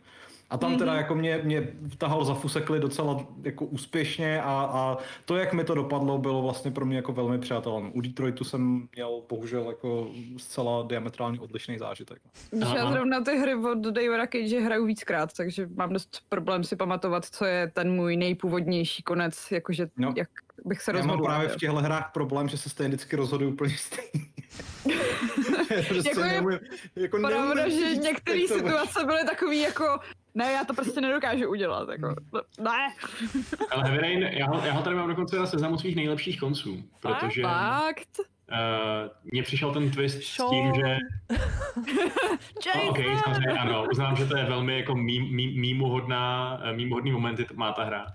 A 0.53 0.57
tam 0.57 0.77
teda 0.77 0.91
Mhm. 0.91 1.01
jako 1.01 1.15
mě, 1.15 1.39
mě 1.43 1.67
vtahal 1.89 2.25
za 2.25 2.33
fusekli 2.33 2.79
docela 2.79 3.25
jako 3.43 3.65
úspěšně 3.65 4.41
a, 4.41 4.69
a 4.73 4.97
to, 5.25 5.37
jak 5.37 5.53
mi 5.53 5.63
to 5.63 5.73
dopadlo, 5.75 6.17
bylo 6.17 6.41
vlastně 6.41 6.71
pro 6.71 6.85
mě 6.85 6.95
jako 6.95 7.13
velmi 7.13 7.39
přátelné. 7.39 7.89
U 7.93 8.01
Detroitu 8.01 8.43
jsem 8.43 8.87
měl 8.95 9.21
bohužel 9.29 9.67
jako 9.67 10.07
zcela 10.37 10.83
diametrálně 10.83 11.39
odlišný 11.39 11.77
zážitek. 11.77 12.21
Když 12.51 12.69
já 12.75 12.91
zrovna 12.91 13.21
ty 13.21 13.37
hry 13.37 13.55
od 13.55 13.77
Davida 13.77 14.27
Cage 14.27 14.59
hraju 14.59 14.85
víckrát, 14.85 15.33
takže 15.37 15.69
mám 15.75 15.93
dost 15.93 16.21
problém 16.29 16.63
si 16.63 16.75
pamatovat, 16.75 17.25
co 17.25 17.45
je 17.45 17.71
ten 17.73 17.91
můj 17.95 18.17
nejpůvodnější 18.17 19.03
konec, 19.03 19.51
jakože 19.51 19.87
No. 19.97 20.13
jak 20.17 20.29
bych 20.65 20.81
se 20.81 20.91
Já 20.97 21.05
mám 21.05 21.23
právě 21.23 21.49
v 21.49 21.55
těchto 21.55 21.75
hrách 21.75 22.11
problém, 22.13 22.47
že 22.49 22.57
se 22.57 22.69
stejně 22.69 22.87
vždycky 22.87 23.15
rozhoduju 23.15 23.51
úplně 23.51 23.75
stejně. 23.77 24.25
prostě 25.87 26.09
Jako 26.09 26.21
je 26.23 26.31
neumím, 26.41 26.59
jako 26.95 27.17
Pravda, 27.17 27.69
že 27.69 27.95
některé 27.95 28.39
situace 28.47 29.05
byly 29.05 29.25
takový 29.25 29.61
jako, 29.61 29.99
ne, 30.35 30.51
já 30.51 30.65
to 30.65 30.73
prostě 30.73 31.01
nedokážu 31.01 31.49
udělat, 31.49 31.89
jako, 31.89 32.15
ne. 32.59 32.95
Ale 33.71 33.83
Heavy 33.83 33.97
Rain, 33.97 34.23
já 34.23 34.47
ho, 34.47 34.65
já 34.65 34.73
ho 34.73 34.83
tady 34.83 34.95
mám 34.95 35.09
dokonce 35.09 35.39
na 35.39 35.45
seznamu 35.45 35.77
svých 35.77 35.95
nejlepších 35.95 36.39
konců, 36.39 36.83
protože 36.99 37.43
uh, 37.43 37.49
Fakt? 37.49 38.09
mně 39.23 39.43
přišel 39.43 39.73
ten 39.73 39.91
twist 39.91 40.23
s 40.23 40.35
Sean. 40.35 40.49
tím, 40.49 40.73
že 40.75 40.81
Jason! 42.65 42.85
No, 42.85 42.89
OK, 42.89 42.97
samozřejmě 43.23 43.59
ano, 43.59 43.85
uznám, 43.91 44.15
že 44.15 44.25
to 44.25 44.37
je 44.37 44.43
velmi 44.43 44.77
jako 44.77 44.95
mím, 44.95 45.35
mím, 45.35 45.49
eh, 46.11 46.73
mýmuhodný 46.73 47.11
momenty 47.11 47.45
má 47.53 47.71
ta 47.71 47.83
hra. 47.83 48.05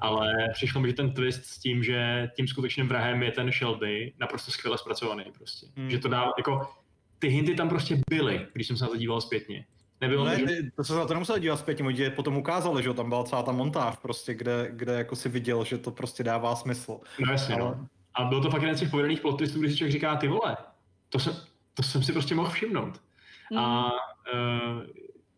Ale 0.00 0.32
přišlo 0.52 0.80
mi, 0.80 0.88
že 0.88 0.94
ten 0.94 1.12
twist 1.12 1.44
s 1.44 1.58
tím, 1.58 1.82
že 1.82 2.30
tím 2.36 2.48
skutečným 2.48 2.88
vrahem 2.88 3.22
je 3.22 3.32
ten 3.32 3.52
Shelby, 3.52 4.12
naprosto 4.20 4.50
skvěle 4.50 4.78
zpracovaný 4.78 5.24
prostě. 5.38 5.66
Hmm. 5.76 5.90
Že 5.90 5.98
to 5.98 6.08
dá, 6.08 6.30
jako, 6.38 6.60
ty 7.18 7.28
hinty 7.28 7.54
tam 7.54 7.68
prostě 7.68 8.00
byly, 8.10 8.46
když 8.52 8.66
jsem 8.66 8.76
se 8.76 8.84
na 8.84 8.90
to 8.90 8.96
díval 8.96 9.20
zpětně. 9.20 9.64
Nebylo 10.04 10.24
No 10.24 10.30
to, 10.30 10.38
ne, 10.38 10.46
ty- 10.46 10.70
to 10.70 10.84
se 10.84 10.92
za 10.92 11.06
to 11.06 11.14
nemusel 11.14 11.38
dívat 11.38 11.56
zpětně, 11.56 11.84
oni 11.84 12.10
potom 12.10 12.36
ukázali, 12.36 12.82
že 12.82 12.88
jo, 12.88 12.94
tam 12.94 13.08
byla 13.08 13.24
celá 13.24 13.42
ta 13.42 13.52
montáž 13.52 13.96
prostě, 13.96 14.34
kde, 14.34 14.68
kde 14.70 14.92
jako 14.92 15.16
si 15.16 15.28
viděl, 15.28 15.64
že 15.64 15.78
to 15.78 15.90
prostě 15.90 16.24
dává 16.24 16.56
smysl. 16.56 17.00
No 17.26 17.32
jasně, 17.32 17.54
Ale- 17.54 17.64
no. 17.64 17.86
A 18.14 18.24
bylo 18.24 18.40
to 18.40 18.50
fakt 18.50 18.62
jeden 18.62 18.76
z 18.76 18.80
těch 18.80 18.90
povedených 18.90 19.20
plot 19.20 19.38
twistů, 19.38 19.60
kdy 19.60 19.70
si 19.70 19.76
člověk 19.76 19.92
říká, 19.92 20.16
ty 20.16 20.28
vole, 20.28 20.56
to 21.08 21.18
jsem, 21.18 21.36
to 21.74 21.82
jsem 21.82 22.02
si 22.02 22.12
prostě 22.12 22.34
mohl 22.34 22.50
všimnout. 22.50 23.00
Mm. 23.50 23.58
A, 23.58 23.92
uh, 24.34 24.82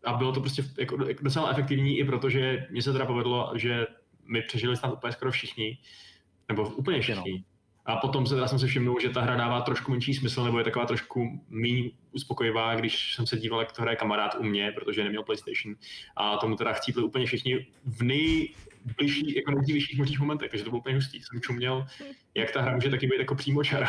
a 0.03 0.13
bylo 0.13 0.31
to 0.31 0.39
prostě 0.39 0.63
jako 0.79 0.97
docela 1.21 1.49
efektivní 1.49 1.97
i 1.97 2.03
proto, 2.03 2.29
že 2.29 2.67
mně 2.69 2.81
se 2.81 2.93
teda 2.93 3.05
povedlo, 3.05 3.51
že 3.55 3.87
my 4.25 4.41
přežili 4.41 4.77
snad 4.77 4.93
úplně 4.93 5.13
skoro 5.13 5.31
všichni, 5.31 5.77
nebo 6.49 6.69
úplně 6.69 7.01
všichni. 7.01 7.43
A 7.87 7.95
potom 7.95 8.25
se 8.27 8.35
teda 8.35 8.47
jsem 8.47 8.59
si 8.59 8.67
všimnul, 8.67 8.99
že 9.01 9.09
ta 9.09 9.21
hra 9.21 9.35
dává 9.35 9.61
trošku 9.61 9.91
menší 9.91 10.13
smysl, 10.13 10.43
nebo 10.43 10.57
je 10.57 10.63
taková 10.63 10.85
trošku 10.85 11.39
méně 11.49 11.89
uspokojivá, 12.11 12.75
když 12.75 13.15
jsem 13.15 13.27
se 13.27 13.37
díval, 13.37 13.59
jak 13.59 13.71
to 13.71 13.81
hraje 13.81 13.97
kamarád 13.97 14.35
u 14.39 14.43
mě, 14.43 14.71
protože 14.71 15.03
neměl 15.03 15.23
PlayStation. 15.23 15.75
A 16.15 16.37
tomu 16.37 16.55
teda 16.55 16.73
chcípli 16.73 17.03
úplně 17.03 17.25
všichni 17.25 17.67
v 17.85 18.03
nejbližší, 18.03 19.35
jako 19.35 19.51
nejdívějších 19.51 19.97
možných 19.97 20.19
momentech, 20.19 20.49
takže 20.51 20.63
to 20.63 20.69
bylo 20.69 20.79
úplně 20.79 20.95
hustý. 20.95 21.21
Jsem 21.23 21.41
čuměl, 21.41 21.87
jak 22.35 22.51
ta 22.51 22.61
hra 22.61 22.75
může 22.75 22.89
taky 22.89 23.07
být 23.07 23.19
jako 23.19 23.35
přímočara. 23.35 23.87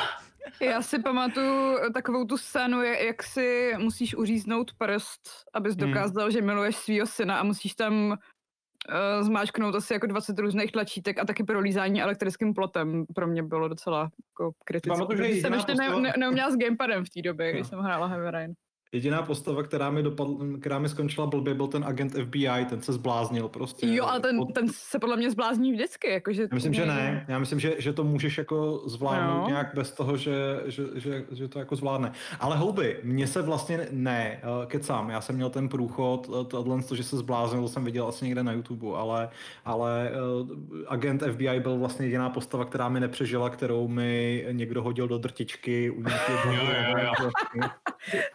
Já 0.61 0.82
si 0.82 1.03
pamatuju 1.03 1.76
takovou 1.94 2.24
tu 2.24 2.36
scénu, 2.36 2.82
jak 2.82 3.22
si 3.22 3.72
musíš 3.78 4.14
uříznout 4.14 4.72
prst, 4.74 5.20
abys 5.55 5.76
Hmm. 5.76 5.90
dokázal, 5.90 6.30
že 6.30 6.42
miluješ 6.42 6.76
svého 6.76 7.07
syna 7.07 7.38
a 7.38 7.42
musíš 7.42 7.74
tam 7.74 8.16
uh, 8.89 9.26
zmáčknout 9.26 9.74
asi 9.74 9.93
jako 9.93 10.07
20 10.07 10.39
různých 10.39 10.72
tlačítek 10.72 11.18
a 11.18 11.24
taky 11.24 11.45
prolízání 11.45 12.03
elektrickým 12.03 12.55
plotem 12.55 13.05
pro 13.14 13.26
mě 13.26 13.43
bylo 13.43 13.68
docela 13.68 14.01
jako 14.01 14.53
kritické. 14.64 14.91
Pamatuju, 14.99 15.16
že 15.18 15.24
protože 15.29 15.41
jsem 15.41 15.53
ještě 15.55 15.74
ne, 15.74 16.01
ne, 16.01 16.12
neuměla 16.18 16.51
s 16.51 16.57
gamepadem 16.57 17.05
v 17.05 17.11
té 17.11 17.22
době, 17.22 17.53
když 17.53 17.62
No. 17.62 17.68
jsem 17.68 17.79
hrála 17.79 18.07
Heavy 18.07 18.31
Rain. 18.31 18.53
Jediná 18.93 19.22
postava, 19.22 19.62
která 19.62 19.91
mi, 19.91 20.03
dopadl, 20.03 20.39
která 20.61 20.78
mi 20.78 20.89
skončila 20.89 21.26
blbě, 21.26 21.55
byl 21.55 21.66
ten 21.66 21.84
agent 21.84 22.12
FBI, 22.12 22.64
ten 22.68 22.82
se 22.82 22.93
zbláznil 22.93 23.49
prostě. 23.49 23.86
Jo, 23.95 24.05
ale 24.05 24.20
ten, 24.20 24.47
ten 24.47 24.68
se 24.72 24.99
podle 24.99 25.16
mě 25.16 25.30
zblázní 25.30 25.72
vždycky. 25.72 26.11
Jakože 26.11 26.43
Já 26.43 26.49
myslím, 26.55 26.74
že 26.74 26.86
ne. 26.86 27.24
Já 27.28 27.39
myslím, 27.39 27.61
že, 27.61 27.74
že 27.78 27.93
to 27.93 28.05
můžeš 28.05 28.39
jako 28.39 28.82
zvládnout 28.86 29.39
No. 29.43 29.49
nějak 29.49 29.74
bez 29.74 29.93
toho, 29.93 30.16
že, 30.16 30.61
že, 30.66 30.82
že, 30.95 31.24
že 31.32 31.49
to 31.49 31.59
jako 31.59 31.76
zvládne. 31.76 32.12
Ale 32.41 32.57
houby, 32.57 33.01
mně 33.03 33.26
se 33.26 33.43
vlastně 33.43 33.89
ne, 33.91 34.41
eh, 34.43 34.66
kecám, 34.66 35.11
já 35.11 35.20
jsem 35.20 35.34
měl 35.36 35.51
ten 35.51 35.68
průchod, 35.68 36.30
eh, 36.41 36.45
tohle, 36.45 36.82
to, 36.82 36.97
že 36.97 37.03
se 37.05 37.16
zbláznil, 37.16 37.62
to 37.62 37.68
jsem 37.68 37.84
viděl 37.84 38.09
asi 38.09 38.24
někde 38.24 38.43
na 38.43 38.53
YouTube, 38.53 38.86
ale, 38.97 39.28
ale 39.64 40.11
eh, 40.11 40.84
agent 40.89 41.22
FBI 41.32 41.61
byl 41.61 41.78
vlastně 41.78 42.07
jediná 42.07 42.30
postava, 42.30 42.64
která 42.64 42.89
mi 42.89 43.01
nepřežila, 43.01 43.51
kterou 43.51 43.89
mi 43.89 44.47
někdo 44.53 44.82
hodil 44.82 45.09
do 45.09 45.18
drtičky. 45.18 45.91
U 45.91 46.03
Jo, 46.03 46.53
jo, 46.55 47.09
jo. 47.22 47.28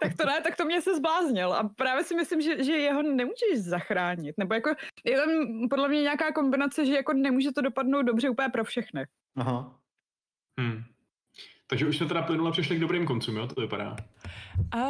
Tak 0.01 0.13
to 0.17 0.25
ne, 0.25 0.41
tak 0.43 0.55
to 0.55 0.65
mě 0.65 0.81
se 0.81 0.95
zbláznil. 0.95 1.53
A 1.53 1.69
právě 1.75 2.03
si 2.03 2.15
myslím, 2.15 2.41
že, 2.41 2.63
že 2.63 2.71
jeho 2.71 3.01
nemůžeš 3.03 3.59
zachránit. 3.59 4.35
Nebo 4.37 4.53
jako 4.53 4.69
je 5.05 5.17
tam 5.17 5.29
podle 5.69 5.89
mě 5.89 6.01
nějaká 6.01 6.31
kombinace, 6.31 6.85
že 6.85 6.93
jako 6.95 7.13
nemůže 7.13 7.51
to 7.51 7.61
dopadnout 7.61 8.01
dobře 8.01 8.29
úplně 8.29 8.49
pro 8.49 8.63
všechny. 8.63 9.05
Aha. 9.35 9.79
Hmm. 10.59 10.83
Takže 11.67 11.87
už 11.87 11.97
jsme 11.97 12.07
teda 12.07 12.21
plynule 12.21 12.51
přišli 12.51 12.75
k 12.75 12.79
dobrým 12.79 13.05
koncům, 13.05 13.37
jo? 13.37 13.47
To 13.47 13.61
vypadá. 13.61 13.95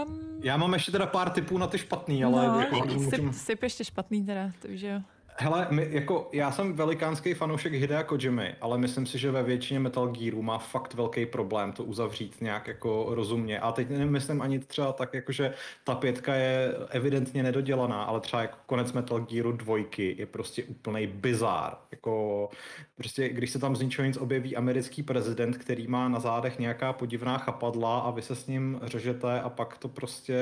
Um, 0.05 0.39
Já 0.43 0.57
mám 0.57 0.73
ještě 0.73 0.91
teda 0.91 1.05
pár 1.05 1.29
typů 1.29 1.57
na 1.57 1.67
ty 1.67 1.77
špatný, 1.77 2.23
ale... 2.23 2.47
no, 2.47 2.59
jako 2.59 2.89
syp, 2.89 3.01
můžem- 3.01 3.33
syp 3.33 3.63
ještě 3.63 3.85
špatný 3.85 4.25
teda, 4.25 4.51
takže 4.59 4.87
jo. 4.87 5.01
Hele, 5.37 5.67
my, 5.69 5.87
jako, 5.91 6.29
já 6.33 6.51
jsem 6.51 6.73
velikánský 6.73 7.33
fanoušek 7.33 7.73
Hidea 7.73 8.03
Kojimy, 8.03 8.55
ale 8.61 8.77
myslím 8.77 9.05
si, 9.05 9.17
že 9.17 9.31
ve 9.31 9.43
většině 9.43 9.79
Metal 9.79 10.07
Gearů 10.07 10.41
má 10.41 10.57
fakt 10.57 10.93
velký 10.93 11.25
problém 11.25 11.71
to 11.71 11.83
uzavřít 11.83 12.41
nějak 12.41 12.67
jako 12.67 13.05
rozumně. 13.09 13.59
A 13.59 13.71
teď 13.71 13.89
nemyslím 13.89 14.41
ani 14.41 14.59
třeba 14.59 14.93
tak, 14.93 15.13
jako, 15.13 15.31
že 15.31 15.53
ta 15.83 15.95
pětka 15.95 16.35
je 16.35 16.73
evidentně 16.89 17.43
nedodělaná, 17.43 18.03
ale 18.03 18.19
třeba 18.19 18.41
jako 18.41 18.57
konec 18.65 18.93
Metal 18.93 19.19
Gearu 19.19 19.51
dvojky 19.51 20.15
je 20.17 20.25
prostě 20.25 20.63
úplný 20.63 21.07
bizár. 21.07 21.77
Jako, 21.91 22.49
prostě, 22.95 23.29
když 23.29 23.49
se 23.51 23.59
tam 23.59 23.75
z 23.75 23.81
ničeho 23.81 24.05
nic 24.05 24.17
objeví 24.17 24.55
americký 24.55 25.03
prezident, 25.03 25.57
který 25.57 25.87
má 25.87 26.09
na 26.09 26.19
zádech 26.19 26.59
nějaká 26.59 26.93
podivná 26.93 27.37
chapadla 27.37 27.99
a 27.99 28.11
vy 28.11 28.21
se 28.21 28.35
s 28.35 28.47
ním 28.47 28.79
řežete 28.83 29.41
a 29.41 29.49
pak 29.49 29.77
to 29.77 29.87
prostě 29.87 30.37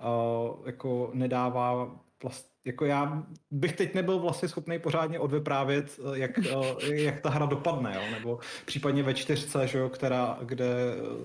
uh, 0.00 0.66
jako 0.66 1.10
nedává 1.14 1.90
vlast, 2.22 2.49
jako 2.64 2.84
já 2.84 3.26
bych 3.50 3.76
teď 3.76 3.94
nebyl 3.94 4.18
vlastně 4.18 4.48
schopný 4.48 4.78
pořádně 4.78 5.18
odvyprávět, 5.18 6.00
eh, 6.00 6.18
jak, 6.18 6.38
eh, 6.38 6.94
jak 6.94 7.20
ta 7.20 7.30
hra 7.30 7.46
dopadne, 7.46 7.92
jo? 7.94 8.02
nebo 8.18 8.38
případně 8.66 9.02
ve 9.02 9.14
čtyřce, 9.14 9.66
že 9.66 9.78
jo, 9.78 9.88
která, 9.88 10.38
kde 10.42 10.66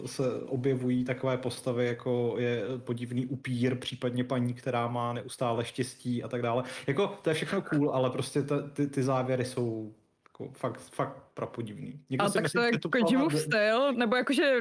eh, 0.04 0.08
se 0.08 0.24
objevují 0.42 1.04
takové 1.04 1.38
postavy, 1.38 1.86
jako 1.86 2.36
je 2.38 2.64
podivný 2.78 3.26
upír, 3.26 3.76
případně 3.76 4.24
paní, 4.24 4.54
která 4.54 4.88
má 4.88 5.14
neustále 5.14 5.66
štěstí 5.66 6.24
a 6.24 6.28
tak 6.28 6.42
dále. 6.42 6.64
Jako 6.88 7.08
to 7.08 7.30
je 7.30 7.34
všechno 7.34 7.62
cool, 7.62 7.92
ale 7.92 8.10
prostě 8.10 8.42
ta, 8.42 8.62
ty, 8.68 8.88
ty 8.88 9.04
závěry 9.04 9.46
jsou 9.46 9.94
jako 10.40 10.54
fakt, 10.54 10.80
fakt 10.80 11.24
prapodivný. 11.34 12.00
Někdo 12.10 12.26
A 12.26 12.30
si 12.30 12.34
tak 12.34 12.44
myslí, 12.44 12.60
to 12.80 12.98
je 12.98 13.04
Kojimův 13.04 13.32
byla- 13.34 13.42
styl, 13.44 13.94
nebo 13.94 14.16
jakože 14.16 14.56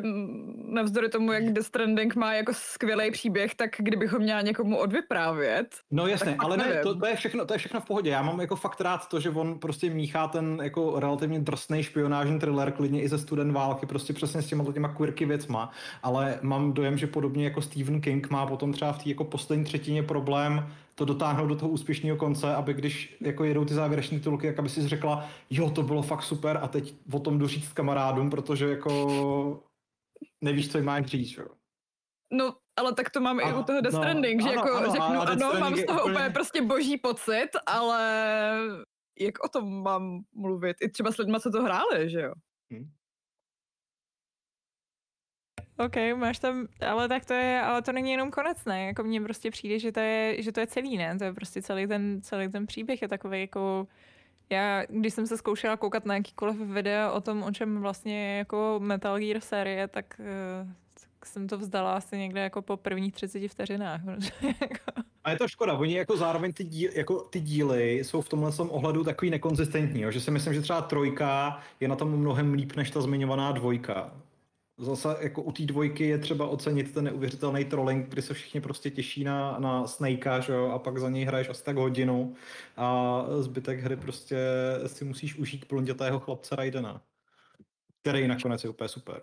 navzdory 0.65 1.09
tomu, 1.09 1.33
jak 1.33 1.45
Death 1.53 1.67
Stranding 1.67 2.17
má 2.17 2.35
jako 2.35 2.53
skvělý 2.55 3.11
příběh, 3.11 3.55
tak 3.55 3.71
kdybych 3.79 4.13
ho 4.13 4.19
měla 4.19 4.41
někomu 4.41 4.77
odvyprávět, 4.79 5.77
No 5.91 6.07
jasně, 6.07 6.37
ale 6.39 6.57
ne, 6.57 6.81
to, 6.83 6.99
to, 6.99 7.07
je 7.07 7.17
všechno, 7.17 7.47
to 7.47 7.55
je 7.55 7.59
všechno 7.59 7.81
v 7.81 7.85
pohodě. 7.85 8.11
Já 8.11 8.23
mám 8.23 8.41
jako 8.41 8.57
fakt 8.57 8.81
rád 8.81 9.09
to, 9.09 9.21
že 9.21 9.31
on 9.31 9.59
prostě 9.59 9.91
míchá 9.91 10.29
ten 10.29 10.61
jako 10.63 11.01
relativně 11.01 11.41
drsný 11.41 11.83
špionážní 11.83 12.39
thriller, 12.39 12.73
klidně 12.73 13.03
i 13.03 13.09
ze 13.09 13.19
student 13.19 13.53
války, 13.53 13.87
prostě 13.87 14.13
přesně 14.13 14.43
s 14.43 14.47
těma 14.47 14.73
těma 14.73 14.89
quirky 14.89 15.27
věcma, 15.27 15.71
ale 16.03 16.39
mám 16.43 16.73
dojem, 16.73 16.99
že 16.99 17.07
podobně 17.07 17.45
jako 17.45 17.63
Stephen 17.63 18.01
King 18.01 18.31
má 18.31 18.47
potom 18.47 18.73
třeba 18.73 18.93
v 18.93 19.03
té 19.03 19.09
jako 19.09 19.25
poslední 19.25 19.65
třetině 19.65 20.03
problém 20.03 20.67
to 20.95 21.05
dotáhnout 21.05 21.47
do 21.47 21.57
toho 21.57 21.71
úspěšného 21.71 22.17
konce, 22.17 22.55
aby 22.55 22.75
když 22.75 23.17
jako 23.21 23.45
jedou 23.45 23.65
ty 23.65 23.75
závěrečné 23.75 24.19
titulky, 24.19 24.47
jak 24.47 24.59
aby 24.59 24.69
si 24.69 24.89
řekla, 24.89 25.29
jo, 25.51 25.71
to 25.71 25.83
bylo 25.83 26.03
fakt 26.03 26.23
super 26.23 26.59
a 26.63 26.69
teď 26.69 26.95
o 27.13 27.19
tom 27.21 27.39
jdu 27.39 27.47
říct 27.47 27.73
kamarádům, 27.73 28.31
protože 28.31 28.71
jako 28.71 29.63
nevíš, 30.41 30.73
co 30.73 30.79
jim 30.79 30.85
máš 30.85 31.07
říct, 31.07 31.37
jo. 31.37 31.47
no 32.33 32.57
ale 32.77 32.95
tak 32.95 33.11
to 33.11 33.21
mám 33.21 33.41
i 33.41 33.43
Ano, 33.43 33.61
u 33.61 33.63
toho 33.63 33.81
Death 33.81 33.95
no, 33.95 34.01
Stranding, 34.01 34.43
že 34.43 34.49
ano, 34.49 34.57
jako 34.57 34.73
ano, 34.77 34.91
řeknu, 34.93 35.21
a 35.21 35.25
Death 35.25 35.43
ano, 35.43 35.61
mám 35.61 35.77
z 35.77 35.85
toho 35.85 36.01
úplně- 36.01 36.15
úplně 36.15 36.31
prostě 36.31 36.63
boží 36.63 36.99
pocit, 36.99 37.49
ale 37.67 38.01
jak 39.21 39.45
o 39.45 39.49
tom 39.49 39.83
mám 39.83 40.21
mluvit? 40.35 40.77
I 40.81 40.91
třeba 40.91 41.13
s 41.13 41.17
lidma, 41.17 41.41
co 41.41 41.51
to 41.51 41.63
hráli, 41.63 42.11
že 42.11 42.21
jo? 42.21 42.33
OK, 45.79 45.97
máš 46.17 46.39
tam, 46.39 46.67
ale 46.89 47.09
tak 47.09 47.25
to 47.25 47.33
je, 47.35 47.61
ale 47.61 47.83
to 47.83 47.93
není 47.93 48.11
jenom 48.11 48.31
konec, 48.31 48.65
ne? 48.65 48.87
Jako 48.87 49.03
mně 49.03 49.21
prostě 49.21 49.51
přijde, 49.51 49.79
že 49.79 49.93
to 49.93 50.01
je, 50.01 50.43
že 50.43 50.53
to 50.53 50.61
je 50.61 50.67
celý, 50.67 50.97
ne? 50.97 51.19
To 51.19 51.25
je 51.25 51.33
prostě 51.33 51.63
celý 51.63 51.87
ten, 51.87 52.21
celý 52.23 52.49
ten 52.49 52.67
příběh 52.67 53.03
je 53.03 53.09
takový 53.09 53.41
jako, 53.41 53.87
já, 54.51 54.83
když 54.89 55.15
jsem 55.15 55.27
se 55.27 55.37
zkoušela 55.39 55.77
koukat 55.77 56.05
na 56.07 56.15
jakýkoliv 56.15 56.57
videa 56.57 57.11
o 57.13 57.21
tom, 57.21 57.43
o 57.43 57.53
čem 57.53 57.81
vlastně 57.81 58.39
jako 58.39 58.77
Metal 58.83 59.19
Gear 59.19 59.41
série, 59.41 59.89
tak, 59.89 60.21
eh, 60.21 60.67
tak 61.01 61.27
jsem 61.27 61.47
to 61.49 61.59
vzdala 61.59 61.93
asi 61.97 62.19
někde 62.19 62.41
jako 62.41 62.63
po 62.63 62.77
prvních 62.77 63.13
30 63.15 63.49
vteřinách. 63.49 64.01
jako- 64.61 65.03
A 65.25 65.31
je 65.31 65.37
to 65.39 65.49
škoda, 65.49 65.73
oni 65.79 65.95
jako 65.97 66.17
zároveň 66.17 66.53
ty, 66.53 66.65
díl, 66.65 66.91
jako 66.95 67.21
ty 67.21 67.41
díly 67.41 67.99
jsou 67.99 68.21
v 68.21 68.29
tomhle 68.29 68.53
tom 68.53 68.71
ohledu 68.71 69.05
takový 69.05 69.31
nekonzistentní, 69.31 70.01
jo? 70.01 70.11
že 70.11 70.21
si 70.21 70.31
myslím, 70.31 70.55
že 70.55 70.61
třeba 70.61 70.83
trojka 70.83 71.61
je 71.81 71.89
na 71.89 71.97
tom 71.97 72.11
mnohem 72.17 72.55
líp 72.55 72.77
než 72.77 72.91
ta 72.91 73.01
zmiňovaná 73.01 73.53
dvojka. 73.53 74.13
Zase 74.79 75.09
jako 75.21 75.43
u 75.43 75.53
té 75.53 75.63
dvojky 75.63 76.05
je 76.05 76.19
třeba 76.19 76.47
ocenit 76.47 76.95
ten 76.95 77.05
neuvěřitelný 77.05 77.65
trolling, 77.65 78.09
kdy 78.09 78.23
se 78.23 78.35
všichni 78.35 78.61
prostě 78.61 78.91
těší 78.91 79.25
na, 79.25 79.59
na 79.59 79.87
Snakea, 79.87 80.41
že 80.41 80.53
jo, 80.53 80.71
a 80.71 80.79
pak 80.79 80.99
za 80.99 81.11
něj 81.11 81.25
hraješ 81.25 81.49
asi 81.49 81.65
tak 81.65 81.77
hodinu 81.77 82.35
a 82.77 83.23
zbytek 83.41 83.81
hry 83.81 83.97
prostě 83.97 84.39
si 84.87 85.05
musíš 85.05 85.37
užít 85.37 85.69
blondětého 85.69 86.21
chlapce 86.21 86.57
Raidena, 86.57 87.03
který 88.01 88.29
nakonec 88.29 88.65
je 88.65 88.71
úplně 88.71 88.89
super. 88.89 89.23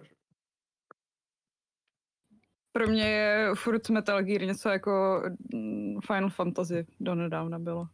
Pro 2.71 2.87
mě 2.87 3.03
je 3.03 3.55
furt 3.55 3.89
Metal 3.89 4.23
Gear 4.23 4.41
něco 4.41 4.69
jako 4.69 5.23
mm, 5.53 5.99
Final 6.07 6.29
Fantasy 6.29 6.87
do 6.99 7.15
nedávna 7.15 7.59
bylo. 7.59 7.87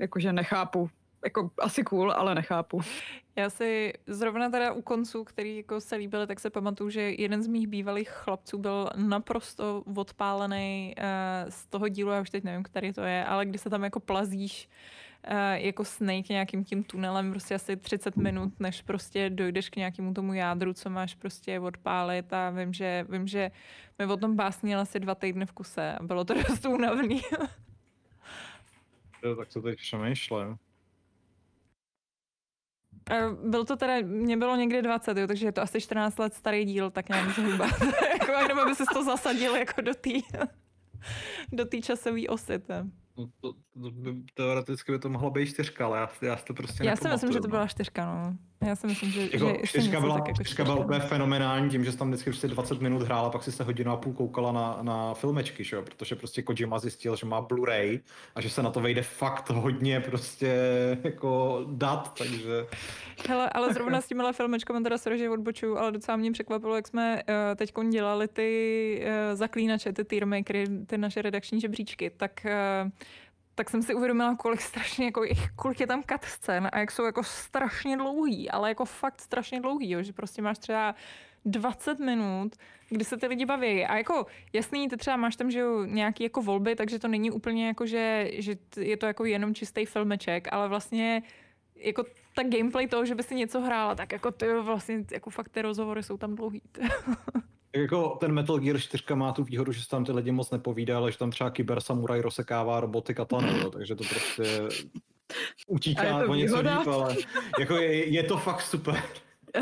Jakože 0.00 0.32
nechápu. 0.32 0.90
Jako 1.24 1.50
asi 1.58 1.84
cool, 1.84 2.12
ale 2.12 2.34
nechápu. 2.34 2.80
Já 3.36 3.50
si 3.50 3.92
zrovna 4.06 4.50
teda 4.50 4.72
u 4.72 4.82
konců, 4.82 5.24
který 5.24 5.56
jako 5.56 5.80
se 5.80 5.96
líbily, 5.96 6.26
tak 6.26 6.40
se 6.40 6.50
pamatuju, 6.50 6.90
že 6.90 7.00
jeden 7.00 7.42
z 7.42 7.46
mých 7.46 7.66
bývalých 7.66 8.08
chlapců 8.08 8.58
byl 8.58 8.90
naprosto 8.96 9.82
odpálený 9.96 10.94
uh, 10.98 11.04
z 11.50 11.66
toho 11.66 11.88
dílu, 11.88 12.10
já 12.10 12.20
už 12.20 12.30
teď 12.30 12.44
nevím, 12.44 12.62
který 12.62 12.92
to 12.92 13.00
je, 13.00 13.24
ale 13.24 13.46
kdy 13.46 13.58
se 13.58 13.70
tam 13.70 13.84
jako 13.84 14.00
plazíš 14.00 14.68
uh, 15.30 15.36
jako 15.52 15.84
Snake 15.84 16.28
nějakým 16.28 16.64
tím 16.64 16.84
tunelem 16.84 17.30
prostě 17.30 17.54
asi 17.54 17.76
30 17.76 18.16
minut, 18.16 18.60
než 18.60 18.82
prostě 18.82 19.30
dojdeš 19.30 19.68
k 19.70 19.76
nějakému 19.76 20.14
tomu 20.14 20.34
jádru, 20.34 20.72
co 20.72 20.90
máš 20.90 21.14
prostě 21.14 21.60
odpálit 21.60 22.32
a 22.32 22.50
vím, 22.50 22.72
že, 22.72 23.06
vím, 23.08 23.26
že 23.26 23.50
mi 23.98 24.06
o 24.06 24.16
tom 24.16 24.36
básnil 24.36 24.80
asi 24.80 25.00
dva 25.00 25.14
týdny 25.14 25.46
v 25.46 25.52
kuse 25.52 25.92
a 25.92 26.02
bylo 26.02 26.24
to 26.24 26.34
dost 26.48 26.66
únavný. 26.66 27.20
Jo, 29.22 29.36
tak 29.36 29.48
to 29.48 29.62
teď 29.62 29.78
přemýšlím. 29.78 30.58
Byl 33.44 33.64
to 33.64 33.76
teda, 33.76 33.94
mě 34.02 34.36
bylo 34.36 34.56
někdy 34.56 34.82
20, 34.82 35.16
jo, 35.16 35.26
takže 35.26 35.46
je 35.46 35.52
to 35.52 35.62
asi 35.62 35.80
14 35.80 36.18
let 36.18 36.34
starý 36.34 36.64
díl, 36.64 36.90
tak 36.90 37.08
nějak 37.08 37.30
zhruba. 37.30 37.66
jako 38.12 38.32
jenom 38.32 38.58
aby 38.58 38.74
se 38.74 38.84
to 38.92 39.04
zasadil 39.04 39.56
jako 39.56 39.80
do 39.80 39.94
té 39.94 40.10
do 41.52 41.64
časové 41.82 42.28
osy. 42.28 42.62
No 43.16 43.26
to, 43.40 43.52
by, 43.76 44.14
teoreticky 44.34 44.92
by 44.92 44.98
to 44.98 45.08
mohlo 45.08 45.30
být 45.30 45.46
čtyřka, 45.46 45.86
ale 45.86 45.98
já, 45.98 46.08
já 46.22 46.36
si 46.36 46.44
to 46.44 46.54
prostě 46.54 46.84
Já 46.84 46.96
si 46.96 47.08
myslím, 47.08 47.32
že 47.32 47.40
to 47.40 47.48
byla 47.48 47.66
čtyřka, 47.66 48.06
no. 48.06 48.36
Já 48.68 48.76
si 48.76 48.86
myslím, 48.86 49.10
že, 49.10 49.22
jako, 49.32 49.48
že 49.60 49.66
čtyřka 49.66 50.00
byla, 50.00 50.14
tak 50.14 50.28
jako 50.28 50.44
čtyřka 50.44 50.64
byla 50.64 50.76
úplně 50.76 51.00
fenomenální 51.00 51.70
tím, 51.70 51.84
že 51.84 51.92
jsi 51.92 51.98
tam 51.98 52.08
vždycky 52.08 52.30
prostě 52.30 52.48
20 52.48 52.80
minut 52.80 53.02
hrála, 53.02 53.30
pak 53.30 53.42
si 53.42 53.52
se 53.52 53.64
hodinu 53.64 53.92
a 53.92 53.96
půl 53.96 54.12
koukala 54.12 54.52
na, 54.52 54.78
na 54.82 55.14
filmečky, 55.14 55.64
že 55.64 55.76
jo? 55.76 55.82
protože 55.82 56.14
prostě 56.14 56.42
Kojima 56.42 56.78
zjistil, 56.78 57.16
že 57.16 57.26
má 57.26 57.42
Blu-ray 57.42 58.00
a 58.34 58.40
že 58.40 58.50
se 58.50 58.62
na 58.62 58.70
to 58.70 58.80
vejde 58.80 59.02
fakt 59.02 59.50
hodně 59.50 60.00
prostě 60.00 60.56
jako 61.04 61.64
dat, 61.70 62.14
takže... 62.18 62.66
Hele, 63.28 63.50
ale 63.50 63.74
zrovna 63.74 64.00
s 64.00 64.06
těmihle 64.06 64.32
filmečkami 64.32 64.82
teda 64.82 64.98
sorry, 64.98 65.18
že 65.18 65.30
odbočuju, 65.30 65.78
ale 65.78 65.92
docela 65.92 66.16
mě 66.16 66.32
překvapilo, 66.32 66.76
jak 66.76 66.88
jsme 66.88 67.22
uh, 67.28 67.56
teď 67.56 67.72
dělali 67.90 68.28
ty 68.28 69.04
uh, 69.04 69.36
zaklínače, 69.36 69.92
ty 69.92 70.04
tiermakery, 70.04 70.64
ty 70.86 70.98
naše 70.98 71.22
redakční 71.22 71.60
žebříčky, 71.60 72.10
tak 72.10 72.46
uh, 72.84 72.90
tak 73.54 73.70
jsem 73.70 73.82
si 73.82 73.94
uvědomila, 73.94 74.36
kolik 74.36 74.60
strašně, 74.60 75.04
jako, 75.04 75.24
kolik 75.56 75.80
je 75.80 75.86
tam 75.86 76.02
cut 76.02 76.24
scén 76.24 76.68
a 76.72 76.78
jak 76.78 76.90
jsou 76.90 77.04
jako 77.04 77.22
strašně 77.24 77.96
dlouhý, 77.96 78.50
ale 78.50 78.68
jako 78.68 78.84
fakt 78.84 79.20
strašně 79.20 79.60
dlouhý, 79.60 79.90
jo, 79.90 80.02
že 80.02 80.12
prostě 80.12 80.42
máš 80.42 80.58
třeba 80.58 80.94
20 81.44 81.98
minut, 81.98 82.56
kdy 82.88 83.04
se 83.04 83.16
ty 83.16 83.26
lidi 83.26 83.46
baví. 83.46 83.86
A 83.86 83.96
jako 83.96 84.26
jasný, 84.52 84.88
ty 84.88 84.96
třeba 84.96 85.16
máš 85.16 85.36
tam, 85.36 85.50
že 85.50 85.58
jo, 85.58 85.84
nějaký 85.84 86.24
jako 86.24 86.42
volby, 86.42 86.76
takže 86.76 86.98
to 86.98 87.08
není 87.08 87.30
úplně 87.30 87.66
jako, 87.66 87.86
že, 87.86 88.30
že 88.32 88.56
je 88.76 88.96
to 88.96 89.06
jako 89.06 89.24
jenom 89.24 89.54
čistý 89.54 89.86
filmeček, 89.86 90.48
ale 90.52 90.68
vlastně 90.68 91.22
jako 91.76 92.04
ta 92.34 92.42
gameplay 92.42 92.86
toho, 92.86 93.04
že 93.04 93.14
by 93.14 93.22
si 93.22 93.34
něco 93.34 93.60
hrála, 93.60 93.94
tak 93.94 94.12
jako 94.12 94.30
ty 94.30 94.54
vlastně, 94.54 95.04
jako 95.12 95.30
fakt 95.30 95.48
ty 95.48 95.62
rozhovory 95.62 96.02
jsou 96.02 96.16
tam 96.16 96.34
dlouhý. 96.34 96.62
Jako 97.76 98.16
ten 98.20 98.32
Metal 98.32 98.58
Gear 98.58 98.80
4 98.80 99.04
má 99.14 99.32
tu 99.32 99.44
výhodu, 99.44 99.72
že 99.72 99.82
se 99.82 99.88
tam 99.88 100.04
ty 100.04 100.12
lidi 100.12 100.32
moc 100.32 100.50
nepovídá, 100.50 100.96
ale 100.96 101.12
že 101.12 101.18
tam 101.18 101.30
třeba 101.30 101.50
kyber 101.50 101.80
samuraj 101.80 102.20
rozsekává 102.20 102.80
roboty 102.80 103.14
katanu, 103.14 103.70
takže 103.70 103.94
to 103.94 104.04
prostě 104.04 104.68
utíká 105.66 106.18
o 106.28 106.34
něco 106.34 106.60
líp, 106.60 106.86
ale 106.86 107.16
jako 107.58 107.76
je, 107.76 108.12
je, 108.12 108.22
to 108.22 108.36
fakt 108.36 108.60
super. 108.60 109.02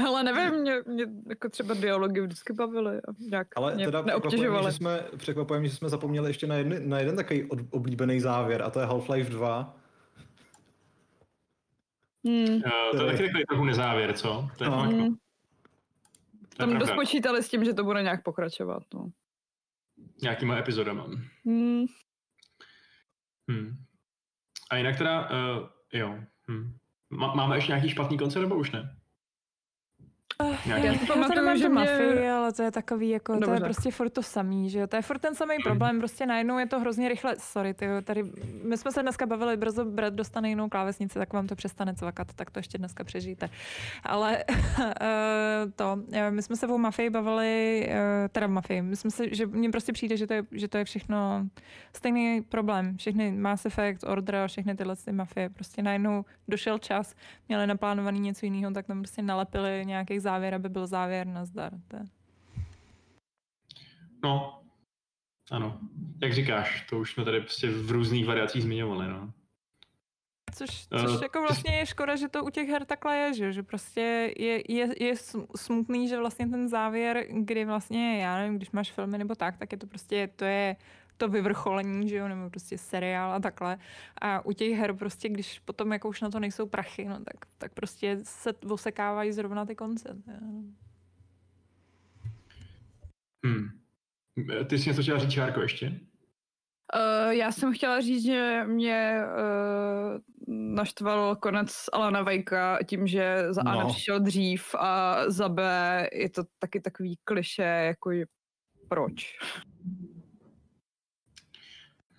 Ale 0.06 0.22
nevím, 0.22 0.60
mě, 0.60 0.82
mě 0.86 1.06
jako 1.28 1.48
třeba 1.48 1.74
dialogy 1.74 2.20
vždycky 2.20 2.52
bavily 2.52 2.96
a 2.96 3.12
nějak 3.30 3.48
Ale 3.56 3.74
mě 3.74 3.84
teda 3.84 4.02
překvapujeme, 4.02 4.62
že 4.62 4.72
jsme, 4.72 5.04
překvapujeme, 5.16 5.68
že 5.68 5.76
jsme 5.76 5.88
zapomněli 5.88 6.30
ještě 6.30 6.46
na, 6.46 6.54
jedny, 6.54 6.80
na 6.80 6.98
jeden 6.98 7.16
takový 7.16 7.44
od, 7.44 7.58
oblíbený 7.70 8.20
závěr 8.20 8.62
a 8.62 8.70
to 8.70 8.80
je 8.80 8.86
Half-Life 8.86 9.28
2. 9.28 9.76
Hmm. 12.26 12.54
Uh, 12.54 12.98
to 12.98 13.04
je 13.04 13.12
taky 13.12 13.22
takový 13.22 13.44
trochu 13.48 13.64
nezávěr, 13.64 14.12
co? 14.12 14.48
To 14.58 14.64
je 14.64 14.70
no. 14.70 14.76
hmm. 14.76 15.16
Tam 16.60 16.78
dost 16.78 16.92
počítali 16.94 17.42
s 17.42 17.48
tím, 17.48 17.64
že 17.64 17.74
to 17.74 17.84
bude 17.84 18.02
nějak 18.02 18.22
pokračovat. 18.22 18.82
No. 18.94 19.10
Nějakýma 20.22 20.56
epizodama. 20.56 21.06
Hmm. 21.44 21.84
Hmm. 23.50 23.84
A 24.70 24.76
jinak 24.76 24.98
teda, 24.98 25.30
uh, 25.30 25.68
jo. 25.92 26.18
Hmm. 26.48 26.76
Máme 27.10 27.56
ještě 27.56 27.72
nějaký 27.72 27.88
špatný 27.88 28.18
koncert, 28.18 28.42
nebo 28.42 28.56
už 28.56 28.70
ne? 28.70 28.99
Uh, 30.40 30.56
já 30.66 30.94
si 30.94 31.06
pamatuju, 31.06 31.56
že 31.56 31.68
mě... 31.68 31.74
mafii, 31.74 32.28
ale 32.28 32.52
to 32.52 32.62
je 32.62 32.70
takový, 32.70 33.08
jako, 33.08 33.32
Dobře. 33.32 33.46
to 33.46 33.54
je 33.54 33.60
prostě 33.60 33.90
furt 33.90 34.10
to 34.10 34.22
samý, 34.22 34.70
že 34.70 34.78
jo, 34.78 34.86
to 34.86 34.96
je 34.96 35.02
furt 35.02 35.18
ten 35.18 35.34
samý 35.34 35.56
problém, 35.64 35.98
prostě 35.98 36.26
najednou 36.26 36.58
je 36.58 36.66
to 36.66 36.80
hrozně 36.80 37.08
rychle, 37.08 37.36
sorry, 37.38 37.74
ty, 37.74 37.86
tady, 38.04 38.22
my 38.64 38.76
jsme 38.76 38.92
se 38.92 39.02
dneska 39.02 39.26
bavili, 39.26 39.56
brzo 39.56 39.84
Brad 39.84 40.14
dostane 40.14 40.48
jinou 40.48 40.68
klávesnici, 40.68 41.18
tak 41.18 41.32
vám 41.32 41.46
to 41.46 41.56
přestane 41.56 41.94
cvakat, 41.94 42.32
tak 42.34 42.50
to 42.50 42.58
ještě 42.58 42.78
dneska 42.78 43.04
přežijte. 43.04 43.48
Ale 44.04 44.44
uh, 44.48 44.84
to, 45.76 45.98
eh, 46.12 46.30
my 46.30 46.42
jsme 46.42 46.56
se 46.56 46.66
o 46.66 46.78
mafii 46.78 47.10
bavili, 47.10 47.88
uh, 47.88 48.28
teda 48.28 48.46
v 48.46 48.50
mafii, 48.50 48.82
my 48.82 48.96
jsme 48.96 49.10
se, 49.10 49.34
že 49.34 49.46
mně 49.46 49.70
prostě 49.70 49.92
přijde, 49.92 50.16
že 50.16 50.26
to 50.26 50.34
je, 50.34 50.42
že 50.52 50.68
to 50.68 50.78
je 50.78 50.84
všechno 50.84 51.46
stejný 51.96 52.42
problém, 52.42 52.96
všechny 52.96 53.32
Mass 53.32 53.66
Effect, 53.66 54.04
Order 54.04 54.36
a 54.36 54.46
všechny 54.46 54.74
tyhle 54.76 54.96
ty 54.96 55.12
mafie, 55.12 55.48
prostě 55.48 55.82
najednou 55.82 56.24
došel 56.48 56.78
čas, 56.78 57.14
měli 57.48 57.66
naplánovaný 57.66 58.20
něco 58.20 58.46
jiného, 58.46 58.72
tak 58.72 58.86
tam 58.86 58.98
prostě 58.98 59.22
nalepili 59.22 59.82
nějakých 59.86 60.22
závěr, 60.30 60.54
aby 60.54 60.68
byl 60.68 60.86
závěr 60.86 61.26
na 61.26 61.44
zdar. 61.44 61.72
To 61.88 61.96
je. 61.96 62.04
No, 64.22 64.62
ano. 65.50 65.80
Jak 66.22 66.32
říkáš, 66.32 66.86
to 66.90 66.98
už 66.98 67.12
jsme 67.12 67.24
tady 67.24 67.40
prostě 67.40 67.70
v 67.70 67.90
různých 67.90 68.26
variacích 68.26 68.62
zmiňovali, 68.62 69.08
no. 69.08 69.32
Což, 70.54 70.86
což 70.86 71.16
uh, 71.16 71.22
jako 71.22 71.40
vlastně 71.40 71.76
je 71.76 71.86
škoda, 71.86 72.16
že 72.16 72.28
to 72.28 72.44
u 72.44 72.50
těch 72.50 72.68
her 72.68 72.84
takhle 72.84 73.16
je, 73.16 73.34
že, 73.34 73.52
že 73.52 73.62
prostě 73.62 74.34
je, 74.38 74.72
je, 74.72 75.04
je 75.04 75.14
smutný, 75.56 76.08
že 76.08 76.18
vlastně 76.18 76.46
ten 76.46 76.68
závěr, 76.68 77.26
kdy 77.30 77.64
vlastně, 77.64 78.22
já 78.22 78.36
nevím, 78.36 78.56
když 78.56 78.70
máš 78.70 78.92
filmy 78.92 79.18
nebo 79.18 79.34
tak, 79.34 79.56
tak 79.56 79.72
je 79.72 79.78
to 79.78 79.86
prostě, 79.86 80.28
to 80.36 80.44
je 80.44 80.76
to 81.20 81.28
vyvrcholení, 81.28 82.08
že 82.08 82.16
jo, 82.16 82.28
nebo 82.28 82.50
prostě 82.50 82.78
seriál 82.78 83.32
a 83.32 83.40
takhle. 83.40 83.78
A 84.20 84.44
u 84.44 84.52
těch 84.52 84.78
her 84.78 84.94
prostě, 84.94 85.28
když 85.28 85.58
potom 85.58 85.92
jako 85.92 86.08
už 86.08 86.20
na 86.20 86.30
to 86.30 86.40
nejsou 86.40 86.66
prachy, 86.66 87.04
no 87.04 87.24
tak, 87.24 87.46
tak 87.58 87.74
prostě 87.74 88.18
se 88.22 88.52
osekávají 88.52 89.32
zrovna 89.32 89.66
ty 89.66 89.74
konce. 89.74 90.16
Hmm. 93.46 93.70
Ty 94.66 94.78
jsi 94.78 94.88
něco 94.88 95.02
chtěla 95.02 95.18
říct, 95.18 95.32
Čárko, 95.32 95.60
ještě? 95.60 96.00
Uh, 96.94 97.30
já 97.30 97.52
jsem 97.52 97.72
chtěla 97.72 98.00
říct, 98.00 98.24
že 98.24 98.62
mě 98.66 99.20
uh, 99.24 100.20
naštval 100.74 101.36
konec 101.36 101.84
Alana 101.92 102.22
Vejka 102.22 102.78
tím, 102.86 103.06
že 103.06 103.44
za 103.50 103.62
A 103.66 103.74
no. 103.74 103.78
nepřišel 103.78 104.20
dřív 104.20 104.74
a 104.78 105.22
za 105.30 105.48
B 105.48 105.62
je 106.12 106.30
to 106.30 106.42
taky 106.58 106.80
takový 106.80 107.18
kliše, 107.24 107.62
jako 107.62 108.10
proč. 108.88 109.38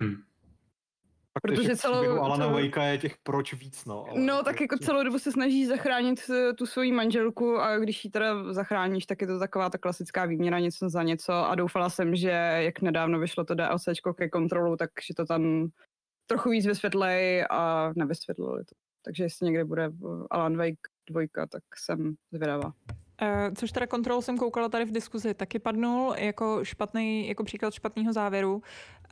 Hmm. 0.01 0.15
Protože 1.41 1.75
celou... 1.75 2.19
Alana 2.19 2.45
celou... 2.45 2.61
Wakea 2.61 2.83
je 2.83 2.97
těch 2.97 3.15
proč 3.23 3.53
víc, 3.53 3.85
no. 3.85 4.05
Ale 4.09 4.21
no, 4.21 4.43
tak 4.43 4.61
jako 4.61 4.77
celou 4.77 5.03
dobu 5.03 5.19
se 5.19 5.31
snaží 5.31 5.65
zachránit 5.65 6.21
eh, 6.29 6.53
tu 6.53 6.65
svoji 6.65 6.91
manželku 6.91 7.59
a 7.59 7.77
když 7.77 8.05
ji 8.05 8.11
teda 8.11 8.53
zachráníš, 8.53 9.05
tak 9.05 9.21
je 9.21 9.27
to 9.27 9.39
taková 9.39 9.69
ta 9.69 9.77
klasická 9.77 10.25
výměna 10.25 10.59
něco 10.59 10.89
za 10.89 11.03
něco 11.03 11.33
a 11.33 11.55
doufala 11.55 11.89
jsem, 11.89 12.15
že 12.15 12.29
jak 12.57 12.81
nedávno 12.81 13.19
vyšlo 13.19 13.43
to 13.43 13.55
DLCčko 13.55 14.13
ke 14.13 14.29
kontrolu, 14.29 14.75
takže 14.75 15.13
to 15.17 15.25
tam 15.25 15.67
trochu 16.25 16.49
víc 16.49 16.65
vysvětlej 16.65 17.45
a 17.49 17.91
nevysvětlili 17.95 18.65
to. 18.65 18.75
Takže 19.05 19.23
jestli 19.23 19.45
někde 19.45 19.65
bude 19.65 19.91
Alan 20.31 20.57
Wake 20.57 20.87
dvojka, 21.09 21.45
tak 21.45 21.63
jsem 21.77 22.13
zvědavá. 22.31 22.73
Uh, 23.21 23.53
což 23.55 23.71
teda 23.71 23.87
kontrol 23.87 24.21
jsem 24.21 24.37
koukala 24.37 24.69
tady 24.69 24.85
v 24.85 24.91
diskuzi, 24.91 25.33
taky 25.33 25.59
padnul 25.59 26.15
jako 26.17 26.65
špatný, 26.65 27.27
jako 27.27 27.43
příklad 27.43 27.73
špatného 27.73 28.13
závěru. 28.13 28.61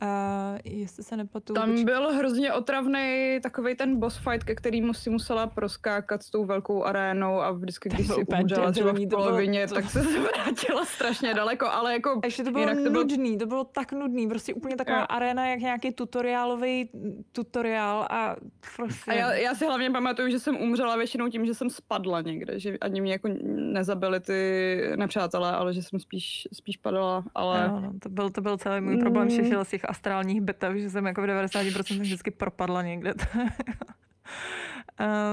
Uh, 0.02 0.58
jestli 0.64 1.04
se 1.04 1.16
nepatu. 1.16 1.52
Tam 1.52 1.84
byl 1.84 2.12
hrozně 2.12 2.52
otravný 2.52 3.38
takový 3.42 3.74
ten 3.74 3.96
boss 4.00 4.16
fight, 4.16 4.44
ke 4.44 4.54
kterému 4.54 4.94
si 4.94 5.10
musela 5.10 5.46
proskákat 5.46 6.22
s 6.22 6.30
tou 6.30 6.44
velkou 6.44 6.84
arénou 6.84 7.40
a 7.40 7.50
vždycky, 7.50 7.88
když 7.88 8.06
si 8.06 8.24
umřela 8.40 8.72
třeba 8.72 8.92
v 8.92 9.08
polovině, 9.10 9.68
to- 9.68 9.74
tak 9.74 9.90
se 9.90 10.00
vrátila 10.20 10.84
strašně 10.84 11.34
daleko, 11.34 11.66
ale 11.66 11.92
jako 11.92 12.10
A 12.22 12.26
ještě 12.26 12.44
to 12.44 12.50
bylo 12.50 12.62
jinak 12.62 12.84
to 12.84 12.90
bylo 12.90 13.02
nudný, 13.04 13.38
to 13.38 13.46
bylo 13.46 13.64
tak 13.64 13.92
nudný, 13.92 14.28
prostě 14.28 14.54
úplně 14.54 14.76
taková 14.76 14.98
Jo. 15.00 15.06
arena, 15.08 15.46
jak 15.48 15.60
nějaký 15.60 15.92
tutoriálový 15.92 16.90
tutoriál 17.32 18.06
a 18.10 18.36
prostě... 18.76 19.10
A 19.10 19.14
já, 19.14 19.32
já 19.34 19.54
si 19.54 19.66
hlavně 19.66 19.90
pamatuju, 19.90 20.30
že 20.30 20.38
jsem 20.38 20.56
umřela 20.56 20.96
většinou 20.96 21.28
tím, 21.28 21.46
že 21.46 21.54
jsem 21.54 21.70
spadla 21.70 22.20
někde, 22.20 22.58
že 22.60 22.78
ani 22.78 23.00
mě 23.00 23.12
jako 23.12 23.28
nezabili 23.54 24.20
ty 24.20 24.80
nepřátelé, 24.96 25.52
ale 25.52 25.74
že 25.74 25.82
jsem 25.82 26.00
spíš, 26.00 26.48
spíš 26.52 26.76
padala, 26.76 27.24
ale 27.34 27.64
Jo, 27.66 27.80
no, 27.80 27.92
to, 28.02 28.08
byl, 28.08 28.30
to 28.30 28.40
byl 28.40 28.58
celý 28.58 28.80
můj 28.80 28.96
problém 28.96 29.28
Mm. 29.28 29.64
z 29.64 29.68
těch 29.70 29.84
astrálních 29.90 30.40
bitev, 30.40 30.76
že 30.76 30.90
jsem 30.90 31.06
jako 31.06 31.22
v 31.22 31.24
90% 31.24 32.00
vždycky 32.00 32.30
propadla 32.30 32.82
někde. 32.82 33.14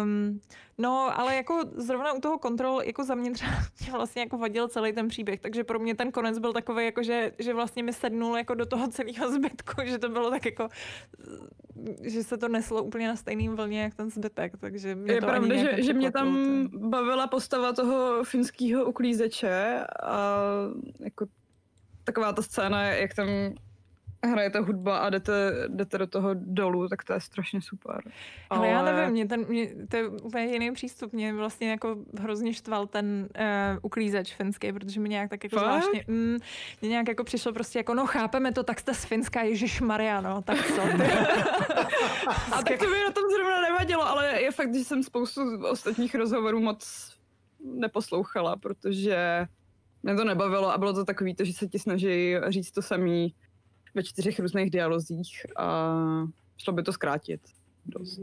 um, 0.04 0.42
no, 0.78 1.20
ale 1.20 1.36
jako 1.36 1.64
zrovna 1.76 2.14
u 2.14 2.20
toho 2.20 2.38
kontrol, 2.38 2.82
jako 2.82 3.04
za 3.04 3.16
mě 3.16 3.32
třeba 3.32 3.52
mě 3.82 3.92
vlastně 3.92 4.22
jako 4.22 4.38
vadil 4.38 4.68
celý 4.68 4.94
ten 4.94 5.08
příběh, 5.08 5.40
takže 5.40 5.64
pro 5.64 5.80
mě 5.80 5.96
ten 5.96 6.12
konec 6.12 6.40
byl 6.40 6.54
takový, 6.54 6.86
jako 6.86 7.04
že, 7.04 7.32
že 7.40 7.54
vlastně 7.54 7.84
mi 7.84 7.94
sednul 7.94 8.38
jako 8.38 8.54
do 8.54 8.66
toho 8.66 8.88
celého 8.88 9.32
zbytku, 9.32 9.82
že 9.86 9.98
to 9.98 10.10
bylo 10.10 10.30
tak 10.32 10.46
jako, 10.46 10.68
že 12.02 12.24
se 12.24 12.38
to 12.38 12.48
neslo 12.48 12.84
úplně 12.84 13.08
na 13.08 13.16
stejným 13.16 13.56
vlně, 13.56 13.82
jak 13.82 13.96
ten 13.96 14.10
zbytek, 14.10 14.54
takže 14.60 14.96
mě 14.96 15.14
je 15.14 15.22
to 15.22 15.28
pravda, 15.28 15.56
že, 15.56 15.84
že 15.84 15.94
mě 15.94 16.12
tam 16.12 16.38
to- 16.72 16.80
bavila 16.80 17.28
postava 17.28 17.74
toho 17.74 18.24
finského 18.24 18.86
uklízeče 18.86 19.86
a 20.04 20.42
jako 21.00 21.26
taková 22.04 22.34
ta 22.34 22.42
scéna, 22.42 22.84
jak 22.84 23.14
tam 23.14 23.28
hrajete 24.28 24.60
hudba 24.60 24.98
a 24.98 25.10
jdete, 25.10 25.54
jdete 25.68 25.98
do 25.98 26.08
toho 26.08 26.30
dolů, 26.34 26.90
tak 26.90 27.04
to 27.04 27.14
je 27.14 27.22
strašně 27.22 27.62
super. 27.62 28.02
Ale 28.50 28.68
já 28.68 28.84
nevím, 28.84 29.12
mě 29.12 29.28
ten, 29.28 29.46
mě, 29.48 29.70
to 29.90 29.98
je 29.98 30.08
úplně 30.08 30.46
jiný 30.46 30.72
přístup. 30.72 31.14
Mě 31.14 31.34
vlastně 31.34 31.70
jako 31.70 31.98
hrozně 32.20 32.54
štval 32.54 32.88
ten 32.88 33.30
uh, 33.40 33.80
uklízeč 33.82 34.36
finský, 34.36 34.74
protože 34.74 35.00
mi 35.00 35.10
nějak 35.10 35.30
tak 35.30 35.44
jako 35.44 35.56
Fakt? 35.56 35.66
zvláštně, 35.66 36.06
mm, 36.08 36.38
mě 36.82 36.90
nějak 36.90 37.08
jako 37.08 37.24
přišlo 37.24 37.54
prostě 37.54 37.80
jako, 37.80 37.94
no 37.94 38.06
chápeme 38.06 38.52
to, 38.52 38.64
tak 38.64 38.80
jste 38.80 38.94
z 38.94 39.06
Finska, 39.06 39.42
Ježíš 39.42 39.82
Maria, 39.82 40.22
no, 40.22 40.42
tak 40.42 40.68
co? 40.68 40.82
A 42.52 42.64
tak 42.64 42.80
to 42.80 42.90
mi 42.90 43.00
na 43.08 43.12
tom 43.12 43.24
zrovna 43.36 43.62
nevadilo, 43.62 44.08
ale 44.08 44.42
je 44.42 44.52
fakt, 44.52 44.76
že 44.76 44.84
jsem 44.84 45.04
spoustu 45.04 45.68
ostatních 45.68 46.16
rozhovorů 46.16 46.60
moc 46.60 47.14
neposlouchala, 47.60 48.56
protože 48.56 49.48
mě 50.04 50.16
to 50.16 50.24
nebavilo 50.24 50.72
a 50.72 50.78
bylo 50.78 50.94
to 50.94 51.06
takový 51.06 51.36
to, 51.36 51.46
že 51.46 51.54
se 51.54 51.68
ti 51.68 51.80
snaží 51.80 52.36
říct 52.48 52.72
to 52.72 52.82
samý 52.82 53.34
ve 53.98 54.04
čtyřech 54.04 54.40
různých 54.40 54.70
dialozích 54.72 55.46
a 55.58 55.94
šlo 56.58 56.74
by 56.74 56.84
to 56.84 56.94
zkrátit 56.94 57.42
dost. 57.86 58.20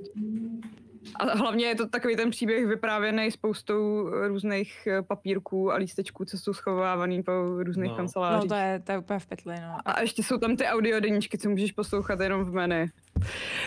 A 1.15 1.37
hlavně 1.37 1.67
je 1.67 1.75
to 1.75 1.89
takový 1.89 2.17
ten 2.17 2.31
příběh 2.31 2.67
vyprávěný 2.67 3.31
spoustou 3.31 4.09
různých 4.29 4.87
eh, 4.87 5.03
papírků 5.03 5.73
a 5.73 5.77
lístečků, 5.77 6.25
co 6.25 6.39
jsou 6.39 6.53
schovávaný 6.55 7.23
po 7.23 7.33
různých 7.63 7.91
No. 7.91 7.97
kancelářích. 7.97 8.51
no 8.51 8.57
to 8.57 8.63
je, 8.63 8.81
to 8.85 8.93
je 8.93 8.99
úplně 8.99 9.19
v 9.19 9.27
pytli, 9.27 9.55
no. 9.61 9.77
A 9.85 10.01
ještě 10.01 10.23
jsou 10.23 10.39
tam 10.39 10.57
ty 10.57 10.65
audiodeníčky, 10.65 11.39
co 11.39 11.51
můžeš 11.51 11.73
poslouchat 11.73 12.21
jenom 12.21 12.45
v 12.45 12.53
menu. 12.53 12.87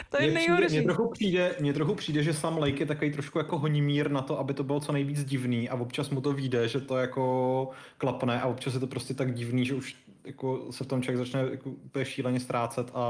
To 0.09 0.21
je 0.23 0.31
nejhorší. 0.31 0.75
mně 0.79 0.83
trochu 0.83 1.09
přijde, 1.09 1.55
mně 1.59 1.73
trochu 1.73 1.95
přijde, 1.95 2.23
že 2.23 2.33
Sam 2.33 2.57
Lake 2.57 2.79
je 2.79 2.85
takový 2.85 3.11
trošku 3.11 3.37
jako 3.37 3.59
honimír 3.59 4.11
na 4.11 4.21
to, 4.21 4.39
aby 4.39 4.53
to 4.53 4.63
bylo 4.63 4.79
co 4.79 4.91
nejvíc 4.91 5.23
divný 5.25 5.69
a 5.69 5.75
občas 5.75 6.09
mu 6.09 6.21
to 6.21 6.33
vyjde, 6.33 6.67
že 6.67 6.79
to 6.81 6.97
jako 6.97 7.69
klapne 7.97 8.41
a 8.41 8.47
občas 8.47 8.73
je 8.73 8.79
to 8.79 8.87
prostě 8.87 9.13
tak 9.13 9.33
divný, 9.33 9.65
že 9.65 9.75
už 9.75 9.95
jako 10.27 10.71
se 10.71 10.83
v 10.83 10.87
tom 10.87 11.01
člověk 11.01 11.17
začne 11.17 11.39
jako 11.51 11.69
úplně 11.69 12.05
šíleně 12.05 12.39
ztrácet 12.39 12.91
a 12.93 13.03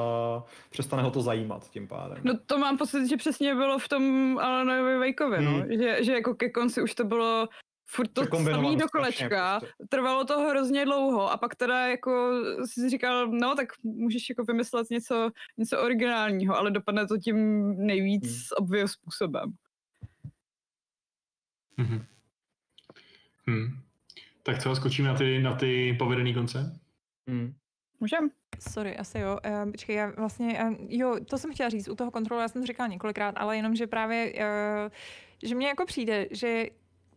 přestane 0.69 1.03
ho 1.03 1.11
to 1.11 1.21
zajímat 1.21 1.69
tím 1.69 1.87
pádem. 1.87 2.17
No 2.23 2.33
to 2.45 2.57
mám 2.57 2.77
pocit, 2.77 3.07
že 3.09 3.17
přesně 3.17 3.55
bylo 3.55 3.79
v 3.79 3.87
tom 3.89 4.37
Alanovi 4.41 4.97
Vejkovi, 4.97 5.41
no. 5.45 5.51
Hmm. 5.51 5.71
Že, 5.71 6.03
že 6.03 6.13
jako 6.13 6.35
ke 6.35 6.49
konci 6.49 6.81
už 6.81 6.95
to 6.95 7.03
bylo 7.03 7.47
furt 7.89 8.07
to 8.07 8.25
samý 8.43 8.75
do 8.75 8.87
kolečka, 8.87 9.59
prostě. 9.59 9.75
trvalo 9.89 10.25
to 10.25 10.39
hrozně 10.39 10.85
dlouho 10.85 11.31
a 11.31 11.37
pak 11.37 11.55
teda 11.55 11.87
jako 11.87 12.31
si 12.65 12.89
říkal, 12.89 13.27
no 13.27 13.55
tak 13.55 13.67
můžeš 13.83 14.29
jako 14.29 14.43
vymyslet 14.43 14.89
něco, 14.89 15.29
něco 15.57 15.81
originálního, 15.81 16.57
ale 16.57 16.71
dopadne 16.71 17.07
to 17.07 17.17
tím 17.17 17.69
nejvíc 17.85 18.23
Hmm. 18.23 18.41
obvious 18.57 18.91
způsobem. 18.91 19.53
Mhm. 21.77 22.05
Hmm. 23.47 23.67
Tak 24.43 24.63
co, 24.63 24.75
skočíme 24.75 25.07
na 25.07 25.15
ty, 25.15 25.39
na 25.39 25.55
ty 25.55 25.95
povedený 25.99 26.33
konce? 26.33 26.79
Hmm. 27.27 27.53
Můžem? 27.99 28.29
Sorry, 28.59 28.97
asi 28.97 29.19
jo. 29.19 29.39
Uh, 29.45 29.71
počkej, 29.71 29.95
já 29.95 30.11
vlastně, 30.17 30.63
uh, 30.63 30.75
jo, 30.89 31.15
to 31.25 31.37
jsem 31.37 31.53
chtěla 31.53 31.69
říct 31.69 31.87
u 31.87 31.95
toho 31.95 32.11
kontrolu, 32.11 32.41
já 32.41 32.47
jsem 32.47 32.61
to 32.61 32.65
říkala 32.65 32.87
několikrát, 32.87 33.35
ale 33.37 33.55
jenom, 33.55 33.75
že 33.75 33.87
právě, 33.87 34.33
uh, 34.33 34.91
že 35.43 35.55
mně 35.55 35.67
jako 35.67 35.85
přijde, 35.85 36.27
že 36.31 36.65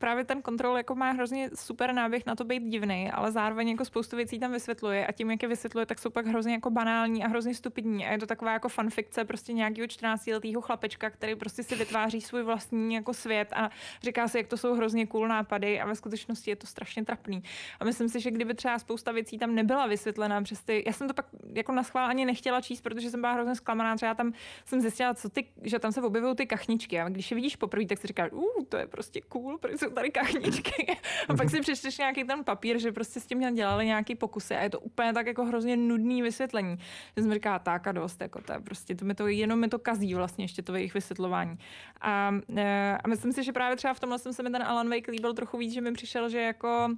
právě 0.01 0.25
ten 0.25 0.43
kontrol 0.43 0.77
jako 0.77 0.95
má 0.95 1.11
hrozně 1.11 1.51
super 1.55 1.93
náběh 1.93 2.27
na 2.27 2.35
to 2.35 2.45
být 2.45 2.63
divný, 2.63 3.11
ale 3.11 3.33
zároveň 3.33 3.69
jako 3.69 3.85
spoustu 3.85 4.17
věcí 4.17 4.39
tam 4.39 4.53
vysvětluje 4.53 5.07
a 5.07 5.13
tím, 5.13 5.31
jak 5.31 5.43
je 5.43 5.49
vysvětluje, 5.49 5.87
tak 5.87 5.99
jsou 5.99 6.11
pak 6.11 6.27
hrozně 6.27 6.53
jako 6.53 6.71
banální 6.71 7.25
a 7.25 7.29
hrozně 7.29 7.55
stupidní. 7.55 8.07
A 8.07 8.13
je 8.13 8.19
to 8.19 8.27
taková 8.27 8.53
jako 8.53 8.69
fanfikce 8.69 9.25
prostě 9.25 9.53
nějakého 9.53 9.87
14 9.87 10.27
letého 10.27 10.61
chlapečka, 10.61 11.11
který 11.11 11.35
prostě 11.35 11.63
si 11.63 11.75
vytváří 11.75 12.21
svůj 12.21 12.43
vlastní 12.43 12.95
jako 12.95 13.15
svět 13.15 13.49
a 13.53 13.71
říká 14.03 14.29
si, 14.29 14.39
jak 14.39 14.47
to 14.47 14.57
jsou 14.57 14.75
hrozně 14.75 15.07
cool 15.07 15.29
nápady 15.29 15.81
a 15.81 15.87
ve 15.87 15.95
skutečnosti 15.95 16.51
je 16.51 16.57
to 16.57 16.67
strašně 16.67 17.05
trapný. 17.05 17.43
A 17.81 17.85
myslím 17.85 18.09
si, 18.09 18.21
že 18.21 18.31
kdyby 18.31 18.55
třeba 18.55 18.79
spousta 18.79 19.13
věcí 19.13 19.39
tam 19.39 19.55
nebyla 19.55 19.87
vysvětlená 19.87 20.43
přes 20.43 20.61
ty, 20.61 20.83
já 20.87 20.93
jsem 20.93 21.09
to 21.09 21.15
pak 21.15 21.27
jako 21.55 21.73
na 21.73 21.83
schvál 21.83 22.07
ani 22.07 22.25
nechtěla 22.25 22.61
číst, 22.61 22.81
protože 22.81 23.11
jsem 23.11 23.21
byla 23.21 23.33
hrozně 23.33 23.55
zklamaná, 23.55 23.97
třeba 23.97 24.15
tam 24.15 24.33
jsem 24.65 24.81
zjistila, 24.81 25.15
co 25.15 25.29
ty, 25.29 25.47
že 25.63 25.79
tam 25.79 25.93
se 25.93 26.03
objevují 26.03 26.37
ty 26.37 26.47
kachničky. 26.47 27.01
A 27.01 27.09
když 27.09 27.31
je 27.31 27.35
vidíš 27.35 27.57
poprvé, 27.57 27.87
tak 27.87 27.99
si 27.99 28.07
říkáš, 28.07 28.33
uh, 28.33 28.65
to 28.69 28.77
je 28.77 28.87
prostě 28.87 29.21
cool, 29.21 29.59
protože 29.59 29.90
jsou 29.91 29.95
tady 29.95 30.11
kachničky. 30.11 30.97
A 31.29 31.35
pak 31.35 31.51
si 31.51 31.61
přečteš 31.61 31.99
nějaký 31.99 32.25
ten 32.25 32.45
papír, 32.45 32.79
že 32.79 32.93
prostě 32.93 33.21
s 33.21 33.27
tím 33.27 33.55
dělali 33.55 33.87
nějaký 33.87 34.15
pokusy 34.15 34.55
a 34.55 34.63
je 34.63 34.71
to 34.71 34.81
úplně 34.81 35.13
tak 35.13 35.27
jako 35.27 35.45
hrozně 35.45 35.77
nudný 35.77 36.23
vysvětlení. 36.23 36.77
Že 37.17 37.23
jsem 37.23 37.33
říkala, 37.33 37.59
tak 37.59 37.87
a 37.87 37.93
dost, 37.93 38.21
jako 38.21 38.43
to 38.43 38.53
je 38.53 38.61
prostě, 38.61 38.95
to 38.95 39.05
mi 39.05 39.15
to, 39.15 39.27
jenom 39.27 39.61
mi 39.61 39.69
to 39.69 39.79
kazí 39.79 40.15
vlastně 40.15 40.45
ještě 40.45 40.63
to 40.63 40.75
jejich 40.75 40.95
vysvětlování. 40.95 41.59
A, 42.01 42.35
e, 42.57 42.99
a 43.05 43.09
myslím 43.09 43.33
si, 43.33 43.45
že 43.45 43.53
právě 43.53 43.77
třeba 43.77 43.95
v 43.95 44.01
tomhle 44.01 44.19
jsem 44.19 44.33
se 44.33 44.43
mi 44.43 44.51
ten 44.51 44.63
Alan 44.63 44.91
Wake 44.91 45.11
líbil 45.11 45.35
trochu 45.35 45.59
víc, 45.59 45.73
že 45.73 45.81
mi 45.81 45.93
přišel, 45.93 46.29
že 46.29 46.41
jako, 46.41 46.89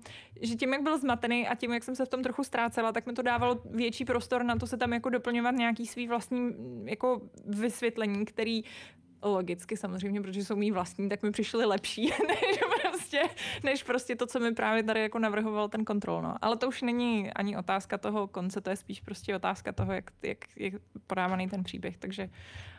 že 0.40 0.54
tím, 0.54 0.72
jak 0.72 0.82
byl 0.82 0.98
zmatený 0.98 1.48
a 1.48 1.54
tím, 1.54 1.72
jak 1.72 1.84
jsem 1.84 1.96
se 1.96 2.04
v 2.04 2.08
tom 2.08 2.22
trochu 2.22 2.44
ztrácela, 2.44 2.92
tak 2.92 3.06
mi 3.06 3.12
to 3.12 3.22
dávalo 3.22 3.60
větší 3.64 4.04
prostor 4.04 4.44
na 4.44 4.56
to 4.56 4.66
se 4.66 4.76
tam 4.76 4.92
jako 4.92 5.10
doplňovat 5.10 5.54
nějaký 5.54 5.86
svý 5.86 6.08
vlastní 6.08 6.50
jako 6.86 7.20
vysvětlení, 7.46 8.24
který 8.24 8.64
logicky 9.22 9.76
samozřejmě, 9.76 10.20
protože 10.20 10.44
jsou 10.44 10.56
mý 10.56 10.70
vlastní, 10.70 11.08
tak 11.08 11.22
mi 11.22 11.30
přišly 11.30 11.64
lepší, 11.64 12.02
než 12.28 12.58
prostě, 13.12 13.34
než 13.62 13.82
prostě 13.82 14.16
to, 14.16 14.26
co 14.26 14.40
mi 14.40 14.54
právě 14.54 14.82
tady 14.82 15.00
jako 15.00 15.18
navrhoval 15.18 15.68
ten 15.68 15.84
kontrol. 15.84 16.22
No. 16.22 16.34
Ale 16.42 16.56
to 16.56 16.68
už 16.68 16.82
není 16.82 17.32
ani 17.32 17.56
otázka 17.56 17.98
toho 17.98 18.28
konce, 18.28 18.60
to 18.60 18.70
je 18.70 18.76
spíš 18.76 19.00
prostě 19.00 19.36
otázka 19.36 19.72
toho, 19.72 19.92
jak, 19.92 20.10
jak 20.22 20.56
je 20.56 20.72
podávaný 21.06 21.48
ten 21.48 21.64
příběh, 21.64 21.98
takže 21.98 22.28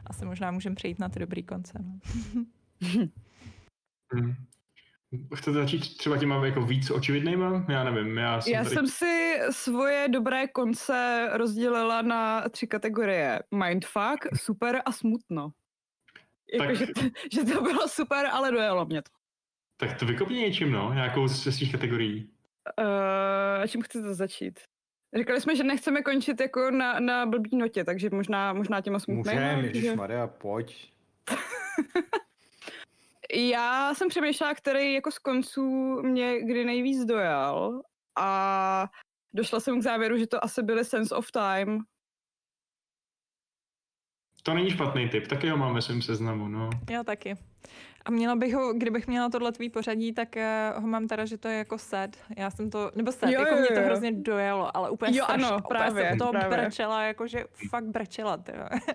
asi 0.06 0.26
možná 0.26 0.52
můžeme 0.52 0.76
přejít 0.76 1.00
na 1.00 1.10
ty 1.10 1.20
dobrý 1.20 1.44
konce. 1.44 1.80
No. 1.84 2.00
Hmm. 4.14 4.36
Chcete 5.36 5.54
začít 5.54 5.98
třeba 5.98 6.18
těma 6.18 6.46
jako 6.46 6.62
víc 6.62 6.92
očividnýma? 6.92 7.66
Já 7.70 7.84
nevím, 7.84 8.18
já 8.18 8.42
jsem 8.42 8.54
Já 8.54 8.64
tady... 8.64 8.76
jsem 8.76 8.88
si 8.88 9.40
svoje 9.50 10.08
dobré 10.10 10.48
konce 10.48 11.30
rozdělila 11.34 12.02
na 12.02 12.50
tři 12.50 12.68
kategorie. 12.68 13.40
Mindfuck, 13.52 14.40
super 14.42 14.82
a 14.86 14.92
smutno. 14.92 15.52
Jako, 16.54 16.66
Tak- 16.66 16.76
že, 16.76 16.88
to, 16.88 17.02
že 17.34 17.44
to 17.54 17.62
bylo 17.62 17.88
super, 17.88 18.26
ale 18.32 18.52
dojelo 18.52 18.86
mě 18.86 19.02
to. 19.02 19.23
Tak 19.78 20.00
to 20.00 20.06
vykopni 20.06 20.40
něčím, 20.40 20.72
no, 20.72 20.94
nějakou 20.94 21.28
ze 21.28 21.52
svých 21.52 21.72
kategorií. 21.72 22.30
Uh, 22.80 23.66
čím 23.68 23.82
chcete 23.82 24.14
začít? 24.14 24.60
Říkali 25.18 25.42
jsme, 25.42 25.56
že 25.56 25.64
nechceme 25.64 26.02
končit 26.02 26.40
jako 26.42 26.72
na, 26.72 27.00
na 27.00 27.26
blbý 27.26 27.58
notě, 27.58 27.84
takže 27.84 28.10
možná, 28.12 28.54
možná 28.54 28.82
těma 28.82 29.00
smutnými. 29.00 29.40
Můžeme, 29.40 29.62
že- 29.62 29.68
Ježišmarja, 29.68 30.28
pojď. 30.28 30.94
Já 33.36 33.94
jsem 33.94 34.10
přemýšlela, 34.10 34.54
který 34.54 34.94
jako 34.94 35.12
z 35.12 35.20
konců 35.20 35.66
mě 36.02 36.42
kdy 36.42 36.66
nejvíc 36.66 37.06
dojal 37.06 37.82
a 38.20 38.88
došla 39.34 39.60
jsem 39.60 39.80
k 39.80 39.84
závěru, 39.84 40.18
že 40.18 40.28
to 40.28 40.44
asi 40.44 40.64
byly 40.64 40.86
Sense 40.86 41.16
of 41.16 41.32
Time. 41.32 41.80
To 44.44 44.54
není 44.54 44.72
špatný 44.72 45.10
tip, 45.10 45.28
taky 45.28 45.50
ho 45.50 45.58
mám 45.58 45.74
ve 45.76 45.82
svém 45.82 46.02
seznamu, 46.02 46.48
no. 46.48 46.70
Já 46.90 47.04
taky. 47.04 47.36
A 48.06 48.12
měla 48.12 48.36
bych 48.36 48.54
ho, 48.56 48.74
kdybych 48.74 49.08
měla 49.08 49.30
tohle 49.30 49.52
tvý 49.52 49.70
pořadí, 49.70 50.14
tak 50.14 50.36
uh, 50.76 50.82
ho 50.84 50.88
mám 50.88 51.08
teda, 51.08 51.26
že 51.26 51.38
to 51.38 51.48
je 51.48 51.58
jako 51.58 51.78
set. 51.78 52.18
Já 52.38 52.52
jsem 52.52 52.70
to, 52.70 52.92
nebo 52.96 53.12
set, 53.12 53.30
Jo, 53.30 53.40
jako 53.40 53.56
jo, 53.56 53.60
mě 53.60 53.68
to 53.68 53.74
jo. 53.80 53.86
hrozně 53.86 54.12
dojalo, 54.12 54.78
ale 54.78 54.90
úplně 54.90 55.18
Jo, 55.18 55.24
strašně, 55.24 55.48
ano, 55.48 55.62
právě, 55.68 56.10
jsem 56.10 56.18
toho 56.18 56.32
právě. 56.32 56.50
brečela, 56.58 57.04
jakože 57.04 57.46
fakt 57.70 57.86
brečela. 57.86 58.44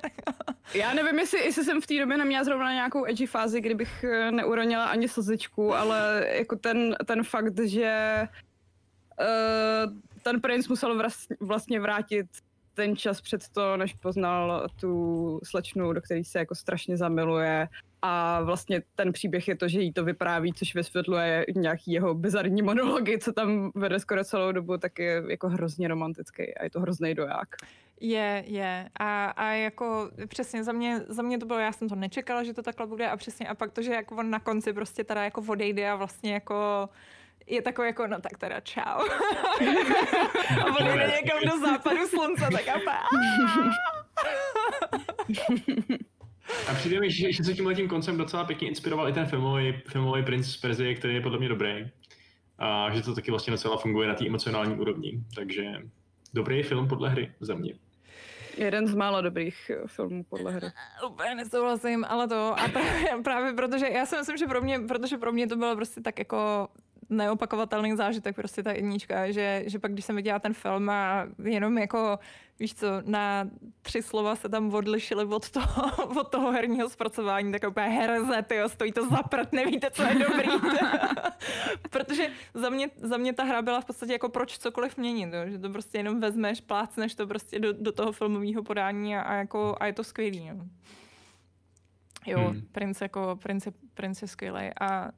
Já 0.75 0.95
nevím, 0.95 1.19
jestli, 1.19 1.45
jestli 1.45 1.65
jsem 1.65 1.81
v 1.81 1.87
té 1.87 1.99
době 1.99 2.17
neměla 2.17 2.45
zrovna 2.45 2.73
nějakou 2.73 3.07
edgy 3.07 3.27
fázi, 3.27 3.61
kdybych 3.61 4.05
eh, 4.05 4.31
neuronila 4.31 4.87
ani 4.87 5.09
slzičku, 5.09 5.75
ale 5.75 6.27
jako 6.33 6.57
ten, 6.57 6.97
ten 7.07 7.25
fakt, 7.25 7.59
že 7.61 8.23
uh, 9.21 9.93
ten 10.23 10.41
princ 10.41 10.69
musel 10.69 10.99
vras- 10.99 11.37
vlastně 11.41 11.81
vrátit 11.81 12.27
ten 12.75 12.97
čas 12.97 13.21
před 13.21 13.49
to, 13.49 13.77
než 13.77 13.95
poznal 13.95 14.67
tu 14.81 15.41
slečnu, 15.45 15.93
do 15.93 16.01
které 16.01 16.25
se 16.25 16.39
jako 16.39 16.55
strašně 16.55 16.97
zamiluje 16.97 17.69
a 18.03 18.42
vlastně 18.42 18.82
ten 18.94 19.12
příběh 19.12 19.49
je 19.49 19.57
to, 19.57 19.68
že 19.68 19.80
jí 19.80 19.92
to 19.92 20.05
vypráví, 20.05 20.53
což 20.53 20.74
vysvětluje 20.74 21.46
nějaký 21.55 21.92
jeho 21.92 22.14
bizarní 22.14 22.62
monology, 22.62 23.18
co 23.18 23.32
tam 23.32 23.70
vede 23.74 24.01
skoro 24.01 24.24
celou 24.24 24.53
dobu, 24.53 24.78
tak 24.78 24.99
je 24.99 25.22
jako 25.28 25.49
hrozně 25.49 25.88
romantický 25.88 26.55
a 26.55 26.64
je 26.64 26.70
to 26.70 26.80
hrozný 26.80 27.14
doják. 27.14 27.49
Je, 28.01 28.44
je. 28.46 28.88
A, 29.01 29.26
a 29.26 29.51
jako 29.51 30.11
přesně 30.28 30.64
za 30.64 30.72
mě, 30.72 31.01
za 31.09 31.22
mě 31.22 31.38
to 31.38 31.46
bylo, 31.46 31.59
já 31.59 31.72
jsem 31.72 31.88
to 31.88 31.94
nečekala, 31.94 32.44
že 32.44 32.55
to 32.55 32.62
takhle 32.62 32.86
bude 32.86 33.09
a 33.09 33.16
přesně 33.16 33.49
a 33.49 33.55
pak 33.55 33.72
to, 33.72 33.82
že 33.82 33.92
jako 33.92 34.16
on 34.16 34.30
na 34.30 34.40
konci 34.40 34.72
prostě 34.72 35.05
teda 35.05 35.24
jako 35.24 35.44
odejde 35.49 35.90
a 35.90 35.96
vlastně 35.96 36.32
jako 36.32 36.88
je 37.46 37.62
takový 37.62 37.88
jako, 37.88 38.07
no 38.07 38.20
tak 38.20 38.38
teda 38.38 38.61
čau. 38.61 38.82
a 40.61 40.66
on 40.66 40.86
jde 40.86 41.20
někam 41.22 41.38
do 41.51 41.61
západu 41.61 42.07
slunce, 42.07 42.49
tak 42.53 42.68
a. 42.68 42.80
A 46.68 46.74
přijde 46.74 47.01
mi, 47.01 47.11
že, 47.11 47.32
že 47.32 47.44
se 47.44 47.55
tímhle 47.55 47.74
tím 47.74 47.88
koncem 47.88 48.16
docela 48.16 48.44
pěkně 48.44 48.68
inspiroval 48.68 49.09
i 49.09 49.12
ten 49.12 49.26
filmový, 49.26 49.72
filmový 49.88 50.22
Prince 50.22 50.51
z 50.51 50.57
Perzie, 50.57 50.94
který 50.94 51.14
je 51.14 51.20
podle 51.20 51.38
mě 51.38 51.49
dobrý. 51.49 51.90
A 52.59 52.90
že 52.94 53.03
to 53.03 53.14
taky 53.14 53.30
vlastně 53.30 53.51
docela 53.51 53.76
funguje 53.76 54.09
na 54.09 54.14
té 54.14 54.26
emocionální 54.26 54.74
úrovni. 54.74 55.20
Takže 55.34 55.64
dobrý 56.34 56.62
film 56.62 56.88
podle 56.88 57.11
hry 57.11 57.32
za 57.40 57.55
mě. 57.55 57.74
Jeden 58.57 58.86
z 58.86 58.94
mála 58.94 59.20
dobrých 59.20 59.70
eh, 59.70 59.86
filmů 59.86 60.24
podle 60.24 60.53
hry. 60.53 60.66
Úplně 61.11 61.34
nesouhlasím, 61.34 62.05
ale 62.09 62.28
to 62.28 62.61
a 62.61 62.68
právě, 62.68 63.11
právě 63.24 63.53
protože 63.53 63.86
já 63.86 64.07
si 64.07 64.16
myslím, 64.16 64.36
že 64.36 64.46
pro 64.46 64.61
mě, 64.61 64.78
protože 64.78 65.18
pro 65.18 65.32
mě 65.32 65.46
to 65.46 65.57
bylo 65.57 65.76
prostě 65.76 66.01
tak 66.01 66.18
jako 66.18 66.68
neopakovatelný 67.11 67.97
zážitek, 67.97 68.37
prostě 68.37 68.63
ta 68.63 68.73
jednička, 68.73 69.31
že, 69.31 69.63
že 69.67 69.79
pak 69.79 69.93
když 69.93 70.05
jsem 70.05 70.17
viděla 70.17 70.39
ten 70.39 70.55
film 70.55 70.91
a 70.91 71.27
jenom 71.45 71.79
jako, 71.79 72.19
víš 72.59 72.75
co, 72.75 72.87
na 73.05 73.51
tři 73.83 74.03
slova 74.03 74.37
se 74.37 74.49
tam 74.49 74.75
odlišili 74.75 75.25
od 75.25 75.51
toho, 75.51 76.07
od 76.21 76.29
toho 76.29 76.53
herního 76.53 76.89
zpracování, 76.89 77.53
tak 77.53 77.63
úplně 77.71 77.87
hereze, 77.87 78.43
tyjo, 78.43 78.69
stojí 78.69 78.93
to 78.93 79.09
za 79.09 79.23
prd, 79.23 79.53
nevíte, 79.53 79.91
co 79.91 80.03
je 80.03 80.15
dobrý. 80.15 80.49
Protože 81.91 82.31
za 82.55 82.69
mě, 82.69 82.91
za 82.97 83.17
mě 83.17 83.33
ta 83.33 83.45
hra 83.45 83.63
byla 83.63 83.81
v 83.81 83.85
podstatě 83.85 84.13
jako 84.13 84.29
proč 84.29 84.59
cokoliv 84.59 84.97
měnit, 84.97 85.31
jo? 85.33 85.51
že 85.51 85.59
to 85.59 85.71
prostě 85.71 85.99
jenom 85.99 86.21
vezmeš, 86.21 86.61
plácneš 86.61 87.15
to 87.15 87.27
prostě 87.27 87.59
do, 87.59 87.73
do 87.73 87.93
toho 87.93 88.13
filmového 88.13 88.63
podání 88.63 89.17
a, 89.17 89.21
a, 89.21 89.35
jako, 89.35 89.77
a 89.81 89.87
je 89.87 89.93
to 89.93 90.05
skvělý. 90.05 90.47
Jo. 90.47 90.57
Jo, 92.27 92.39
hmm. 92.39 92.63
princ 92.73 93.01
jako, 93.01 93.39
princ 93.43 93.69
princ 93.95 94.23
je 94.23 94.29
skvělý 94.29 94.71
a 94.81 95.11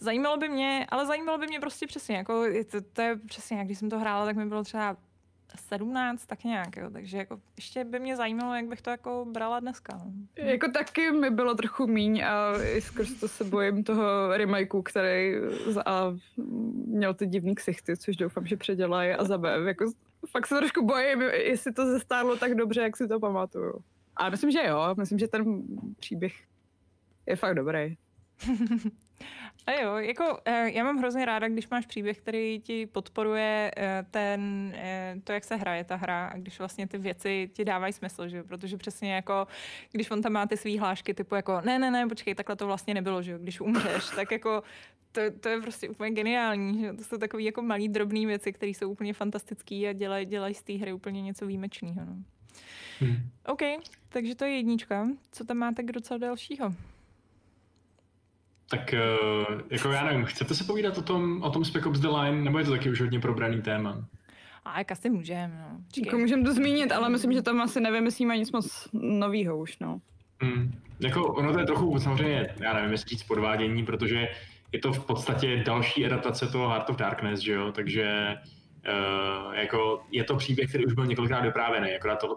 Zajímalo 0.00 0.36
by 0.36 0.48
mě, 0.48 0.86
ale 0.88 1.06
zajímalo 1.06 1.38
by 1.38 1.46
mě 1.46 1.60
prostě 1.60 1.86
přesně, 1.86 2.16
jako 2.16 2.44
to, 2.70 2.80
to 2.92 3.02
je 3.02 3.16
přesně, 3.16 3.58
jak 3.58 3.66
když 3.66 3.78
jsem 3.78 3.90
to 3.90 3.98
hrála, 3.98 4.24
tak 4.24 4.36
mi 4.36 4.46
bylo 4.46 4.64
třeba 4.64 4.96
17, 5.56 6.26
tak 6.26 6.44
nějak, 6.44 6.76
jo. 6.76 6.90
takže 6.90 7.18
jako 7.18 7.40
ještě 7.56 7.84
by 7.84 7.98
mě 7.98 8.16
zajímalo, 8.16 8.54
jak 8.54 8.66
bych 8.66 8.82
to 8.82 8.90
jako 8.90 9.26
brala 9.32 9.60
dneska. 9.60 10.00
No. 10.04 10.12
Jako 10.36 10.68
taky 10.68 11.12
mi 11.12 11.30
bylo 11.30 11.54
trochu 11.54 11.86
míň 11.86 12.24
a 12.24 12.62
i 12.62 12.80
skrz 12.80 13.20
to 13.20 13.28
se 13.28 13.44
bojím 13.44 13.84
toho 13.84 14.36
remakeu, 14.36 14.82
který 14.82 15.34
a 15.86 16.16
měl 16.86 17.14
ty 17.14 17.26
divný 17.26 17.54
ksichty, 17.54 17.96
což 17.96 18.16
doufám, 18.16 18.46
že 18.46 18.56
předělají 18.56 19.12
a 19.12 19.24
za 19.24 19.40
jako 19.66 19.92
fakt 20.30 20.46
se 20.46 20.56
trošku 20.56 20.86
bojím, 20.86 21.20
jestli 21.22 21.72
to 21.72 21.86
zestárlo 21.86 22.36
tak 22.36 22.54
dobře, 22.54 22.80
jak 22.80 22.96
si 22.96 23.08
to 23.08 23.20
pamatuju. 23.20 23.74
A 24.16 24.30
myslím, 24.30 24.50
že 24.50 24.66
jo, 24.66 24.94
myslím, 24.98 25.18
že 25.18 25.28
ten 25.28 25.62
příběh 25.98 26.34
je 27.26 27.36
fakt 27.36 27.54
dobrý. 27.54 27.96
A 29.66 29.72
jo, 29.72 29.96
jako 29.96 30.38
eh, 30.44 30.70
já 30.70 30.84
mám 30.84 30.98
hrozně 30.98 31.24
ráda, 31.24 31.48
když 31.48 31.68
máš 31.68 31.86
příběh, 31.86 32.18
který 32.18 32.60
ti 32.60 32.86
podporuje 32.86 33.70
eh, 33.76 34.06
ten, 34.10 34.72
eh, 34.76 35.16
to, 35.24 35.32
jak 35.32 35.44
se 35.44 35.56
hraje 35.56 35.84
ta 35.84 35.96
hra 35.96 36.26
a 36.26 36.36
když 36.36 36.58
vlastně 36.58 36.86
ty 36.86 36.98
věci 36.98 37.50
ti 37.52 37.64
dávají 37.64 37.92
smysl, 37.92 38.28
že 38.28 38.42
protože 38.42 38.76
přesně 38.76 39.14
jako, 39.14 39.46
když 39.92 40.10
on 40.10 40.22
tam 40.22 40.32
má 40.32 40.46
ty 40.46 40.56
svý 40.56 40.78
hlášky 40.78 41.14
typu 41.14 41.34
jako 41.34 41.60
ne, 41.60 41.78
ne, 41.78 41.90
ne, 41.90 42.08
počkej, 42.08 42.34
takhle 42.34 42.56
to 42.56 42.66
vlastně 42.66 42.94
nebylo, 42.94 43.22
že 43.22 43.38
když 43.38 43.60
umřeš, 43.60 44.04
tak 44.16 44.30
jako 44.32 44.62
to, 45.12 45.20
to 45.40 45.48
je 45.48 45.60
prostě 45.60 45.88
úplně 45.88 46.10
geniální, 46.10 46.80
že 46.80 46.92
to 46.92 47.04
jsou 47.04 47.18
takové 47.18 47.42
jako 47.42 47.62
malý 47.62 47.88
drobné 47.88 48.26
věci, 48.26 48.52
které 48.52 48.70
jsou 48.70 48.90
úplně 48.90 49.14
fantastické 49.14 49.74
a 49.74 49.92
dělají 49.92 50.26
dělaj 50.26 50.54
z 50.54 50.62
té 50.62 50.72
hry 50.72 50.92
úplně 50.92 51.22
něco 51.22 51.46
výjimečného. 51.46 52.04
No. 52.04 52.16
Hmm. 53.00 53.16
OK, 53.46 53.62
takže 54.08 54.34
to 54.34 54.44
je 54.44 54.56
jednička. 54.56 55.08
Co 55.32 55.44
tam 55.44 55.56
máte 55.56 55.82
k 55.82 55.92
docela 55.92 56.18
dalšího? 56.18 56.74
Tak 58.70 58.94
eh, 58.94 59.00
jako 59.70 59.90
já 59.90 60.04
nevím, 60.04 60.24
chcete 60.24 60.54
se 60.54 60.64
povídat 60.64 60.98
o 60.98 61.02
tom, 61.02 61.42
o 61.42 61.50
tom 61.50 61.64
Spec 61.64 61.86
Ops 61.86 62.00
The 62.00 62.08
Line, 62.08 62.44
nebo 62.44 62.58
je 62.58 62.64
to 62.64 62.70
taky 62.70 62.90
už 62.90 63.00
hodně 63.00 63.20
probraný 63.20 63.62
téma? 63.62 64.04
A 64.64 64.78
jak 64.78 64.92
asi 64.92 65.10
můžeme, 65.10 65.66
no. 65.70 65.80
Jako 66.04 66.18
můžeme 66.18 66.44
to 66.44 66.54
zmínit, 66.54 66.92
ale 66.92 67.08
myslím, 67.08 67.32
že 67.32 67.42
tam 67.42 67.60
asi 67.60 67.80
nevymyslíme 67.80 68.38
nic 68.38 68.52
moc 68.52 68.88
novýho 68.92 69.58
už, 69.58 69.78
no. 69.78 70.00
Hmm. 70.40 70.72
Jako 71.00 71.26
ono 71.26 71.52
to 71.52 71.58
je 71.58 71.66
trochu 71.66 71.98
samozřejmě, 71.98 72.54
já 72.60 72.72
nevím, 72.72 72.92
jestli 72.92 73.08
říct 73.08 73.22
podvádění, 73.22 73.84
protože 73.84 74.28
je 74.72 74.78
to 74.78 74.92
v 74.92 75.06
podstatě 75.06 75.62
další 75.66 76.06
adaptace 76.06 76.46
toho 76.46 76.68
Heart 76.68 76.90
of 76.90 76.96
Darkness, 76.96 77.40
že 77.40 77.52
jo, 77.52 77.72
takže 77.72 78.36
uh, 78.88 79.54
jako 79.54 80.02
je 80.10 80.24
to 80.24 80.36
příběh, 80.36 80.68
který 80.68 80.86
už 80.86 80.92
byl 80.92 81.06
několikrát 81.06 81.40
vyprávěný, 81.40 81.94
akorát 81.94 82.16
to, 82.16 82.36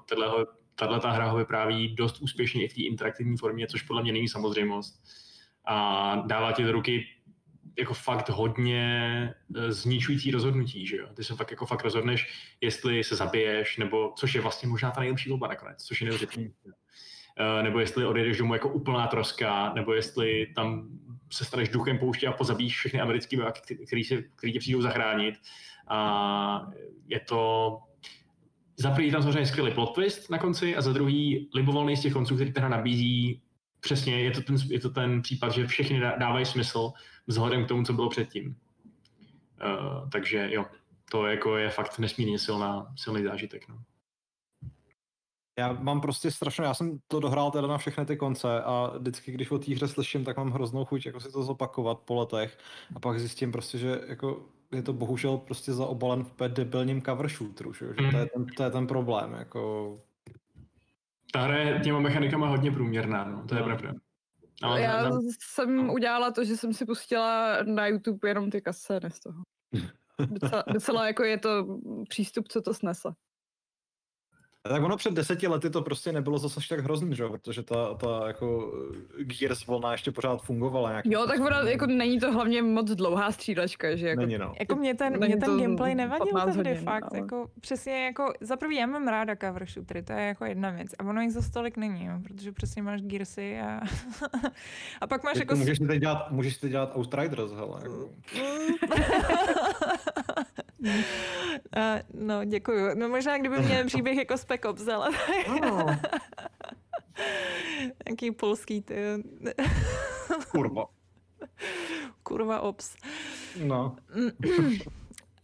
tahle 0.76 1.00
ta 1.00 1.12
hra 1.12 1.26
ho 1.26 1.38
vypráví 1.38 1.96
dost 1.96 2.22
úspěšně 2.22 2.66
i 2.66 2.68
v 2.68 2.74
té 2.74 2.82
interaktivní 2.82 3.38
formě, 3.38 3.68
což 3.68 3.82
podle 3.82 4.04
mě 4.04 4.12
není 4.12 4.28
samozřejmost 4.28 5.04
a 5.68 6.16
dává 6.16 6.52
ti 6.52 6.64
do 6.64 6.72
ruky 6.72 7.06
jako 7.78 7.94
fakt 7.94 8.30
hodně 8.30 9.34
eh, 9.56 9.72
zničující 9.72 10.32
rozhodnutí, 10.32 10.88
že 10.88 10.98
jo? 10.98 11.08
Ty 11.14 11.24
se 11.24 11.36
fakt 11.36 11.52
jako 11.52 11.66
fakt 11.66 11.84
rozhodneš, 11.84 12.28
jestli 12.62 13.04
se 13.04 13.16
zabiješ, 13.16 13.78
nebo, 13.78 14.14
což 14.18 14.36
je 14.36 14.42
vlastně 14.42 14.70
možná 14.70 14.92
ta 14.92 15.00
nejlepší 15.00 15.30
volba 15.30 15.48
nakonec, 15.48 15.84
což 15.84 16.02
je 16.02 16.06
neuvěřitelné. 16.06 16.50
Uh, 17.40 17.64
nebo 17.64 17.80
jestli 17.80 18.06
odejdeš 18.06 18.38
domů 18.38 18.54
jako 18.54 18.70
úplná 18.70 19.08
troska, 19.08 19.74
nebo 19.74 19.94
jestli 19.94 20.48
tam 20.56 20.90
se 21.32 21.46
staneš 21.46 21.70
duchem 21.70 21.98
pouště 21.98 22.28
a 22.28 22.32
pozabíš 22.32 22.78
všechny 22.78 23.00
americké 23.02 23.38
vojáky, 23.38 23.76
který, 23.88 24.04
se, 24.04 24.22
který 24.22 24.54
tě 24.54 24.60
přijdou 24.60 24.82
zachránit. 24.82 25.36
A 25.88 26.68
je 27.08 27.20
to 27.20 27.72
za 28.78 28.92
první 28.92 29.12
tam 29.12 29.22
samozřejmě 29.22 29.46
skvělý 29.46 29.72
plot 29.72 29.96
twist 29.96 30.30
na 30.30 30.38
konci 30.38 30.76
a 30.76 30.82
za 30.82 30.94
druhý 30.94 31.50
libovolný 31.54 31.98
z 31.98 32.02
těch 32.02 32.14
konců, 32.14 32.36
který 32.36 32.54
teda 32.54 32.70
nabízí 32.70 33.42
přesně 33.80 34.22
je 34.24 34.32
to, 34.32 34.42
ten, 34.42 34.56
je 34.70 34.80
to 34.80 34.90
ten 34.90 35.22
případ, 35.22 35.50
že 35.50 35.68
všechny 35.68 36.00
dávají 36.00 36.46
smysl 36.46 36.92
vzhledem 37.28 37.66
k 37.66 37.68
tomu, 37.68 37.84
co 37.84 37.94
bylo 37.94 38.10
předtím. 38.10 38.56
Uh, 39.64 40.10
takže 40.10 40.50
jo, 40.52 40.66
to 41.12 41.26
jako 41.26 41.58
je 41.58 41.70
fakt 41.70 42.00
nesmírně 42.00 42.40
silná, 42.40 42.94
silný 42.96 43.24
zážitek. 43.24 43.70
No. 43.70 43.84
Já 45.60 45.74
mám 45.74 46.02
prostě 46.02 46.32
strašně, 46.32 46.64
já 46.64 46.74
jsem 46.74 47.00
to 47.08 47.20
dohrál 47.20 47.52
teda 47.52 47.68
na 47.68 47.78
všechny 47.78 48.06
ty 48.06 48.18
konce 48.18 48.62
a 48.62 48.94
vždycky, 48.98 49.32
když 49.32 49.52
o 49.52 49.60
té 49.60 49.74
hře 49.74 49.88
slyším, 49.88 50.26
tak 50.26 50.38
mám 50.38 50.52
hroznou 50.52 50.86
chuť 50.86 51.06
jako 51.06 51.20
si 51.20 51.32
to 51.32 51.44
zopakovat 51.44 52.00
po 52.00 52.16
letech 52.16 52.58
a 52.96 53.00
pak 53.00 53.20
zjistím 53.20 53.52
prostě, 53.52 53.78
že 53.78 54.02
jako 54.08 54.46
je 54.72 54.82
to 54.82 54.94
bohužel 54.94 55.38
prostě 55.38 55.74
zaobalen 55.74 56.24
v 56.24 56.48
debilním 56.48 57.02
cover 57.02 57.30
shooteru, 57.30 57.74
že, 57.74 57.86
že 57.88 58.12
to, 58.12 58.18
je 58.18 58.26
ten, 58.26 58.46
to 58.58 58.64
je 58.64 58.72
ten 58.72 58.88
problém, 58.88 59.34
jako 59.34 59.96
ta 61.34 61.42
hra 61.42 61.58
je 61.58 61.80
těma 61.80 62.00
mechanikama 62.00 62.48
hodně 62.48 62.72
průměrná, 62.72 63.24
no, 63.24 63.48
to 63.48 63.56
je 63.56 63.62
no. 63.62 63.66
pravda. 63.66 63.94
Ale 64.64 64.82
Já 64.82 65.04
tam... 65.04 65.22
jsem 65.40 65.76
no. 65.88 65.94
udělala 65.94 66.32
to, 66.32 66.44
že 66.44 66.58
jsem 66.58 66.74
si 66.74 66.86
pustila 66.86 67.58
na 67.64 67.88
YouTube 67.88 68.30
jenom 68.30 68.50
ty 68.52 68.62
kasety 68.62 69.10
z 69.10 69.20
toho. 69.20 69.42
Docela, 70.28 70.64
docela 70.74 71.08
jako 71.08 71.24
je 71.24 71.38
to 71.38 71.80
přístup, 72.10 72.48
co 72.48 72.62
to 72.62 72.74
snese. 72.74 73.10
Tak 74.62 74.84
ono 74.84 74.98
před 74.98 75.14
deseti 75.14 75.48
lety 75.48 75.70
to 75.70 75.82
prostě 75.82 76.12
nebylo 76.12 76.38
zase 76.38 76.60
tak 76.70 76.80
hrozný, 76.80 77.16
že? 77.16 77.28
protože 77.28 77.64
ta, 77.64 77.94
ta 77.94 78.28
jako 78.28 78.74
Gears 79.20 79.66
volna 79.66 79.92
ještě 79.92 80.12
pořád 80.12 80.42
fungovala. 80.42 80.90
Nějak 80.90 81.06
jo, 81.06 81.28
tak 81.28 81.40
ona, 81.40 81.62
jako 81.62 81.86
není 81.86 82.20
to 82.20 82.32
hlavně 82.32 82.62
moc 82.62 82.92
dlouhá 82.92 83.32
střílečka, 83.32 83.96
že 83.96 84.08
jako... 84.08 84.22
Není, 84.22 84.38
no. 84.38 84.54
Jako 84.60 84.76
mě 84.76 84.96
ten, 84.96 85.18
mě 85.18 85.38
ten 85.38 85.62
gameplay 85.62 85.96
nevadil 85.96 86.34
tehdy 86.46 86.58
hodin, 86.58 86.84
fakt, 86.84 87.12
ale... 87.12 87.20
jako 87.20 87.50
přesně 87.62 88.06
jako, 88.06 88.34
za 88.42 88.56
prvý 88.58 88.76
já 88.76 88.86
mám 88.86 89.08
ráda 89.08 89.36
cover 89.36 89.66
shootery, 89.66 90.04
to 90.04 90.14
je 90.14 90.26
jako 90.26 90.46
jedna 90.46 90.70
věc 90.70 90.88
a 91.00 91.04
ono 91.04 91.22
jich 91.22 91.34
za 91.34 91.42
stolik 91.42 91.78
není, 91.78 92.06
jo, 92.06 92.14
protože 92.24 92.52
přesně 92.52 92.82
máš 92.82 93.02
Gearsy 93.02 93.60
a, 93.60 93.82
a 95.02 95.08
pak 95.08 95.24
máš 95.24 95.38
jako... 95.38 95.54
jako... 95.54 95.60
Můžeš 95.60 95.78
si 95.78 95.88
teď 95.88 96.00
dělat, 96.00 96.32
můžeš 96.32 96.56
si 96.56 96.62
teď 96.62 96.72
dělat 96.72 96.96
Outriders, 96.96 97.52
hele. 97.52 97.82
Jako. 97.84 98.10
Uh, 100.80 102.00
no, 102.14 102.46
děkuju. 102.46 102.96
No 102.96 103.10
možná, 103.10 103.38
kdyby 103.38 103.60
měl 103.60 103.86
příběh 103.88 104.18
jako 104.18 104.38
Spec 104.38 104.66
Ops, 104.66 104.88
ale... 104.88 105.10
Oh. 105.62 105.96
Jaký 108.10 108.32
polský, 108.32 108.82
ty. 108.82 108.96
Kurva. 110.52 110.86
Kurva 112.24 112.60
Ops. 112.60 112.96
No. 113.64 113.96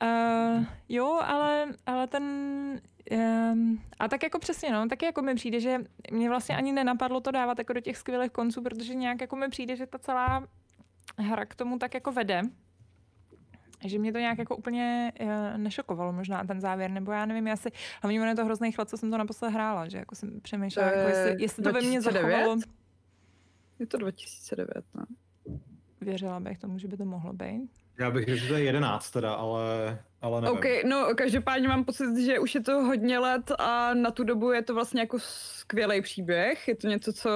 Uh, 0.04 0.66
jo, 0.90 1.20
ale, 1.24 1.68
ale 1.86 2.08
ten... 2.08 2.24
Um, 3.12 3.82
a 4.00 4.08
tak 4.08 4.24
jako 4.24 4.40
přesně, 4.40 4.72
no, 4.72 4.88
taky 4.88 5.06
jako 5.06 5.22
mi 5.22 5.36
přijde, 5.36 5.60
že 5.60 5.80
mě 6.12 6.30
vlastně 6.30 6.58
ani 6.58 6.72
nenapadlo 6.72 7.22
to 7.22 7.32
dávat 7.32 7.58
jako 7.58 7.74
do 7.74 7.80
těch 7.80 7.98
skvělých 7.98 8.32
konců, 8.32 8.62
protože 8.62 8.96
nějak 8.96 9.22
jako 9.22 9.36
mi 9.36 9.50
přijde, 9.50 9.76
že 9.76 9.86
ta 9.86 9.98
celá 9.98 10.48
hra 11.18 11.46
k 11.46 11.56
tomu 11.56 11.80
tak 11.80 11.94
jako 11.94 12.12
vede 12.12 12.42
že 13.90 14.00
mě 14.00 14.14
to 14.14 14.20
nějak 14.20 14.38
jako 14.38 14.56
úplně 14.56 15.12
uh, 15.22 15.28
nešokovalo 15.58 16.14
možná 16.14 16.44
ten 16.44 16.62
závěr, 16.62 16.92
nebo 16.92 17.12
já 17.12 17.26
nevím, 17.26 17.48
já 17.48 17.56
si, 17.56 17.70
hlavně 18.02 18.22
ono 18.22 18.30
je 18.30 18.36
to 18.36 18.46
hrozný 18.46 18.72
chlad, 18.72 18.90
co 18.90 18.98
jsem 18.98 19.12
to 19.12 19.18
naposled 19.18 19.50
hrála, 19.50 19.90
že 19.90 19.98
jako 19.98 20.16
jsem 20.16 20.42
přemýšlela, 20.42 20.90
To 20.90 20.98
jako 20.98 21.10
je 21.10 21.16
jestli, 21.16 21.42
jestli 21.44 21.64
to 21.64 21.72
ve 21.74 21.82
mně 21.82 22.00
2009? 22.00 22.32
zachovalo. 22.32 22.60
Je 23.80 23.86
to 23.88 23.98
2009, 23.98 24.86
no. 24.94 25.06
Věřila 26.02 26.40
bych 26.40 26.60
tomu, 26.60 26.80
že 26.80 26.88
by 26.88 26.98
to 26.98 27.06
mohlo 27.06 27.34
být. 27.34 27.70
Já 28.00 28.12
bych 28.12 28.26
řekl, 28.26 28.38
že 28.42 28.48
to 28.48 28.54
je 28.54 28.64
11 28.64 29.12
teda, 29.12 29.34
ale, 29.34 30.00
ale 30.22 30.42
nevím. 30.42 30.58
OK, 30.58 30.66
no 30.86 31.08
každopádně 31.16 31.68
mám 31.68 31.86
pocit, 31.86 32.26
že 32.26 32.40
už 32.40 32.56
je 32.56 32.62
to 32.62 32.72
hodně 32.84 33.20
let 33.20 33.52
a 33.60 33.94
na 33.94 34.12
tu 34.12 34.24
dobu 34.24 34.52
je 34.52 34.62
to 34.62 34.74
vlastně 34.74 35.02
jako 35.02 35.18
skvělý 35.20 36.02
příběh. 36.02 36.68
Je 36.68 36.76
to 36.76 36.88
něco, 36.88 37.14
co 37.14 37.30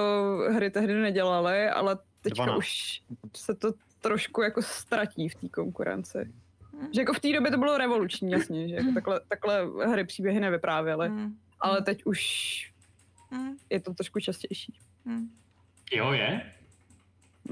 hry 0.52 0.70
tehdy 0.70 0.94
nedělaly, 0.94 1.68
ale 1.68 1.98
teďka 2.22 2.44
12. 2.44 2.58
už 2.58 3.02
se 3.36 3.54
to 3.54 3.72
trošku 4.08 4.42
jako 4.42 4.62
ztratí 4.62 5.28
v 5.28 5.34
té 5.34 5.48
konkurenci. 5.48 6.18
Hmm. 6.72 6.88
Že 6.94 7.00
jako 7.00 7.12
v 7.12 7.20
té 7.20 7.32
době 7.32 7.50
to 7.50 7.58
bylo 7.58 7.78
revoluční, 7.78 8.30
jasně, 8.30 8.68
že 8.68 8.74
jako 8.74 8.92
takhle, 8.94 9.20
takhle 9.28 9.66
hry 9.86 10.04
příběhy 10.04 10.40
nevyprávěly, 10.40 11.08
Mm, 11.08 11.36
ale 11.60 11.82
teď 11.82 12.02
už 12.04 12.20
mm, 13.30 13.56
je 13.70 13.80
to 13.80 13.94
trošku 13.94 14.20
častější. 14.20 14.78
mm. 15.04 15.30
Jo, 15.92 16.12
je? 16.12 16.52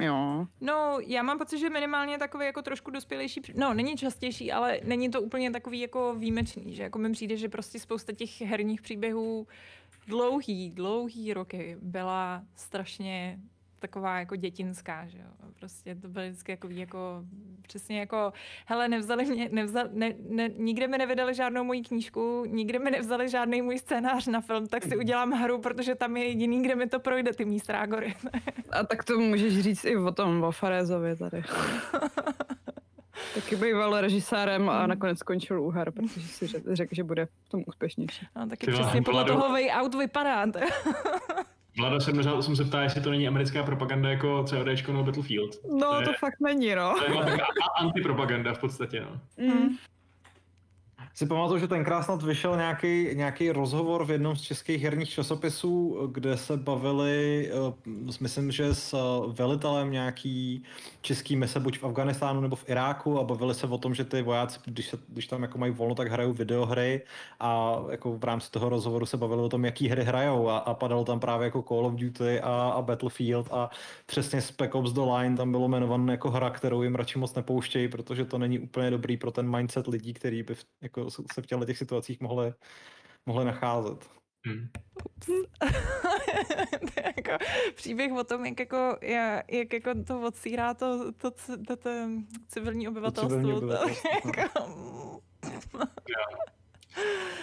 Jo. 0.00 0.46
No, 0.60 0.98
já 1.06 1.22
mám 1.22 1.38
pocit, 1.38 1.58
že 1.58 1.70
minimálně 1.70 2.18
takový 2.18 2.46
jako 2.46 2.62
trošku 2.62 2.90
dospělejší, 2.90 3.40
no 3.54 3.74
není 3.74 3.96
častější, 3.96 4.52
ale 4.52 4.80
není 4.84 5.10
to 5.10 5.22
úplně 5.22 5.50
takový 5.50 5.80
jako 5.80 6.14
výjimečný, 6.14 6.74
že 6.74 6.82
jako 6.82 6.98
mi 6.98 7.12
přijde, 7.12 7.36
že 7.36 7.48
prostě 7.48 7.80
spousta 7.80 8.12
těch 8.12 8.40
herních 8.40 8.82
příběhů 8.82 9.46
dlouhý, 10.06 10.70
dlouhý 10.70 11.34
roky 11.34 11.76
byla 11.82 12.42
strašně 12.56 13.38
taková 13.86 14.18
jako 14.18 14.36
dětinská, 14.36 15.06
že 15.06 15.18
jo. 15.18 15.50
Prostě 15.58 15.94
to 15.94 16.08
bylo 16.08 16.24
vždycky 16.24 16.52
jako, 16.52 16.68
jako 16.70 17.24
přesně 17.62 17.98
jako, 18.00 18.32
hele, 18.66 18.88
nevzali 18.88 19.24
mě, 19.24 19.48
nevzali, 19.52 19.88
ne, 19.92 20.14
ne, 20.30 20.48
nikde 20.48 20.88
mi 20.88 20.98
nevydali 20.98 21.34
žádnou 21.34 21.64
moji 21.64 21.82
knížku, 21.82 22.44
nikde 22.46 22.78
mi 22.78 22.90
nevzali 22.90 23.28
žádný 23.28 23.62
můj 23.62 23.78
scénář 23.78 24.26
na 24.26 24.40
film, 24.40 24.66
tak 24.66 24.82
si 24.84 24.96
udělám 24.96 25.30
hru, 25.30 25.60
protože 25.60 25.94
tam 25.94 26.16
je 26.16 26.24
jediný, 26.28 26.62
kde 26.62 26.74
mi 26.74 26.86
to 26.86 27.00
projde, 27.00 27.32
ty 27.32 27.44
mý 27.44 27.60
strágory. 27.60 28.14
A 28.70 28.84
tak 28.84 29.04
to 29.04 29.18
můžeš 29.18 29.60
říct 29.60 29.84
i 29.84 29.96
o 29.96 30.12
tom, 30.12 30.44
o 30.44 30.52
Farézovi 30.52 31.16
tady. 31.16 31.42
Taky 33.34 33.56
býval 33.56 34.00
režisérem 34.00 34.68
a 34.70 34.86
nakonec 34.86 35.18
skončil 35.18 35.62
u 35.62 35.70
her, 35.70 35.90
protože 35.90 36.20
si 36.20 36.46
řek- 36.46 36.74
řekl, 36.74 36.94
že 36.94 37.04
bude 37.04 37.26
v 37.26 37.48
tom 37.48 37.62
úspěšnější. 37.66 38.26
No, 38.36 38.48
taky 38.48 38.66
Ty 38.66 38.72
přesně 38.72 39.02
podle 39.02 39.24
toho 39.24 39.48
way 39.48 39.70
out 39.72 39.94
vypadá. 39.94 40.46
Vlada 41.78 42.00
se 42.00 42.12
možná 42.12 42.42
jsem 42.42 42.56
se 42.56 42.64
ptá, 42.64 42.82
jestli 42.82 43.00
to 43.00 43.10
není 43.10 43.28
americká 43.28 43.62
propaganda 43.62 44.10
jako 44.10 44.44
CODčko 44.44 44.92
nebo 44.92 45.04
Battlefield. 45.04 45.56
No, 45.72 45.92
To 45.94 46.00
je- 46.00 46.06
to 46.06 46.12
fakt 46.12 46.40
není, 46.40 46.74
no. 46.74 46.94
To 46.98 47.04
je 47.04 47.24
taková 47.24 47.46
antipropaganda 47.80 48.54
v 48.54 48.58
podstatě, 48.58 49.00
no. 49.00 49.20
Mm. 49.46 49.76
Si 51.18 51.26
pamatuju, 51.26 51.60
že 51.60 51.68
tenkrát 51.68 52.02
snad 52.02 52.22
vyšel 52.22 52.56
nějaký, 52.56 53.08
nějaký 53.12 53.50
rozhovor 53.50 54.04
v 54.04 54.10
jednom 54.10 54.36
z 54.36 54.40
českých 54.40 54.82
herních 54.82 55.08
časopisů, 55.08 55.98
kde 56.12 56.36
se 56.36 56.56
bavili, 56.56 57.50
eh, 57.52 57.74
myslím, 58.20 58.50
že 58.50 58.74
s 58.74 58.94
eh, 58.94 59.32
velitelem 59.32 59.90
nějaký 59.90 60.62
český 61.00 61.36
mise 61.36 61.60
buď 61.60 61.78
v 61.78 61.84
Afganistánu 61.84 62.40
nebo 62.40 62.56
v 62.56 62.68
Iráku 62.68 63.18
a 63.18 63.24
bavili 63.24 63.54
se 63.54 63.66
o 63.66 63.78
tom, 63.78 63.94
že 63.94 64.04
ty 64.04 64.22
vojáci, 64.22 64.60
když, 64.64 64.88
se, 64.88 64.98
když 65.08 65.26
tam 65.26 65.42
jako 65.42 65.58
mají 65.58 65.72
volno, 65.72 65.94
tak 65.94 66.08
hrajou 66.08 66.32
videohry. 66.32 67.02
A 67.40 67.78
jako 67.90 68.18
v 68.18 68.24
rámci 68.24 68.50
toho 68.50 68.68
rozhovoru 68.68 69.06
se 69.06 69.16
bavili 69.16 69.42
o 69.42 69.48
tom, 69.48 69.64
jaký 69.64 69.88
hry 69.88 70.04
hrajou. 70.04 70.48
A, 70.48 70.58
a 70.58 70.74
padalo 70.74 71.04
tam 71.04 71.20
právě 71.20 71.44
jako 71.44 71.62
Call 71.62 71.86
of 71.86 71.94
Duty 71.94 72.40
a, 72.40 72.72
a 72.76 72.82
Battlefield. 72.82 73.48
A 73.50 73.70
přesně 74.06 74.40
Spec 74.40 74.70
Ops 74.74 74.92
The 74.92 75.00
Line 75.00 75.36
tam 75.36 75.50
bylo 75.50 75.68
jmenované 75.68 76.12
jako 76.12 76.30
hra, 76.30 76.50
kterou 76.50 76.82
jim 76.82 76.94
radši 76.94 77.18
moc 77.18 77.34
nepouštějí, 77.34 77.88
protože 77.88 78.24
to 78.24 78.38
není 78.38 78.58
úplně 78.58 78.90
dobrý 78.90 79.16
pro 79.16 79.30
ten 79.30 79.56
mindset 79.56 79.86
lidí, 79.86 80.14
který 80.14 80.42
by 80.42 80.54
v, 80.54 80.64
jako 80.82 81.05
se 81.10 81.42
v 81.42 81.46
těchto 81.46 81.64
těch 81.64 81.78
situacích 81.78 82.20
mohli, 82.20 82.52
mohli 83.26 83.44
nacházet. 83.44 84.10
Hm. 84.48 84.68
to 85.26 85.32
je 86.96 87.12
jako 87.16 87.44
příběh 87.74 88.12
o 88.12 88.24
tom, 88.24 88.46
jak, 88.46 88.60
jako, 88.60 88.96
jak, 89.02 89.52
jak 89.52 89.72
jako 89.72 89.90
to 90.06 90.20
odsírá 90.22 90.74
to, 90.74 91.12
to, 91.12 91.30
to, 91.30 91.56
to, 91.66 91.76
to 91.76 91.90
civilní 92.48 92.88
obyvatelstvo. 92.88 93.40
civilní 93.40 93.52
To- 93.52 93.66
obyvatelstvo, 93.66 94.10
no. 94.24 94.32
jako- 94.36 95.20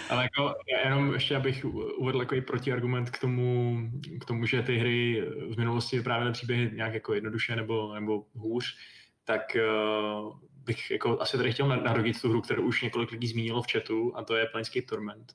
Ale 0.10 0.24
jako 0.24 0.56
já 0.72 0.80
jenom 0.90 1.14
ještě, 1.14 1.36
abych 1.36 1.66
uvedl 1.98 2.20
jako 2.20 2.36
protiargument 2.48 3.10
k 3.10 3.20
tomu, 3.20 3.78
k 4.22 4.26
tomu, 4.26 4.46
že 4.46 4.62
ty 4.62 4.78
hry 4.78 5.22
v 5.54 5.58
minulosti 5.58 5.98
vyprávěly 5.98 6.34
příběhy 6.34 6.72
nějak 6.74 6.94
jako 6.94 7.14
jednoduše 7.14 7.56
nebo, 7.56 7.94
nebo 7.94 8.26
hůř, 8.36 8.78
tak 9.24 9.42
uh, 9.56 10.38
bych 10.66 10.92
jako 10.92 11.22
asi 11.22 11.38
tady 11.38 11.52
chtěl 11.52 11.68
narodit 11.68 12.22
tu 12.22 12.30
hru, 12.30 12.42
kterou 12.42 12.64
už 12.64 12.82
několik 12.82 13.12
lidí 13.12 13.28
zmínilo 13.28 13.62
v 13.62 13.72
chatu, 13.72 14.18
a 14.18 14.24
to 14.24 14.36
je 14.36 14.46
Planescape 14.46 14.86
Torment. 14.86 15.34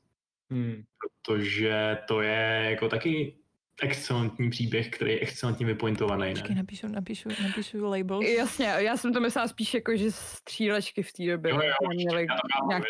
Hmm. 0.51 0.83
Protože 0.99 1.99
to 2.09 2.21
je 2.21 2.67
jako 2.71 2.89
taky 2.89 3.35
excelentní 3.83 4.51
příběh, 4.51 4.91
který 4.91 5.13
je 5.13 5.21
excelentně 5.21 5.67
vypointovaný. 5.67 6.31
Počkej, 6.31 6.57
napíšu, 6.57 6.89
napíšu, 6.89 7.29
napíšu 7.43 7.85
label. 7.85 8.21
Jasně, 8.21 8.67
já 8.67 8.97
jsem 8.97 9.13
to 9.13 9.21
myslela 9.21 9.49
spíš 9.49 9.75
jako, 9.75 9.97
že 9.97 10.11
střílečky 10.11 11.03
v 11.03 11.13
té 11.13 11.27
době 11.27 11.51
Jo, 11.51 11.61
jo, 11.63 11.89
měly 11.95 12.27
to 12.27 12.69
nějaký 12.69 12.87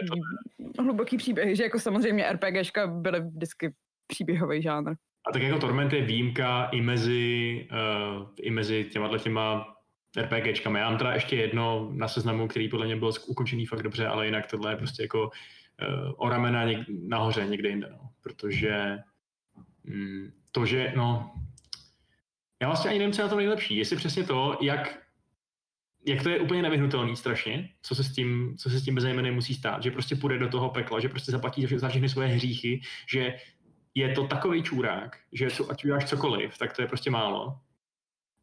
je 0.58 0.82
hluboký 0.82 1.16
příběh, 1.16 1.56
že 1.56 1.62
jako 1.62 1.78
samozřejmě 1.78 2.32
RPGčka 2.32 2.86
byly 2.86 3.20
vždycky 3.20 3.74
příběhový 4.06 4.62
žánr. 4.62 4.90
A 5.28 5.32
tak 5.32 5.42
jako 5.42 5.58
Torment 5.58 5.92
je 5.92 6.02
výjimka 6.02 6.64
i 6.72 6.80
mezi, 6.80 7.68
uh, 7.72 8.28
i 8.40 8.50
mezi 8.50 8.84
těma 8.84 9.18
těma 9.18 9.74
RPGčkami. 10.16 10.78
Já 10.78 10.88
mám 10.90 10.98
teda 10.98 11.14
ještě 11.14 11.36
jedno 11.36 11.88
na 11.92 12.08
seznamu, 12.08 12.48
který 12.48 12.68
podle 12.68 12.86
mě 12.86 12.96
byl 12.96 13.10
ukončený 13.26 13.66
fakt 13.66 13.82
dobře, 13.82 14.06
ale 14.06 14.26
jinak 14.26 14.46
tohle 14.50 14.72
je 14.72 14.76
prostě 14.76 15.02
jako 15.02 15.22
uh, 15.22 16.12
o 16.16 16.28
ramena 16.28 16.66
něk- 16.66 17.08
nahoře 17.08 17.46
někde 17.46 17.68
jinde, 17.68 17.88
no. 17.90 18.10
Protože 18.20 18.98
mm, 19.84 20.32
to, 20.52 20.66
že, 20.66 20.92
no, 20.96 21.34
já 22.62 22.68
vlastně 22.68 22.90
ani 22.90 22.98
nevím, 22.98 23.12
co 23.12 23.20
je 23.20 23.24
na 23.24 23.28
to 23.30 23.36
nejlepší. 23.36 23.76
Jestli 23.76 23.96
přesně 23.96 24.24
to, 24.24 24.58
jak, 24.60 24.98
jak 26.06 26.22
to 26.22 26.28
je 26.28 26.40
úplně 26.40 26.62
nevyhnutelný 26.62 27.16
strašně, 27.16 27.68
co 27.82 27.94
se 27.94 28.04
s 28.04 28.12
tím, 28.12 28.56
co 28.58 28.70
se 28.70 28.78
s 28.78 28.84
tím 28.84 28.94
bezejmenem 28.94 29.34
musí 29.34 29.54
stát, 29.54 29.82
že 29.82 29.90
prostě 29.90 30.16
půjde 30.16 30.38
do 30.38 30.48
toho 30.48 30.70
pekla, 30.70 31.00
že 31.00 31.08
prostě 31.08 31.32
zaplatí 31.32 31.66
za 31.76 31.88
všechny 31.88 32.08
svoje 32.08 32.28
hříchy, 32.28 32.80
že 33.12 33.38
je 33.94 34.12
to 34.12 34.26
takový 34.26 34.62
čůrák, 34.62 35.18
že 35.32 35.50
co, 35.50 35.70
ať 35.70 35.84
uděláš 35.84 36.04
cokoliv, 36.04 36.58
tak 36.58 36.72
to 36.72 36.82
je 36.82 36.88
prostě 36.88 37.10
málo. 37.10 37.60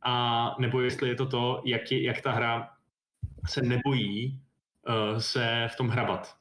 A 0.06 0.56
nebo 0.60 0.82
jestli 0.82 1.10
je 1.10 1.16
to 1.16 1.26
to, 1.26 1.62
jak, 1.66 1.92
je, 1.92 2.04
jak 2.04 2.22
ta 2.22 2.32
hra 2.32 2.70
se 3.48 3.62
nebojí 3.62 4.42
uh, 4.88 5.20
se 5.20 5.68
v 5.74 5.76
tom 5.76 5.90
hrabat. 5.90 6.36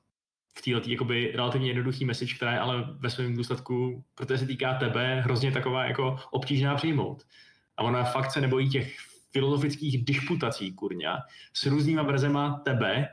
V 0.58 0.62
této 0.62 0.90
jakoby 0.90 1.32
relativně 1.34 1.68
jednoduchý 1.68 2.04
message, 2.04 2.34
která 2.34 2.52
je 2.52 2.58
ale 2.58 2.84
ve 2.98 3.10
svém 3.10 3.36
důsledku, 3.36 4.04
protože 4.14 4.38
se 4.38 4.46
týká 4.46 4.74
tebe, 4.74 5.20
hrozně 5.20 5.52
taková 5.52 5.84
jako 5.84 6.16
obtížná 6.30 6.74
přijmout. 6.74 7.22
A 7.76 7.82
ona 7.82 8.04
fakt 8.04 8.30
se 8.30 8.40
nebojí 8.40 8.70
těch 8.70 8.96
filozofických 9.32 10.04
disputací, 10.04 10.72
kurňa, 10.72 11.18
s 11.52 11.66
různýma 11.66 12.02
verzema 12.02 12.60
tebe, 12.64 13.08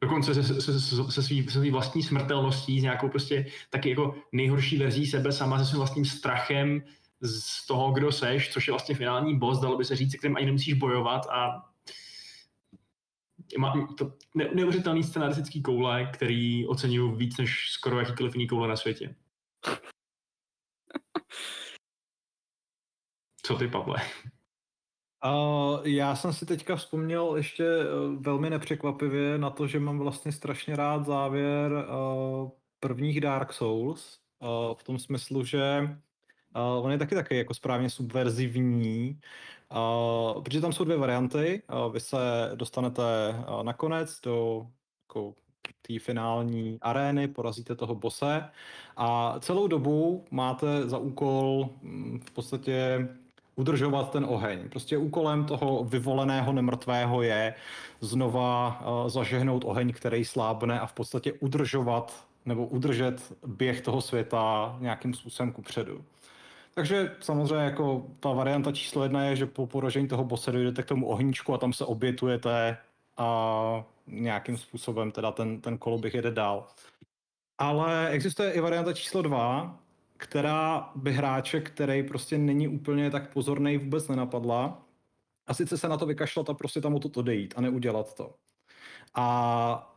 dokonce 0.00 0.34
se, 0.34 0.42
se, 0.42 0.80
se, 0.80 1.04
se, 1.10 1.22
svý, 1.22 1.48
se 1.48 1.58
svý 1.58 1.70
vlastní 1.70 2.02
smrtelností, 2.02 2.80
s 2.80 2.82
nějakou 2.82 3.08
prostě 3.08 3.46
taky 3.70 3.90
jako 3.90 4.14
nejhorší 4.32 4.78
verzí 4.78 5.06
sebe 5.06 5.32
sama, 5.32 5.58
se 5.58 5.64
svým 5.64 5.78
vlastním 5.78 6.04
strachem 6.04 6.82
z 7.22 7.66
toho, 7.66 7.92
kdo 7.92 8.12
seš, 8.12 8.52
což 8.52 8.66
je 8.66 8.72
vlastně 8.72 8.94
finální 8.94 9.38
boss, 9.38 9.60
dalo 9.60 9.78
by 9.78 9.84
se 9.84 9.96
říct, 9.96 10.10
se 10.10 10.18
kterým 10.18 10.36
ani 10.36 10.46
nemusíš 10.46 10.74
bojovat 10.74 11.26
a 11.26 11.70
má 13.58 13.94
to 13.98 14.12
ne, 14.34 14.48
neuvěřitelný 14.54 15.02
scenaristický 15.04 15.62
koule, 15.62 16.10
který 16.14 16.66
oceňuju 16.66 17.16
víc 17.16 17.36
než 17.38 17.70
skoro 17.70 17.98
jakýkoliv 17.98 18.34
jiný 18.34 18.46
koule 18.46 18.68
na 18.68 18.76
světě. 18.76 19.14
Co 23.42 23.54
ty, 23.56 23.68
Pavle? 23.68 23.96
Uh, 25.24 25.86
já 25.86 26.16
jsem 26.16 26.32
si 26.32 26.46
teďka 26.46 26.76
vzpomněl 26.76 27.36
ještě 27.36 27.64
uh, 27.64 28.22
velmi 28.22 28.50
nepřekvapivě 28.50 29.38
na 29.38 29.50
to, 29.50 29.66
že 29.66 29.80
mám 29.80 29.98
vlastně 29.98 30.32
strašně 30.32 30.76
rád 30.76 31.06
závěr 31.06 31.72
uh, 31.72 32.50
prvních 32.80 33.20
Dark 33.20 33.52
Souls, 33.52 34.20
uh, 34.38 34.74
v 34.74 34.84
tom 34.84 34.98
smyslu, 34.98 35.44
že 35.44 35.88
uh, 36.56 36.84
on 36.84 36.92
je 36.92 36.98
taky 36.98 37.14
taky 37.14 37.36
jako 37.36 37.54
správně 37.54 37.90
subverzivní, 37.90 39.20
uh, 40.34 40.42
protože 40.42 40.60
tam 40.60 40.72
jsou 40.72 40.84
dvě 40.84 40.96
varianty. 40.96 41.62
Uh, 41.86 41.92
vy 41.92 42.00
se 42.00 42.16
dostanete 42.54 43.02
uh, 43.48 43.62
nakonec 43.62 44.20
do 44.20 44.66
jako, 45.08 45.34
té 45.82 45.98
finální 45.98 46.78
arény, 46.82 47.28
porazíte 47.28 47.74
toho 47.74 47.94
bose 47.94 48.44
a 48.96 49.36
celou 49.40 49.66
dobu 49.66 50.24
máte 50.30 50.88
za 50.88 50.98
úkol 50.98 51.68
mm, 51.82 52.20
v 52.26 52.30
podstatě 52.30 53.08
udržovat 53.56 54.10
ten 54.10 54.24
oheň. 54.28 54.68
Prostě 54.68 54.98
úkolem 54.98 55.44
toho 55.44 55.84
vyvoleného 55.84 56.52
nemrtvého 56.52 57.22
je 57.22 57.54
znova 58.00 58.80
uh, 58.80 59.08
zažehnout 59.08 59.64
oheň, 59.64 59.92
který 59.92 60.24
slábne 60.24 60.80
a 60.80 60.86
v 60.86 60.92
podstatě 60.92 61.32
udržovat 61.32 62.26
nebo 62.46 62.66
udržet 62.66 63.32
běh 63.46 63.80
toho 63.80 64.00
světa 64.00 64.76
nějakým 64.80 65.14
způsobem 65.14 65.52
kupředu. 65.52 66.04
Takže 66.78 67.16
samozřejmě 67.20 67.64
jako 67.64 68.06
ta 68.20 68.32
varianta 68.32 68.72
číslo 68.72 69.02
jedna 69.02 69.24
je, 69.24 69.36
že 69.36 69.46
po 69.46 69.66
poražení 69.66 70.08
toho 70.08 70.24
bose 70.24 70.52
dojdete 70.52 70.82
k 70.82 70.86
tomu 70.86 71.06
ohníčku 71.06 71.54
a 71.54 71.58
tam 71.58 71.72
se 71.72 71.84
obětujete 71.84 72.78
a 73.16 73.84
nějakým 74.06 74.58
způsobem 74.58 75.10
teda 75.10 75.32
ten, 75.32 75.60
ten 75.60 75.78
koloběh 75.78 76.14
jede 76.14 76.30
dál. 76.30 76.66
Ale 77.58 78.08
existuje 78.08 78.52
i 78.52 78.60
varianta 78.60 78.92
číslo 78.92 79.22
dva, 79.22 79.78
která 80.16 80.90
by 80.94 81.12
hráče, 81.12 81.60
který 81.60 82.02
prostě 82.02 82.38
není 82.38 82.68
úplně 82.68 83.10
tak 83.10 83.32
pozorný, 83.32 83.78
vůbec 83.78 84.08
nenapadla. 84.08 84.82
A 85.46 85.54
sice 85.54 85.78
se 85.78 85.88
na 85.88 85.96
to 85.96 86.06
vykašlat 86.06 86.50
a 86.50 86.54
prostě 86.54 86.80
tam 86.80 86.94
o 86.94 86.98
to 86.98 87.08
odejít 87.20 87.54
a 87.56 87.60
neudělat 87.60 88.14
to. 88.14 88.34
A 89.14 89.95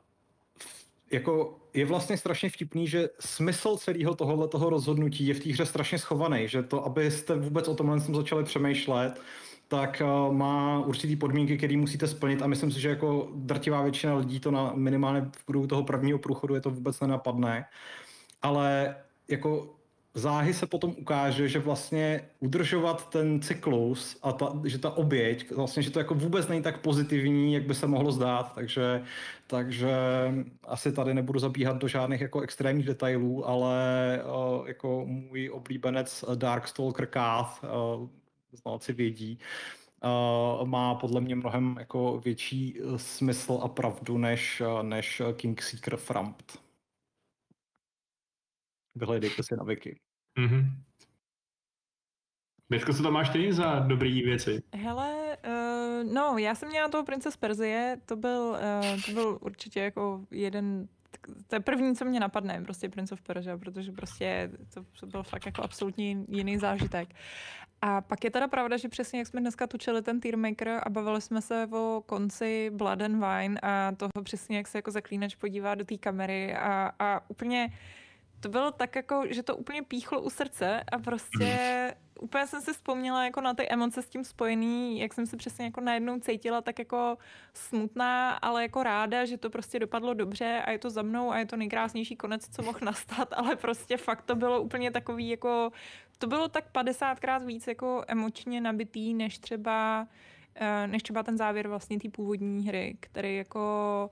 jako 1.12 1.60
je 1.74 1.86
vlastně 1.86 2.18
strašně 2.18 2.50
vtipný, 2.50 2.88
že 2.88 3.10
smysl 3.20 3.78
celého 3.78 4.16
tohohle 4.16 4.48
toho 4.48 4.70
rozhodnutí 4.70 5.28
je 5.28 5.34
v 5.34 5.40
té 5.40 5.50
hře 5.50 5.66
strašně 5.66 5.98
schovaný, 6.00 6.48
že 6.48 6.64
to, 6.64 6.86
abyste 6.86 7.36
vůbec 7.36 7.68
o 7.68 7.76
tomhle 7.76 8.00
začali 8.00 8.44
přemýšlet, 8.44 9.22
tak 9.68 10.02
uh, 10.02 10.34
má 10.34 10.80
určitý 10.80 11.16
podmínky, 11.16 11.58
které 11.58 11.78
musíte 11.78 12.08
splnit 12.08 12.42
a 12.42 12.48
myslím 12.48 12.72
si, 12.72 12.80
že 12.80 12.90
jako 12.90 13.30
drtivá 13.36 13.82
většina 13.82 14.16
lidí 14.16 14.40
to 14.40 14.52
na 14.52 14.72
minimálně 14.76 15.30
v 15.38 15.46
průběhu 15.46 15.68
toho 15.68 15.84
prvního 15.84 16.20
průchodu 16.20 16.56
je 16.56 16.62
to 16.62 16.70
vůbec 16.70 17.00
nenapadne. 17.00 17.66
Ale 18.42 18.96
jako 19.28 19.79
záhy 20.14 20.54
se 20.54 20.68
potom 20.68 20.96
ukáže, 20.98 21.48
že 21.48 21.60
vlastně 21.60 22.30
udržovat 22.40 23.10
ten 23.10 23.42
cyklus 23.42 24.18
a 24.24 24.32
ta, 24.32 24.54
že 24.66 24.78
ta 24.78 24.98
oběť, 24.98 25.52
vlastně, 25.52 25.84
že 25.84 25.92
to 25.92 26.00
jako 26.00 26.16
vůbec 26.16 26.48
není 26.48 26.62
tak 26.62 26.82
pozitivní, 26.82 27.54
jak 27.54 27.64
by 27.64 27.76
se 27.76 27.88
mohlo 27.88 28.12
zdát, 28.12 28.56
takže, 28.56 29.04
takže 29.48 29.92
asi 30.64 30.92
tady 30.92 31.14
nebudu 31.14 31.40
zabíhat 31.40 31.78
do 31.78 31.88
žádných 31.88 32.22
jako 32.22 32.42
extrémních 32.42 32.86
detailů, 32.86 33.48
ale 33.48 33.76
uh, 34.26 34.68
jako 34.68 35.06
můj 35.06 35.50
oblíbenec 35.54 36.26
Darkstalker 36.36 37.06
Kath, 37.06 37.64
uh, 37.64 38.08
znalci 38.54 38.94
vědí, 38.94 39.40
uh, 40.60 40.68
má 40.68 40.96
podle 40.96 41.22
mě 41.22 41.36
mnohem 41.36 41.76
jako 41.80 42.22
větší 42.26 42.80
smysl 42.96 43.60
a 43.64 43.68
pravdu 43.68 44.18
než, 44.18 44.62
než 44.82 45.22
Kingseeker 45.36 45.98
Frampt. 45.98 46.69
Vyhledejte 49.00 49.44
si 49.44 49.56
na 49.56 49.64
wiki. 49.64 50.00
Mm-hmm. 50.40 50.64
Bětko, 52.70 52.94
co 52.94 53.04
tam 53.04 53.14
máš 53.14 53.30
ty 53.30 53.54
za 53.54 53.80
dobrý 53.80 54.22
věci? 54.22 54.64
Hele, 54.74 55.38
uh, 55.48 56.14
no, 56.14 56.38
já 56.38 56.56
jsem 56.56 56.70
měla 56.70 56.90
toho 56.90 57.04
prince 57.04 57.32
z 57.32 57.38
Perzie, 57.38 57.98
to 58.06 58.16
byl, 58.16 58.58
uh, 58.92 59.02
to 59.06 59.12
byl 59.12 59.38
určitě 59.42 59.80
jako 59.80 60.26
jeden 60.32 60.88
to 61.48 61.56
je 61.56 61.60
první, 61.60 61.96
co 61.96 62.06
mě 62.06 62.20
napadne, 62.20 62.62
prostě 62.64 62.90
Prince 62.90 63.14
of 63.14 63.22
Persia, 63.22 63.58
protože 63.58 63.92
prostě 63.92 64.52
to, 64.74 64.86
to 65.00 65.06
byl 65.06 65.24
fakt 65.24 65.46
jako 65.46 65.64
absolutně 65.64 66.18
jiný 66.28 66.58
zážitek. 66.58 67.10
A 67.82 68.02
pak 68.02 68.24
je 68.24 68.32
teda 68.32 68.48
pravda, 68.48 68.78
že 68.78 68.90
přesně 68.90 69.20
jak 69.20 69.28
jsme 69.28 69.42
dneska 69.42 69.68
tučili 69.68 70.02
ten 70.02 70.20
Tearmaker 70.20 70.82
a 70.84 70.90
bavili 70.90 71.22
jsme 71.22 71.42
se 71.42 71.68
o 71.72 72.04
konci 72.06 72.70
Blood 72.74 73.02
and 73.02 73.16
Wine 73.16 73.60
a 73.62 73.92
toho 73.98 74.24
přesně, 74.24 74.58
jak 74.58 74.68
se 74.68 74.78
jako 74.78 74.92
zaklínač 74.92 75.36
podívá 75.36 75.76
do 75.76 75.86
té 75.86 75.98
kamery 75.98 76.56
a, 76.56 76.92
a 77.00 77.30
úplně 77.30 77.70
to 78.40 78.50
bylo 78.50 78.72
tak 78.72 78.96
jako, 78.96 79.24
že 79.30 79.44
to 79.44 79.56
úplně 79.56 79.84
píchlo 79.84 80.22
u 80.22 80.30
srdce 80.30 80.84
a 80.92 81.00
prostě 81.00 81.96
úplně 82.20 82.48
jsem 82.48 82.62
si 82.62 82.74
vzpomněla 82.74 83.24
jako 83.26 83.42
na 83.42 83.54
ty 83.54 83.70
emoce 83.70 84.02
s 84.02 84.10
tím 84.10 84.24
spojený, 84.24 85.00
jak 85.00 85.14
jsem 85.14 85.26
se 85.26 85.38
přesně 85.38 85.66
jako 85.66 85.82
najednou 85.82 86.20
cítila 86.20 86.62
tak 86.62 86.80
jako 86.80 87.18
smutná, 87.54 88.32
ale 88.32 88.62
jako 88.62 88.84
ráda, 88.84 89.26
že 89.26 89.38
to 89.38 89.50
prostě 89.50 89.80
dopadlo 89.80 90.14
dobře 90.14 90.64
a 90.66 90.72
je 90.72 90.80
to 90.80 90.90
za 90.90 91.02
mnou 91.02 91.32
a 91.32 91.38
je 91.40 91.46
to 91.46 91.56
nejkrásnější 91.56 92.16
konec, 92.16 92.56
co 92.56 92.62
mohl 92.62 92.80
nastat, 92.82 93.34
ale 93.34 93.56
prostě 93.56 93.98
fakt 93.98 94.22
to 94.22 94.36
bylo 94.36 94.62
úplně 94.62 94.92
takový 94.92 95.30
jako, 95.30 95.72
to 96.18 96.28
bylo 96.28 96.48
tak 96.48 96.64
50krát 96.74 97.46
víc 97.46 97.68
jako 97.68 98.04
emočně 98.08 98.62
nabitý, 98.62 99.14
než 99.14 99.40
třeba 99.40 100.08
eh, 100.56 100.88
než 100.88 101.04
třeba 101.04 101.24
ten 101.24 101.38
závěr 101.38 101.68
vlastně 101.68 102.00
té 102.00 102.10
původní 102.10 102.68
hry, 102.68 102.98
který 103.00 103.38
jako 103.38 104.10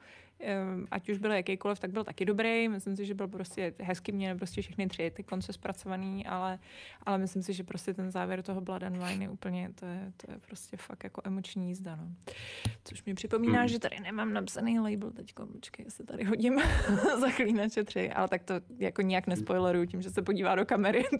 ať 0.91 1.09
už 1.09 1.17
byl 1.17 1.31
jakýkoliv, 1.31 1.79
tak 1.79 1.91
byl 1.91 2.03
taky 2.03 2.25
dobrý. 2.25 2.69
Myslím 2.69 2.95
si, 2.95 3.05
že 3.05 3.13
byl 3.13 3.27
prostě 3.27 3.73
hezky, 3.79 4.11
měl 4.11 4.37
prostě 4.37 4.61
všechny 4.61 4.87
tři 4.87 5.11
ty 5.15 5.23
konce 5.23 5.53
zpracovaný, 5.53 6.25
ale, 6.25 6.59
ale 7.05 7.17
myslím 7.17 7.43
si, 7.43 7.53
že 7.53 7.63
prostě 7.63 7.93
ten 7.93 8.11
závěr 8.11 8.43
toho 8.43 8.61
Blood 8.61 8.83
and 8.83 8.97
Wine 8.97 9.25
je 9.25 9.29
úplně, 9.29 9.69
to 9.79 9.85
je, 9.85 10.11
to 10.17 10.31
je 10.31 10.39
prostě 10.39 10.77
fakt 10.77 11.03
jako 11.03 11.21
emoční 11.23 11.67
jízda, 11.67 11.95
no. 11.95 12.07
Což 12.83 13.03
mi 13.03 13.13
připomíná, 13.13 13.59
hmm. 13.59 13.67
že 13.67 13.79
tady 13.79 13.99
nemám 13.99 14.33
napsaný 14.33 14.79
label 14.79 15.11
teďko, 15.11 15.45
počkej, 15.45 15.85
jestli 15.85 16.05
tady 16.05 16.23
hodím 16.23 16.61
Zaklínače 17.19 17.83
3, 17.83 18.11
ale 18.11 18.27
tak 18.27 18.43
to 18.43 18.53
jako 18.79 19.01
nijak 19.01 19.27
nespoileruju 19.27 19.85
tím, 19.85 20.01
že 20.01 20.09
se 20.09 20.21
podívá 20.21 20.55
do 20.55 20.65
kamery. 20.65 21.05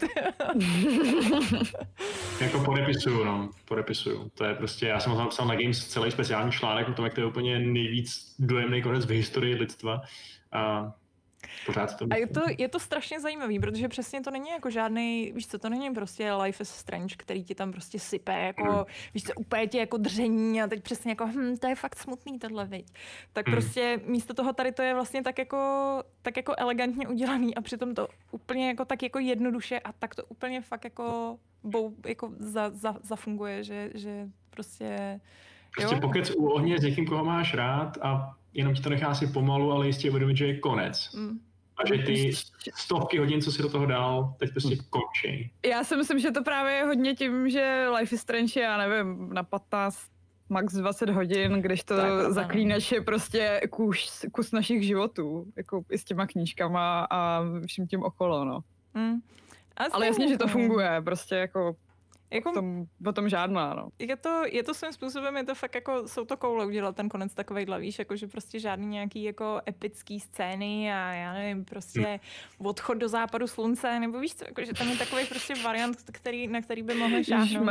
jako 2.40 2.64
podepisuju, 2.64 3.24
no, 3.24 3.50
podepisuju. 3.64 4.30
To 4.34 4.44
je 4.44 4.54
prostě, 4.54 4.86
já 4.86 5.00
jsem 5.00 5.12
ho 5.12 5.18
napsal 5.18 5.46
na 5.46 5.54
Games 5.54 5.86
celý 5.86 6.10
speciální 6.10 6.52
článek 6.52 6.88
o 6.88 6.92
tom, 6.92 7.04
jak 7.04 7.14
to 7.14 7.20
je 7.20 7.26
úplně 7.26 7.58
nejvíc 7.58 8.34
dojemný 8.38 8.82
konec 8.82 9.04
v 9.08 9.16
historii 9.16 9.54
lidstva. 9.54 10.00
A 10.52 10.92
pořád 11.66 11.98
to... 11.98 12.06
A 12.10 12.16
je 12.16 12.26
to, 12.26 12.40
je 12.58 12.68
to 12.68 12.80
strašně 12.80 13.20
zajímavý, 13.20 13.60
protože 13.60 13.88
přesně 13.88 14.20
to 14.20 14.30
není 14.30 14.50
jako 14.50 14.70
žádný, 14.70 15.32
víš 15.34 15.46
co, 15.46 15.58
to 15.58 15.68
není 15.68 15.94
prostě 15.94 16.32
Life 16.32 16.62
is 16.62 16.70
Strange, 16.70 17.14
který 17.16 17.44
ti 17.44 17.54
tam 17.54 17.72
prostě 17.72 17.98
sype, 17.98 18.32
jako, 18.32 18.64
mm. 18.64 18.84
víš 19.14 19.24
co, 19.24 19.32
úplně 19.34 19.66
ti 19.66 19.78
jako 19.78 19.96
dření 19.96 20.62
a 20.62 20.66
teď 20.66 20.82
přesně 20.82 21.12
jako, 21.12 21.26
hm, 21.26 21.56
to 21.56 21.66
je 21.66 21.74
fakt 21.74 21.96
smutný 21.96 22.38
tohle, 22.38 22.66
viď. 22.66 22.86
Tak 23.32 23.46
mm. 23.46 23.52
prostě 23.52 24.00
místo 24.04 24.34
toho 24.34 24.52
tady 24.52 24.72
to 24.72 24.82
je 24.82 24.94
vlastně 24.94 25.22
tak 25.22 25.38
jako, 25.38 25.58
tak 26.22 26.36
jako 26.36 26.54
elegantně 26.58 27.08
udělaný 27.08 27.54
a 27.54 27.60
přitom 27.60 27.94
to 27.94 28.08
úplně 28.30 28.68
jako 28.68 28.84
tak 28.84 29.02
jako 29.02 29.18
jednoduše 29.18 29.80
a 29.80 29.92
tak 29.92 30.14
to 30.14 30.24
úplně 30.24 30.60
fakt 30.60 30.84
jako, 30.84 31.38
bou, 31.62 31.94
jako 32.06 32.32
za, 32.38 32.70
za, 32.70 32.96
zafunguje, 33.02 33.64
že, 33.64 33.90
že 33.94 34.28
prostě... 34.50 35.20
Prostě 35.76 35.94
jo? 35.94 36.00
pokec 36.00 36.30
u 36.30 36.46
ohně 36.46 36.78
s 36.78 36.82
někým, 36.82 37.06
koho 37.06 37.24
máš 37.24 37.54
rád 37.54 37.98
a 38.02 38.37
jenom 38.54 38.74
ti 38.74 38.82
to 38.82 38.90
nechá 38.90 39.14
si 39.14 39.26
pomalu, 39.26 39.72
ale 39.72 39.86
jistě 39.86 40.10
uvědomit, 40.10 40.36
že 40.36 40.46
je 40.46 40.58
konec. 40.58 41.12
Mm. 41.14 41.38
A 41.76 41.86
že 41.86 42.02
ty 42.02 42.32
stovky 42.74 43.18
hodin, 43.18 43.42
co 43.42 43.52
si 43.52 43.62
do 43.62 43.68
toho 43.70 43.86
dal, 43.86 44.34
teď 44.38 44.50
prostě 44.50 44.74
mm. 44.74 44.80
končí. 44.90 45.50
Já 45.66 45.84
si 45.84 45.96
myslím, 45.96 46.18
že 46.18 46.30
to 46.30 46.44
právě 46.44 46.72
je 46.72 46.84
hodně 46.84 47.14
tím, 47.14 47.50
že 47.50 47.88
Life 47.98 48.14
is 48.14 48.20
Strange 48.20 48.60
je, 48.60 48.64
já 48.64 48.76
nevím, 48.76 49.28
na 49.34 49.42
15 49.42 49.98
max 50.48 50.74
20 50.74 51.10
hodin, 51.10 51.52
když 51.52 51.84
to 51.84 51.96
tak, 51.96 52.32
zaklínač 52.32 52.92
je 52.92 53.00
prostě 53.00 53.60
kus, 53.70 54.24
kus 54.32 54.52
našich 54.52 54.82
životů, 54.82 55.46
jako 55.56 55.82
i 55.90 55.98
s 55.98 56.04
těma 56.04 56.26
knížkama 56.26 57.06
a 57.10 57.42
vším 57.66 57.86
tím 57.86 58.02
okolo, 58.02 58.44
no. 58.44 58.60
Mm. 58.94 59.14
Ale 59.92 60.06
jasně, 60.06 60.28
že 60.28 60.38
to 60.38 60.48
funguje, 60.48 61.02
prostě 61.04 61.34
jako 61.34 61.76
jako, 62.30 62.50
o, 62.50 62.52
tom, 62.52 62.84
o 63.06 63.12
tom 63.12 63.28
žádná, 63.28 63.74
no. 63.74 63.88
Je 63.98 64.16
to, 64.16 64.42
je 64.46 64.62
to 64.62 64.74
svým 64.74 64.92
způsobem, 64.92 65.36
je 65.36 65.44
to 65.44 65.54
fakt 65.54 65.74
jako, 65.74 66.08
jsou 66.08 66.24
to 66.24 66.36
koule 66.36 66.66
udělat 66.66 66.96
ten 66.96 67.08
konec 67.08 67.34
takovej 67.34 67.66
víš, 67.78 67.98
jako 67.98 68.16
že 68.16 68.26
prostě 68.26 68.60
žádný 68.60 68.86
nějaký 68.86 69.22
jako 69.22 69.60
epický 69.68 70.20
scény 70.20 70.92
a 70.92 71.12
já 71.12 71.32
nevím, 71.32 71.64
prostě 71.64 72.20
odchod 72.58 72.94
do 72.94 73.08
západu 73.08 73.46
slunce, 73.46 74.00
nebo 74.00 74.20
víš 74.20 74.34
co, 74.34 74.44
jako, 74.44 74.64
že 74.64 74.72
tam 74.72 74.88
je 74.88 74.96
takový 74.96 75.26
prostě 75.26 75.54
variant, 75.64 75.96
který, 76.12 76.46
na 76.48 76.60
který 76.60 76.82
by 76.82 76.94
mohl 76.94 77.22
žádnout. 77.22 77.70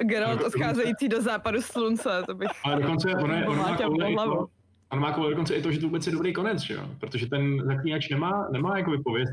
Geralt 0.00 0.42
odcházející 0.42 1.08
do 1.08 1.22
západu 1.22 1.62
slunce, 1.62 2.22
to 2.26 2.34
bych... 2.34 2.50
Ale 2.64 2.82
dokonce 2.82 3.08
ono, 3.14 3.34
je, 3.34 3.46
ono 3.46 3.62
má 3.62 3.76
koule 3.76 4.14
to, 4.14 4.46
on 4.92 5.00
má 5.00 5.12
koule 5.12 5.30
dokonce 5.30 5.54
i 5.54 5.62
to, 5.62 5.72
že 5.72 5.80
to 5.80 5.86
vůbec 5.86 6.06
je 6.06 6.12
dobrý 6.12 6.32
konec, 6.32 6.60
že 6.60 6.74
jo? 6.74 6.88
Protože 7.00 7.26
ten 7.26 7.66
zaklínač 7.66 8.08
nemá, 8.08 8.48
nemá 8.52 8.78
jako 8.78 8.90
vypověst. 8.90 9.32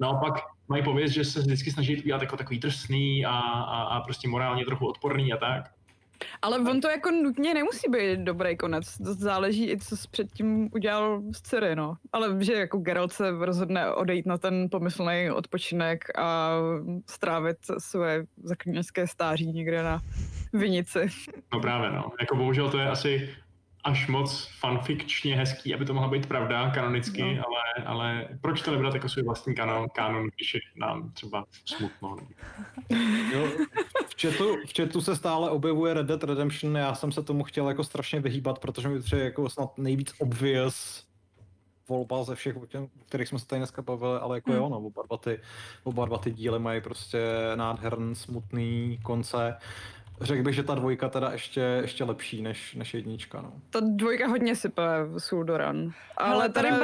Naopak 0.00 0.34
mají 0.68 0.82
pověst, 0.82 1.12
že 1.12 1.24
se 1.24 1.40
vždycky 1.40 1.70
snaží 1.70 2.02
udělat 2.02 2.22
jako 2.22 2.36
takový 2.36 2.58
drsný 2.58 3.26
a, 3.26 3.30
a, 3.30 3.82
a 3.82 4.00
prostě 4.00 4.28
morálně 4.28 4.64
trochu 4.64 4.86
odporný 4.86 5.32
a 5.32 5.36
tak. 5.36 5.70
Ale 6.42 6.58
on 6.58 6.80
to 6.80 6.88
jako 6.88 7.10
nutně 7.10 7.54
nemusí 7.54 7.90
být 7.90 8.20
dobrý 8.20 8.56
konec. 8.56 8.98
To 8.98 9.14
záleží 9.14 9.70
i, 9.70 9.78
co 9.78 9.96
jsi 9.96 10.08
předtím 10.10 10.68
udělal 10.74 11.22
s 11.32 11.42
Ciri, 11.42 11.76
no. 11.76 11.94
Ale 12.12 12.44
že 12.44 12.52
jako 12.52 12.78
Geralt 12.78 13.12
se 13.12 13.30
rozhodne 13.30 13.92
odejít 13.92 14.26
na 14.26 14.38
ten 14.38 14.68
pomyslný 14.70 15.30
odpočinek 15.30 16.18
a 16.18 16.50
strávit 17.06 17.56
své 17.78 18.24
zaklínačské 18.42 19.06
stáří 19.06 19.52
někde 19.52 19.82
na 19.82 20.00
vinici. 20.52 21.06
No 21.52 21.60
právě, 21.60 21.90
no. 21.90 22.12
Jako 22.20 22.36
bohužel 22.36 22.70
to 22.70 22.78
je 22.78 22.88
asi 22.88 23.36
až 23.86 24.08
moc 24.08 24.48
fanfikčně 24.58 25.36
hezký, 25.36 25.74
aby 25.74 25.84
to 25.84 25.94
mohla 25.94 26.08
být 26.08 26.26
pravda 26.26 26.70
kanonicky, 26.70 27.22
no. 27.22 27.28
ale, 27.46 27.86
ale 27.86 28.28
proč 28.40 28.62
to 28.62 28.70
nebrat 28.70 28.94
jako 28.94 29.08
svůj 29.08 29.24
vlastní 29.24 29.54
kanon, 29.54 29.86
kanon 29.94 30.28
když 30.36 30.54
je 30.54 30.60
nám 30.76 31.10
třeba 31.12 31.44
smutno. 31.64 32.16
Jo, 33.32 33.46
v, 34.08 34.22
chatu, 34.22 34.56
v 34.66 34.76
chatu 34.76 35.00
se 35.00 35.16
stále 35.16 35.50
objevuje 35.50 35.94
Red 35.94 36.06
Dead 36.06 36.24
Redemption, 36.24 36.76
já 36.76 36.94
jsem 36.94 37.12
se 37.12 37.22
tomu 37.22 37.44
chtěl 37.44 37.68
jako 37.68 37.84
strašně 37.84 38.20
vyhýbat, 38.20 38.58
protože 38.58 38.88
mi 38.88 39.02
to 39.02 39.16
je 39.16 39.24
jako 39.24 39.48
snad 39.48 39.78
nejvíc 39.78 40.14
obvious 40.18 41.06
volba 41.88 42.24
ze 42.24 42.34
všech, 42.34 42.56
o 42.56 42.66
kterých 43.06 43.28
jsme 43.28 43.38
se 43.38 43.46
tady 43.46 43.60
dneska 43.60 43.82
bavili, 43.82 44.18
ale 44.20 44.36
jako 44.36 44.50
hmm. 44.50 44.60
jo, 44.60 44.68
no, 44.68 44.76
oba 44.76 45.02
dva, 45.02 45.16
ty, 45.16 45.40
oba 45.84 46.04
dva 46.04 46.18
ty 46.18 46.30
díly 46.30 46.58
mají 46.58 46.80
prostě 46.80 47.18
nádherný, 47.54 48.14
smutný 48.14 48.98
konce 49.02 49.56
Řekl 50.20 50.42
bych, 50.42 50.54
že 50.54 50.62
ta 50.62 50.74
dvojka 50.74 51.08
teda 51.08 51.30
ještě, 51.32 51.60
ještě 51.60 52.04
lepší 52.04 52.42
než, 52.42 52.74
než 52.74 52.94
jednička, 52.94 53.40
no. 53.42 53.52
Ta 53.70 53.80
dvojka 53.82 54.26
hodně 54.28 54.56
sype 54.56 54.82
v 55.04 55.18
Suldoran. 55.18 55.90
Ale 56.16 56.30
Hele, 56.30 56.48
tady 56.48 56.70
mi 56.72 56.78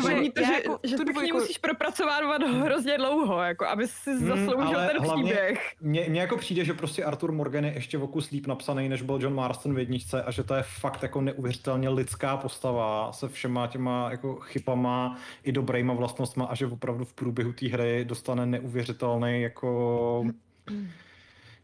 vadí 0.00 0.30
to, 0.30 0.40
já 0.40 0.46
že, 0.46 0.52
jako 0.54 0.78
že 0.82 0.96
tu 0.96 1.04
dvojku 1.04 1.36
musíš 1.38 1.58
propracovat 1.58 2.42
hrozně 2.42 2.98
dlouho, 2.98 3.42
jako 3.42 3.66
aby 3.66 3.86
si 3.88 4.10
Hmm, 4.10 4.28
zasloužil 4.28 4.78
ale 4.78 4.88
ten 4.88 5.02
hlavně- 5.02 5.24
příběh. 5.32 5.72
Mně, 5.80 6.06
mně 6.08 6.20
jako 6.20 6.36
přijde, 6.36 6.64
že 6.64 6.74
prostě 6.74 7.04
Arthur 7.04 7.32
Morgan 7.32 7.64
je 7.64 7.72
ještě 7.74 7.98
o 7.98 8.06
kus 8.06 8.30
líp 8.30 8.46
napsaný, 8.46 8.88
než 8.88 9.02
byl 9.02 9.18
John 9.22 9.34
Marston 9.34 9.74
v 9.74 9.78
jedničce 9.78 10.22
a 10.22 10.30
že 10.30 10.42
to 10.42 10.54
je 10.54 10.62
fakt 10.62 11.02
jako 11.02 11.20
neuvěřitelně 11.20 11.88
lidská 11.88 12.36
postava 12.36 13.12
se 13.12 13.28
všema 13.28 13.66
těma 13.66 14.10
jako 14.10 14.34
chybama 14.34 15.16
i 15.44 15.52
dobrýma 15.52 15.94
vlastnostma 15.94 16.44
a 16.44 16.54
že 16.54 16.66
opravdu 16.66 17.04
v 17.04 17.12
průběhu 17.12 17.52
té 17.52 17.68
hry 17.68 18.04
dostane 18.04 18.46
neuvěřitelný 18.46 19.42
jako 19.42 20.24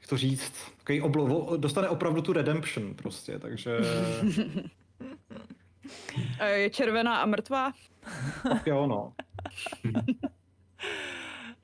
jak 0.01 0.09
to 0.09 0.16
říct, 0.16 0.53
takový 0.78 1.01
oblo, 1.01 1.57
dostane 1.57 1.88
opravdu 1.88 2.22
tu 2.22 2.32
redemption 2.32 2.94
prostě, 2.94 3.38
takže 3.38 3.70
Je 6.55 6.70
červená 6.70 7.16
a 7.18 7.26
mrtvá. 7.26 7.72
tak 8.42 8.66
jo 8.66 8.86
no. 8.86 9.12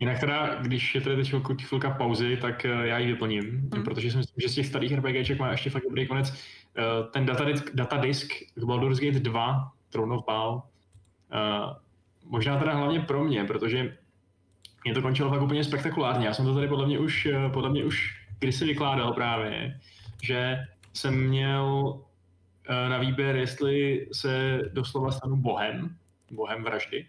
Jinak 0.01 0.20
teda, 0.20 0.55
když 0.62 0.95
je 0.95 1.01
tady 1.01 1.16
teď 1.16 1.28
chvilku, 1.28 1.55
chvilka 1.62 1.91
pauzy, 1.91 2.37
tak 2.37 2.64
eh, 2.64 2.87
já 2.87 2.99
ji 2.99 3.07
vyplním, 3.07 3.45
Hmm. 3.74 3.85
protože 3.85 4.11
si 4.11 4.16
myslím, 4.16 4.35
že 4.43 4.49
z 4.49 4.55
těch 4.55 4.66
starých 4.66 4.93
RPGček 4.93 5.39
má 5.39 5.51
ještě 5.51 5.70
fakt 5.70 5.82
dobrý 5.85 6.07
konec. 6.07 6.35
Eh, 6.76 6.82
Ten 7.11 7.26
datadisk, 7.26 7.70
datadisk 7.74 8.32
k 8.55 8.64
Baldur's 8.64 8.99
Gate 9.01 9.20
2, 9.20 9.72
Throne 9.91 10.14
of 10.16 10.24
Baal, 10.26 10.62
eh, 11.32 11.74
možná 12.24 12.59
teda 12.59 12.74
hlavně 12.74 13.01
pro 13.01 13.24
mě, 13.24 13.45
protože 13.45 13.97
mě 14.85 14.95
to 14.95 15.03
končilo 15.03 15.30
fakt 15.30 15.43
úplně 15.43 15.64
spektakulárně. 15.64 16.26
Já 16.26 16.35
jsem 16.35 16.45
to 16.45 16.55
tady 16.55 16.68
podle 16.68 16.87
mě 16.87 16.99
už, 16.99 17.28
podle 17.53 17.70
mě 17.70 17.85
už 17.85 18.24
kdysi 18.39 18.64
vykládal 18.64 19.12
právě, 19.12 19.80
že 20.22 20.59
jsem 20.93 21.28
měl 21.28 21.95
eh, 22.68 22.89
na 22.89 22.99
výběr, 22.99 23.37
jestli 23.37 24.07
se 24.12 24.61
doslova 24.72 25.11
stanu 25.11 25.37
bohem, 25.37 25.97
bohem 26.30 26.64
vraždy, 26.64 27.07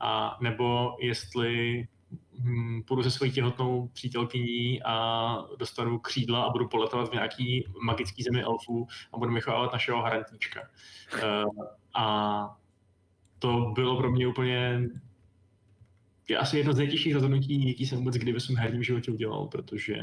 a 0.00 0.38
nebo 0.40 0.96
jestli 1.00 1.84
hm, 2.38 2.82
půjdu 2.82 3.02
se 3.02 3.10
svojí 3.10 3.32
těhotnou 3.32 3.88
přítelkyní 3.88 4.82
a 4.82 5.36
dostanu 5.58 5.98
křídla 5.98 6.42
a 6.42 6.50
budu 6.50 6.68
poletovat 6.68 7.08
v 7.08 7.12
nějaký 7.12 7.64
magický 7.84 8.22
zemi 8.22 8.42
elfů 8.42 8.88
a 9.12 9.18
budu 9.18 9.34
vychovávat 9.34 9.72
našeho 9.72 10.02
harantíčka. 10.02 10.60
Uh, 11.14 11.64
a 11.94 12.56
to 13.38 13.72
bylo 13.74 13.96
pro 13.96 14.10
mě 14.10 14.26
úplně 14.26 14.80
je 16.30 16.38
asi 16.38 16.58
jedno 16.58 16.72
z 16.72 16.78
nejtěžších 16.78 17.14
rozhodnutí, 17.14 17.68
jaký 17.68 17.86
jsem 17.86 17.98
vůbec 17.98 18.14
kdy 18.14 18.32
ve 18.32 18.40
svém 18.40 18.56
herním 18.58 18.82
životě 18.82 19.10
udělal, 19.10 19.46
protože 19.46 19.96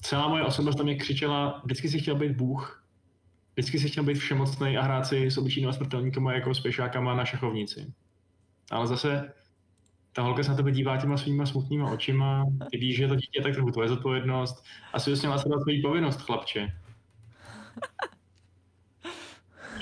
celá 0.00 0.28
moje 0.28 0.44
osobnost 0.44 0.76
tam 0.76 0.86
mě 0.86 0.94
křičela, 0.94 1.60
vždycky 1.64 1.88
si 1.88 1.98
chtěl 1.98 2.14
být 2.14 2.36
bůh, 2.36 2.84
vždycky 3.54 3.78
si 3.78 3.88
chtěl 3.88 4.04
být 4.04 4.18
všemocný 4.18 4.78
a 4.78 4.82
hrát 4.82 5.06
si 5.06 5.26
s 5.26 5.38
obyčejnými 5.38 5.72
smrtelníkama 5.72 6.32
jako 6.32 6.54
s 6.54 6.60
pešákama 6.60 7.14
na 7.14 7.24
šachovnici. 7.24 7.92
Ale 8.70 8.86
zase 8.86 9.32
ta 10.12 10.22
holka 10.22 10.42
se 10.42 10.50
na 10.50 10.56
tebe 10.56 10.72
dívá 10.72 10.96
těma 10.96 11.16
svýma 11.16 11.46
smutnýma 11.46 11.90
očima, 11.90 12.44
ty 12.70 12.78
víš, 12.78 12.96
že 12.96 13.08
to 13.08 13.14
dítě 13.14 13.38
je 13.38 13.42
tak 13.42 13.54
trochu 13.54 13.70
tvoje 13.70 13.88
zodpovědnost 13.88 14.64
a 14.92 14.98
si 14.98 15.10
měla 15.10 15.38
sledovat 15.38 15.62
svoji 15.62 15.82
povinnost, 15.82 16.20
chlapče. 16.20 16.68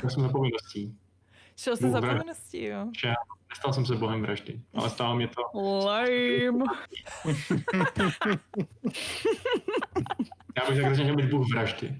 Šel 0.00 0.10
jsem 0.10 0.22
za 0.22 0.28
povinností. 0.28 0.96
Šel 1.56 1.76
Bůh 1.80 1.92
za 1.92 2.00
povinností, 2.00 2.64
jo. 2.64 2.90
Že 3.00 3.12
nestal 3.56 3.72
jsem 3.72 3.86
se 3.86 3.94
bohem 3.94 4.22
vraždy, 4.22 4.60
ale 4.74 4.90
stalo 4.90 5.16
mě 5.16 5.28
to. 5.28 5.42
Lame. 5.84 6.64
Já 10.56 10.70
bych 10.70 10.82
tak 10.82 10.92
chtěl 10.92 11.16
být 11.16 11.30
bůh 11.30 11.46
vraždy. 11.52 11.96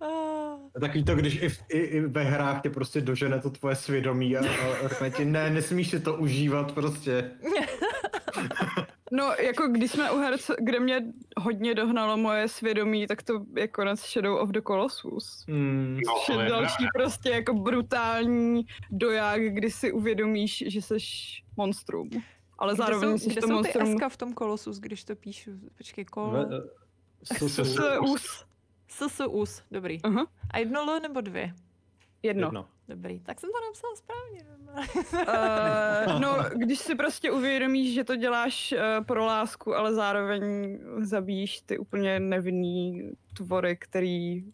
Ah. 0.00 0.80
Takový 0.80 1.04
to, 1.04 1.16
když 1.16 1.42
i, 1.42 1.48
v, 1.48 1.58
i, 1.68 1.78
i 1.78 2.00
ve 2.00 2.24
hrách 2.24 2.62
tě 2.62 2.70
prostě 2.70 3.00
dožene 3.00 3.40
to 3.40 3.50
tvoje 3.50 3.76
svědomí 3.76 4.36
a, 4.36 4.40
a 4.40 4.88
řekne 4.88 5.10
ti, 5.10 5.24
ne, 5.24 5.50
nesmíš 5.50 5.90
si 5.90 6.00
to 6.00 6.14
užívat 6.14 6.72
prostě. 6.72 7.30
No, 9.12 9.32
jako 9.42 9.66
když 9.68 9.90
jsme 9.90 10.10
u 10.10 10.18
her, 10.18 10.38
co- 10.38 10.54
kde 10.60 10.80
mě 10.80 11.02
hodně 11.36 11.74
dohnalo 11.74 12.16
moje 12.16 12.48
svědomí, 12.48 13.06
tak 13.06 13.22
to 13.22 13.44
je 13.56 13.68
konec 13.68 14.00
Shadow 14.00 14.38
of 14.40 14.48
the 14.50 14.60
Colossus. 14.66 15.44
Hmm. 15.48 15.98
No, 16.06 16.14
Což 16.26 16.36
je 16.36 16.48
další 16.48 16.86
prostě 16.94 17.30
jako 17.30 17.54
brutální 17.54 18.66
doják, 18.90 19.40
kdy 19.54 19.70
si 19.70 19.92
uvědomíš, 19.92 20.64
že 20.66 20.82
seš 20.82 21.42
monstrum. 21.56 22.10
Ale 22.58 22.74
Kde 22.74 22.82
zároveň 22.84 23.10
jsou, 23.10 23.18
jsi 23.18 23.30
kde 23.30 23.40
to 23.40 23.46
jsou 23.46 23.62
ty 23.62 23.78
monstrum. 23.78 23.98
SK 23.98 24.12
v 24.12 24.16
tom 24.16 24.32
kolosus, 24.34 24.78
když 24.78 25.04
to 25.04 25.16
píšu? 25.16 25.50
Počkej, 25.76 26.04
kol... 26.04 26.30
Ve, 26.30 26.46
s, 27.22 27.42
s, 27.42 27.58
s, 27.58 27.76
S, 27.76 27.80
us. 28.12 28.44
SSUS, 28.88 29.62
dobrý. 29.70 30.02
Aha, 30.02 30.26
A 30.50 30.58
jedno 30.58 30.80
L 30.80 31.00
nebo 31.00 31.20
dvě? 31.20 31.54
Jedno. 32.22 32.46
jedno. 32.46 32.66
Dobrý, 32.88 33.20
tak 33.20 33.40
jsem 33.40 33.50
to 33.50 33.58
napsala 33.68 33.94
správně. 33.96 34.40
Uh, 36.14 36.20
no, 36.20 36.36
když 36.56 36.78
si 36.78 36.94
prostě 36.94 37.30
uvědomíš, 37.30 37.94
že 37.94 38.04
to 38.04 38.16
děláš 38.16 38.72
uh, 38.98 39.04
pro 39.04 39.24
lásku, 39.24 39.74
ale 39.74 39.94
zároveň 39.94 40.42
zabíjíš 40.98 41.60
ty 41.60 41.78
úplně 41.78 42.20
nevinný 42.20 43.10
tvory, 43.36 43.76
který 43.76 44.44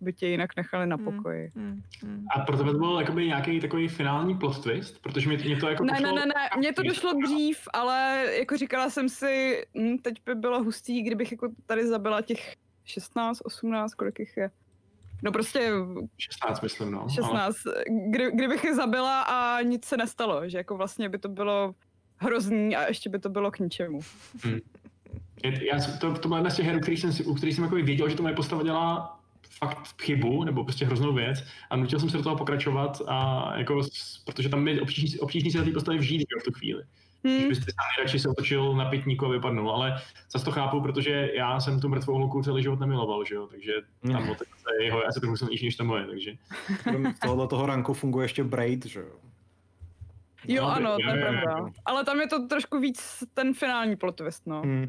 by 0.00 0.12
tě 0.12 0.26
jinak 0.26 0.56
nechali 0.56 0.86
na 0.86 0.96
Hmm. 0.96 1.04
pokoji. 1.04 1.50
Hmm, 1.56 1.82
hmm. 2.02 2.26
A 2.36 2.40
pro 2.40 2.56
tebe 2.56 2.72
to 2.72 2.78
byl 2.78 3.00
jakoby 3.00 3.26
nějaký 3.26 3.60
takový 3.60 3.88
finální 3.88 4.38
plot 4.38 4.62
twist, 4.62 5.02
protože 5.02 5.28
mě, 5.28 5.38
mě 5.38 5.56
to 5.56 5.68
jako 5.68 5.84
Ne, 5.84 5.92
ne, 5.92 6.00
došlo- 6.00 6.14
ne, 6.14 6.26
ne, 6.26 6.32
mně 6.58 6.72
to 6.72 6.82
došlo 6.82 7.12
dřív, 7.24 7.58
ale 7.72 8.24
jako 8.38 8.56
říkala 8.56 8.90
jsem 8.90 9.08
si, 9.08 9.64
hm, 9.78 9.98
teď 9.98 10.14
by 10.26 10.34
bylo 10.34 10.62
hustý, 10.62 11.02
kdybych 11.02 11.32
jako 11.32 11.48
tady 11.66 11.86
zabila 11.86 12.22
těch 12.22 12.54
16, 12.84 13.40
18, 13.44 13.94
kolik 13.94 14.18
jich 14.18 14.36
je. 14.36 14.50
No 15.22 15.32
prostě 15.32 15.70
16, 16.18 16.60
myslím, 16.60 16.90
no. 16.90 17.00
Ale 17.00 17.10
16, 17.10 17.56
kdy, 18.10 18.30
kdybych 18.34 18.64
je 18.64 18.74
zabila 18.74 19.22
a 19.22 19.62
nic 19.62 19.84
se 19.84 19.96
nestalo, 19.96 20.48
že 20.48 20.58
jako 20.58 20.76
vlastně 20.76 21.08
by 21.08 21.18
to 21.18 21.28
bylo 21.28 21.74
hrozný 22.16 22.76
a 22.76 22.88
ještě 22.88 23.10
by 23.10 23.18
to 23.18 23.28
bylo 23.28 23.50
k 23.50 23.58
ničemu. 23.58 24.00
je- 25.44 25.66
já, 25.68 25.78
jsem- 25.80 25.98
to, 25.98 26.14
to 26.14 26.28
byla 26.28 26.38
jedna 26.38 26.50
z 26.50 26.56
těch 26.56 26.66
her, 26.66 26.76
u 26.76 26.80
kterých 26.80 27.00
jsem, 27.00 27.10
u 27.26 27.34
kterých 27.34 27.54
jsem 27.54 27.64
jako 27.64 27.76
věděl, 27.76 28.08
že 28.08 28.16
to 28.16 28.22
moje 28.22 28.34
postava 28.34 28.62
dělá 28.62 29.18
fakt 29.58 30.02
chybu, 30.02 30.44
nebo 30.44 30.64
prostě 30.64 30.84
hroznou 30.86 31.14
věc 31.14 31.38
a 31.70 31.76
nutil 31.76 32.00
jsem 32.00 32.10
se 32.10 32.16
do 32.16 32.22
toho 32.22 32.36
pokračovat 32.36 33.02
a 33.06 33.52
jako, 33.58 33.80
protože 34.24 34.48
tam 34.48 34.68
je 34.68 34.80
obtížný, 34.80 35.18
obtížný 35.20 35.50
se 35.50 35.58
do 35.58 35.64
té 35.64 35.70
postavy 35.70 35.98
vžít 35.98 36.20
jo, 36.20 36.38
v 36.40 36.44
tu 36.44 36.52
chvíli. 36.52 36.82
Když 37.22 37.38
Hmm. 37.40 37.48
byste 37.48 37.64
sám 37.64 37.86
nejradši 37.96 38.18
se 38.18 38.28
otočil 38.28 38.76
na 38.76 38.84
pitníku 38.90 39.26
a 39.26 39.28
vypadnul, 39.28 39.70
ale 39.70 40.00
zase 40.32 40.44
to 40.44 40.50
chápu, 40.50 40.80
protože 40.80 41.30
já 41.34 41.60
jsem 41.60 41.80
tu 41.80 41.88
mrtvou 41.88 42.14
holku 42.14 42.42
celý 42.42 42.62
život 42.62 42.80
nemiloval, 42.80 43.24
že 43.24 43.34
jo, 43.34 43.46
takže 43.46 43.72
ta 44.02 44.08
Hmm. 44.08 44.26
motivace 44.26 44.64
je 44.80 44.84
jeho 44.86 44.98
je 44.98 45.04
asi 45.04 45.20
trochu 45.20 45.36
silnější 45.36 45.64
než 45.66 45.76
ta 45.76 45.84
moje, 45.84 46.06
takže. 46.06 46.32
Krom 46.82 47.14
tohle 47.22 47.48
toho 47.48 47.66
ranku 47.66 47.94
funguje 47.94 48.24
ještě 48.24 48.44
Braid, 48.44 48.86
že 48.86 49.00
jo? 49.00 49.06
Jo, 50.48 50.62
No, 50.62 50.68
ano, 50.70 50.96
to 51.04 51.10
je 51.16 51.22
pravda. 51.22 51.70
Ale 51.84 52.04
tam 52.04 52.20
je 52.20 52.26
to 52.28 52.46
trošku 52.46 52.78
víc 52.78 53.24
ten 53.34 53.54
finální 53.54 53.96
plot 53.96 54.16
twist, 54.16 54.46
no. 54.46 54.62
Hmm. 54.62 54.82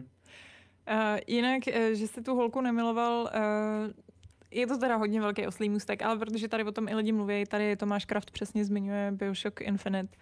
Uh, 0.91 1.17
jinak, 1.27 1.61
uh, 1.67 1.73
že 1.93 2.07
jsi 2.07 2.21
tu 2.21 2.35
holku 2.35 2.61
nemiloval, 2.61 3.21
uh, 3.21 3.91
je 4.51 4.67
to 4.67 4.77
teda 4.77 4.95
hodně 4.95 5.21
velký 5.21 5.47
oslý 5.47 5.69
můstek, 5.69 6.01
ale 6.01 6.17
protože 6.17 6.47
tady 6.47 6.63
o 6.63 6.71
tom 6.71 6.87
i 6.87 6.95
lidi 6.95 7.11
mluví, 7.11 7.43
tady 7.45 7.75
Tomáš 7.75 8.05
Kraft 8.05 8.31
přesně 8.31 8.65
zmiňuje 8.65 9.11
Bioshock 9.11 9.61
Infinite. 9.61 10.17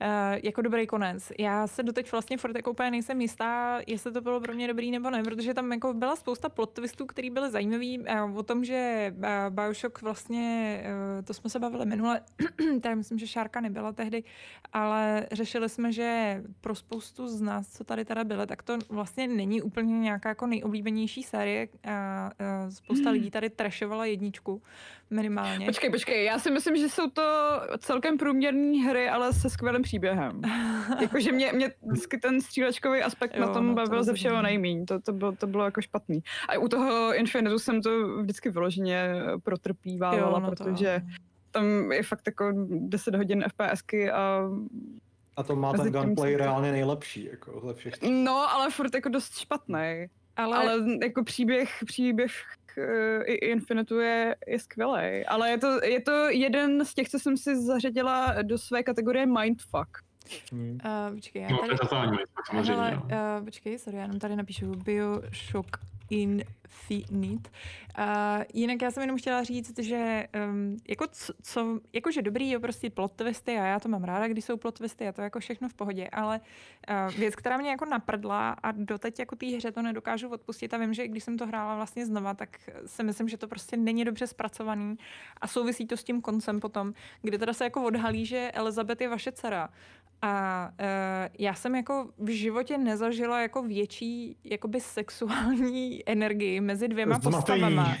Uh, 0.00 0.38
jako 0.42 0.62
dobrý 0.62 0.86
konec. 0.86 1.32
Já 1.38 1.66
se 1.66 1.82
doteď 1.82 2.12
vlastně 2.12 2.38
furt 2.38 2.56
jako 2.56 2.70
úplně 2.70 2.90
nejsem 2.90 3.20
jistá, 3.20 3.80
jestli 3.86 4.12
to 4.12 4.20
bylo 4.20 4.40
pro 4.40 4.54
mě 4.54 4.68
dobrý 4.68 4.90
nebo 4.90 5.10
ne, 5.10 5.22
protože 5.22 5.54
tam 5.54 5.72
jako 5.72 5.94
byla 5.94 6.16
spousta 6.16 6.48
plot 6.48 6.72
twistů, 6.72 7.06
které 7.06 7.30
byly 7.30 7.50
zajímavý 7.50 7.98
uh, 7.98 8.38
o 8.38 8.42
tom, 8.42 8.64
že 8.64 9.14
uh, 9.16 9.24
Bioshock 9.54 10.02
vlastně, 10.02 10.82
to 11.24 11.34
jsme 11.34 11.50
se 11.50 11.58
bavili 11.58 11.86
minule, 11.86 12.20
tady 12.80 12.94
myslím, 12.94 13.18
že 13.18 13.26
Šárka 13.26 13.60
nebyla 13.60 13.92
tehdy, 13.92 14.24
ale 14.72 15.26
řešili 15.32 15.68
jsme, 15.68 15.92
že 15.92 16.42
pro 16.60 16.74
spoustu 16.74 17.28
z 17.28 17.40
nás, 17.40 17.68
co 17.68 17.84
tady 17.84 18.04
teda 18.04 18.24
byly, 18.24 18.46
tak 18.46 18.62
to 18.62 18.78
vlastně 18.88 19.28
není 19.28 19.62
úplně 19.62 19.98
nějaká 19.98 20.28
jako 20.28 20.46
nejoblíbenější 20.46 21.22
série. 21.22 21.68
A, 21.84 22.30
spousta 22.68 23.10
lidí 23.10 23.30
tady 23.30 23.50
trashovala 23.50 24.06
jedničku 24.06 24.62
minimálně. 25.10 25.66
Počkej, 25.66 25.90
počkej, 25.90 26.24
já 26.24 26.38
si 26.38 26.50
myslím, 26.50 26.76
že 26.76 26.88
jsou 26.88 27.10
to 27.10 27.22
celkem 27.78 28.18
průměrné 28.18 28.78
hry, 28.78 29.08
ale 29.08 29.32
se 29.32 29.50
skvělým 29.50 29.82
příběhem. 29.88 30.40
Jakože 31.00 31.32
mě, 31.32 31.52
mě 31.52 31.70
vždycky 31.82 32.18
ten 32.18 32.40
střílečkový 32.40 33.02
aspekt 33.02 33.34
Jo, 33.34 33.40
na 33.40 33.48
tom 33.52 33.66
no, 33.66 33.72
to 33.72 33.76
bavil 33.76 34.04
ze 34.04 34.12
všeho 34.14 34.42
nejmíň. 34.42 34.86
To, 34.86 35.00
to, 35.00 35.12
bylo, 35.12 35.32
to 35.32 35.46
bylo 35.46 35.64
jako 35.64 35.80
špatný. 35.82 36.22
A 36.48 36.58
u 36.58 36.68
toho 36.68 37.14
Infinitu 37.14 37.58
jsem 37.58 37.82
to 37.82 38.16
vždycky 38.22 38.50
vyloženě 38.50 39.14
protrpívala, 39.42 40.38
no 40.38 40.50
to 40.50 40.64
protože 40.64 41.02
jo. 41.04 41.16
tam 41.50 41.92
je 41.92 42.02
fakt 42.02 42.26
jako 42.26 42.52
10 42.68 43.14
hodin 43.14 43.44
FPSky 43.48 44.10
a 44.10 44.42
A 45.36 45.42
to 45.42 45.56
má 45.56 45.72
Mezi 45.72 45.90
ten 45.90 46.02
gunplay 46.02 46.32
to- 46.32 46.38
reálně 46.38 46.72
nejlepší, 46.72 47.24
jako 47.30 47.62
ze 47.66 47.74
všech 47.74 47.94
no, 48.24 48.50
ale 48.54 48.70
furt 48.70 48.94
jako 48.94 49.08
dost 49.08 49.38
špatný. 49.38 50.06
Ale, 50.36 50.56
Ale, 50.58 50.74
jako 51.02 51.24
příběh, 51.24 51.70
příběh 51.86 52.32
eh, 52.32 52.67
i 53.24 53.32
i 53.32 53.46
Infinitu 53.50 53.98
je, 53.98 54.36
je 54.46 54.58
skvělý. 54.58 55.26
Ale 55.26 55.50
je 55.50 55.58
to, 55.58 55.84
je 55.84 56.00
to 56.00 56.12
jeden 56.28 56.84
z 56.84 56.94
těch, 56.94 57.08
co 57.08 57.18
jsem 57.18 57.36
si 57.36 57.62
zařadila 57.62 58.42
do 58.42 58.58
své 58.58 58.82
kategorie 58.82 59.26
Mindfuck. 59.26 59.98
Hmm. 60.52 60.78
uh, 60.84 61.14
počkej, 61.14 61.42
já 61.42 61.48
No, 61.48 61.56
to 61.56 61.60
tady... 61.60 61.72
je 61.74 61.78
totální 61.78 62.16
věc, 62.16 62.30
samozřejmě. 62.46 62.72
Hele, 62.72 62.90
no. 62.96 63.38
uh, 63.38 63.44
počkej, 63.44 63.78
sorry, 63.78 63.96
já 63.96 64.02
jenom 64.02 64.18
tady 64.18 64.36
napíšu 64.36 64.66
Bioshock 64.66 65.76
Infinite. 66.10 67.50
Uh, 67.98 68.44
jinak 68.54 68.82
já 68.82 68.90
jsem 68.90 69.00
jenom 69.00 69.18
chtěla 69.18 69.42
říct, 69.42 69.78
že 69.78 70.26
um, 70.50 70.76
jako 70.88 71.06
co, 71.06 71.32
co, 71.42 71.80
jakože 71.92 72.22
dobrý 72.22 72.50
je 72.50 72.58
prostě 72.58 72.90
plot 72.90 73.12
twisty 73.12 73.58
a 73.58 73.64
já 73.64 73.80
to 73.80 73.88
mám 73.88 74.04
ráda, 74.04 74.28
když 74.28 74.44
jsou 74.44 74.56
plot 74.56 74.74
twisty 74.74 75.08
a 75.08 75.12
to 75.12 75.22
jako 75.22 75.40
všechno 75.40 75.68
v 75.68 75.74
pohodě, 75.74 76.08
ale 76.12 76.40
uh, 76.90 77.14
věc, 77.14 77.36
která 77.36 77.56
mě 77.56 77.70
jako 77.70 77.84
naprdla 77.84 78.50
a 78.50 78.72
doteď 78.72 79.18
jako 79.18 79.36
té 79.36 79.46
hře 79.46 79.72
to 79.72 79.82
nedokážu 79.82 80.28
odpustit 80.28 80.74
a 80.74 80.78
vím, 80.78 80.94
že 80.94 81.08
když 81.08 81.24
jsem 81.24 81.38
to 81.38 81.46
hrála 81.46 81.76
vlastně 81.76 82.06
znova, 82.06 82.34
tak 82.34 82.70
si 82.86 83.04
myslím, 83.04 83.28
že 83.28 83.36
to 83.36 83.48
prostě 83.48 83.76
není 83.76 84.04
dobře 84.04 84.26
zpracovaný 84.26 84.98
a 85.40 85.46
souvisí 85.46 85.86
to 85.86 85.96
s 85.96 86.04
tím 86.04 86.20
koncem 86.20 86.60
potom, 86.60 86.92
kdy 87.22 87.38
teda 87.38 87.52
se 87.52 87.64
jako 87.64 87.84
odhalí, 87.84 88.26
že 88.26 88.50
Elizabeth 88.54 89.00
je 89.00 89.08
vaše 89.08 89.32
dcera 89.32 89.68
a 90.22 90.64
uh, 90.80 90.86
já 91.38 91.54
jsem 91.54 91.74
jako 91.74 92.08
v 92.18 92.28
životě 92.28 92.78
nezažila 92.78 93.40
jako 93.40 93.62
větší 93.62 94.36
jakoby 94.44 94.80
sexuální 94.80 96.02
energii 96.06 96.60
mezi 96.60 96.88
dvěma 96.88 97.18
postavama, 97.18 97.96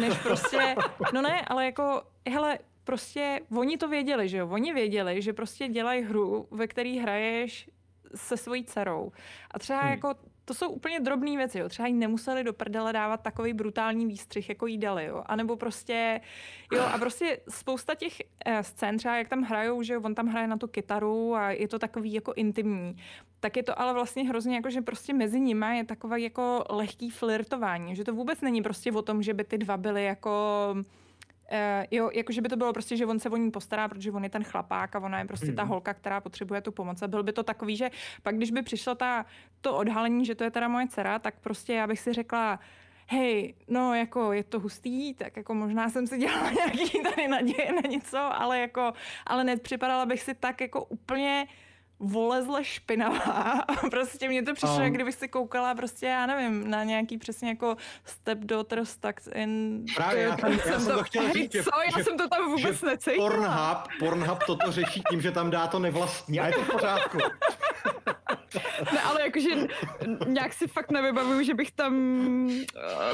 než 0.00 0.18
prostě, 0.18 0.74
no 1.14 1.22
ne, 1.22 1.44
ale 1.46 1.64
jako, 1.64 2.02
hele, 2.28 2.58
prostě 2.84 3.40
oni 3.56 3.78
to 3.78 3.88
věděli, 3.88 4.28
že 4.28 4.38
jo, 4.38 4.48
oni 4.48 4.72
věděli, 4.72 5.22
že 5.22 5.32
prostě 5.32 5.68
dělají 5.68 6.02
hru, 6.02 6.48
ve 6.50 6.66
který 6.66 6.98
hraješ 6.98 7.70
se 8.14 8.36
svojí 8.36 8.64
dcerou. 8.64 9.12
A 9.50 9.58
třeba 9.58 9.80
hmm. 9.80 9.90
jako 9.90 10.14
to 10.44 10.54
jsou 10.54 10.70
úplně 10.70 11.00
drobné 11.00 11.36
věci, 11.36 11.58
jo. 11.58 11.68
Třeba 11.68 11.88
jí 11.88 11.94
nemuseli 11.94 12.44
do 12.44 12.52
prdele 12.52 12.92
dávat 12.92 13.22
takový 13.22 13.52
brutální 13.52 14.06
výstřih, 14.06 14.48
jako 14.48 14.66
jí 14.66 14.78
dali, 14.78 15.04
jo. 15.04 15.22
A 15.26 15.36
nebo 15.36 15.56
prostě, 15.56 16.20
jo, 16.72 16.82
a 16.82 16.98
prostě 16.98 17.40
spousta 17.48 17.94
těch 17.94 18.12
eh, 18.46 18.62
scén, 18.62 18.98
třeba 18.98 19.16
jak 19.16 19.28
tam 19.28 19.42
hrajou, 19.42 19.82
že 19.82 19.98
on 19.98 20.14
tam 20.14 20.26
hraje 20.26 20.46
na 20.46 20.56
tu 20.56 20.66
kytaru 20.66 21.34
a 21.34 21.50
je 21.50 21.68
to 21.68 21.78
takový 21.78 22.12
jako 22.12 22.32
intimní, 22.36 22.96
tak 23.40 23.56
je 23.56 23.62
to 23.62 23.80
ale 23.80 23.92
vlastně 23.92 24.28
hrozně 24.28 24.54
jako, 24.56 24.70
že 24.70 24.80
prostě 24.80 25.14
mezi 25.14 25.40
nimi 25.40 25.76
je 25.76 25.84
takové 25.84 26.20
jako 26.20 26.64
lehký 26.70 27.10
flirtování, 27.10 27.96
že 27.96 28.04
to 28.04 28.14
vůbec 28.14 28.40
není 28.40 28.62
prostě 28.62 28.92
o 28.92 29.02
tom, 29.02 29.22
že 29.22 29.34
by 29.34 29.44
ty 29.44 29.58
dva 29.58 29.76
byly 29.76 30.04
jako 30.04 30.30
Uh, 31.52 31.86
jo, 31.90 32.10
jakože 32.12 32.40
by 32.40 32.48
to 32.48 32.56
bylo 32.56 32.72
prostě, 32.72 32.96
že 32.96 33.06
on 33.06 33.18
se 33.18 33.30
o 33.30 33.36
ní 33.36 33.50
postará, 33.50 33.88
protože 33.88 34.12
on 34.12 34.24
je 34.24 34.30
ten 34.30 34.44
chlapák 34.44 34.96
a 34.96 34.98
ona 34.98 35.18
je 35.18 35.24
prostě 35.24 35.46
mm. 35.46 35.56
ta 35.56 35.62
holka, 35.62 35.94
která 35.94 36.20
potřebuje 36.20 36.60
tu 36.60 36.72
pomoc. 36.72 37.02
A 37.02 37.08
byl 37.08 37.22
by 37.22 37.32
to 37.32 37.42
takový, 37.42 37.76
že 37.76 37.90
pak, 38.22 38.36
když 38.36 38.50
by 38.50 38.62
přišlo 38.62 38.94
ta, 38.94 39.26
to 39.60 39.76
odhalení, 39.76 40.24
že 40.24 40.34
to 40.34 40.44
je 40.44 40.50
teda 40.50 40.68
moje 40.68 40.88
dcera, 40.88 41.18
tak 41.18 41.34
prostě 41.40 41.72
já 41.74 41.86
bych 41.86 42.00
si 42.00 42.12
řekla, 42.12 42.60
hej, 43.06 43.54
no 43.68 43.94
jako 43.94 44.32
je 44.32 44.44
to 44.44 44.60
hustý, 44.60 45.14
tak 45.14 45.36
jako 45.36 45.54
možná 45.54 45.88
jsem 45.88 46.06
si 46.06 46.18
dělala 46.18 46.50
nějaký 46.66 47.02
tady 47.02 47.28
naděje 47.28 47.72
na 47.72 47.90
něco, 47.90 48.18
ale 48.18 48.60
jako, 48.60 48.92
ale 49.26 49.44
nepřipadala 49.44 50.06
bych 50.06 50.22
si 50.22 50.34
tak 50.34 50.60
jako 50.60 50.84
úplně 50.84 51.46
volezle 52.00 52.64
špinavá. 52.64 53.64
prostě 53.90 54.28
mě 54.28 54.42
to 54.42 54.54
přišlo, 54.54 54.76
um. 54.76 54.82
jak 54.82 54.92
kdybych 54.92 55.14
si 55.14 55.28
koukala 55.28 55.74
prostě, 55.74 56.06
já 56.06 56.26
nevím, 56.26 56.70
na 56.70 56.84
nějaký 56.84 57.18
přesně 57.18 57.48
jako 57.48 57.76
stepdaughters, 58.04 58.96
tak 58.96 59.20
in... 59.34 59.84
Právě, 59.96 60.22
já, 60.22 60.36
jsem, 60.36 60.52
já 60.52 60.80
jsem 60.80 60.92
to, 60.92 60.98
to 60.98 61.04
chtěl 61.04 61.32
říct, 61.32 61.52
že, 61.52 61.62
co? 61.62 61.70
Já 61.84 61.98
že, 61.98 62.04
jsem 62.04 62.16
to 62.16 62.28
tam 62.28 62.50
vůbec 62.50 62.82
necítila. 62.82 63.30
Pornhub, 63.30 63.88
Pornhub 63.98 64.38
toto 64.46 64.72
řeší 64.72 65.02
tím, 65.10 65.20
že 65.20 65.30
tam 65.30 65.50
dá 65.50 65.66
to 65.66 65.78
nevlastní 65.78 66.40
a 66.40 66.46
je 66.46 66.52
to 66.52 66.64
v 66.64 66.70
pořádku. 66.70 67.18
ne, 68.92 69.00
ale 69.02 69.22
jakože 69.22 69.50
nějak 70.26 70.52
si 70.52 70.66
fakt 70.66 70.90
nevybavuju, 70.90 71.42
že 71.42 71.54
bych 71.54 71.72
tam 71.72 71.94
uh, 72.46 72.54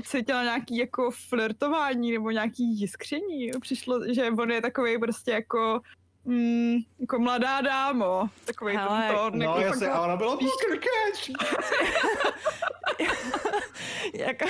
cítila 0.03 0.43
nějaký 0.43 0.77
jako 0.77 1.11
flirtování 1.29 2.13
nebo 2.13 2.31
nějaký 2.31 2.81
jiskření. 2.81 3.51
Přišlo, 3.61 4.01
že 4.15 4.31
on 4.31 4.51
je 4.51 4.61
takový 4.61 4.99
prostě 4.99 5.31
jako 5.31 5.81
mm, 6.27 6.79
jako 7.01 7.19
mladá 7.19 7.61
dámo, 7.61 8.29
takový 8.45 8.77
Hele, 8.77 9.07
ten 9.07 9.17
tón. 9.17 9.39
No 9.39 9.45
jako 9.45 9.61
jasně, 9.61 9.89
a 9.89 10.01
ona 10.01 10.17
byla 10.17 10.37
poker 10.37 10.79
jako, 14.15 14.47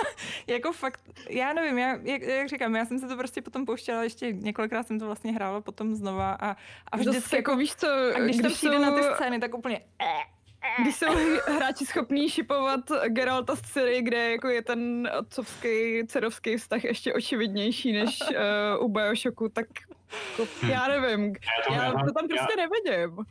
jako 0.46 0.72
fakt, 0.72 1.00
já 1.30 1.52
nevím, 1.52 1.78
já, 1.78 1.98
jak, 2.02 2.22
jak, 2.22 2.48
říkám, 2.48 2.76
já 2.76 2.84
jsem 2.84 2.98
se 2.98 3.08
to 3.08 3.16
prostě 3.16 3.42
potom 3.42 3.66
pouštěla, 3.66 4.02
ještě 4.02 4.32
několikrát 4.32 4.86
jsem 4.86 4.98
to 4.98 5.06
vlastně 5.06 5.32
hrála 5.32 5.60
potom 5.60 5.94
znova 5.94 6.32
a, 6.40 6.56
a 6.92 6.96
vždycky 6.96 7.36
jako, 7.36 7.56
víš 7.56 7.74
co, 7.76 7.88
a 8.16 8.20
když, 8.20 8.36
když 8.36 8.52
to 8.52 8.56
přijde 8.56 8.76
jsou... 8.76 8.82
na 8.82 8.90
ty 8.90 9.02
scény, 9.14 9.40
tak 9.40 9.54
úplně 9.54 9.80
eh, 10.02 10.36
když 10.82 10.96
jsou 10.96 11.06
hráči 11.46 11.86
schopní 11.86 12.30
šipovat 12.30 12.80
Geralta 13.08 13.56
z 13.56 13.62
Ciri, 13.62 14.02
kde 14.02 14.30
jako 14.30 14.48
je 14.48 14.62
ten 14.62 15.10
otcovský, 15.18 16.02
dcerovský 16.06 16.56
vztah 16.56 16.84
ještě 16.84 17.14
očividnější 17.14 17.92
než 17.92 18.20
uh, 18.20 18.84
u 18.84 18.88
Bioshocku, 18.88 19.48
tak 19.48 19.66
jako, 20.38 20.66
já 20.66 20.88
nevím. 20.88 21.24
Já 21.24 21.64
to, 21.68 21.74
já 21.74 21.90
to 21.92 22.12
tam 22.12 22.28
prostě 22.28 22.54
já, 22.58 22.66
nevidím. 22.66 23.24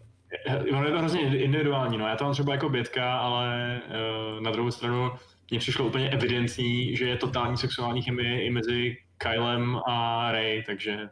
Ono 0.77 0.85
je 0.85 0.91
to 0.91 0.99
hrozně 0.99 1.43
individuální, 1.43 1.97
no. 1.97 2.07
Já 2.07 2.15
to 2.15 2.23
mám 2.23 2.33
třeba 2.33 2.53
jako 2.53 2.69
bětka, 2.69 3.17
ale 3.17 3.81
uh, 3.87 4.41
na 4.41 4.51
druhou 4.51 4.71
stranu 4.71 5.11
mně 5.51 5.59
přišlo 5.59 5.85
úplně 5.85 6.09
evidentní, 6.09 6.95
že 6.95 7.05
je 7.05 7.17
totální 7.17 7.57
sexuální 7.57 8.01
chemie 8.01 8.45
i 8.45 8.49
mezi 8.49 8.97
Kylem 9.17 9.79
a 9.87 10.31
Ray, 10.31 10.63
takže... 10.63 11.09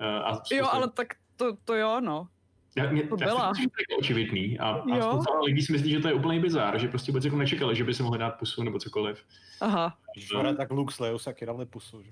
Uh, 0.00 0.06
a 0.06 0.42
jo, 0.52 0.66
ale 0.72 0.90
tak 0.90 1.06
to, 1.36 1.56
to 1.64 1.74
jo, 1.74 2.00
no. 2.00 2.28
Já, 2.76 2.90
mě, 2.90 3.02
to 3.02 3.16
byla. 3.16 3.46
Já 3.46 3.54
si 3.54 3.62
to 3.62 3.74
je 3.90 3.96
očividný 3.98 4.58
a, 4.58 4.68
a 4.68 5.00
spousta 5.00 5.40
lidí 5.40 5.62
si 5.62 5.72
myslí, 5.72 5.90
že 5.90 6.00
to 6.00 6.08
je 6.08 6.14
úplně 6.14 6.40
bizár, 6.40 6.78
že 6.78 6.88
prostě 6.88 7.12
vůbec 7.12 7.24
jako 7.24 7.36
nečekali, 7.36 7.76
že 7.76 7.84
by 7.84 7.94
si 7.94 8.02
mohli 8.02 8.18
dát 8.18 8.30
pusu 8.30 8.62
nebo 8.62 8.78
cokoliv. 8.78 9.24
Aha. 9.60 9.98
Švara, 10.18 10.54
tak 10.54 10.70
Luke 10.70 10.94
s 10.94 10.98
Leosaky 10.98 11.46
dali 11.46 11.66
pusu, 11.66 12.02
že? 12.02 12.10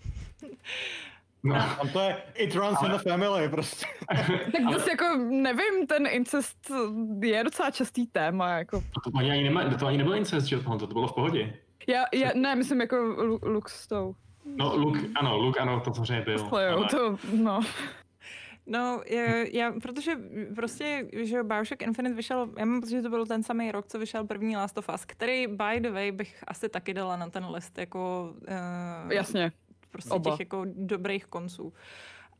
No. 1.44 1.54
Tam 1.54 1.88
to 1.88 2.00
je, 2.00 2.22
it 2.34 2.54
runs 2.54 2.78
ale... 2.78 2.88
in 2.88 2.98
the 2.98 3.10
family, 3.10 3.48
prostě. 3.48 3.86
tak 4.52 4.72
zase 4.72 4.90
jako, 4.90 5.04
nevím, 5.30 5.86
ten 5.86 6.06
incest 6.06 6.70
je 7.22 7.44
docela 7.44 7.70
častý 7.70 8.06
téma, 8.06 8.50
jako. 8.50 8.82
To, 9.04 9.10
to, 9.10 9.18
ani, 9.18 9.42
nema, 9.42 9.74
to 9.78 9.86
ani 9.86 9.98
nebyl 9.98 10.14
incest, 10.14 10.46
že 10.46 10.58
to, 10.58 10.78
to 10.78 10.86
bylo 10.86 11.08
v 11.08 11.14
pohodě. 11.14 11.54
Já, 11.86 12.04
já 12.14 12.30
ne, 12.34 12.54
myslím 12.54 12.80
jako 12.80 12.96
Luke 13.42 13.72
s 13.72 13.86
tou. 13.86 14.14
No, 14.44 14.76
Luke, 14.76 15.00
ano, 15.14 15.36
Luke, 15.36 15.60
ano, 15.60 15.80
to 15.80 15.94
samozřejmě 15.94 16.24
byl. 16.24 16.48
ale... 16.52 16.86
to, 16.90 17.16
no. 17.32 17.60
No, 18.66 19.02
já, 19.06 19.22
já, 19.52 19.72
protože 19.82 20.18
prostě, 20.54 21.08
že 21.22 21.42
Bioshock 21.42 21.82
Infinite 21.82 22.14
vyšel, 22.14 22.48
já 22.58 22.64
mám 22.64 22.80
pocit, 22.80 22.92
že 22.92 23.02
to 23.02 23.08
byl 23.08 23.26
ten 23.26 23.42
samý 23.42 23.72
rok, 23.72 23.86
co 23.86 23.98
vyšel 23.98 24.26
první 24.26 24.56
Last 24.56 24.78
of 24.78 24.88
Us, 24.94 25.04
který, 25.04 25.46
by 25.46 25.80
the 25.80 25.90
way, 25.90 26.12
bych 26.12 26.44
asi 26.46 26.68
taky 26.68 26.94
dala 26.94 27.16
na 27.16 27.30
ten 27.30 27.46
list, 27.50 27.78
jako... 27.78 28.32
Uh, 29.04 29.12
Jasně. 29.12 29.52
Prostě 29.92 30.10
Oba. 30.10 30.30
těch 30.30 30.40
jako 30.40 30.64
dobrých 30.64 31.26
konců. 31.26 31.72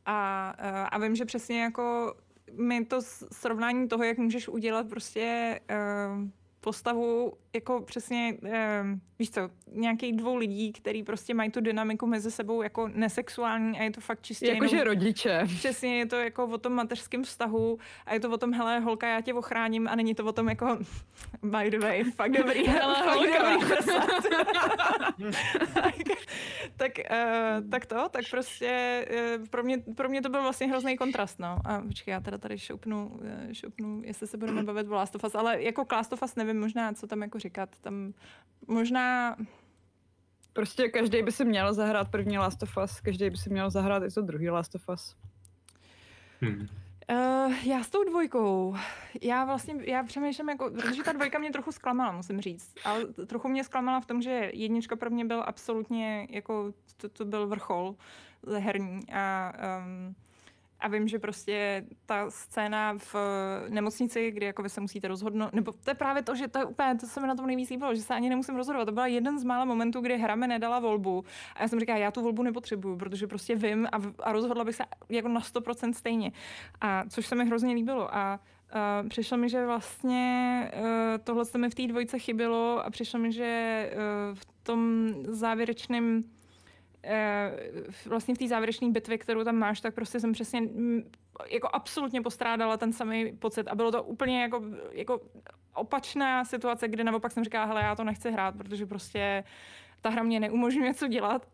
A, 0.05 0.53
uh, 0.59 0.87
a 0.91 0.97
vím, 0.97 1.15
že 1.15 1.25
přesně 1.25 1.61
jako 1.61 2.15
mi 2.57 2.85
to 2.85 3.01
srovnání 3.31 3.87
toho, 3.87 4.03
jak 4.03 4.17
můžeš 4.17 4.47
udělat 4.47 4.89
prostě 4.89 5.59
uh, 5.71 6.29
postavu 6.63 7.33
jako 7.53 7.81
přesně, 7.81 8.37
eh, 8.45 8.83
víš 9.19 9.31
co, 9.31 9.49
nějakých 9.71 10.15
dvou 10.15 10.35
lidí, 10.35 10.73
který 10.73 11.03
prostě 11.03 11.33
mají 11.33 11.51
tu 11.51 11.61
dynamiku 11.61 12.07
mezi 12.07 12.31
sebou 12.31 12.61
jako 12.61 12.87
nesexuální 12.87 13.79
a 13.79 13.83
je 13.83 13.91
to 13.91 14.01
fakt 14.01 14.21
čistě 14.21 14.47
Jakože 14.47 14.75
jenom, 14.75 14.87
rodiče. 14.87 15.41
Přesně, 15.45 15.97
je 15.97 16.05
to 16.05 16.15
jako 16.15 16.45
o 16.45 16.57
tom 16.57 16.73
mateřském 16.73 17.23
vztahu 17.23 17.77
a 18.05 18.13
je 18.13 18.19
to 18.19 18.29
o 18.29 18.37
tom, 18.37 18.53
hele, 18.53 18.79
holka, 18.79 19.07
já 19.07 19.21
tě 19.21 19.33
ochráním 19.33 19.87
a 19.87 19.95
není 19.95 20.15
to 20.15 20.25
o 20.25 20.31
tom 20.31 20.49
jako, 20.49 20.77
by 21.43 21.71
the 21.71 21.79
way, 21.79 22.03
fakt 22.03 22.31
dobrý, 22.31 22.67
hele, 22.67 22.95
holka, 23.13 23.67
tak, 25.73 25.95
tak, 26.75 26.91
uh, 27.11 27.69
tak 27.69 27.85
to, 27.85 28.09
tak 28.09 28.23
prostě 28.31 29.05
uh, 29.39 29.47
pro, 29.47 29.63
mě, 29.63 29.77
pro 29.95 30.09
mě 30.09 30.21
to 30.21 30.29
byl 30.29 30.41
vlastně 30.41 30.67
hrozný 30.67 30.97
kontrast, 30.97 31.39
no. 31.39 31.57
A 31.65 31.81
počkej, 31.81 32.11
já 32.11 32.19
teda 32.19 32.37
tady 32.37 32.59
šoupnu, 32.59 33.07
uh, 33.07 33.53
šoupnu, 33.53 34.01
jestli 34.05 34.27
se 34.27 34.37
budeme 34.37 34.63
bavit 34.63 34.87
o 34.87 34.93
Last 34.93 35.15
of 35.15 35.23
Us, 35.23 35.35
ale 35.35 35.63
jako 35.63 35.85
Last 35.91 36.13
of 36.13 36.23
Us 36.23 36.35
nevím 36.35 36.52
možná, 36.53 36.93
co 36.93 37.07
tam 37.07 37.21
jako 37.21 37.39
říkat. 37.39 37.69
Tam 37.81 38.13
možná... 38.67 39.35
Prostě 40.53 40.89
každý 40.89 41.23
by 41.23 41.31
si 41.31 41.45
měl 41.45 41.73
zahrát 41.73 42.11
první 42.11 42.37
Last 42.37 42.63
of 42.63 42.77
Us, 42.83 43.01
každý 43.01 43.29
by 43.29 43.37
si 43.37 43.49
měl 43.49 43.69
zahrát 43.69 44.03
i 44.03 44.11
to 44.11 44.21
druhý 44.21 44.49
Last 44.49 44.75
of 44.75 44.89
Us. 44.89 45.15
Hmm. 46.41 46.67
Uh, 47.11 47.53
já 47.63 47.83
s 47.83 47.89
tou 47.89 48.03
dvojkou, 48.03 48.75
já 49.21 49.45
vlastně, 49.45 49.75
já 49.81 50.03
přemýšlím, 50.03 50.49
jako, 50.49 50.69
protože 50.69 51.03
ta 51.03 51.11
dvojka 51.11 51.39
mě 51.39 51.51
trochu 51.51 51.71
zklamala, 51.71 52.11
musím 52.11 52.41
říct. 52.41 52.73
Ale 52.85 53.05
trochu 53.05 53.47
mě 53.47 53.63
zklamala 53.63 53.99
v 53.99 54.05
tom, 54.05 54.21
že 54.21 54.51
jednička 54.53 54.95
pro 54.95 55.09
mě 55.09 55.25
byl 55.25 55.43
absolutně, 55.45 56.27
jako, 56.29 56.73
to, 56.97 57.09
to 57.09 57.25
byl 57.25 57.47
vrchol 57.47 57.95
herní 58.57 58.99
a 59.13 59.53
um, 59.79 60.15
a 60.83 60.87
vím, 60.87 61.07
že 61.07 61.19
prostě 61.19 61.85
ta 62.05 62.29
scéna 62.29 62.93
v 62.97 63.15
nemocnici, 63.69 64.31
kdy 64.31 64.45
jako 64.45 64.63
vy 64.63 64.69
se 64.69 64.81
musíte 64.81 65.07
rozhodnout, 65.07 65.53
nebo 65.53 65.71
to 65.71 65.91
je 65.91 65.93
právě 65.93 66.23
to, 66.23 66.35
že 66.35 66.47
to 66.47 66.59
je 66.59 66.65
úplně, 66.65 66.95
to 66.95 67.07
se 67.07 67.19
mi 67.19 67.27
na 67.27 67.35
tom 67.35 67.47
nejvíc 67.47 67.69
líbilo, 67.69 67.95
že 67.95 68.01
se 68.01 68.13
ani 68.13 68.29
nemusím 68.29 68.55
rozhodovat. 68.55 68.85
To 68.85 68.91
byla 68.91 69.07
jeden 69.07 69.39
z 69.39 69.43
mála 69.43 69.65
momentů, 69.65 70.01
kdy 70.01 70.17
hra 70.17 70.35
mi 70.35 70.47
nedala 70.47 70.79
volbu. 70.79 71.23
A 71.55 71.61
já 71.61 71.67
jsem 71.67 71.79
říkala, 71.79 71.99
já 71.99 72.11
tu 72.11 72.21
volbu 72.21 72.43
nepotřebuju, 72.43 72.97
protože 72.97 73.27
prostě 73.27 73.55
vím 73.55 73.87
a, 73.91 73.97
a 74.23 74.31
rozhodla 74.31 74.63
bych 74.63 74.75
se 74.75 74.83
jako 75.09 75.27
na 75.27 75.41
100% 75.41 75.93
stejně. 75.93 76.31
A 76.81 77.03
což 77.09 77.25
se 77.27 77.35
mi 77.35 77.45
hrozně 77.45 77.73
líbilo. 77.73 78.15
A 78.15 78.39
Uh, 79.01 79.09
přišlo 79.09 79.37
mi, 79.37 79.49
že 79.49 79.65
vlastně 79.65 80.71
uh, 80.75 80.85
tohle 81.23 81.45
se 81.45 81.57
mi 81.57 81.69
v 81.69 81.75
té 81.75 81.87
dvojce 81.87 82.19
chybilo 82.19 82.85
a 82.85 82.89
přišlo 82.89 83.19
mi, 83.19 83.31
že 83.31 83.91
uh, 83.93 84.35
v 84.35 84.45
tom 84.63 85.09
závěrečném 85.27 86.23
Eh, 86.23 86.42
vlastně 88.05 88.35
v 88.35 88.37
té 88.37 88.47
závěrečné 88.47 88.89
bitvě, 88.91 89.17
kterou 89.17 89.43
tam 89.43 89.55
máš, 89.55 89.81
tak 89.81 89.95
prostě 89.95 90.19
jsem 90.19 90.31
přesně 90.31 90.61
mm, 90.61 91.01
jako 91.49 91.69
absolutně 91.73 92.21
postrádala 92.21 92.77
ten 92.77 92.93
samý 92.93 93.31
pocit. 93.37 93.67
A 93.67 93.75
bylo 93.75 93.91
to 93.91 94.03
úplně 94.03 94.41
jako, 94.41 94.61
jako 94.91 95.21
opačná 95.73 96.45
situace, 96.45 96.87
kde 96.87 97.03
naopak 97.03 97.31
jsem 97.31 97.43
říkala, 97.43 97.65
hele, 97.65 97.81
já 97.81 97.95
to 97.95 98.03
nechci 98.03 98.31
hrát, 98.31 98.55
protože 98.55 98.85
prostě 98.85 99.43
ta 100.03 100.09
hra 100.09 100.23
mě 100.23 100.39
neumožňuje 100.39 100.87
něco 100.87 101.07
dělat. 101.07 101.47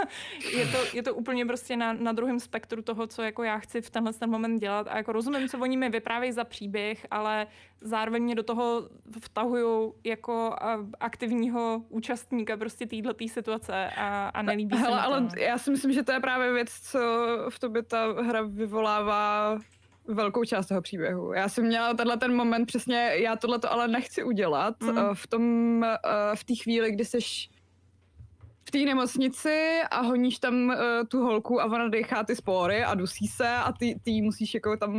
je, 0.56 0.66
to, 0.66 0.78
je 0.92 1.02
to 1.02 1.14
úplně 1.14 1.46
prostě 1.46 1.76
na, 1.76 1.92
na 1.92 2.12
druhém 2.12 2.40
spektru 2.40 2.82
toho, 2.82 3.06
co 3.06 3.22
jako 3.22 3.42
já 3.42 3.58
chci 3.58 3.80
v 3.80 3.90
tenhle 3.90 4.12
ten 4.12 4.30
moment 4.30 4.58
dělat 4.58 4.86
a 4.90 4.96
jako 4.96 5.12
rozumím, 5.12 5.48
co 5.48 5.58
oni 5.58 5.76
mi 5.76 5.90
vyprávějí 5.90 6.32
za 6.32 6.44
příběh, 6.44 7.06
ale 7.10 7.46
zároveň 7.80 8.22
mě 8.22 8.34
do 8.34 8.42
toho 8.42 8.88
vtahují 9.20 9.92
jako 10.04 10.56
aktivního 11.00 11.82
účastníka 11.88 12.56
prostě 12.56 12.86
této 12.86 13.14
situace 13.26 13.90
a, 13.96 14.28
a 14.28 14.42
nelíbí 14.42 14.76
Hele, 14.76 14.96
se 14.96 15.02
ale 15.02 15.28
já 15.38 15.58
si 15.58 15.70
myslím, 15.70 15.92
že 15.92 16.02
to 16.02 16.12
je 16.12 16.20
právě 16.20 16.52
věc, 16.52 16.70
co 16.70 16.98
v 17.50 17.58
tobě 17.58 17.82
ta 17.82 18.22
hra 18.22 18.42
vyvolává 18.42 19.58
velkou 20.08 20.44
část 20.44 20.66
toho 20.66 20.82
příběhu. 20.82 21.32
Já 21.32 21.48
jsem 21.48 21.66
měla 21.66 21.94
tenhle 21.94 22.16
ten 22.16 22.36
moment 22.36 22.66
přesně, 22.66 23.10
já 23.14 23.36
tohle 23.36 23.58
to 23.58 23.72
ale 23.72 23.88
nechci 23.88 24.22
udělat 24.24 24.82
mm. 24.82 24.98
v 25.14 25.26
tom, 25.26 25.84
v 26.34 26.44
té 26.44 26.54
chvíli, 26.62 26.92
kdy 26.92 27.04
seš 27.04 27.50
té 28.78 28.84
nemocnici 28.84 29.80
a 29.90 30.00
honíš 30.00 30.38
tam 30.38 30.54
uh, 30.54 30.74
tu 31.08 31.22
holku 31.22 31.60
a 31.60 31.64
ona 31.64 31.88
dechá 31.88 32.24
ty 32.24 32.36
spory 32.36 32.84
a 32.84 32.94
dusí 32.94 33.28
se 33.28 33.48
a 33.48 33.72
ty, 33.72 34.00
ty 34.04 34.22
musíš 34.22 34.54
jako 34.54 34.76
tam, 34.76 34.92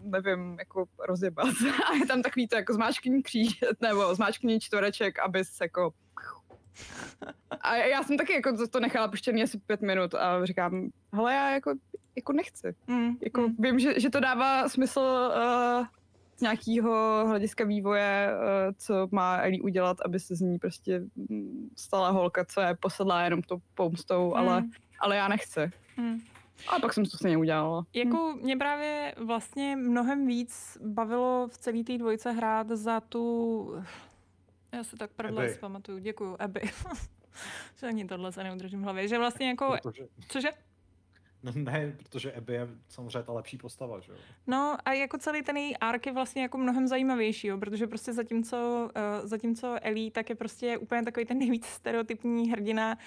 nevím, 0.00 0.56
jako 0.58 0.84
rozjebat. 1.08 1.46
A 1.90 1.94
je 1.94 2.06
tam 2.06 2.22
takový 2.22 2.48
to 2.48 2.56
jako 2.56 2.74
zmáčkní 2.74 3.22
kříž, 3.22 3.60
nebo 3.80 4.14
zmáčkní 4.14 4.60
čtvereček, 4.60 5.18
abys 5.18 5.60
jako... 5.60 5.92
A 7.60 7.76
já 7.76 8.02
jsem 8.02 8.16
taky 8.16 8.32
jako 8.32 8.56
to, 8.56 8.68
to 8.68 8.80
nechala 8.80 9.08
puštěný 9.08 9.42
asi 9.42 9.58
pět 9.58 9.80
minut 9.82 10.14
a 10.14 10.46
říkám, 10.46 10.88
hele, 11.12 11.34
já 11.34 11.50
jako, 11.50 11.74
jako 12.16 12.32
nechci. 12.32 12.74
Mm. 12.86 13.16
Jako 13.22 13.40
mm. 13.40 13.54
vím, 13.58 13.78
že, 13.78 14.00
že 14.00 14.10
to 14.10 14.20
dává 14.20 14.68
smysl 14.68 15.00
uh, 15.00 15.86
z 16.38 16.40
nějakého 16.40 17.24
hlediska 17.28 17.64
vývoje, 17.64 18.30
uh, 18.32 18.74
co 18.78 19.08
má 19.10 19.36
Ellie 19.36 19.62
udělat, 19.62 20.00
aby 20.00 20.20
se 20.20 20.36
z 20.36 20.40
ní 20.40 20.58
prostě 20.58 21.02
mm, 21.16 21.70
stala 21.76 22.10
holka, 22.10 22.44
co 22.44 22.60
je 22.60 22.76
posedlá 22.80 23.24
jenom 23.24 23.42
tou 23.42 23.58
pomstou, 23.74 24.28
mm. 24.28 24.34
ale, 24.34 24.64
ale 25.00 25.16
já 25.16 25.28
nechci. 25.28 25.70
Mm. 25.96 26.18
A 26.68 26.78
pak 26.78 26.92
jsem 26.92 27.04
to 27.04 27.16
stejně 27.16 27.36
udělala. 27.36 27.84
Jako 27.94 28.38
mě 28.42 28.56
právě 28.56 29.14
vlastně 29.18 29.76
mnohem 29.76 30.26
víc 30.26 30.78
bavilo 30.80 31.48
v 31.48 31.58
celé 31.58 31.84
té 31.84 31.98
dvojce 31.98 32.32
hrát 32.32 32.68
za 32.68 33.00
tu... 33.00 33.82
Já 34.72 34.84
se 34.84 34.96
tak 34.96 35.10
prdle 35.10 35.48
zpamatuju. 35.48 35.98
Děkuju, 35.98 36.36
Abby. 36.38 36.60
že 37.76 37.86
ani 37.86 38.04
tohle 38.04 38.32
se 38.32 38.44
neudržím 38.44 38.80
v 38.80 38.84
hlavě. 38.84 39.08
Že 39.08 39.18
vlastně 39.18 39.48
jako... 39.48 39.76
Protože... 39.82 40.06
Cože? 40.28 40.48
No 41.42 41.52
ne, 41.54 41.96
protože 41.98 42.32
Abby 42.32 42.52
je 42.52 42.68
samozřejmě 42.88 43.22
ta 43.22 43.32
lepší 43.32 43.58
postava, 43.58 44.00
že 44.00 44.12
jo? 44.12 44.18
No 44.46 44.76
a 44.84 44.92
jako 44.92 45.18
celý 45.18 45.42
ten 45.42 45.56
její 45.56 45.76
ark 45.76 46.06
je 46.06 46.12
vlastně 46.12 46.42
jako 46.42 46.58
mnohem 46.58 46.88
zajímavější, 46.88 47.46
jo, 47.46 47.58
protože 47.58 47.86
prostě 47.86 48.12
zatímco, 48.12 48.90
uh, 48.96 49.28
zatímco 49.28 49.76
Ellie 49.82 50.10
tak 50.10 50.30
je 50.30 50.36
prostě 50.36 50.78
úplně 50.78 51.02
takový 51.02 51.26
ten 51.26 51.38
nejvíc 51.38 51.66
stereotypní 51.66 52.50
hrdina, 52.50 52.98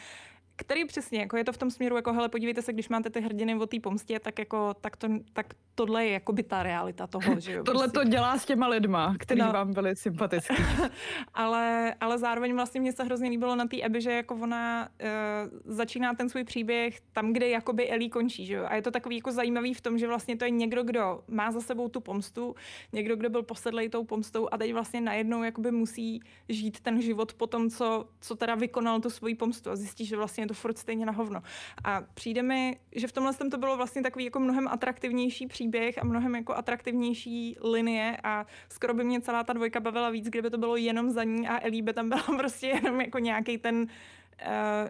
který 0.62 0.86
přesně, 0.86 1.20
jako 1.20 1.38
je 1.38 1.44
to 1.44 1.54
v 1.54 1.58
tom 1.58 1.72
směru, 1.72 1.96
jako 1.96 2.14
hele, 2.14 2.30
podívejte 2.30 2.62
se, 2.62 2.74
když 2.74 2.90
máte 2.90 3.10
ty 3.10 3.22
hrdiny 3.22 3.56
o 3.56 3.66
té 3.66 3.80
pomstě, 3.80 4.20
tak 4.20 4.40
jako, 4.40 4.74
tak, 4.82 4.98
to, 4.98 5.08
tak 5.34 5.46
tohle 5.76 6.06
je 6.06 6.12
jako 6.12 6.34
by 6.34 6.44
ta 6.44 6.64
realita 6.64 7.08
toho, 7.08 7.36
že 7.40 7.54
jo. 7.54 7.64
tohle 7.64 7.88
prostě. 7.88 8.00
to 8.00 8.12
dělá 8.12 8.38
s 8.38 8.46
těma 8.46 8.68
lidma, 8.68 9.16
který 9.20 9.42
no. 9.42 9.52
vám 9.52 9.74
byli 9.74 9.96
sympatický. 9.96 10.56
ale, 11.34 11.96
ale 12.00 12.18
zároveň 12.18 12.54
vlastně 12.54 12.82
mě 12.82 12.92
se 12.92 13.04
hrozně 13.04 13.30
líbilo 13.30 13.56
na 13.56 13.68
té 13.68 13.82
Abby, 13.82 14.02
že 14.02 14.12
jako 14.12 14.36
ona 14.36 14.90
uh, 15.02 15.74
začíná 15.74 16.14
ten 16.14 16.30
svůj 16.30 16.44
příběh 16.44 17.02
tam, 17.14 17.34
kde 17.34 17.50
jakoby 17.50 17.90
Ellie 17.90 18.10
končí, 18.10 18.46
že 18.46 18.54
jo. 18.54 18.66
A 18.68 18.76
je 18.76 18.82
to 18.82 18.92
takový 18.92 19.16
jako 19.16 19.32
zajímavý 19.32 19.74
v 19.74 19.82
tom, 19.82 19.98
že 19.98 20.08
vlastně 20.08 20.38
to 20.38 20.46
je 20.46 20.52
někdo, 20.52 20.84
kdo 20.84 21.24
má 21.28 21.52
za 21.52 21.62
sebou 21.62 21.90
tu 21.90 22.00
pomstu, 22.00 22.56
někdo, 22.94 23.16
kdo 23.16 23.30
byl 23.30 23.44
posedlej 23.44 23.90
tou 23.90 24.04
pomstou 24.04 24.48
a 24.52 24.58
teď 24.58 24.74
vlastně 24.74 25.02
najednou 25.02 25.44
jakoby 25.44 25.72
musí 25.72 26.20
žít 26.50 26.80
ten 26.80 27.02
život 27.02 27.34
po 27.34 27.48
tom, 27.48 27.70
co, 27.70 28.06
co 28.22 28.36
teda 28.36 28.56
vykonal 28.56 29.00
tu 29.00 29.10
svoji 29.10 29.36
pomstu 29.36 29.70
a 29.70 29.76
zjistí, 29.76 30.06
že 30.06 30.18
vlastně 30.18 30.48
to 30.52 30.56
furt 30.56 30.78
stejně 30.78 31.06
na 31.06 31.12
hovno. 31.12 31.42
A 31.84 32.02
přijde 32.14 32.44
mi, 32.44 32.80
že 32.96 33.08
v 33.08 33.12
tomhle 33.12 33.34
to 33.34 33.58
bylo 33.58 33.78
vlastně 33.78 34.02
takový 34.02 34.26
jako 34.26 34.40
mnohem 34.40 34.68
atraktivnější 34.68 35.48
příběh 35.48 35.98
a 35.98 36.06
mnohem 36.06 36.36
jako 36.36 36.56
atraktivnější 36.56 37.58
linie 37.62 38.18
a 38.24 38.46
skoro 38.70 38.94
by 38.94 39.04
mě 39.04 39.22
celá 39.22 39.44
ta 39.44 39.54
dvojka 39.54 39.80
bavila 39.80 40.10
víc, 40.10 40.30
kdyby 40.30 40.50
to 40.50 40.58
bylo 40.58 40.76
jenom 40.76 41.10
za 41.10 41.24
ní 41.24 41.48
a 41.48 41.66
Elí 41.66 41.82
by 41.82 41.94
tam 41.94 42.10
byla 42.10 42.24
prostě 42.38 42.68
jenom 42.68 43.02
jako 43.02 43.20
nějaký 43.20 43.58
ten 43.58 43.76
uh, 43.82 43.88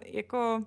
jako 0.04 0.64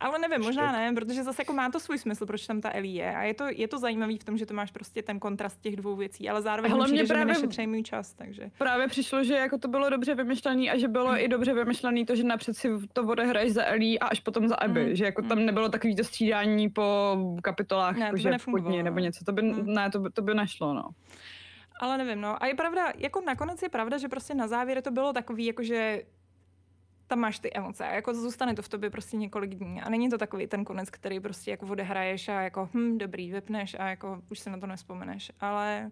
ale 0.00 0.18
nevím, 0.18 0.40
možná 0.40 0.72
ne, 0.72 0.92
protože 0.94 1.24
zase 1.24 1.42
jako 1.42 1.52
má 1.52 1.70
to 1.70 1.80
svůj 1.80 1.98
smysl, 1.98 2.26
proč 2.26 2.46
tam 2.46 2.60
ta 2.60 2.70
Ellie 2.74 3.04
je. 3.04 3.16
A 3.16 3.22
je 3.22 3.34
to, 3.34 3.44
je 3.50 3.68
to 3.68 3.78
zajímavý 3.78 4.18
v 4.18 4.24
tom, 4.24 4.38
že 4.38 4.46
to 4.46 4.54
máš 4.54 4.70
prostě 4.70 5.02
ten 5.02 5.18
kontrast 5.18 5.60
těch 5.60 5.76
dvou 5.76 5.96
věcí, 5.96 6.28
ale 6.28 6.42
zároveň 6.42 6.70
Hele, 6.70 6.84
přijde, 6.84 7.04
právě, 7.06 7.34
že 7.50 7.66
můj 7.66 7.82
čas. 7.82 8.14
Takže. 8.14 8.50
Právě 8.58 8.88
přišlo, 8.88 9.24
že 9.24 9.34
jako 9.34 9.58
to 9.58 9.68
bylo 9.68 9.90
dobře 9.90 10.14
vymyšlené 10.14 10.70
a 10.70 10.78
že 10.78 10.88
bylo 10.88 11.08
hmm. 11.08 11.18
i 11.18 11.28
dobře 11.28 11.54
vymyšlené 11.54 12.04
to, 12.04 12.16
že 12.16 12.24
napřed 12.24 12.56
si 12.56 12.68
to 12.92 13.02
odehraješ 13.02 13.52
za 13.52 13.64
Ellie 13.64 13.98
a 13.98 14.06
až 14.06 14.20
potom 14.20 14.48
za 14.48 14.54
Abby. 14.54 14.84
Hmm. 14.84 14.94
Že 14.94 15.04
jako 15.04 15.22
tam 15.22 15.38
hmm. 15.38 15.46
nebylo 15.46 15.68
takový 15.68 15.96
to 15.96 16.04
střídání 16.04 16.68
po 16.68 17.16
kapitolách, 17.42 17.96
ne, 17.96 18.04
jako 18.04 18.16
že 18.16 18.30
podně, 18.50 18.82
nebo 18.82 18.98
něco. 18.98 19.24
To 19.24 19.32
by, 19.32 19.42
hmm. 19.42 19.74
ne, 19.74 19.90
to 19.90 20.00
by, 20.00 20.10
to 20.10 20.22
by 20.22 20.34
nešlo, 20.34 20.74
no. 20.74 20.88
Ale 21.80 21.98
nevím, 21.98 22.20
no. 22.20 22.42
A 22.42 22.46
je 22.46 22.54
pravda, 22.54 22.92
jako 22.98 23.20
nakonec 23.20 23.62
je 23.62 23.68
pravda, 23.68 23.98
že 23.98 24.08
prostě 24.08 24.34
na 24.34 24.48
závěr 24.48 24.82
to 24.82 24.90
bylo 24.90 25.12
takový, 25.12 25.44
jako 25.44 25.62
že 25.62 26.02
tam 27.08 27.18
máš 27.18 27.38
ty 27.38 27.50
emoce 27.54 27.84
a 27.84 27.94
jako 27.94 28.14
zůstane 28.14 28.54
to 28.54 28.62
v 28.62 28.68
tobě 28.68 28.90
prostě 28.90 29.16
několik 29.16 29.54
dní 29.54 29.80
a 29.80 29.88
není 29.88 30.10
to 30.10 30.18
takový 30.18 30.46
ten 30.46 30.64
konec, 30.64 30.90
který 30.90 31.20
prostě 31.20 31.50
jako 31.50 31.66
odehraješ 31.66 32.28
a 32.28 32.40
jako 32.40 32.68
hm, 32.74 32.98
dobrý, 32.98 33.32
vypneš 33.32 33.76
a 33.78 33.88
jako 33.88 34.22
už 34.30 34.38
se 34.38 34.50
na 34.50 34.58
to 34.58 34.66
nespomeneš, 34.66 35.32
ale 35.40 35.90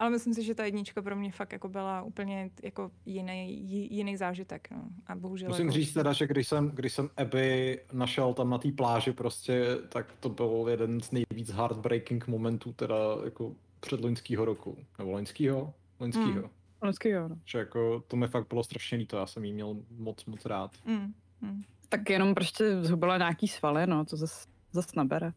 ale 0.00 0.10
myslím 0.10 0.34
si, 0.34 0.42
že 0.42 0.54
ta 0.54 0.64
jednička 0.64 1.02
pro 1.02 1.16
mě 1.16 1.32
fakt 1.32 1.52
jako 1.52 1.68
byla 1.68 2.02
úplně 2.02 2.50
jako 2.62 2.90
jiný, 3.06 3.60
jiný 3.90 4.16
zážitek. 4.16 4.68
No. 4.70 4.82
A 5.06 5.14
bohužel 5.14 5.48
Musím 5.48 5.66
jako... 5.66 5.74
říct 5.74 5.92
teda, 5.92 6.12
že 6.12 6.26
když 6.26 6.48
jsem, 6.48 6.70
když 6.70 6.92
jsem 6.92 7.10
Abby 7.16 7.80
našel 7.92 8.34
tam 8.34 8.50
na 8.50 8.58
té 8.58 8.72
pláži 8.72 9.12
prostě, 9.12 9.66
tak 9.88 10.06
to 10.20 10.28
byl 10.28 10.66
jeden 10.70 11.00
z 11.00 11.10
nejvíc 11.10 11.50
heartbreaking 11.50 12.26
momentů 12.26 12.72
teda 12.72 12.96
jako 13.24 13.54
předloňského 13.80 14.44
roku. 14.44 14.78
Nebo 14.98 15.10
loňského? 15.10 15.74
Loňského. 16.00 16.32
Hmm. 16.32 16.59
Vždycky 16.82 17.08
jo, 17.08 17.28
no. 17.28 17.36
Že 17.44 17.58
jako 17.58 18.00
to 18.00 18.16
mi 18.16 18.28
fakt 18.28 18.48
bylo 18.48 18.64
strašně 18.64 18.98
líto, 18.98 19.16
já 19.16 19.26
jsem 19.26 19.44
jí 19.44 19.52
měl 19.52 19.76
moc, 19.90 20.24
moc 20.24 20.46
rád. 20.46 20.70
Mm, 20.84 21.14
mm. 21.40 21.62
Tak 21.88 22.10
jenom 22.10 22.34
prostě 22.34 22.82
zhubila 22.82 23.18
nějaký 23.18 23.48
svaly, 23.48 23.86
no, 23.86 24.04
to 24.04 24.16
zase 24.16 24.48
zas 24.72 24.94
nabere. 24.94 25.32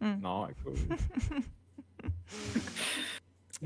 Mm. 0.00 0.20
No, 0.20 0.46
jako... 0.48 0.74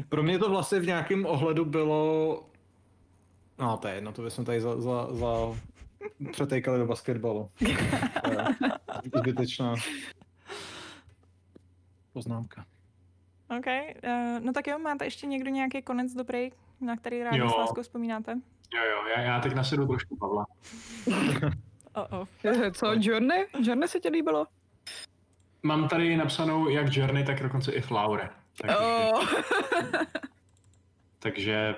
Pro 0.09 0.23
mě 0.23 0.39
to 0.39 0.51
vlastně 0.51 0.81
v 0.81 0.87
nějakém 0.87 1.27
ohledu 1.27 1.65
bylo... 1.65 2.43
No, 3.59 3.77
to 3.77 3.89
je 3.89 3.95
jedno, 3.95 4.13
to 4.13 4.23
bychom 4.23 4.45
tady 4.45 4.61
za, 4.61 4.81
za, 4.81 5.15
za... 5.15 5.29
přetejkali 6.33 6.79
do 6.79 6.87
basketbalu. 6.87 7.51
Zbytečná 9.17 9.75
poznámka. 12.13 12.67
OK, 13.59 13.67
uh, 13.67 14.45
no 14.45 14.53
tak 14.53 14.67
jo, 14.67 14.79
máte 14.79 15.05
ještě 15.05 15.27
někdo 15.27 15.51
nějaký 15.51 15.83
konec 15.83 16.13
dobrý? 16.13 16.51
Na 16.81 16.97
který 16.97 17.23
rádi 17.23 17.41
s 17.41 17.57
láskou 17.59 17.83
vzpomínáte? 17.83 18.33
Jo, 18.75 18.85
jo, 18.85 19.07
já, 19.17 19.23
já 19.23 19.41
teď 19.41 19.55
nasedu 19.55 19.87
trošku 19.87 20.17
Pavla. 20.17 20.47
oh, 21.95 22.07
oh. 22.11 22.27
Co, 22.73 22.95
Journey? 23.01 23.47
Journey 23.63 23.89
se 23.89 24.01
ti 24.01 24.09
líbilo? 24.09 24.47
Mám 25.63 25.89
tady 25.89 26.17
napsanou 26.17 26.69
jak 26.69 26.97
Journey, 26.97 27.25
tak 27.25 27.43
dokonce 27.43 27.73
i 27.73 27.81
Flower. 27.81 28.31
Takže, 28.63 28.77
oh. 28.79 29.29
takže 31.19 31.75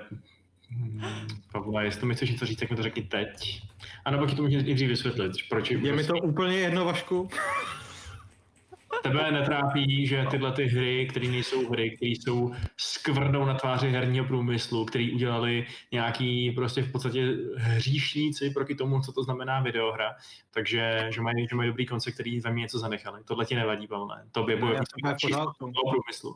hmm, 0.69 1.27
Pavla, 1.51 1.81
jestli 1.81 2.07
mi 2.07 2.15
chceš 2.15 2.31
něco 2.31 2.45
říct, 2.45 2.59
tak 2.59 2.69
mi 2.69 2.75
to 2.75 2.83
řekni 2.83 3.03
teď. 3.03 3.61
A 4.05 4.11
nebo 4.11 4.25
ti 4.25 4.35
to 4.35 4.41
můžeš 4.41 4.63
i 4.65 4.73
dřív 4.73 4.89
vysvětlit, 4.89 5.31
proč 5.49 5.71
je 5.71 5.93
mi 5.93 6.03
to 6.03 6.13
úplně 6.13 6.57
jedno, 6.57 6.85
Vašku. 6.85 7.29
Tebe 9.03 9.31
netrápí, 9.31 10.07
že 10.07 10.25
tyhle 10.31 10.51
ty 10.51 10.65
hry, 10.65 11.07
které 11.09 11.27
nejsou 11.27 11.69
hry, 11.69 11.95
které 11.95 12.11
jsou 12.11 12.53
skvrnou 12.77 13.45
na 13.45 13.53
tváři 13.53 13.89
herního 13.89 14.25
průmyslu, 14.25 14.85
který 14.85 15.11
udělali 15.11 15.65
nějaký 15.91 16.51
prostě 16.51 16.81
v 16.81 16.91
podstatě 16.91 17.37
hříšníci 17.55 18.49
proti 18.49 18.75
tomu, 18.75 19.01
co 19.01 19.11
to 19.11 19.23
znamená 19.23 19.61
videohra, 19.61 20.15
takže 20.51 21.07
že 21.13 21.21
mají, 21.21 21.47
že 21.49 21.55
mají 21.55 21.69
dobrý 21.69 21.85
konce, 21.85 22.11
který 22.11 22.39
ve 22.39 22.51
mně 22.51 22.61
něco 22.61 22.79
zanechali. 22.79 23.21
Tohle 23.25 23.45
ti 23.45 23.55
nevadí, 23.55 23.87
Pavle. 23.87 24.23
Tobě 24.31 24.57
bojuje 24.57 24.79
toho 25.57 25.91
průmyslu. 25.91 26.35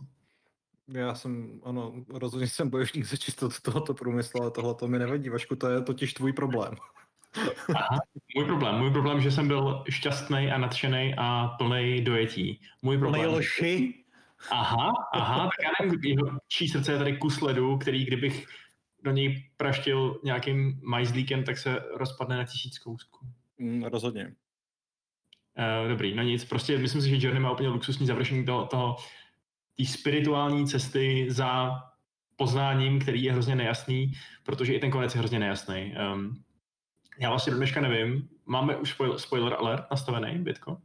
Já 0.87 1.15
jsem, 1.15 1.61
ano, 1.63 1.93
rozhodně 2.09 2.47
jsem 2.47 2.69
bojovník 2.69 3.05
za 3.05 3.17
čistotu 3.17 3.55
tohoto 3.61 3.93
průmyslu, 3.93 4.41
ale 4.41 4.51
tohle 4.51 4.75
to 4.75 4.87
mi 4.87 4.99
nevadí. 4.99 5.29
Vašku, 5.29 5.55
to 5.55 5.69
je 5.69 5.81
totiž 5.81 6.13
tvůj 6.13 6.33
problém. 6.33 6.75
Aha, 7.75 7.99
můj 8.35 8.45
problém. 8.45 8.75
Můj 8.75 8.91
problém, 8.91 9.21
že 9.21 9.31
jsem 9.31 9.47
byl 9.47 9.83
šťastný 9.89 10.51
a 10.51 10.57
nadšený 10.57 11.13
a 11.17 11.47
plný 11.47 12.01
dojetí. 12.01 12.61
Můj 12.81 12.97
problém. 12.97 13.33
Lži. 13.33 13.93
Aha, 14.51 14.93
aha, 15.13 15.43
tak 15.43 15.51
já 15.63 15.85
nevím, 15.85 15.99
jeho 16.03 16.39
čí 16.47 16.67
srdce 16.67 16.91
je 16.91 16.97
tady 16.97 17.17
kus 17.17 17.41
ledu, 17.41 17.77
který 17.77 18.05
kdybych 18.05 18.47
do 19.03 19.11
něj 19.11 19.49
praštil 19.57 20.19
nějakým 20.23 20.79
majzlíkem, 20.83 21.43
tak 21.43 21.57
se 21.57 21.83
rozpadne 21.95 22.37
na 22.37 22.45
tisíc 22.45 22.79
kousků. 22.79 23.27
Mm, 23.57 23.83
rozhodně. 23.83 24.35
Uh, 25.83 25.89
dobrý, 25.89 26.15
no 26.15 26.23
nic, 26.23 26.45
prostě 26.45 26.77
myslím 26.77 27.01
si, 27.01 27.09
že 27.09 27.25
Journey 27.25 27.43
má 27.43 27.51
úplně 27.51 27.69
luxusní 27.69 28.07
završení 28.07 28.45
toho, 28.45 28.65
toho 28.65 28.95
té 29.77 29.85
spirituální 29.85 30.67
cesty 30.67 31.25
za 31.29 31.71
poznáním, 32.35 32.99
který 32.99 33.23
je 33.23 33.31
hrozně 33.31 33.55
nejasný, 33.55 34.11
protože 34.43 34.73
i 34.73 34.79
ten 34.79 34.91
konec 34.91 35.15
je 35.15 35.19
hrozně 35.19 35.39
nejasný. 35.39 35.95
Um, 36.13 36.43
Já 37.19 37.29
vlastně 37.29 37.51
do 37.51 37.57
dneška 37.57 37.81
nevím. 37.81 38.29
Máme 38.45 38.75
už 38.77 38.91
spoil, 38.91 39.19
spoiler 39.19 39.53
alert 39.53 39.83
nastavený, 39.91 40.39
Bitko? 40.39 40.77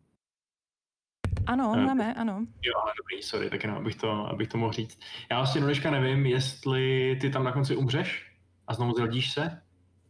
Ano, 1.46 1.74
Eh. 1.76 1.80
máme, 1.86 2.14
ano. 2.14 2.46
Jo, 2.62 2.72
ale 2.82 2.92
dobrý, 2.98 3.22
sorry, 3.22 3.50
tak 3.50 3.62
jenom 3.62 3.78
abych 3.78 3.94
to, 3.96 4.10
abych 4.10 4.48
to 4.48 4.58
mohl 4.58 4.72
říct. 4.72 5.00
Já 5.30 5.36
vlastně 5.36 5.60
do 5.60 5.66
dneška 5.66 5.90
nevím, 5.90 6.26
jestli 6.26 7.16
ty 7.20 7.30
tam 7.30 7.44
na 7.44 7.52
konci 7.52 7.76
umřeš 7.76 8.32
a 8.66 8.74
znovu 8.74 8.92
zrodíš 8.96 9.32
se, 9.32 9.62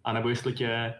anebo 0.04 0.28
jestli 0.28 0.52
tě 0.52 0.94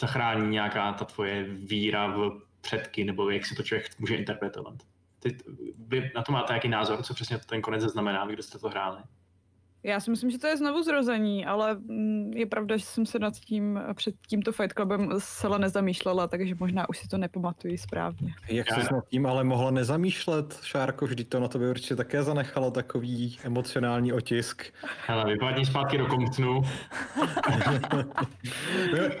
zachrání 0.00 0.48
nějaká 0.50 0.92
ta 0.92 1.04
tvoje 1.04 1.44
víra 1.44 2.06
v 2.06 2.42
předky, 2.60 3.04
nebo 3.04 3.30
jak 3.30 3.46
si 3.46 3.54
to 3.54 3.62
člověk 3.62 3.98
může 3.98 4.16
interpretovat. 4.16 4.74
Ty, 5.18 5.36
vy 5.78 6.10
na 6.14 6.22
to 6.22 6.32
máte 6.32 6.52
nějaký 6.52 6.68
názor, 6.68 7.02
co 7.02 7.14
přesně 7.14 7.38
ten 7.38 7.62
konec 7.62 7.82
znamená, 7.82 8.26
kdo 8.26 8.42
jste 8.42 8.58
to 8.58 8.68
hráli? 8.68 8.98
Já 9.82 10.00
si 10.00 10.10
myslím, 10.10 10.30
že 10.30 10.38
to 10.38 10.46
je 10.46 10.56
znovu 10.56 10.82
zrození, 10.82 11.46
ale 11.46 11.74
mm, 11.74 12.32
je 12.34 12.46
pravda, 12.46 12.76
že 12.76 12.84
jsem 12.84 13.06
se 13.06 13.18
nad 13.18 13.34
tím 13.34 13.80
před 13.94 14.14
tímto 14.28 14.52
Fight 14.52 14.72
Clubem 14.72 15.08
zcela 15.18 15.58
nezamýšlela, 15.58 16.26
takže 16.26 16.54
možná 16.60 16.88
už 16.88 16.98
si 16.98 17.08
to 17.08 17.18
nepamatuji 17.18 17.78
správně. 17.78 18.34
Jak 18.50 18.72
se 18.72 18.94
nad 18.94 19.08
tím 19.08 19.26
ale 19.26 19.44
mohla 19.44 19.70
nezamýšlet, 19.70 20.58
Šárko, 20.62 21.06
vždyť 21.06 21.28
to 21.28 21.40
na 21.40 21.48
tobě 21.48 21.70
určitě 21.70 21.96
také 21.96 22.22
zanechalo 22.22 22.70
takový 22.70 23.38
emocionální 23.44 24.12
otisk. 24.12 24.62
Hele, 25.06 25.24
vypadni 25.24 25.66
zpátky 25.66 25.98
do 25.98 26.06
Comptonu. 26.06 26.60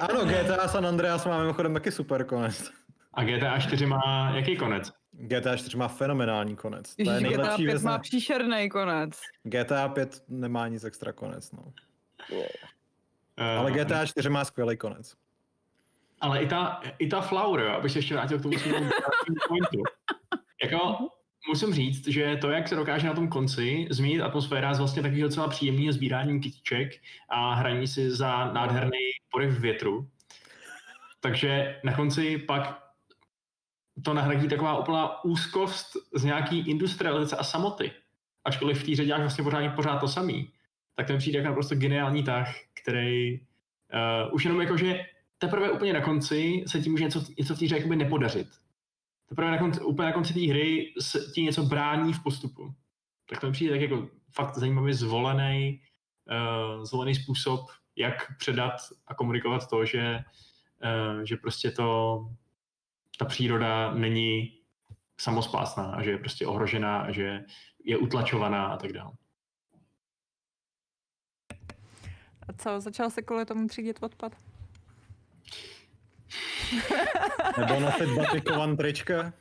ano, 0.00 0.24
GTA 0.24 0.68
San 0.68 0.86
Andreas 0.86 1.26
má 1.26 1.38
mimochodem 1.38 1.74
taky 1.74 1.92
super 1.92 2.24
konec. 2.24 2.70
A 3.14 3.24
GTA 3.24 3.58
4 3.58 3.86
má 3.86 4.32
jaký 4.34 4.56
konec? 4.56 4.99
GTA 5.20 5.56
4 5.56 5.76
má 5.76 5.88
fenomenální 5.88 6.56
konec. 6.56 6.96
To 6.96 7.02
je 7.02 7.20
GTA 7.20 7.20
nejlepší 7.28 7.56
5 7.64 7.66
věc. 7.66 7.82
má 7.82 7.98
příšerný 7.98 8.68
konec. 8.68 9.20
GTA 9.42 9.88
5 9.88 10.24
nemá 10.28 10.68
nic 10.68 10.84
extra 10.84 11.12
konec, 11.12 11.52
no. 11.52 11.72
Eh, 13.36 13.56
Ale 13.56 13.72
GTA 13.72 14.06
4 14.06 14.28
má 14.28 14.44
skvělý 14.44 14.76
konec. 14.76 15.14
Ale 16.20 16.42
i 16.42 16.46
ta, 16.46 16.80
i 16.98 17.06
ta 17.06 17.20
Flower, 17.20 17.66
abych 17.66 17.92
se 17.92 17.98
ještě 17.98 18.14
vrátil 18.14 18.38
k 18.38 18.42
tomu 18.42 18.58
svému 18.58 18.90
pointu. 19.48 19.82
Jako, 20.62 21.08
musím 21.48 21.74
říct, 21.74 22.08
že 22.08 22.36
to, 22.40 22.50
jak 22.50 22.68
se 22.68 22.74
dokáže 22.74 23.06
na 23.06 23.14
tom 23.14 23.28
konci 23.28 23.86
změnit 23.90 24.20
atmosféra 24.22 24.74
z 24.74 24.78
vlastně 24.78 25.02
takového 25.02 25.28
docela 25.28 25.48
příjemného 25.48 25.92
sbírání 25.92 26.40
kytiček 26.40 26.92
a 27.28 27.54
hraní 27.54 27.86
si 27.86 28.10
za 28.10 28.52
nádherný 28.52 28.98
poryv 29.32 29.58
větru. 29.60 30.08
Takže 31.20 31.80
na 31.84 31.96
konci 31.96 32.38
pak 32.38 32.89
to 34.04 34.14
nahradí 34.14 34.48
taková 34.48 34.78
úplná 34.78 35.24
úzkost 35.24 35.96
z 36.14 36.24
nějaký 36.24 36.58
industrializace 36.58 37.36
a 37.36 37.44
samoty. 37.44 37.92
Ačkoliv 38.44 38.82
v 38.82 38.86
té 38.86 38.96
řadě 38.96 39.14
vlastně 39.14 39.44
pořád, 39.44 39.74
pořád 39.74 39.98
to 39.98 40.08
samý. 40.08 40.52
Tak 40.94 41.06
ten 41.06 41.18
přijde 41.18 41.38
jako 41.38 41.48
naprosto 41.48 41.74
geniální 41.74 42.22
tah, 42.22 42.54
který 42.82 43.40
uh, 43.40 44.34
už 44.34 44.44
jenom 44.44 44.60
jako, 44.60 44.76
že 44.76 45.04
teprve 45.38 45.70
úplně 45.70 45.92
na 45.92 46.00
konci 46.00 46.64
se 46.66 46.80
ti 46.80 46.90
může 46.90 47.04
něco, 47.04 47.24
něco 47.38 47.54
v 47.54 47.58
té 47.58 47.64
hře 47.64 47.86
nepodařit. 47.86 48.48
Teprve 49.28 49.50
na 49.50 49.58
konci, 49.58 49.80
úplně 49.80 50.06
na 50.06 50.12
konci 50.12 50.34
té 50.34 50.40
hry 50.40 50.94
se 51.00 51.20
ti 51.34 51.42
něco 51.42 51.62
brání 51.62 52.12
v 52.12 52.22
postupu. 52.22 52.74
Tak 53.28 53.40
to 53.40 53.52
přijde 53.52 53.72
tak 53.72 53.80
jako 53.80 54.08
fakt 54.32 54.58
zajímavý 54.58 54.92
zvolený, 54.92 55.80
uh, 56.30 56.84
zvolený 56.84 57.14
způsob, 57.14 57.60
jak 57.96 58.36
předat 58.38 58.72
a 59.06 59.14
komunikovat 59.14 59.70
to, 59.70 59.84
že, 59.84 60.18
uh, 60.84 61.22
že 61.22 61.36
prostě 61.36 61.70
to, 61.70 62.18
ta 63.20 63.26
příroda 63.26 63.94
není 63.94 64.52
samospásná 65.20 65.84
a 65.84 66.02
že 66.02 66.10
je 66.10 66.18
prostě 66.18 66.46
ohrožená 66.46 67.00
a 67.00 67.12
že 67.12 67.44
je 67.84 67.98
utlačovaná 67.98 68.66
a 68.66 68.76
tak 68.76 68.92
dále. 68.92 69.12
A 72.48 72.52
co, 72.52 72.80
začal 72.80 73.10
se 73.10 73.22
kvůli 73.22 73.44
tomu 73.44 73.68
třídit 73.68 74.02
odpad? 74.02 74.36
Nebo 77.58 77.80
nosit 77.80 78.08
batikovan 78.16 78.76
trička. 78.76 79.32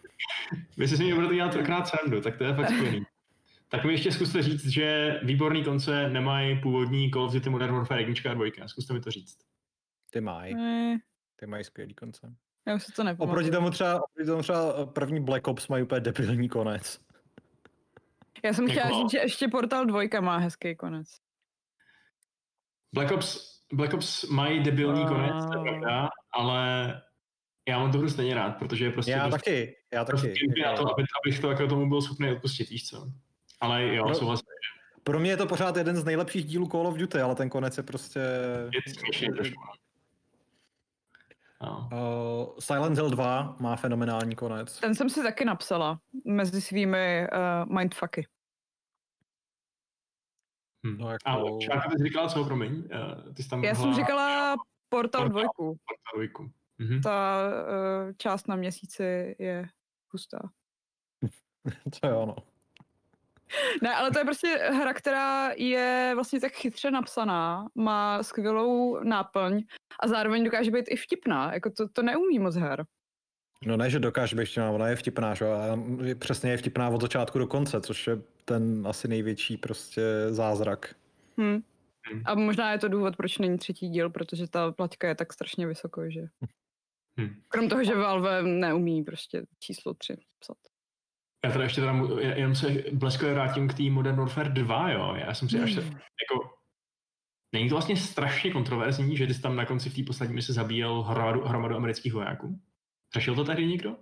Vy 0.78 0.88
si 0.88 0.96
s 0.96 1.00
nimi 1.00 1.14
budete 1.14 1.36
dělat 1.36 1.50
třikrát 1.50 1.88
srandu, 1.88 2.22
tak 2.22 2.38
to 2.38 2.44
je 2.44 2.54
fakt 2.54 2.70
skvělý. 2.70 3.06
Tak 3.70 3.86
mi 3.86 3.94
ještě 3.94 4.12
zkuste 4.12 4.42
říct, 4.42 4.68
že 4.68 5.20
výborný 5.24 5.64
konce 5.64 6.10
nemají 6.10 6.62
původní 6.62 7.12
Call 7.12 7.24
of 7.24 7.34
Duty 7.34 7.50
Modern 7.50 7.74
Warfare 7.74 8.02
1 8.02 8.32
a 8.32 8.34
2. 8.34 8.68
Zkuste 8.68 8.94
mi 8.94 9.00
to 9.00 9.12
říct. 9.12 9.38
Ty 10.10 10.22
mají, 10.22 10.56
ty 11.36 11.48
mají 11.48 11.64
skvělý 11.64 11.94
konce. 11.94 12.36
Já 12.68 12.76
už 12.76 12.84
si 12.84 12.92
to 12.92 13.04
nepamatuju. 13.04 13.30
Oproti 13.32 13.52
tomu 13.52 13.70
třeba, 13.70 14.04
oproti 14.04 14.28
tomu 14.28 14.42
třeba 14.42 14.86
první 14.86 15.20
Black 15.24 15.48
Ops 15.48 15.68
mají 15.68 15.84
úplně 15.84 16.02
debilní 16.02 16.50
konec. 16.50 17.00
Já 18.44 18.54
jsem 18.54 18.70
chtěla 18.70 18.86
Jako- 18.86 18.98
říct, 19.02 19.12
že 19.12 19.18
ještě 19.18 19.48
Portal 19.48 19.86
2 19.86 20.22
má 20.22 20.38
hezký 20.38 20.76
konec. 20.76 21.08
Black 22.94 23.12
Ops, 23.12 23.60
Black 23.74 23.94
Ops 23.94 24.24
mají 24.24 24.64
debilní 24.64 25.06
konec, 25.08 25.46
to 25.46 25.52
je 25.54 25.58
Wow. 25.58 25.64
pravda, 25.64 26.10
ale 26.34 26.94
já 27.68 27.80
mám 27.80 27.92
to 27.92 27.98
hru 27.98 28.10
stejně 28.10 28.36
rád, 28.36 28.52
protože 28.52 28.86
je 28.86 28.92
prostě 28.92 29.12
Já 29.12 29.24
dost- 29.26 29.32
taky, 29.32 29.76
já 29.94 30.06
taky. 30.06 30.34
na 30.64 30.72
Jako- 30.72 30.84
to, 30.84 30.94
aby, 30.94 31.04
abych 31.26 31.40
to 31.40 31.50
jako 31.50 31.68
tomu 31.68 31.90
byl 31.90 32.02
schopný 32.02 32.32
odpustit, 32.32 32.70
víš 32.70 32.88
co. 32.90 33.08
Ale 33.62 33.96
jo, 33.96 34.06
No. 34.08 34.16
souhlasím, 34.16 34.46
Pro 35.04 35.20
mě 35.20 35.32
je 35.32 35.38
to 35.38 35.46
pořád 35.48 35.78
jeden 35.78 35.96
z 35.96 36.04
nejlepších 36.06 36.46
dílů 36.46 36.68
Call 36.68 36.88
of 36.88 36.98
Duty, 36.98 37.22
ale 37.22 37.36
ten 37.36 37.50
konec 37.50 37.78
je 37.78 37.84
prostě... 37.84 38.20
je 38.74 38.82
to 38.94 39.00
směšný 39.00 39.28
trošku. 39.28 39.62
No. 41.64 41.90
Uh, 42.54 42.60
Silent 42.60 42.96
Hill 42.98 43.10
2 43.10 43.56
má 43.60 43.76
fenomenální 43.76 44.36
konec. 44.36 44.80
Ten 44.80 44.96
jsem 44.96 45.10
si 45.10 45.24
taky 45.24 45.46
napsala 45.46 46.00
mezi 46.26 46.62
svými 46.62 47.28
uh, 47.66 47.76
mindfucky. 47.78 48.28
Hm. 50.88 50.98
No, 50.98 51.12
jako- 51.12 51.30
A 51.30 51.60
Šárka, 51.66 51.90
ty 51.90 51.98
jsi 51.98 52.04
říkala 52.04 52.30
co, 52.30 52.44
promiň? 52.46 52.84
Eh, 52.92 53.34
Ty 53.34 53.44
jsi 53.44 53.50
tam 53.50 53.64
Já 53.64 53.76
jsem 53.76 53.86
mohla- 53.86 53.96
říkala 53.96 54.56
Portal 54.90 55.22
Portal. 55.22 55.30
2. 55.30 55.42
Portal 55.56 56.14
dvojku. 56.16 56.52
Mhm. 56.78 57.02
Ta 57.02 57.38
uh, 58.08 58.12
část 58.18 58.48
na 58.48 58.56
měsíci 58.56 59.36
je 59.40 59.70
hustá. 60.14 60.40
To 62.02 62.08
je 62.08 62.14
ono. 62.14 62.36
Ne, 63.82 63.96
ale 63.96 64.12
to 64.12 64.20
je 64.20 64.26
prostě 64.26 64.48
hra, 64.48 64.94
která 64.94 65.52
je 65.58 66.12
vlastně 66.16 66.40
tak 66.40 66.54
chytře 66.54 66.92
napsaná, 66.92 67.66
má 67.76 68.24
skvělou 68.24 69.04
náplň 69.04 69.64
a 70.00 70.08
zároveň 70.08 70.44
dokáže 70.44 70.72
být 70.72 70.86
i 70.90 70.96
vtipná. 70.96 71.54
Jako 71.54 71.70
to, 71.70 71.90
to 71.90 72.02
neumí 72.02 72.40
moc 72.40 72.56
her. 72.56 72.86
No 73.66 73.78
ne, 73.78 73.90
že 73.90 74.00
dokáže 74.00 74.36
být 74.36 74.46
vtipná, 74.46 74.72
ona 74.72 74.88
je 74.88 74.96
vtipná, 74.96 75.34
že? 75.34 75.46
jo, 75.46 75.52
a 75.52 75.80
je- 76.04 76.16
přesně 76.16 76.52
je 76.52 76.58
vtipná 76.58 76.90
od 76.90 77.02
začátku 77.02 77.40
do 77.40 77.48
konce, 77.48 77.82
což 77.82 78.08
je 78.08 78.22
ten 78.46 78.88
asi 78.88 79.08
největší 79.08 79.58
prostě 79.58 80.02
zázrak. 80.30 80.96
Hm. 81.42 81.62
Hm. 82.14 82.22
A 82.26 82.36
možná 82.36 82.72
je 82.72 82.80
to 82.80 82.88
důvod, 82.88 83.16
proč 83.18 83.38
není 83.38 83.58
třetí 83.58 83.90
díl, 83.90 84.10
protože 84.10 84.48
ta 84.48 84.72
plaťka 84.72 85.08
je 85.08 85.16
tak 85.16 85.34
strašně 85.34 85.68
vysoko, 85.68 86.10
že... 86.10 86.22
Hm. 87.20 87.42
Krom 87.48 87.70
toho, 87.70 87.84
že 87.84 87.96
Valve 87.96 88.44
neumí 88.44 89.04
prostě 89.04 89.46
číslo 89.60 89.94
3 89.94 90.18
psat. 90.40 90.58
Já 91.46 91.52
teda 91.52 91.64
ještě 91.64 91.82
teda 91.82 91.94
jenom 92.36 92.56
se 92.56 92.84
bleskově 92.94 93.34
vrátím 93.34 93.68
k 93.68 93.74
té 93.74 93.84
Modern 93.84 94.18
Warfare 94.18 94.50
2, 94.50 94.92
jo. 94.92 95.16
Já 95.16 95.34
jsem 95.34 95.50
si 95.50 95.60
až 95.60 95.76
Hmm. 95.76 95.86
jako... 95.88 96.56
Není 97.54 97.70
to 97.70 97.76
vlastně 97.76 97.98
strašně 97.98 98.52
kontroverzní, 98.52 99.18
že 99.18 99.28
ty 99.28 99.34
jsi 99.34 99.42
tam 99.42 99.56
na 99.56 99.66
konci 99.66 99.90
v 99.90 99.96
té 99.96 100.04
poslední 100.04 100.36
misi 100.36 100.54
zabíjel 100.54 101.02
hromadu, 101.02 101.42
hromadu 101.42 101.76
amerických 101.76 102.14
vojáků? 102.14 102.62
Řešil 103.14 103.36
to 103.36 103.44
tady 103.44 103.68
někdo? 103.68 103.98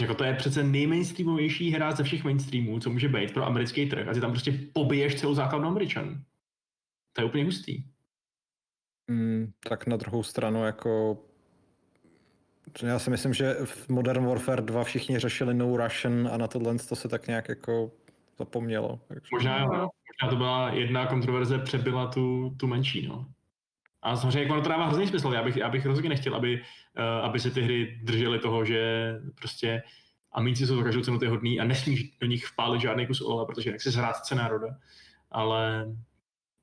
Jako 0.00 0.14
to 0.14 0.24
je 0.24 0.34
přece 0.34 0.62
nejmainstreamovější 0.62 1.70
hra 1.70 1.92
ze 1.92 2.04
všech 2.04 2.24
mainstreamů, 2.24 2.80
co 2.80 2.90
může 2.90 3.08
být 3.08 3.34
pro 3.34 3.44
americký 3.44 3.88
trh. 3.88 4.08
A 4.08 4.12
ty 4.12 4.20
tam 4.20 4.30
prostě 4.30 4.52
pobiješ 4.72 5.14
celou 5.14 5.34
základnu 5.34 5.68
Američanů. 5.68 6.24
To 7.12 7.20
je 7.20 7.24
úplně 7.24 7.44
hustý. 7.44 7.84
Mm, 9.10 9.52
tak 9.68 9.86
na 9.86 9.96
druhou 9.96 10.22
stranu 10.22 10.64
jako 10.64 11.22
já 12.86 12.98
si 12.98 13.10
myslím, 13.10 13.34
že 13.34 13.54
v 13.64 13.88
Modern 13.88 14.26
Warfare 14.26 14.62
2 14.62 14.84
všichni 14.84 15.18
řešili 15.18 15.54
No 15.54 15.76
Russian 15.76 16.28
a 16.32 16.36
na 16.36 16.46
tohle 16.46 16.78
to 16.78 16.96
se 16.96 17.08
tak 17.08 17.26
nějak 17.26 17.48
jako 17.48 17.90
zapomnělo. 18.38 19.00
Takže... 19.08 19.28
Možná, 19.32 19.58
no. 19.58 19.68
možná 19.68 20.30
to 20.30 20.36
byla 20.36 20.70
jedna 20.70 21.06
kontroverze 21.06 21.58
přebyla 21.58 22.06
tu, 22.06 22.54
tu 22.56 22.66
menší, 22.66 23.06
no. 23.06 23.26
A 24.02 24.16
samozřejmě 24.16 24.40
jako 24.40 24.52
ono 24.52 24.62
to 24.62 24.68
dává 24.68 24.86
hrozný 24.86 25.06
smysl. 25.06 25.32
Já 25.32 25.42
bych, 25.42 25.56
já 25.56 25.68
bych 25.68 25.86
rozhodně 25.86 26.08
nechtěl, 26.08 26.34
aby, 26.34 26.60
uh, 26.98 27.04
aby 27.04 27.40
se 27.40 27.50
ty 27.50 27.62
hry 27.62 28.00
držely 28.02 28.38
toho, 28.38 28.64
že 28.64 29.12
prostě 29.34 29.82
amíci 30.32 30.66
jsou 30.66 30.76
za 30.76 30.82
každou 30.82 31.02
cenu 31.02 31.18
ty 31.18 31.26
hodný 31.26 31.60
a 31.60 31.64
nesmíš 31.64 32.16
do 32.20 32.26
nich 32.26 32.46
vpálit 32.46 32.80
žádný 32.80 33.06
kus 33.06 33.20
olova, 33.20 33.44
protože 33.44 33.68
jinak 33.68 33.80
si 33.80 33.90
zhrát 33.90 34.16
národa. 34.34 34.68
Ale 35.30 35.86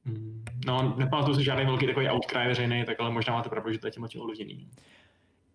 mm, 0.06 0.45
no, 0.65 0.95
nepamatuju 0.98 1.36
si 1.36 1.44
žádný 1.44 1.65
velký 1.65 1.88
takový 1.88 2.10
outcry 2.10 2.48
veřejný, 2.48 2.84
tak 2.86 2.99
ale 2.99 3.11
možná 3.11 3.34
máte 3.34 3.49
pravdu, 3.49 3.72
že 3.72 3.80
to 3.80 3.88
je 3.88 3.91
tím 3.91 4.07
ovlivněný. 4.22 4.69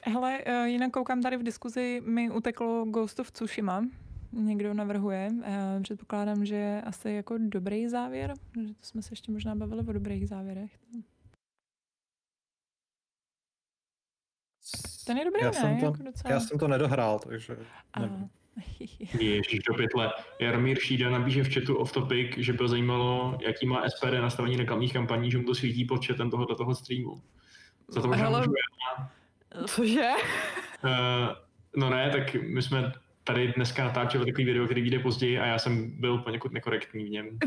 Hele, 0.08 0.38
eh, 0.46 0.68
jinak 0.68 0.92
koukám 0.92 1.22
tady 1.22 1.36
v 1.36 1.42
diskuzi, 1.42 2.02
mi 2.04 2.30
uteklo 2.30 2.84
Ghost 2.84 3.20
of 3.20 3.30
Tsushima. 3.30 3.84
Někdo 4.32 4.74
navrhuje. 4.74 5.30
Eh, 5.44 5.80
Předpokládám, 5.82 6.44
že 6.44 6.82
asi 6.86 7.10
jako 7.10 7.34
dobrý 7.38 7.88
závěr, 7.88 8.34
že 8.66 8.74
to 8.74 8.82
jsme 8.82 9.02
se 9.02 9.12
ještě 9.12 9.32
možná 9.32 9.54
bavili 9.54 9.80
o 9.88 9.92
dobrých 9.92 10.28
závěrech. 10.28 10.78
Ten 15.06 15.18
je 15.18 15.24
dobrý, 15.24 15.40
já 15.42 15.50
ne? 15.50 15.52
jsem 15.52 15.78
to, 15.80 15.84
jako 15.84 16.02
docela. 16.02 16.34
já 16.34 16.40
jsem 16.40 16.58
to 16.58 16.68
nedohrál, 16.68 17.18
takže 17.18 17.56
A, 17.92 18.00
nevím. 18.00 18.28
Ježíš 19.20 19.58
do 19.68 19.74
pytle. 19.74 20.12
Jaromír 20.40 20.78
Šída 20.78 21.10
nabíže 21.10 21.44
v 21.44 21.54
chatu 21.54 21.76
off 21.76 21.92
topic, 21.92 22.36
že 22.36 22.52
by 22.52 22.58
ho 22.58 22.68
zajímalo, 22.68 23.38
jaký 23.46 23.66
má 23.66 23.88
SPD 23.88 24.20
nastavení 24.20 24.56
reklamních 24.56 24.92
kampaní, 24.92 25.30
že 25.30 25.38
mu 25.38 25.44
to 25.44 25.54
svítí 25.54 25.84
pod 25.84 26.06
chatem 26.06 26.30
tohoto 26.30 26.54
toho 26.54 26.74
streamu. 26.74 27.22
Za 27.88 28.02
to 28.02 28.08
možná 28.08 28.24
Hele. 28.24 28.38
můžu 28.40 28.52
Cože? 29.66 30.08
Uh, 30.84 30.90
no 31.76 31.90
ne, 31.90 32.10
tak 32.10 32.34
my 32.34 32.62
jsme 32.62 32.92
tady 33.24 33.52
dneska 33.56 33.84
natáčeli 33.84 34.24
takový 34.26 34.44
video, 34.44 34.64
který 34.64 34.80
vyjde 34.82 34.98
později 34.98 35.38
a 35.38 35.46
já 35.46 35.58
jsem 35.58 36.00
byl 36.00 36.18
poněkud 36.18 36.52
nekorektní 36.52 37.04
v 37.04 37.10
něm. 37.10 37.38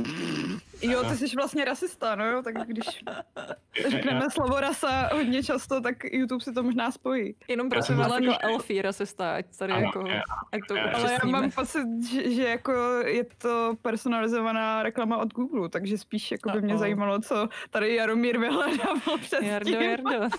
Jo, 0.82 1.04
ty 1.04 1.18
jsi 1.18 1.36
vlastně 1.36 1.66
rasista, 1.66 2.16
no 2.16 2.26
jo, 2.28 2.42
tak 2.44 2.56
když 2.68 2.86
Já- 3.08 3.90
řekneme 3.90 4.30
slovo 4.30 4.60
rasa 4.60 5.10
hodně 5.14 5.44
často, 5.44 5.82
tak 5.82 5.96
YouTube 6.12 6.44
si 6.44 6.54
to 6.54 6.64
možná 6.64 6.92
spojí. 6.92 7.36
Jenom 7.48 7.70
prosím 7.70 7.98
vás 7.98 8.08
vlastně- 8.08 8.28
jako 8.28 8.40
elfí 8.48 8.82
rasista, 8.82 9.36
ať 9.36 9.46
tady 9.58 9.74
Ano, 9.74 9.82
jako, 9.86 10.08
já- 10.08 10.22
ať 10.52 10.60
to 10.68 10.76
já- 10.76 10.84
Ale 10.92 11.12
já 11.12 11.30
mám 11.30 11.52
pocit, 11.52 11.86
že, 12.12 12.32
že 12.32 12.44
jako 12.44 12.72
je 13.06 13.24
to 13.38 13.74
personalizovaná 13.82 14.84
reklama 14.84 15.18
od 15.18 15.34
Google, 15.34 15.70
takže 15.70 15.98
spíš 15.98 16.32
jako 16.32 16.50
by 16.50 16.62
mě 16.62 16.74
Uh-oh. 16.74 16.80
zajímalo, 16.80 17.20
co 17.22 17.50
tady 17.70 17.96
Jaromír 17.96 18.40
vyhledával 18.40 19.18
předtím. 19.22 19.48
Jardo, 19.50 19.72
Jardo. 19.72 20.10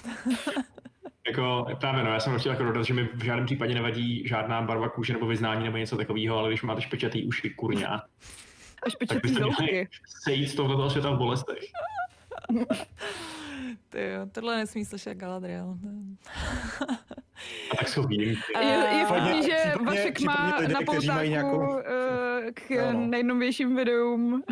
Jako, 1.28 1.66
právě 1.80 2.04
no, 2.04 2.10
já 2.12 2.20
jsem 2.20 2.38
chtěl 2.38 2.52
jako 2.52 2.64
dodat, 2.64 2.82
že 2.82 2.94
mi 2.94 3.08
v 3.14 3.24
žádném 3.24 3.46
případě 3.46 3.74
nevadí 3.74 4.28
žádná 4.28 4.62
barva 4.62 4.88
kůže 4.88 5.12
nebo 5.12 5.26
vyznání 5.26 5.64
nebo 5.64 5.76
něco 5.76 5.96
takového, 5.96 6.38
ale 6.38 6.48
když 6.48 6.62
máte 6.62 6.80
špečatý 6.82 7.24
uši, 7.26 7.50
kurňa, 7.50 8.02
byste 9.00 9.20
měli 9.24 9.40
zoufky. 9.44 9.88
sejít 10.24 10.48
z 10.48 10.54
tohoto 10.54 10.90
světa 10.90 11.10
v 11.10 11.18
bolestech. 11.18 11.58
Ty 13.88 14.00
jo, 14.10 14.26
tohle 14.32 14.56
nesmí 14.56 14.84
slyšet 14.84 15.14
Galadriel. 15.14 15.78
A 17.72 17.76
tak 17.78 17.88
jsou 17.88 18.02
výjimky. 18.06 18.42
Je, 18.60 18.66
je 18.98 19.06
vtipný, 19.06 19.42
že 19.42 19.56
případně- 19.56 19.84
Vašek 19.86 20.14
případně 20.14 20.42
má 20.50 20.56
lidé, 20.58 20.74
na 20.74 20.80
poltáku 20.86 21.28
nějakou- 21.28 21.78
eh, 21.78 22.52
k 22.52 22.70
Jo, 22.70 22.92
no. 22.92 23.06
nejnovějším 23.06 23.76
videům 23.76 24.42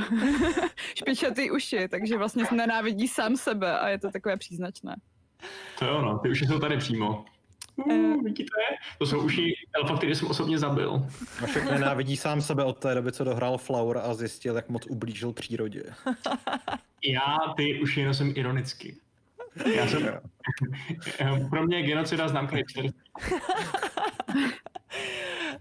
špičatý 0.94 1.50
uši, 1.50 1.88
takže 1.88 2.16
vlastně 2.16 2.44
nenávidí 2.52 3.08
sám 3.08 3.36
sebe 3.36 3.78
a 3.78 3.88
je 3.88 3.98
to 3.98 4.10
takové 4.10 4.36
příznačné. 4.36 4.96
To 5.78 5.84
jo, 5.84 6.02
no, 6.02 6.18
ty 6.18 6.30
uši 6.30 6.46
jsou 6.46 6.58
tady 6.58 6.76
přímo. 6.76 7.24
Uh, 7.76 8.22
vidíte? 8.24 8.50
To 8.98 9.06
jsou 9.06 9.20
uši 9.20 9.54
elfa, 9.74 9.96
který 9.96 10.14
jsem 10.14 10.28
osobně 10.28 10.58
zabil. 10.58 11.06
Vašek 11.40 11.64
nenávidí 11.64 12.16
sám 12.16 12.40
sebe 12.40 12.64
od 12.64 12.78
té 12.78 12.94
doby, 12.94 13.12
co 13.12 13.24
dohrál 13.24 13.58
Flower 13.58 13.98
a 13.98 14.14
zjistil, 14.14 14.56
jak 14.56 14.68
moc 14.68 14.86
ublížil 14.86 15.32
přírodě. 15.32 15.82
Já 17.04 17.36
ty 17.56 17.80
uši 17.80 18.04
nosím 18.04 18.32
ironicky. 18.36 18.96
Já 19.74 19.86
jsem, 19.86 20.20
pro 21.50 21.66
mě 21.66 21.76
je 21.76 21.86
genocida 21.86 22.28
známka 22.28 22.56
hipsterství. 22.56 23.00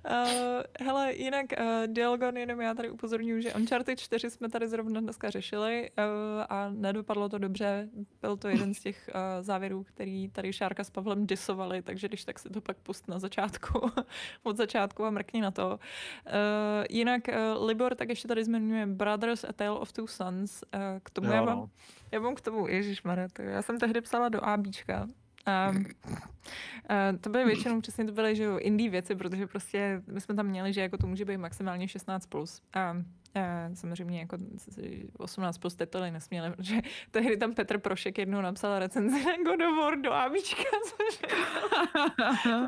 Uh, 0.09 0.85
hele, 0.87 1.13
jinak 1.13 1.45
uh, 1.59 1.93
Dialgon, 1.93 2.37
jenom 2.37 2.61
já 2.61 2.73
tady 2.73 2.89
upozorňuji, 2.89 3.41
že 3.41 3.53
Uncharted 3.53 3.99
4 3.99 4.29
jsme 4.29 4.49
tady 4.49 4.67
zrovna 4.67 5.01
dneska 5.01 5.29
řešili 5.29 5.89
uh, 5.97 6.03
a 6.49 6.69
nedopadlo 6.69 7.29
to 7.29 7.37
dobře. 7.37 7.89
Byl 8.21 8.37
to 8.37 8.47
jeden 8.47 8.73
z 8.73 8.79
těch 8.79 9.09
uh, 9.09 9.21
závěrů, 9.43 9.83
který 9.83 10.29
tady 10.29 10.53
Šárka 10.53 10.83
s 10.83 10.89
Pavlem 10.89 11.27
disovali, 11.27 11.81
takže 11.81 12.07
když 12.07 12.25
tak 12.25 12.39
si 12.39 12.49
to 12.49 12.61
pak 12.61 12.77
pust 12.77 13.07
na 13.07 13.19
začátku, 13.19 13.91
od 14.43 14.57
začátku 14.57 15.05
a 15.05 15.09
mrkni 15.09 15.41
na 15.41 15.51
to. 15.51 15.67
Uh, 15.69 16.85
jinak 16.89 17.21
uh, 17.27 17.67
Libor 17.67 17.95
tak 17.95 18.09
ještě 18.09 18.27
tady 18.27 18.43
zmiňuje 18.43 18.85
Brothers 18.85 19.43
A 19.43 19.53
Tale 19.53 19.79
of 19.79 19.91
Two 19.91 20.07
Sons. 20.07 20.63
Uh, 20.75 20.79
k 21.03 21.09
tomu 21.09 21.31
já 21.31 21.37
Jo, 21.37 21.45
mám 21.45 21.57
no. 21.57 21.69
já 22.11 22.19
mám 22.19 22.35
k 22.35 22.41
tomu, 22.41 22.67
to 23.33 23.41
já 23.41 23.61
jsem 23.61 23.79
tehdy 23.79 24.01
psala 24.01 24.29
do 24.29 24.45
ABčka. 24.45 25.07
A, 25.47 25.67
a 25.67 25.73
to 27.21 27.29
byly 27.29 27.45
většinou 27.45 27.81
přesně 27.81 28.05
to 28.05 28.11
byly, 28.11 28.35
že 28.35 28.49
indie 28.59 28.89
věci, 28.89 29.15
protože 29.15 29.47
prostě 29.47 30.01
my 30.07 30.21
jsme 30.21 30.35
tam 30.35 30.45
měli, 30.45 30.73
že 30.73 30.81
jako 30.81 30.97
to 30.97 31.07
může 31.07 31.25
být 31.25 31.37
maximálně 31.37 31.85
16+. 31.85 32.19
Plus. 32.29 32.61
A, 32.73 32.79
a 32.79 33.03
samozřejmě 33.73 34.19
jako 34.19 34.37
18 35.17 35.57
plus 35.57 35.75
tituly 35.75 36.11
nesměli, 36.11 36.51
protože 36.51 36.75
tehdy 37.11 37.37
tam 37.37 37.53
Petr 37.53 37.77
Prošek 37.77 38.17
jednou 38.17 38.41
napsal 38.41 38.79
recenzi 38.79 39.25
na 39.25 39.37
God 39.37 39.61
of 39.61 39.77
War 39.77 40.01
do 40.01 40.13
ABčka, 40.13 40.63
což 40.85 41.19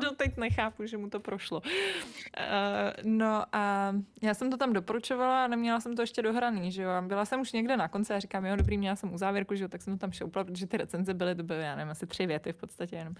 doteď 0.00 0.36
nechápu, 0.36 0.86
že 0.86 0.96
mu 0.96 1.10
to 1.10 1.20
prošlo. 1.20 1.60
Uh, 1.60 1.66
no 3.04 3.44
a 3.52 3.94
já 4.22 4.34
jsem 4.34 4.50
to 4.50 4.56
tam 4.56 4.72
doporučovala 4.72 5.44
a 5.44 5.46
neměla 5.46 5.80
jsem 5.80 5.96
to 5.96 6.02
ještě 6.02 6.22
dohraný, 6.22 6.72
že 6.72 6.82
jo. 6.82 6.90
Byla 7.00 7.24
jsem 7.24 7.40
už 7.40 7.52
někde 7.52 7.76
na 7.76 7.88
konci 7.88 8.14
a 8.14 8.18
říkám, 8.18 8.46
jo, 8.46 8.56
dobrý, 8.56 8.78
měla 8.78 8.96
jsem 8.96 9.14
u 9.14 9.18
závěrku, 9.18 9.54
že 9.54 9.64
jo, 9.64 9.68
tak 9.68 9.82
jsem 9.82 9.92
to 9.92 10.00
tam 10.00 10.12
šoupla, 10.12 10.44
protože 10.44 10.66
ty 10.66 10.76
recenze 10.76 11.14
byly, 11.14 11.34
to 11.34 11.42
byly, 11.42 11.62
já 11.62 11.76
nevím, 11.76 11.90
asi 11.90 12.06
tři 12.06 12.26
věty 12.26 12.52
v 12.52 12.56
podstatě 12.56 12.96
jenom. 12.96 13.14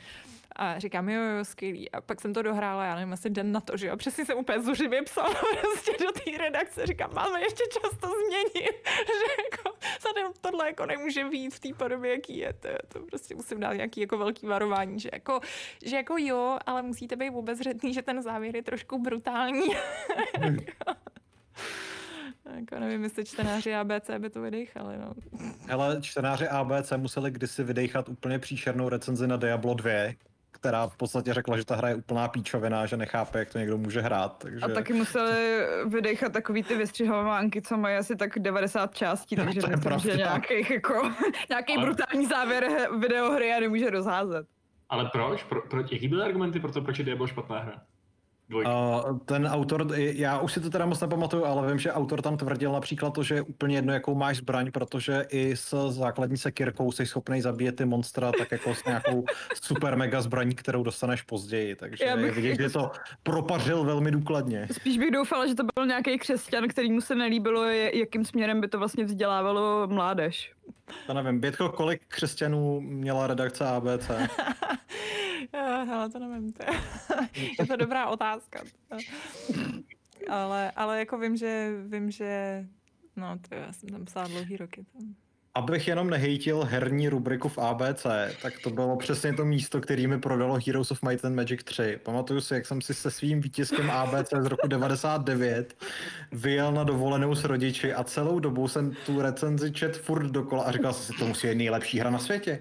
A 0.57 0.79
říkám, 0.79 1.09
jo, 1.09 1.23
jo, 1.23 1.45
skvělý. 1.45 1.91
A 1.91 2.01
pak 2.01 2.21
jsem 2.21 2.35
to 2.35 2.43
dohrála, 2.43 2.85
já 2.85 2.95
nevím, 2.95 3.13
asi 3.13 3.31
den 3.31 3.53
na 3.53 3.61
to, 3.61 3.77
že 3.77 3.87
jo. 3.87 3.97
Přesně 3.97 4.25
jsem 4.27 4.39
úplně 4.39 4.61
zuřivě 4.61 5.03
psala 5.03 5.35
prostě 5.61 5.93
do 6.05 6.13
té 6.13 6.39
redakce. 6.39 6.87
Říkám, 6.87 7.11
máme 7.15 7.40
ještě 7.43 7.65
čas 7.73 7.99
to 8.01 8.07
změnit. 8.07 8.73
že 9.07 9.43
jako, 9.53 9.77
tady 10.03 10.21
tohle 10.41 10.67
jako 10.67 10.87
nemůže 10.87 11.25
být 11.25 11.55
v 11.55 11.61
té 11.61 11.69
podobě, 11.75 12.11
jaký 12.11 12.39
je. 12.39 12.53
To, 12.53 12.69
to 12.89 13.01
prostě 13.07 13.35
musím 13.35 13.61
dát 13.61 13.73
nějaký 13.73 14.01
jako 14.01 14.19
velký 14.19 14.47
varování, 14.47 15.01
že 15.01 15.09
jako, 15.13 15.41
že 15.85 15.97
jako 15.97 16.15
jo, 16.19 16.59
ale 16.67 16.83
musíte 16.83 17.17
být 17.17 17.31
obezřetný, 17.31 17.95
že 17.95 18.03
ten 18.03 18.23
závěr 18.23 18.57
je 18.57 18.63
trošku 18.63 18.99
brutální. 18.99 19.69
jako 22.55 22.79
nevím, 22.79 23.05
jestli 23.05 23.25
čtenáři 23.25 23.75
ABC 23.75 24.11
by 24.19 24.31
to 24.31 24.43
vydechali, 24.43 24.99
no. 24.99 25.13
Hele, 25.69 25.99
čtenáři 26.03 26.49
ABC 26.49 26.93
museli 26.97 27.31
kdysi 27.31 27.65
vydejchat 27.65 28.09
úplně 28.09 28.39
příšernou 28.39 28.89
recenzi 28.89 29.27
na 29.27 29.37
Diablo 29.37 29.75
2, 29.75 29.91
která 30.61 30.87
v 30.87 30.97
podstatě 30.97 31.35
řekla, 31.35 31.57
že 31.57 31.65
ta 31.65 31.77
hra 31.77 31.89
je 31.89 31.95
úplná 31.95 32.29
píčovina, 32.29 32.87
že 32.87 32.97
nechápe, 32.97 33.39
jak 33.39 33.53
to 33.53 33.59
někdo 33.59 33.79
může 33.79 34.01
hrát. 34.01 34.39
Takže... 34.39 34.59
A 34.61 34.69
taky 34.69 34.93
museli 34.93 35.67
vydechat 35.87 36.33
takový 36.33 36.63
ty 36.63 36.77
vystřihovánky, 36.77 37.63
co 37.63 37.77
mají 37.77 37.97
asi 37.97 38.17
tak 38.17 38.39
90 38.39 38.95
částí, 38.95 39.37
No, 39.39 39.45
takže 39.45 39.61
to 39.61 39.71
je 39.71 39.77
myslím, 39.77 39.99
že 40.01 40.09
pravda. 40.09 40.25
nějaký, 40.25 40.73
jako, 40.75 41.11
nějaký 41.51 41.77
Ale- 41.77 41.85
brutální 41.87 42.27
závěr 42.27 42.69
videohry 42.99 43.53
a 43.53 43.61
nemůže 43.61 43.91
rozházet. 43.91 44.47
Ale 44.89 45.09
proč? 45.13 45.43
Pro, 45.43 45.63
pro, 45.63 45.81
jaký 45.81 46.09
byly 46.09 46.23
argumenty 46.23 46.61
pro 46.61 46.73
to, 46.73 46.83
proč 46.83 46.99
je 46.99 47.05
Diablo 47.05 47.27
špatná 47.27 47.59
hra? 47.59 47.83
Dvojka. 48.51 48.71
Uh, 49.11 49.19
ten 49.19 49.47
autor, 49.47 49.87
já 49.97 50.39
už 50.41 50.53
si 50.53 50.61
to 50.61 50.71
teda 50.71 50.87
moc 50.87 51.01
nepamatuju, 51.01 51.45
ale 51.45 51.69
vím, 51.69 51.79
že 51.79 51.93
autor 51.93 52.23
tam 52.23 52.37
tvrdil 52.37 52.73
například 52.73 53.11
to, 53.15 53.23
že 53.23 53.35
je 53.35 53.43
úplně 53.43 53.77
jedno, 53.77 53.93
jakou 53.93 54.15
máš 54.15 54.37
zbraň, 54.37 54.71
protože 54.71 55.27
i 55.31 55.57
s 55.57 55.91
základní 55.91 56.37
sekirkou 56.37 56.93
jsi 56.93 57.07
schopný 57.07 57.41
zabíjet 57.41 57.77
ty 57.77 57.85
monstra 57.85 58.33
tak 58.39 58.51
jako 58.53 58.75
s 58.75 58.85
nějakou 58.85 59.25
super 59.63 59.97
mega 59.97 60.23
zbraní, 60.23 60.55
kterou 60.55 60.83
dostaneš 60.83 61.23
později. 61.23 61.75
Takže 61.77 62.05
Já 62.05 62.17
je 62.17 62.23
bych- 62.25 62.35
vidět, 62.35 62.61
že 62.61 62.71
to 62.71 62.91
propařil 63.23 63.85
velmi 63.85 64.11
důkladně. 64.11 64.69
Spíš 64.73 64.99
bych 64.99 65.11
doufala, 65.11 65.47
že 65.47 65.55
to 65.55 65.63
byl 65.75 65.87
nějaký 65.87 66.19
křesťan, 66.19 66.69
který 66.69 66.93
mu 66.93 67.01
se 67.01 67.15
nelíbilo, 67.15 67.65
jakým 67.95 68.25
směrem 68.25 68.61
by 68.61 68.69
to 68.69 68.79
vlastně 68.79 69.05
vzdělávalo 69.05 69.87
mládež. 69.87 70.53
To 71.07 71.15
nevím, 71.15 71.41
Bětko, 71.41 71.69
kolik 71.69 72.07
křesťanů 72.07 72.81
měla 72.81 73.27
redakce 73.27 73.67
ABC? 73.67 74.11
Hele, 75.53 76.11
to 76.11 76.19
nevím. 76.19 76.53
To 76.53 76.63
je, 76.63 76.81
je 77.61 77.67
to 77.67 77.77
dobrá 77.77 78.07
otázka. 78.09 78.63
Ale, 80.29 80.71
ale 80.71 80.99
jako 80.99 81.19
vím, 81.19 81.37
že 81.37 81.73
vím, 81.87 82.11
že 82.11 82.65
no 83.17 83.39
to 83.49 83.55
já 83.55 83.73
jsem 83.73 83.89
tam 83.89 84.05
psala 84.05 84.29
dlouhý 84.29 84.57
roky. 84.57 84.87
Tam. 84.93 85.15
Abych 85.55 85.89
jenom 85.89 86.11
nehejtil 86.11 86.65
herní 86.65 87.09
rubriku 87.09 87.49
v 87.49 87.59
ABC, 87.59 88.07
tak 88.43 88.53
to 88.65 88.71
bylo 88.71 88.97
přesně 88.97 89.33
to 89.33 89.45
místo, 89.45 89.81
který 89.81 90.07
mi 90.07 90.21
prodalo 90.21 90.59
Heroes 90.67 90.91
of 90.91 91.03
Might 91.03 91.25
and 91.25 91.35
Magic 91.35 91.65
3. 91.65 91.99
Pamatuju 92.03 92.41
si, 92.41 92.55
jak 92.55 92.67
jsem 92.67 92.81
si 92.81 92.95
se 92.95 93.11
svým 93.11 93.41
výtiskem 93.41 93.91
ABC 93.91 94.31
z 94.41 94.47
roku 94.47 94.69
99 94.69 95.75
vyjel 96.33 96.73
na 96.73 96.85
dovolenou 96.85 97.35
s 97.35 97.45
rodiči 97.45 97.95
a 97.95 98.05
celou 98.05 98.39
dobu 98.41 98.69
jsem 98.69 98.93
tu 99.07 99.23
recenzi 99.23 99.73
čet 99.73 99.97
furt 99.97 100.31
dokola 100.31 100.65
a 100.65 100.73
říkal 100.73 100.93
jsem 100.93 101.15
si, 101.15 101.21
to 101.21 101.27
musí 101.27 101.49
být 101.49 101.55
nejlepší 101.55 102.01
hra 102.01 102.11
na 102.11 102.19
světě. 102.19 102.61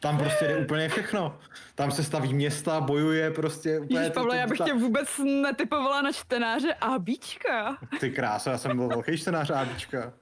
Tam 0.00 0.18
prostě 0.18 0.44
jde 0.44 0.56
úplně 0.56 0.88
všechno. 0.88 1.38
Tam 1.74 1.90
se 1.90 2.04
staví 2.04 2.34
města, 2.34 2.80
bojuje 2.80 3.30
prostě 3.30 3.80
úplně... 3.80 4.00
Ježiš, 4.00 4.14
Pavle, 4.14 4.36
já 4.36 4.46
bych 4.46 4.58
tě 4.58 4.74
vůbec 4.74 5.08
netypovala 5.24 6.02
na 6.02 6.12
čtenáře 6.12 6.74
ABčka. 6.74 7.78
Ty 8.00 8.10
krása, 8.10 8.50
já 8.50 8.58
jsem 8.58 8.76
byl 8.76 8.88
velký 8.88 9.18
čtenář 9.18 9.50
ABčka. 9.50 10.12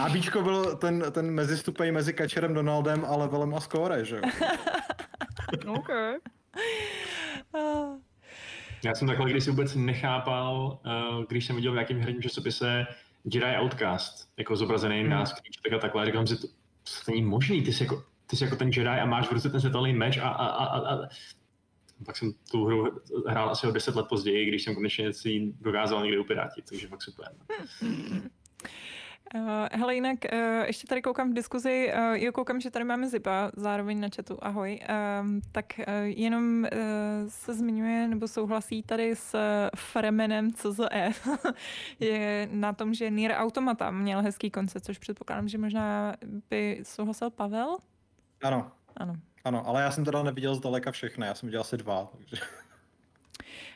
ABčko 0.00 0.42
byl 0.42 0.76
ten, 0.76 1.04
ten 1.10 1.30
mezistupeň 1.30 1.94
mezi 1.94 2.12
Kačerem 2.12 2.54
Donaldem 2.54 3.04
a 3.04 3.16
levelem 3.16 3.54
a 3.54 3.60
skóre, 3.60 4.04
že 4.04 4.16
jo? 4.16 4.22
OK. 5.78 5.88
Ah, 7.54 7.96
Já 8.84 8.94
jsem 8.94 9.08
takhle 9.08 9.30
kdysi 9.30 9.50
vůbec 9.50 9.74
nechápal, 9.74 10.78
uh, 10.86 11.24
když 11.28 11.46
jsem 11.46 11.56
viděl 11.56 11.72
v 11.72 11.74
nějakém 11.74 12.00
herním 12.00 12.22
časopise 12.22 12.86
Jedi 13.24 13.56
Outcast, 13.60 14.28
jako 14.36 14.56
zobrazený 14.56 15.00
Hmm. 15.00 15.10
nás 15.10 15.34
tak 15.62 15.72
a 15.72 15.78
takhle. 15.78 16.06
Říkám 16.06 16.26
si, 16.26 16.36
to, 16.36 16.46
to 17.04 17.10
není 17.10 17.22
možný, 17.22 17.62
ty 17.62 17.72
jsi 17.72 17.82
jako, 17.82 18.04
ty 18.26 18.36
jsi 18.36 18.44
jako 18.44 18.56
ten 18.56 18.68
Jedi 18.68 18.88
a 18.88 19.06
máš 19.06 19.28
v 19.28 19.32
ruce 19.32 19.50
ten 19.50 19.60
světelný 19.60 19.92
meč 19.92 20.18
a, 20.18 20.28
a, 20.28 20.46
a, 20.46 20.64
a, 20.64 20.94
a 20.94 21.08
pak 22.06 22.16
jsem 22.16 22.32
tu 22.50 22.64
hru 22.64 23.00
hrál 23.28 23.50
asi 23.50 23.66
o 23.66 23.70
deset 23.70 23.94
let 23.96 24.06
později, 24.08 24.46
když 24.48 24.62
jsem 24.64 24.74
konečně 24.74 25.12
si 25.12 25.30
ji 25.30 25.52
dokázal 25.60 26.02
někde 26.02 26.18
upirátit, 26.20 26.64
takže 26.68 26.88
fakt 26.88 27.02
super. 27.02 27.28
Uh, 29.34 29.42
hele, 29.72 29.94
jinak 29.94 30.18
uh, 30.32 30.38
ještě 30.66 30.86
tady 30.86 31.02
koukám 31.02 31.30
v 31.30 31.34
diskuzi, 31.34 31.92
uh, 31.94 32.14
jo, 32.14 32.32
koukám, 32.32 32.60
že 32.60 32.70
tady 32.70 32.84
máme 32.84 33.08
Zipa, 33.08 33.50
zároveň 33.56 34.00
na 34.00 34.08
chatu, 34.16 34.38
ahoj, 34.42 34.80
um, 35.20 35.40
tak 35.52 35.80
jenom 36.02 36.66
se 37.28 37.54
zmiňuje, 37.54 38.08
nebo 38.08 38.28
souhlasí 38.28 38.82
tady 38.82 39.16
s 39.16 39.38
Fremenem 39.76 40.52
CZE, 40.52 41.10
je 42.00 42.48
na 42.52 42.72
tom, 42.72 42.94
že 42.94 43.10
Nier 43.10 43.32
Automata 43.32 43.90
měl 43.90 44.22
hezký 44.22 44.50
koncept, 44.50 44.84
což 44.84 44.98
předpokládám, 44.98 45.48
že 45.48 45.58
možná 45.58 46.14
by 46.50 46.80
souhlasil 46.82 47.30
Pavel? 47.30 47.76
Ano. 48.42 48.70
Ano. 48.96 49.14
Ano, 49.44 49.68
ale 49.68 49.82
já 49.82 49.90
jsem 49.90 50.04
teda 50.04 50.22
neviděl 50.22 50.54
zdaleka 50.54 50.90
všechny, 50.90 51.26
já 51.26 51.34
jsem 51.34 51.46
viděl 51.46 51.60
asi 51.60 51.76
dva. 51.76 52.08
Takže... 52.18 52.36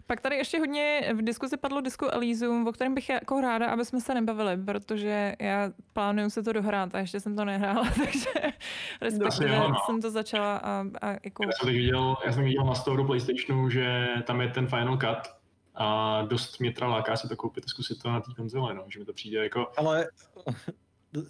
Pak 0.07 0.21
tady 0.21 0.37
ještě 0.37 0.59
hodně 0.59 1.13
v 1.15 1.23
diskuzi 1.23 1.57
padlo 1.57 1.81
Disco 1.81 2.09
Elysium, 2.13 2.67
o 2.67 2.73
kterém 2.73 2.95
bych 2.95 3.09
jako 3.09 3.41
ráda, 3.41 3.71
aby 3.71 3.85
jsme 3.85 4.01
se 4.01 4.15
nebavili, 4.15 4.57
protože 4.57 5.35
já 5.39 5.73
plánuju 5.93 6.31
se 6.31 6.43
to 6.43 6.53
dohrát 6.53 6.95
a 6.95 6.99
ještě 6.99 7.21
jsem 7.21 7.37
to 7.37 7.45
nehrála, 7.45 7.91
takže 8.05 8.53
respektive 9.01 9.55
jo, 9.55 9.69
no. 9.69 9.77
jsem 9.87 10.03
to 10.03 10.11
začala 10.11 10.57
a, 10.57 10.85
a 11.03 11.11
jako... 11.25 11.45
Já 11.45 11.53
jsem 11.53 11.69
viděl, 11.69 12.17
já 12.27 12.33
jsem 12.33 12.45
viděl 12.45 12.65
na 12.65 12.75
store 12.75 13.05
PlayStationu, 13.05 13.71
že 13.71 14.07
tam 14.27 14.41
je 14.41 14.49
ten 14.49 14.67
Final 14.67 14.97
Cut 14.97 15.35
a 15.75 16.23
dost 16.23 16.61
mě 16.61 16.73
teda 16.73 16.87
láká 16.87 17.17
si 17.17 17.29
to 17.29 17.37
koupit 17.37 17.65
a 17.65 17.69
zkusit 17.69 18.03
to 18.03 18.11
na 18.11 18.21
té 18.21 18.35
konzole, 18.37 18.75
no, 18.75 18.85
že 18.89 18.99
mi 18.99 19.05
to 19.05 19.13
přijde 19.13 19.43
jako... 19.43 19.73
Ale 19.77 20.09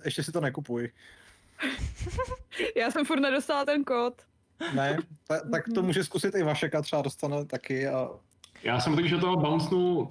ještě 0.05 0.23
si 0.23 0.33
to 0.33 0.41
nekupuj. 0.41 0.93
Já 2.77 2.91
jsem 2.91 3.05
furt 3.05 3.21
nedostala 3.21 3.65
ten 3.65 3.85
kód. 3.85 4.23
Ne, 4.75 4.97
ta, 5.27 5.41
tak 5.51 5.65
to 5.75 5.83
může 5.83 6.05
zkusit 6.05 6.35
i 6.35 6.43
Vašeka, 6.43 6.83
třeba 6.83 7.03
dostane 7.03 7.45
taky 7.45 7.89
a 7.89 8.09
Já 8.65 8.81
jsem 8.81 8.97
totiž 8.97 9.11
do 9.11 9.20
toho 9.20 9.36
bouncnul 9.36 10.09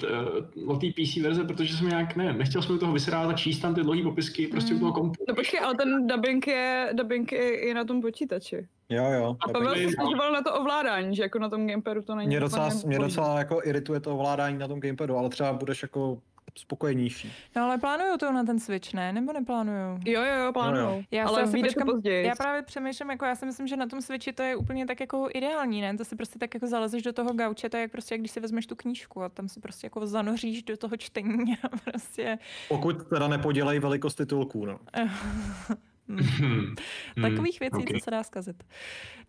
uh, 0.65 0.69
od 0.69 0.81
té 0.81 0.87
PC 0.87 1.15
verze, 1.15 1.43
protože 1.43 1.77
jsem 1.77 1.89
nějak, 1.89 2.15
ne, 2.15 2.33
nechtěl 2.33 2.61
jsem 2.61 2.75
u 2.75 2.77
toho 2.77 2.93
vysrát 2.93 3.29
a 3.29 3.33
číst 3.33 3.59
tam 3.59 3.75
ty 3.75 3.81
dlouhé 3.81 4.03
popisky 4.03 4.47
prostě 4.47 4.73
u 4.75 4.79
toho 4.79 4.93
kompu. 4.93 5.23
No 5.29 5.35
počkej, 5.35 5.59
ale 5.59 5.75
ten 5.75 6.07
dubbing 6.07 6.47
je, 6.47 6.89
dubbing 6.93 7.31
je, 7.31 7.67
je 7.67 7.73
na 7.73 7.85
tom 7.85 8.01
počítači. 8.01 8.67
jo, 8.89 9.11
jo. 9.11 9.37
A 9.39 9.51
Pavel 9.51 9.75
se 9.75 9.87
stěžoval 9.87 10.31
na 10.31 10.41
to 10.41 10.53
ovládání, 10.53 11.15
že 11.15 11.23
jako 11.23 11.39
na 11.39 11.49
tom 11.49 11.67
gamepadu 11.67 12.01
to 12.01 12.15
není 12.15 12.27
Mě 12.27 12.39
docela, 12.39 12.69
mě 12.85 12.99
docela 12.99 13.39
jako 13.39 13.61
irituje 13.63 13.99
to 13.99 14.13
ovládání 14.13 14.57
na 14.57 14.67
tom 14.67 14.79
gamepadu, 14.79 15.17
ale 15.17 15.29
třeba 15.29 15.53
budeš 15.53 15.81
jako 15.81 16.17
spokojenější. 16.55 17.33
No 17.55 17.63
ale 17.63 17.77
plánuju 17.77 18.17
to 18.17 18.31
na 18.31 18.43
ten 18.43 18.59
Switch, 18.59 18.93
ne? 18.93 19.13
Nebo 19.13 19.33
neplánuju? 19.33 19.99
Jo, 20.05 20.23
jo, 20.23 20.45
jo, 20.45 20.53
plánuju. 20.53 20.83
Jo, 20.83 20.91
jo. 20.91 21.03
Já 21.11 21.27
ale 21.27 21.47
se 21.47 21.57
počkám, 21.57 21.87
později. 21.87 22.27
já 22.27 22.35
právě 22.35 22.61
přemýšlím, 22.61 23.09
jako 23.09 23.25
já 23.25 23.35
si 23.35 23.45
myslím, 23.45 23.67
že 23.67 23.77
na 23.77 23.87
tom 23.87 24.01
Switchi 24.01 24.33
to 24.33 24.43
je 24.43 24.55
úplně 24.55 24.85
tak 24.85 24.99
jako 24.99 25.29
ideální, 25.33 25.81
ne? 25.81 25.97
To 25.97 26.05
si 26.05 26.15
prostě 26.15 26.39
tak 26.39 26.53
jako 26.53 26.67
zalezeš 26.67 27.03
do 27.03 27.13
toho 27.13 27.33
gauče, 27.33 27.69
to 27.69 27.77
je 27.77 27.81
jak 27.81 27.91
prostě, 27.91 28.13
jak 28.13 28.21
když 28.21 28.31
si 28.31 28.39
vezmeš 28.39 28.67
tu 28.67 28.75
knížku 28.75 29.21
a 29.21 29.29
tam 29.29 29.49
si 29.49 29.59
prostě 29.59 29.85
jako 29.85 30.07
zanoříš 30.07 30.63
do 30.63 30.77
toho 30.77 30.97
čtení 30.97 31.57
a 31.63 31.77
prostě... 31.91 32.37
Pokud 32.69 33.07
teda 33.07 33.27
nepodělej 33.27 33.79
velikost 33.79 34.15
titulků, 34.15 34.65
no. 34.65 34.79
Hmm. 36.07 36.75
Takových 37.21 37.59
věcí, 37.59 37.77
ok. 37.77 37.91
co 37.91 38.03
se 38.03 38.11
dá 38.11 38.23
zkazit. 38.23 38.63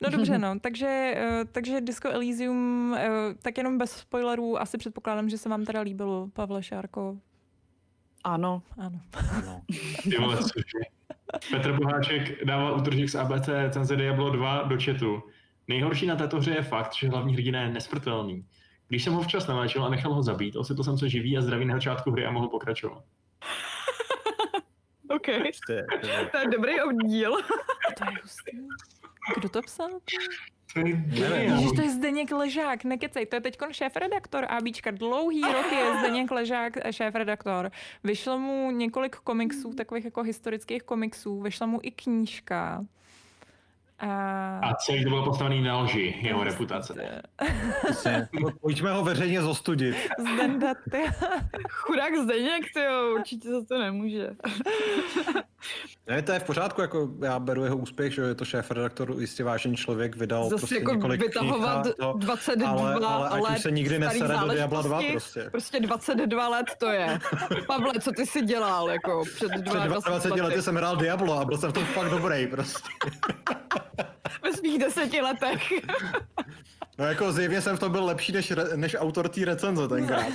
No 0.01 0.11
dobře, 0.11 0.39
no, 0.39 0.61
takže, 0.61 1.15
eh, 1.17 1.45
takže 1.53 1.81
Disco 1.81 2.09
Elysium, 2.09 2.95
eh, 2.99 3.11
tak 3.43 3.59
jenom 3.59 3.79
bez 3.79 3.93
spoilerů, 3.93 4.61
asi 4.61 4.79
předpokládám, 4.79 5.29
že 5.29 5.39
se 5.39 5.49
vám 5.49 5.65
teda 5.65 5.81
líbilo, 5.81 6.29
Pavle 6.33 6.63
Šárko. 6.63 7.19
Ano. 8.25 8.63
Ano. 8.79 9.01
no. 9.47 9.63
Vole, 10.21 10.37
cože? 10.37 10.79
Petr 11.51 11.73
Boháček 11.73 12.45
dával 12.45 12.77
útržek 12.77 13.09
z 13.09 13.15
ABC 13.15 13.49
Cenze 13.71 13.97
Diablo 13.97 14.31
2 14.31 14.63
do 14.63 14.77
chatu. 14.85 15.23
Nejhorší 15.69 16.07
na 16.07 16.17
této 16.17 16.37
hře 16.37 16.51
je 16.51 16.63
fakt, 16.63 16.95
že 16.95 17.09
hlavní 17.09 17.35
hrdina 17.35 17.61
je 17.61 17.69
nesmrtelný. 17.69 18.47
Když 18.89 19.05
jsem 19.05 19.13
ho 19.13 19.23
včas 19.23 19.47
naléčil 19.47 19.85
a 19.85 19.89
nechal 19.89 20.15
ho 20.15 20.23
zabít, 20.23 20.57
osvětl 20.57 20.85
jsem 20.85 20.99
se 20.99 21.09
živý 21.09 21.39
a 21.39 21.41
zdravý 21.41 21.65
na 21.65 21.75
začátku 21.75 22.11
hry 22.11 22.27
a 22.27 22.31
mohl 22.31 22.49
pokračovat. 22.49 23.05
OK. 25.17 25.27
Prostě, 25.43 25.87
To 26.33 26.39
je 26.39 26.47
dobrý 26.49 26.81
oddíl. 26.81 27.33
To 27.99 28.05
je 28.05 28.19
hustý. 28.23 28.59
Kdo 29.37 29.49
to 29.49 29.63
psal? 29.63 29.89
To 29.91 30.81
je 30.81 30.85
Nevím. 31.21 31.51
Ježiš, 31.55 31.71
to 31.77 31.83
je 31.83 31.91
Zdeněk 31.91 32.31
Ležák, 32.31 32.85
nekecej, 32.85 33.27
to 33.27 33.37
je 33.37 33.41
teď 33.41 33.57
šéf-redaktor 33.71 34.47
ABčka, 34.49 34.91
dlouhý 34.91 35.41
roky 35.41 35.75
je 35.75 35.99
Zdeněk 35.99 36.31
Ležák 36.31 36.73
šéf-redaktor. 36.91 37.71
Vyšlo 38.05 38.39
mu 38.39 38.71
několik 38.71 39.17
komiksů, 39.17 39.75
takových 39.75 40.05
jako 40.05 40.23
historických 40.23 40.83
komiksů, 40.83 41.41
vyšla 41.41 41.67
mu 41.67 41.79
i 41.83 41.91
knížka. 41.91 42.85
A... 44.05 44.59
A 44.63 44.75
celý 44.75 45.05
to 45.05 45.09
bylo 45.09 45.25
postavený 45.25 45.63
na 45.63 45.79
lži, 45.79 46.15
jeho 46.21 46.45
reputace. 46.45 47.23
prostě, 47.81 48.29
pojďme 48.61 48.93
ho 48.93 49.05
veřejně 49.05 49.43
zostudit. 49.43 49.97
Zdenda, 50.19 50.75
ty. 50.91 51.03
Chudák 51.71 52.17
Zdeněk, 52.17 52.63
ty 52.75 52.81
jo, 52.81 53.15
určitě 53.15 53.49
za 53.49 53.65
to 53.69 53.79
nemůže. 53.79 54.31
Ne, 56.07 56.23
to 56.23 56.33
je 56.33 56.39
v 56.39 56.45
pořádku, 56.45 56.81
jako 56.81 57.09
já 57.23 57.39
beru 57.39 57.65
jeho 57.65 57.77
úspěch, 57.77 58.15
že 58.15 58.23
je 58.23 58.35
to 58.35 58.45
šéf 58.45 58.71
redaktor, 58.71 59.15
jistě 59.19 59.45
vážený 59.45 59.77
člověk, 59.77 60.17
vydal 60.17 60.45
Zase 60.45 60.57
prostě 60.57 60.75
jako 60.75 60.95
několik 60.95 61.21
vytahovat 61.21 61.83
knih 61.83 61.95
a 62.01 62.13
to, 62.13 62.19
22 62.19 62.71
ale, 62.71 62.95
ale 62.95 63.29
ať 63.29 63.41
let 63.43 63.57
už 63.57 63.63
se 63.63 63.71
nikdy 63.71 63.99
nesere 63.99 64.37
do 64.39 64.49
Diabla 64.49 64.83
2 64.83 64.89
záležitosti. 64.89 65.41
prostě. 65.41 65.51
Prostě 65.51 65.81
22 65.81 66.49
let 66.49 66.67
to 66.79 66.87
je. 66.87 67.19
Pavle, 67.67 67.93
co 68.01 68.13
ty 68.13 68.27
jsi 68.27 68.43
dělal 68.43 68.91
jako 68.91 69.23
před 69.35 69.51
Před 69.51 69.61
22 69.65 70.01
20 70.01 70.31
lety 70.31 70.63
jsem 70.63 70.77
hrál 70.77 70.97
Diablo 70.97 71.39
a 71.39 71.45
byl 71.45 71.59
jsem 71.59 71.71
v 71.71 71.75
tom 71.75 71.85
fakt 71.85 72.11
dobrý 72.11 72.47
prostě. 72.47 72.89
Ve 74.43 74.53
svých 74.53 74.79
deseti 74.79 75.21
letech. 75.21 75.73
No 76.99 77.05
jako 77.05 77.33
zjevně 77.33 77.61
jsem 77.61 77.77
v 77.77 77.81
tom 77.81 77.93
byl 77.93 78.05
lepší 78.05 78.33
než, 78.33 78.51
re, 78.51 78.77
než 78.77 78.97
autor 78.99 79.29
té 79.29 79.45
recenze 79.45 79.89
tenkrát. 79.89 80.27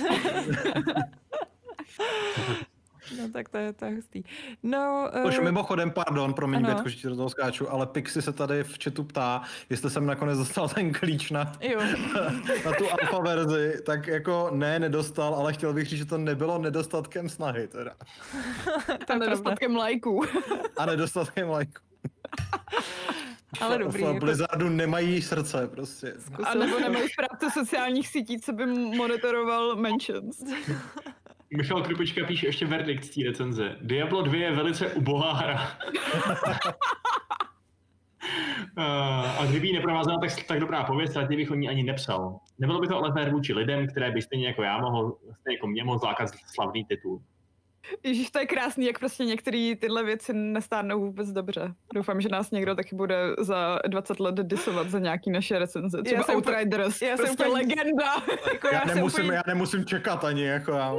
No 3.18 3.28
tak 3.32 3.48
to 3.48 3.58
je, 3.58 3.72
to 3.72 3.86
hustý. 3.86 4.22
No, 4.62 5.10
Což 5.22 5.38
uh, 5.38 5.44
mimochodem, 5.44 5.90
pardon, 5.90 6.34
promiň. 6.34 6.66
Bětko, 6.66 6.88
že 6.88 6.96
ti 6.96 7.08
do 7.08 7.16
toho 7.16 7.30
skáču, 7.30 7.72
ale 7.72 7.86
Pixi 7.86 8.22
se 8.22 8.32
tady 8.32 8.64
v 8.64 8.84
chatu 8.84 9.04
ptá, 9.04 9.42
jestli 9.70 9.90
jsem 9.90 10.06
nakonec 10.06 10.38
dostal 10.38 10.68
ten 10.68 10.92
klíč 10.92 11.30
na, 11.30 11.52
jo, 11.60 11.80
na 12.64 12.72
tu 12.72 12.84
alfa 12.90 13.18
verzi, 13.18 13.82
tak 13.86 14.06
jako 14.06 14.50
ne, 14.52 14.78
nedostal, 14.78 15.34
ale 15.34 15.52
chtěl 15.52 15.72
bych 15.72 15.88
říct, 15.88 15.98
že 15.98 16.04
to 16.04 16.18
nebylo 16.18 16.58
nedostatkem 16.58 17.28
snahy 17.28 17.68
teda. 17.68 17.94
to 19.06 19.12
A 19.12 19.18
nedostatkem 19.18 19.76
lajků. 19.76 20.24
A 20.76 20.86
nedostatkem 20.86 21.48
lajku. 21.48 21.82
Ale 23.60 23.78
dobrý, 23.78 24.02
v 24.02 24.06
jako 24.06 24.20
Blizzardu 24.20 24.68
nemají 24.68 25.22
srdce 25.22 25.68
prostě. 25.68 26.14
A 26.44 26.54
nebo 26.54 26.80
nemají 26.80 27.08
správce 27.08 27.50
sociálních 27.60 28.08
sítí, 28.08 28.40
co 28.40 28.52
by 28.52 28.66
monitoroval 28.66 29.76
mentions. 29.76 30.44
Michal 31.56 31.82
Krupička 31.82 32.26
píše 32.26 32.46
ještě 32.46 32.66
verdikt 32.66 33.04
z 33.04 33.10
té 33.10 33.20
recenze. 33.26 33.76
Diablo 33.80 34.22
2 34.22 34.36
je 34.36 34.52
velice 34.52 34.86
ubohá 34.86 35.32
hra. 35.32 35.78
Uh, 38.78 39.40
a 39.40 39.46
kdyby 39.50 39.66
ji 39.66 39.72
neprovázela 39.72 40.18
tak, 40.20 40.30
tak 40.46 40.60
dobrá 40.60 40.84
pověst, 40.84 41.14
tak 41.14 41.28
bych 41.28 41.50
o 41.50 41.54
ní 41.54 41.68
ani 41.68 41.82
nepsal. 41.82 42.38
Nebylo 42.58 42.80
by 42.80 42.86
to 42.86 42.96
ale 42.96 43.12
fér 43.12 43.30
vůči 43.30 43.54
lidem, 43.54 43.86
které 43.86 44.10
by 44.10 44.22
stejně 44.22 44.46
jako 44.46 44.62
já 44.62 44.78
mohl, 44.78 45.16
stejně 45.40 45.56
jako 45.56 45.66
mě 45.66 45.84
mohl 45.84 45.98
zlákat 45.98 46.28
slavný 46.54 46.84
titul. 46.84 47.22
Ježíš, 48.02 48.30
to 48.30 48.38
je 48.38 48.46
krásný, 48.46 48.86
jak 48.86 48.98
prostě 48.98 49.24
některé 49.24 49.72
tyhle 49.80 50.04
věci 50.04 50.32
nestárnou 50.34 51.00
vůbec 51.00 51.28
dobře. 51.32 51.74
Doufám, 51.94 52.20
že 52.20 52.28
nás 52.28 52.50
někdo 52.50 52.74
taky 52.74 52.94
bude 52.96 53.16
za 53.38 53.78
20 53.88 54.20
let 54.20 54.34
disovat 54.34 54.90
za 54.90 54.98
nějaký 54.98 55.30
naše 55.30 55.58
recenze. 55.58 56.02
Třeba 56.02 56.22
jsem 56.22 56.36
úplně- 56.36 56.56
Outriders, 56.56 57.02
já 57.02 57.16
jsem 57.16 57.26
prostě 57.26 57.46
úplně- 57.46 57.62
legenda. 57.62 58.22
jako 58.52 58.66
Já 58.68 58.74
já, 58.88 58.94
nemusím, 58.94 59.24
úplně, 59.24 59.36
já 59.36 59.42
nemusím 59.46 59.84
čekat 59.84 60.24
ani, 60.24 60.44
jako 60.44 60.72
já. 60.72 60.94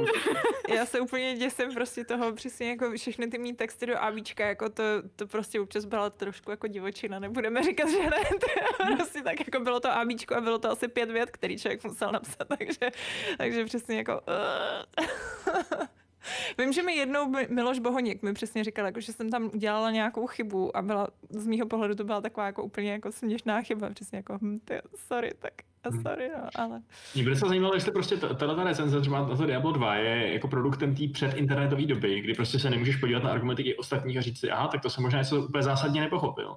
já 0.76 0.86
se 0.86 1.00
úplně 1.00 1.34
děsím 1.36 1.74
prostě 1.74 2.04
toho, 2.04 2.32
přesně 2.32 2.68
jako 2.70 2.92
všechny 2.96 3.26
ty 3.26 3.38
mý 3.38 3.52
texty 3.52 3.86
do 3.86 3.98
ABčka, 4.02 4.46
jako 4.46 4.68
to, 4.68 4.82
to 5.16 5.26
prostě 5.26 5.60
občas 5.60 5.84
byla 5.84 6.10
trošku 6.10 6.50
jako 6.50 6.66
divočina, 6.66 7.18
nebudeme 7.18 7.62
říkat, 7.62 7.88
že 7.90 7.98
ne, 7.98 8.10
to 8.40 8.96
prostě 8.96 9.22
tak 9.22 9.40
jako 9.40 9.60
bylo 9.64 9.80
to 9.80 9.90
ABčko 9.92 10.34
a 10.36 10.40
bylo 10.40 10.58
to 10.58 10.70
asi 10.70 10.88
pět 10.88 11.10
vět, 11.10 11.30
který 11.30 11.58
člověk 11.58 11.84
musel 11.84 12.12
napsat, 12.12 12.48
takže, 12.58 12.90
takže 13.38 13.64
přesně 13.64 13.96
jako... 13.96 14.20
Uh. 14.20 15.86
Vím, 16.58 16.72
že 16.72 16.82
mi 16.82 16.94
jednou 16.96 17.28
Mi- 17.28 17.46
Miloš 17.50 17.78
Bohoněk 17.78 18.22
mi 18.22 18.32
přesně 18.32 18.64
říkal, 18.64 18.86
jako, 18.86 19.00
že 19.00 19.12
jsem 19.12 19.30
tam 19.30 19.50
udělala 19.54 19.90
nějakou 19.90 20.26
chybu 20.26 20.76
a 20.76 20.82
byla, 20.82 21.08
z 21.30 21.46
mýho 21.46 21.66
pohledu 21.66 21.94
to 21.94 22.04
byla 22.04 22.20
taková 22.20 22.46
jako 22.46 22.62
úplně 22.62 22.92
jako 22.92 23.12
směšná 23.12 23.62
chyba, 23.62 23.90
přesně 23.90 24.16
jako, 24.16 24.38
hm, 24.42 24.58
ty, 24.64 24.74
sorry, 24.96 25.30
tak 25.38 25.52
a 25.84 25.90
sorry, 26.02 26.30
no, 26.36 26.48
ale... 26.54 26.82
Mě 27.14 27.24
by 27.24 27.30
docela 27.30 27.48
zajímalo, 27.48 27.74
jestli 27.74 27.92
prostě 27.92 28.16
ta- 28.16 28.34
tato 28.34 28.56
ta 28.56 28.64
recenze 28.64 29.00
třeba 29.00 29.28
na 29.28 29.36
to 29.36 29.46
Diablo 29.46 29.72
2 29.72 29.94
je 29.94 30.32
jako 30.32 30.48
produktem 30.48 30.94
té 30.94 31.08
předinternetové 31.12 31.82
doby, 31.86 32.20
kdy 32.20 32.34
prostě 32.34 32.58
se 32.58 32.70
nemůžeš 32.70 32.96
podívat 32.96 33.22
na 33.22 33.30
argumenty 33.30 33.62
i 33.62 33.76
ostatních 33.76 34.18
a 34.18 34.20
říct 34.20 34.40
si, 34.40 34.50
aha, 34.50 34.68
tak 34.68 34.82
to 34.82 34.90
jsem 34.90 35.02
možná 35.02 35.18
něco 35.18 35.42
úplně 35.42 35.62
zásadně 35.62 36.00
nepochopil. 36.00 36.56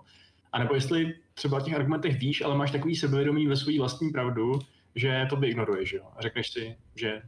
A 0.52 0.60
nebo 0.60 0.76
jestli 0.76 1.16
třeba 1.34 1.58
o 1.58 1.62
těch 1.62 1.76
argumentech 1.76 2.20
víš, 2.20 2.42
ale 2.42 2.58
máš 2.58 2.72
takový 2.72 2.96
sebevědomí 2.96 3.48
ve 3.48 3.56
své 3.56 3.78
vlastní 3.80 4.10
pravdu, 4.10 4.60
že 4.96 5.26
to 5.30 5.36
by 5.36 5.48
ignoruješ, 5.48 5.94
jo? 5.94 6.04
A 6.18 6.22
řekneš 6.22 6.52
si, 6.52 6.76
že 6.96 7.22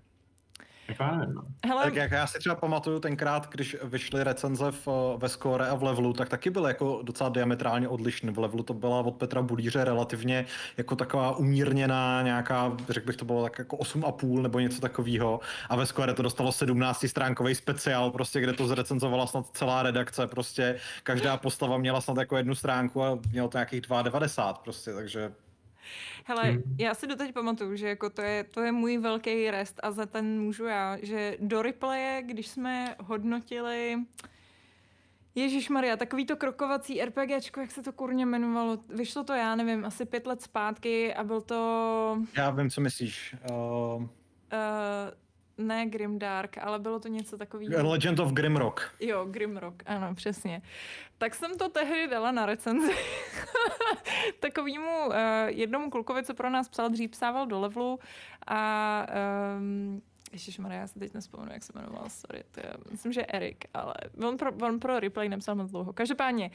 Jako 0.88 1.04
já 1.04 1.16
nevím, 1.16 1.36
no. 1.36 1.42
Hele, 1.66 1.84
Tak 1.84 1.96
jak 1.96 2.12
já 2.12 2.28
si 2.28 2.40
třeba 2.40 2.56
pamatuju 2.56 3.00
tenkrát, 3.00 3.50
když 3.50 3.78
vyšly 3.84 4.24
recenze 4.24 4.72
v, 4.72 4.88
ve 5.18 5.30
Score 5.30 5.68
a 5.68 5.76
v 5.76 5.84
Levelu, 5.84 6.14
tak 6.14 6.30
taky 6.30 6.50
byly 6.50 6.70
jako 6.70 7.00
docela 7.04 7.30
diametrálně 7.30 7.88
odlišné. 7.88 8.32
V 8.32 8.40
Levelu 8.40 8.64
to 8.64 8.74
byla 8.74 9.00
od 9.00 9.16
Petra 9.16 9.42
Budíře 9.42 9.84
relativně 9.84 10.46
jako 10.78 10.96
taková 10.96 11.38
umírněná 11.38 12.22
nějaká, 12.22 12.78
řekl 12.90 13.08
bych 13.08 13.16
to 13.16 13.26
bylo 13.26 13.44
tak 13.44 13.60
jako 13.60 13.78
8,5 13.78 14.42
nebo 14.42 14.60
něco 14.60 14.82
takového. 14.82 15.40
A 15.70 15.76
ve 15.76 15.86
Score 15.86 16.14
to 16.14 16.24
dostalo 16.24 16.52
17 16.52 17.08
stránkový 17.08 17.56
speciál, 17.56 18.12
prostě, 18.12 18.42
kde 18.42 18.54
to 18.54 18.68
zrecenzovala 18.68 19.28
snad 19.28 19.48
celá 19.54 19.84
redakce, 19.84 20.28
prostě 20.28 20.80
každá 21.04 21.38
postava 21.38 21.78
měla 21.78 22.02
snad 22.02 22.18
jako 22.18 22.38
jednu 22.38 22.56
stránku 22.56 23.04
a 23.04 23.20
mělo 23.32 23.48
to 23.48 23.58
nějakých 23.58 23.82
2,90 23.82 24.54
prostě, 24.54 24.94
takže 24.94 25.32
Hele, 26.26 26.44
Hmm. 26.44 26.76
já 26.80 26.94
si 26.94 27.08
doteď 27.08 27.34
pamatuju, 27.34 27.76
že 27.76 27.88
jako 27.90 28.10
to, 28.10 28.22
je, 28.22 28.44
to 28.44 28.62
je 28.62 28.72
můj 28.72 28.98
velký 28.98 29.52
rest 29.52 29.80
a 29.84 29.92
za 29.92 30.06
ten 30.06 30.42
můžu 30.42 30.66
já, 30.66 30.98
že 31.02 31.38
do 31.40 31.62
replaye, 31.62 32.22
když 32.26 32.48
jsme 32.48 32.96
hodnotili 33.00 33.98
Ježíš 35.36 35.70
Maria, 35.70 35.98
takový 35.98 36.26
to 36.26 36.36
krokovací 36.36 37.02
RPGčko, 37.06 37.60
jak 37.60 37.72
se 37.72 37.84
to 37.84 37.94
kurně 37.94 38.24
jmenovalo, 38.26 38.78
vyšlo 38.90 39.24
to, 39.24 39.34
já 39.34 39.56
nevím, 39.56 39.86
asi 39.86 40.06
pět 40.06 40.28
let 40.28 40.42
zpátky 40.42 41.14
a 41.14 41.24
byl 41.24 41.42
to, 41.42 42.18
já 42.38 42.50
vím, 42.50 42.70
co 42.70 42.82
myslíš. 42.82 43.36
Uh, 43.50 43.56
uh, 44.02 44.08
ne 45.58 45.86
Grimdark, 45.86 46.58
ale 46.58 46.80
bylo 46.80 47.00
to 47.00 47.08
něco 47.08 47.38
takového. 47.38 47.90
Legend 47.90 48.20
of 48.20 48.32
Grimrock. 48.32 48.82
Jo, 49.00 49.26
Grimrock, 49.26 49.84
ano, 49.86 50.16
přesně. 50.16 50.62
Tak 51.18 51.36
jsem 51.36 51.58
to 51.58 51.70
tehdy 51.70 52.08
dala 52.08 52.32
na 52.32 52.46
recenzi 52.46 52.94
takovému 54.40 55.08
uh, 55.08 55.16
jednomu 55.48 55.90
klukovi, 55.90 56.24
co 56.24 56.34
pro 56.34 56.50
nás 56.50 56.70
psal, 56.70 56.90
dřív 56.90 57.12
psával 57.12 57.46
do 57.46 57.60
levelu 57.60 58.00
a 58.48 59.06
um, 59.58 60.02
Ježíš 60.32 60.58
Maria, 60.58 60.80
já 60.80 60.88
se 60.88 61.00
teď 61.00 61.14
nespomenu, 61.14 61.52
jak 61.54 61.64
se 61.64 61.74
jmenoval, 61.76 62.10
sorry, 62.10 62.44
to 62.52 62.60
je, 62.60 62.74
myslím, 62.92 63.14
že 63.14 63.26
Erik, 63.26 63.66
ale 63.74 63.94
on 64.28 64.38
pro, 64.38 64.52
on 64.62 64.80
pro 64.80 65.00
replay 65.00 65.30
nepsal 65.30 65.56
moc 65.56 65.72
dlouho. 65.72 65.94
Každopádně, 65.94 66.52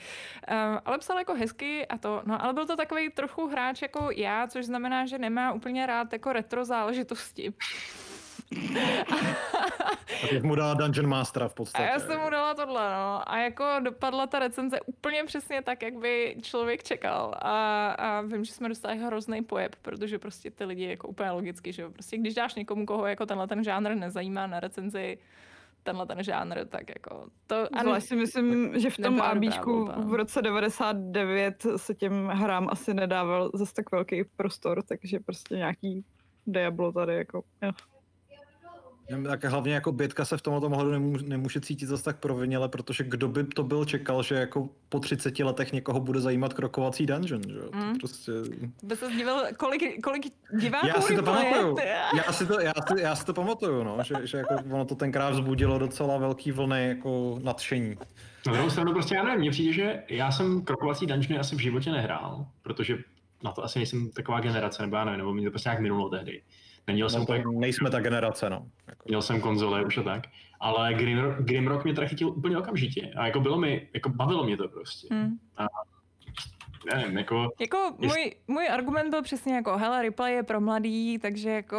uh, 0.50 0.56
ale 0.84 0.98
psal 0.98 1.18
jako 1.18 1.34
hezky 1.34 1.86
a 1.86 1.98
to, 1.98 2.22
no 2.26 2.44
ale 2.44 2.52
byl 2.52 2.66
to 2.66 2.76
takový 2.76 3.10
trochu 3.10 3.46
hráč 3.46 3.82
jako 3.82 4.08
já, 4.16 4.46
což 4.46 4.66
znamená, 4.66 5.06
že 5.06 5.18
nemá 5.18 5.52
úplně 5.52 5.86
rád 5.86 6.12
jako 6.12 6.32
retro 6.32 6.64
záležitosti. 6.64 7.54
A 10.24 10.26
teď 10.30 10.42
mu 10.42 10.54
dala 10.54 10.74
Dungeon 10.74 11.06
Mastera 11.06 11.48
v 11.48 11.52
A 11.52 11.54
podstatě. 11.54 11.84
já 11.84 11.98
jsem 11.98 12.20
mu 12.20 12.30
dala 12.30 12.54
tohle, 12.54 12.90
no. 12.90 13.30
A 13.32 13.38
jako 13.38 13.64
dopadla 13.80 14.26
ta 14.26 14.38
recenze 14.38 14.80
úplně 14.86 15.24
přesně 15.24 15.62
tak, 15.62 15.82
jak 15.82 15.94
by 15.94 16.36
člověk 16.42 16.82
čekal. 16.82 17.34
A, 17.42 17.86
a 17.90 18.20
vím, 18.20 18.44
že 18.44 18.52
jsme 18.52 18.68
dostali 18.68 18.98
hrozný 18.98 19.42
pojeb, 19.42 19.76
protože 19.82 20.18
prostě 20.18 20.50
ty 20.50 20.64
lidi 20.64 20.84
jako 20.84 21.08
úplně 21.08 21.30
logicky, 21.30 21.72
že 21.72 21.82
jo. 21.82 21.90
Prostě 21.90 22.18
když 22.18 22.34
dáš 22.34 22.54
někomu, 22.54 22.86
koho 22.86 23.06
jako 23.06 23.26
tenhle 23.26 23.48
ten 23.48 23.64
žánr 23.64 23.94
nezajímá 23.94 24.46
na 24.46 24.60
recenzi, 24.60 25.18
tenhle 25.82 26.06
ten 26.06 26.22
žánr, 26.22 26.64
tak 26.68 26.88
jako 26.88 27.26
to... 27.46 27.56
A 27.72 27.82
Zvlášť 27.82 28.06
si 28.06 28.16
myslím, 28.16 28.78
že 28.80 28.90
v 28.90 28.96
tom 28.96 29.22
ABčku 29.22 29.84
v 29.96 30.14
roce 30.14 30.42
99 30.42 31.66
se 31.76 31.94
těm 31.94 32.28
hrám 32.28 32.68
asi 32.70 32.94
nedával 32.94 33.50
zase 33.54 33.74
tak 33.74 33.92
velký 33.92 34.24
prostor, 34.36 34.82
takže 34.82 35.20
prostě 35.20 35.54
nějaký 35.56 36.04
Diablo 36.46 36.92
tady 36.92 37.14
jako, 37.14 37.42
jo. 37.62 37.70
Tak 39.26 39.44
hlavně 39.44 39.74
jako 39.74 39.92
Bětka 39.92 40.24
se 40.24 40.36
v 40.36 40.42
tomto 40.42 40.66
ohledu 40.66 40.90
nemůže, 40.90 41.26
nemůže 41.26 41.60
cítit 41.60 41.86
zase 41.86 42.04
tak 42.04 42.18
proviněle, 42.18 42.68
protože 42.68 43.04
kdo 43.04 43.28
by 43.28 43.44
to 43.44 43.62
byl 43.62 43.84
čekal, 43.84 44.22
že 44.22 44.34
jako 44.34 44.68
po 44.88 45.00
30 45.00 45.38
letech 45.38 45.72
někoho 45.72 46.00
bude 46.00 46.20
zajímat 46.20 46.52
krokovací 46.54 47.06
dungeon, 47.06 47.42
že 47.48 47.56
jo? 47.56 47.68
To 47.70 47.76
Mm. 47.76 47.98
prostě... 47.98 48.32
By 48.82 48.96
se 48.96 49.06
zdivil, 49.06 49.42
kolik, 49.56 50.02
kolik 50.02 50.26
diváků 50.60 50.86
Já 50.86 51.00
si 51.00 51.16
to 51.16 51.22
pamatuju, 51.22 51.76
já 52.26 52.32
si 52.32 52.46
to, 52.46 52.60
já 52.60 52.72
si, 52.88 53.00
já 53.00 53.16
si 53.16 53.24
to 53.24 53.34
pamatuju, 53.34 53.84
no, 53.84 53.98
že, 54.02 54.14
že 54.24 54.38
jako 54.38 54.54
ono 54.70 54.84
to 54.84 54.94
tenkrát 54.94 55.30
vzbudilo 55.30 55.78
docela 55.78 56.18
velký 56.18 56.52
vlny 56.52 56.88
jako 56.88 57.38
nadšení. 57.42 57.96
Na 58.46 58.52
druhou 58.52 58.70
stranu 58.70 58.92
prostě 58.92 59.14
já 59.14 59.22
nevím, 59.24 59.40
mně 59.40 59.50
přijde, 59.50 59.72
že 59.72 60.02
já 60.08 60.32
jsem 60.32 60.62
krokovací 60.64 61.06
dungeony 61.06 61.38
asi 61.38 61.56
v 61.56 61.60
životě 61.60 61.90
nehrál, 61.90 62.46
protože 62.62 62.98
na 63.44 63.52
to 63.52 63.64
asi 63.64 63.78
nejsem 63.78 64.10
taková 64.10 64.40
generace, 64.40 64.82
nebo 64.82 64.96
já 64.96 65.04
nevím, 65.04 65.18
nebo 65.18 65.34
mi 65.34 65.44
to 65.44 65.50
prostě 65.50 65.68
nějak 65.68 65.80
minulo 65.80 66.08
tehdy. 66.08 66.42
Neměl 66.86 67.10
jsem 67.10 67.20
No, 67.20 67.26
to, 67.26 67.32
to 67.32 67.36
jako, 67.36 67.52
nejsme 67.52 67.90
ta 67.90 68.00
generace, 68.00 68.50
no. 68.50 68.66
Jako, 68.86 69.04
měl 69.08 69.22
jsem 69.22 69.40
konzole 69.40 69.84
už 69.84 69.98
a 69.98 70.02
tak, 70.02 70.22
ale 70.60 70.94
Grim, 70.94 71.20
Grimrock 71.38 71.84
mě 71.84 71.94
teda 71.94 72.06
chytil 72.06 72.28
úplně 72.28 72.58
okamžitě 72.58 73.12
a 73.16 73.26
jako 73.26 73.40
bylo 73.40 73.58
mi, 73.58 73.88
jako 73.94 74.08
bavilo 74.08 74.44
mě 74.44 74.56
to 74.56 74.68
prostě. 74.68 75.14
Hmm. 75.14 75.38
Nevím, 76.94 77.18
jako, 77.18 77.50
Jako 77.60 77.94
můj, 77.98 78.34
můj 78.48 78.68
argument 78.68 79.10
byl 79.10 79.22
přesně 79.22 79.54
jako, 79.54 79.78
hele, 79.78 80.02
replay 80.02 80.34
je 80.34 80.42
pro 80.42 80.60
mladý, 80.60 81.18
takže 81.18 81.50
jako, 81.50 81.78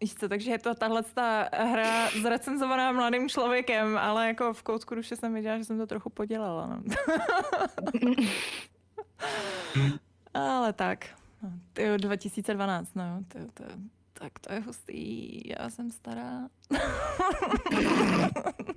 víš 0.00 0.14
co, 0.14 0.28
takže 0.28 0.50
je 0.50 0.58
to 0.58 0.74
tahle 0.74 1.02
ta 1.02 1.48
hra 1.52 2.08
zrecenzovaná 2.22 2.92
mladým 2.92 3.28
člověkem, 3.28 3.98
ale 3.98 4.26
jako 4.26 4.52
v 4.52 4.62
koutku 4.62 4.94
duše 4.94 5.16
jsem 5.16 5.34
viděla, 5.34 5.58
že 5.58 5.64
jsem 5.64 5.78
to 5.78 5.86
trochu 5.86 6.10
podělala, 6.10 6.66
no. 6.66 6.82
ale 10.34 10.72
tak, 10.72 11.06
no, 11.42 11.50
tyjo, 11.72 11.96
2012, 11.96 12.94
no, 12.94 13.20
tyjo, 13.28 13.46
to, 13.54 13.64
tak 14.18 14.38
to 14.38 14.52
je 14.52 14.60
hustý, 14.60 15.42
já 15.48 15.70
jsem 15.70 15.90
stará. 15.90 16.48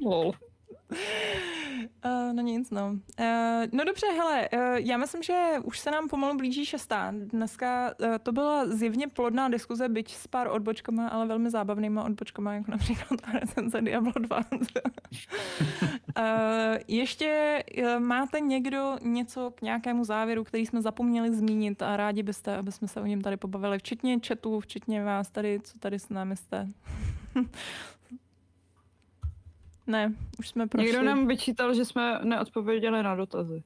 Lol. 0.01 0.31
Uh, 0.91 2.33
no 2.33 2.41
nic, 2.41 2.71
no. 2.71 2.89
Uh, 3.19 3.65
no 3.71 3.83
dobře, 3.83 4.07
hele, 4.17 4.49
uh, 4.53 4.59
já 4.75 4.97
myslím, 4.97 5.23
že 5.23 5.53
už 5.63 5.79
se 5.79 5.91
nám 5.91 6.07
pomalu 6.07 6.37
blíží 6.37 6.65
šestá. 6.65 7.13
Dneska 7.17 7.93
uh, 7.99 8.07
to 8.23 8.31
byla 8.31 8.67
zjevně 8.67 9.07
plodná 9.07 9.49
diskuze, 9.49 9.89
byť 9.89 10.15
s 10.15 10.27
pár 10.27 10.47
odbočkama, 10.47 11.07
ale 11.07 11.27
velmi 11.27 11.49
zábavnýma 11.49 12.03
odbočkama, 12.03 12.53
jako 12.53 12.71
například 12.71 13.21
ta 13.21 13.31
recenze 13.39 13.81
Diablo 13.81 14.13
2. 14.19 14.37
uh, 14.37 14.43
ještě 16.87 17.63
uh, 17.77 17.99
máte 17.99 18.39
někdo 18.39 18.97
něco 19.01 19.51
k 19.55 19.61
nějakému 19.61 20.03
závěru, 20.03 20.43
který 20.43 20.65
jsme 20.65 20.81
zapomněli 20.81 21.35
zmínit 21.35 21.81
a 21.81 21.97
rádi 21.97 22.23
byste, 22.23 22.57
aby 22.57 22.71
jsme 22.71 22.87
se 22.87 23.01
o 23.01 23.05
něm 23.05 23.21
tady 23.21 23.37
pobavili, 23.37 23.79
včetně 23.79 24.19
chatu, 24.27 24.59
včetně 24.59 25.03
vás 25.03 25.29
tady, 25.29 25.59
co 25.63 25.79
tady 25.79 25.99
s 25.99 26.09
námi 26.09 26.35
jste. 26.35 26.67
Ne, 29.87 30.13
už 30.39 30.49
jsme 30.49 30.67
prošli. 30.67 30.87
Někdo 30.91 31.03
nám 31.05 31.27
vyčítal, 31.27 31.73
že 31.73 31.85
jsme 31.85 32.19
neodpověděli 32.23 33.03
na 33.03 33.15
dotazy. 33.15 33.63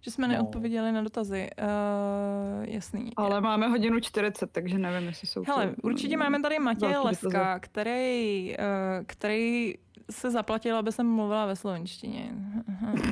Že 0.00 0.10
jsme 0.10 0.28
No. 0.28 0.32
neodpověděli 0.34 0.92
na 0.92 1.02
dotazy. 1.02 1.50
Uh, 1.58 2.64
jasný. 2.64 3.12
Ale 3.16 3.40
máme 3.40 3.68
hodinu 3.68 4.00
40, 4.00 4.50
takže 4.52 4.78
nevím, 4.78 5.08
jestli 5.08 5.28
jsou 5.28 5.44
Hele, 5.46 5.66
to, 5.66 5.74
určitě 5.82 6.16
máme 6.16 6.40
tady 6.42 6.58
Matěje 6.58 6.98
Leska, 6.98 7.58
který, 7.58 8.54
uh, 8.58 9.04
který 9.06 9.74
se 10.10 10.30
zaplatil, 10.30 10.76
aby 10.76 10.92
jsem 10.92 11.06
mluvila 11.06 11.46
ve 11.46 11.56
slovenštině. 11.56 12.30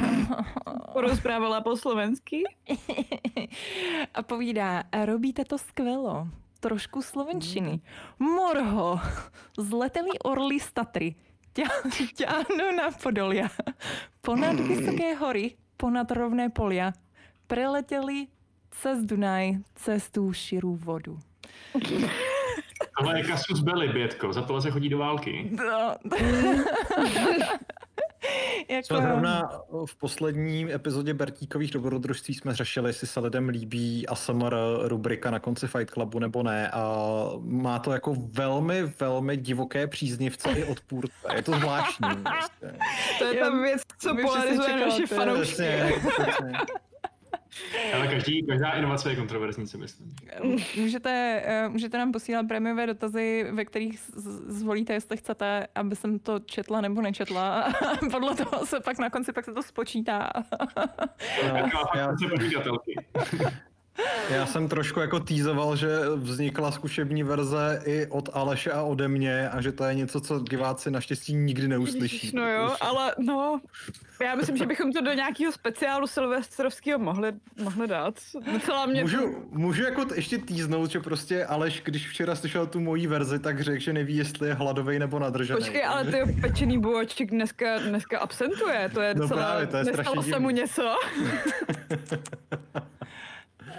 Porozprávala 0.93 1.61
po 1.61 1.77
slovensky? 1.77 2.43
A 4.15 4.23
povídá, 4.23 4.83
robíte 5.05 5.45
to 5.45 5.59
skvělo. 5.59 6.29
Trošku 6.61 7.03
slovenčiny. 7.03 7.81
Morho, 8.19 9.01
zletelý 9.59 10.19
orly 10.19 10.61
z 10.61 10.73
Tatry. 10.73 11.15
Ťa- 11.55 12.15
Ťahnu 12.17 12.73
na 12.77 12.91
Podolia. 13.03 13.49
Ponad 14.21 14.61
vysoké 14.61 15.15
hory, 15.15 15.55
ponad 15.77 16.11
rovné 16.11 16.49
polia. 16.51 16.93
Preletěli 17.47 18.27
cez 18.71 18.99
Dunaj, 19.05 19.55
cez 19.75 20.11
tu 20.11 20.33
širou 20.33 20.77
vodu. 20.77 21.19
tohle 22.99 23.19
je 23.19 23.25
kasus 23.25 23.61
belli, 23.61 23.89
Bětko, 23.89 24.33
za 24.33 24.43
tohle 24.43 24.63
se 24.63 24.71
chodí 24.71 24.89
do 24.89 24.99
války. 24.99 25.51
No. 25.57 25.95
jako, 28.69 28.87
Jsme 28.87 29.03
zrovna 29.03 29.51
v 29.87 29.97
poslední 29.97 30.75
epizodě 30.75 31.15
Bertíkových 31.15 31.71
dobrodružství 31.71 32.35
jsme 32.35 32.55
řešili, 32.55 32.89
jestli 32.89 33.07
se 33.07 33.21
lidem 33.21 33.49
líbí 33.49 34.07
ASMR 34.07 34.55
rubrika 34.83 35.31
na 35.31 35.39
konci 35.39 35.67
Fight 35.67 35.91
Clubu 35.91 36.19
nebo 36.19 36.43
ne 36.43 36.71
a 36.71 37.05
má 37.41 37.79
to 37.79 37.93
jako 37.93 38.17
velmi, 38.19 38.83
velmi 38.83 39.37
divoké 39.37 39.87
příznivce 39.87 40.51
i 40.53 40.65
odpůrce. 40.65 41.15
Je 41.37 41.43
to 41.43 41.53
zvláštní. 41.53 42.09
Prostě. 42.23 42.79
To 43.19 43.25
je 43.25 43.41
ta 43.41 43.51
věc, 43.51 43.83
co 43.99 44.17
polarizuje 44.23 44.81
naše 44.81 45.07
fanoušky. 45.07 45.53
Přesně, 45.53 45.93
přesně. 46.11 46.53
Ale 47.95 48.09
každý, 48.09 48.47
každá 48.47 48.71
inovace 48.71 49.11
je 49.11 49.17
kontroverzní, 49.17 49.67
si 49.67 49.79
myslím. 49.79 50.15
můžete, 50.77 51.43
eh, 51.45 51.69
můžete 51.69 51.99
nám 51.99 52.13
posílat 52.13 52.49
prémiové 52.49 52.87
dotazy, 52.87 53.47
ve 53.53 53.65
kterých 53.65 54.01
zvolíte, 54.47 54.93
jestli 54.93 55.17
chcete, 55.17 55.67
aby 55.75 55.97
jsem 55.97 56.19
to 56.19 56.39
četla 56.39 56.81
nebo 56.81 57.01
nečetla. 57.01 57.63
A 57.63 57.73
podle 58.11 58.35
toho 58.35 58.67
se 58.67 58.81
pak 58.81 58.99
na 58.99 59.11
konci 59.11 59.33
pak 59.33 59.45
se 59.45 59.53
to 59.53 59.63
spočítá. 59.63 60.31
No, 61.43 61.57
Jako 61.57 61.79
já, 61.97 62.15
podnikatelky. 62.31 62.95
Já 64.31 64.47
jsem 64.47 64.69
trošku 64.69 65.01
jako 65.01 65.21
týzoval, 65.21 65.77
že 65.77 65.89
vznikla 66.17 66.71
zkušební 66.71 67.23
verze 67.23 67.83
i 67.85 68.07
od 68.07 68.29
Aleše 68.33 68.73
a 68.73 68.83
ode 68.83 69.09
mě 69.09 69.49
a 69.49 69.61
že 69.61 69.73
to 69.73 69.85
je 69.85 69.95
něco, 69.95 70.21
co 70.21 70.41
diváci 70.41 70.91
naštěstí 70.91 71.35
nikdy 71.35 71.69
neuslyší. 71.69 72.37
No 72.37 72.49
jo, 72.49 72.77
ale 72.81 73.15
no, 73.19 73.61
já 74.21 74.35
myslím, 74.35 74.57
že 74.57 74.67
bychom 74.67 74.93
to 74.93 75.01
do 75.01 75.13
nějakého 75.13 75.53
speciálu 75.53 76.07
silvestrovského 76.07 76.99
mohli, 76.99 77.33
mohli 77.63 77.89
dát. 77.89 78.15
Docela 78.53 78.87
mě... 78.87 79.03
Můžu, 79.03 79.47
můžu 79.51 79.83
jako 79.83 80.07
ještě 80.15 80.39
týznout, 80.39 80.91
že 80.91 81.01
prostě 81.01 81.45
Aleš, 81.45 81.83
když 81.85 82.09
včera 82.09 82.35
slyšel 82.35 82.67
tu 82.67 82.81
mojí 82.81 83.07
verzi, 83.07 83.39
tak 83.39 83.61
řekl, 83.61 83.81
že 83.81 83.93
neví, 83.93 84.17
jestli 84.17 84.49
je 84.49 84.55
hladový 84.55 84.99
nebo 84.99 85.19
nadržený. 85.19 85.59
Počkej, 85.59 85.85
ale 85.85 86.05
ty 86.05 86.37
pečený 86.41 86.79
bůček 86.79 87.31
dneska, 87.31 87.79
dneska 87.79 88.19
absentuje, 88.19 88.91
to 88.95 89.01
je 89.01 89.15
No 89.15 89.21
docela, 89.21 89.43
právě, 89.43 89.67
to 89.67 89.77
je 89.77 89.85
nestalo 89.85 90.23
se 90.23 90.39
mu 90.39 90.51
něco. 90.51 90.83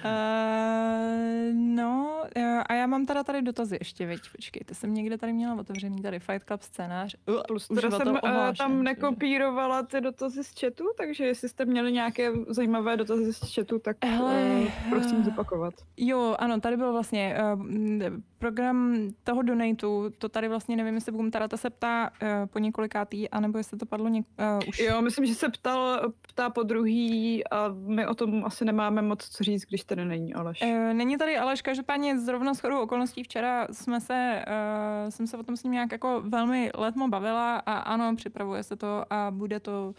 Uh, 0.06 1.53
no, 1.53 2.23
uh, 2.38 2.61
a 2.65 2.73
já 2.73 2.88
mám 2.88 3.06
teda 3.06 3.23
tady 3.23 3.41
dotazy 3.41 3.77
ještě, 3.80 4.06
veď, 4.06 4.19
počkejte, 4.36 4.76
jsem 4.76 4.94
někde 4.94 5.18
tady 5.18 5.34
měla 5.34 5.56
otevřený 5.60 6.02
tady 6.02 6.19
Fight 6.19 6.48
Club 6.48 6.61
scénář. 6.61 7.15
Uh, 7.27 7.41
Plus 7.48 7.68
teda 7.68 7.91
jsem 7.91 8.07
uh, 8.07 8.19
ohlášen, 8.23 8.56
tam 8.57 8.84
nekopírovala 8.84 9.84
ty 9.84 10.02
dotazy 10.02 10.44
z 10.44 10.60
chatu, 10.60 10.86
takže 10.98 11.26
jestli 11.26 11.49
jste 11.49 11.65
měli 11.65 11.91
nějaké 11.91 12.32
zajímavé 12.48 12.98
dotazy 12.98 13.34
z 13.34 13.56
chatu, 13.56 13.80
tak 13.80 13.98
Hele, 14.06 14.61
uh, 14.61 14.90
prosím 14.90 15.18
eh, 15.19 15.23
zopakovat. 15.23 15.73
Jo, 15.98 16.36
ano, 16.40 16.60
tady 16.60 16.77
byl 16.77 16.91
vlastně 16.91 17.38
uh, 17.56 17.65
program 18.40 18.98
toho 19.23 19.41
donatu, 19.41 20.10
to 20.18 20.30
tady 20.30 20.48
vlastně 20.48 20.76
nevím, 20.76 20.95
jestli 20.95 21.11
Boom 21.11 21.32
Tarata 21.32 21.57
se 21.57 21.69
ptá 21.69 22.10
uh, 22.22 22.27
po 22.45 22.60
několikátý, 22.60 23.30
anebo 23.30 23.57
jestli 23.57 23.77
to 23.77 23.86
padlo 23.86 24.07
něk, 24.07 24.26
uh, 24.40 24.69
už. 24.69 24.80
Jo, 24.80 25.02
myslím, 25.02 25.26
že 25.26 25.36
se 25.36 25.49
ptal, 25.49 26.14
ptá 26.22 26.49
po 26.49 26.64
druhý 26.64 27.48
a 27.48 27.68
my 27.86 28.07
o 28.07 28.15
tom 28.15 28.45
asi 28.45 28.65
nemáme 28.65 29.02
moc 29.02 29.30
co 29.30 29.44
říct, 29.44 29.65
když 29.69 29.84
tady 29.84 29.95
není 29.96 30.34
Aleš. 30.34 30.62
Uh, 30.62 30.94
není 30.94 31.18
tady 31.18 31.38
Aleš, 31.38 31.62
každopádně 31.62 32.20
zrovna 32.20 32.54
s 32.54 32.60
chodou 32.60 32.82
okolností 32.82 33.24
včera 33.24 33.68
jsme 33.72 34.02
se, 34.02 34.46
uh, 34.48 35.10
jsem 35.10 35.28
se 35.28 35.38
o 35.38 35.44
tom 35.44 35.58
s 35.58 35.64
ním 35.64 35.74
nějak 35.74 35.92
jako 35.92 36.22
velmi 36.26 36.72
letmo 36.76 37.08
bavila 37.08 37.58
a 37.58 37.78
ano, 37.78 38.16
připravuje 38.16 38.64
se 38.64 38.76
to 38.76 39.14
a 39.14 39.32
bude 39.32 39.60
to 39.60 39.94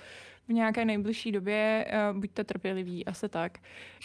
v 0.49 0.53
nějaké 0.53 0.85
nejbližší 0.85 1.33
době, 1.33 1.87
uh, 2.13 2.19
buďte 2.19 2.45
trpěliví, 2.45 3.07
asi 3.07 3.29
tak. 3.29 3.59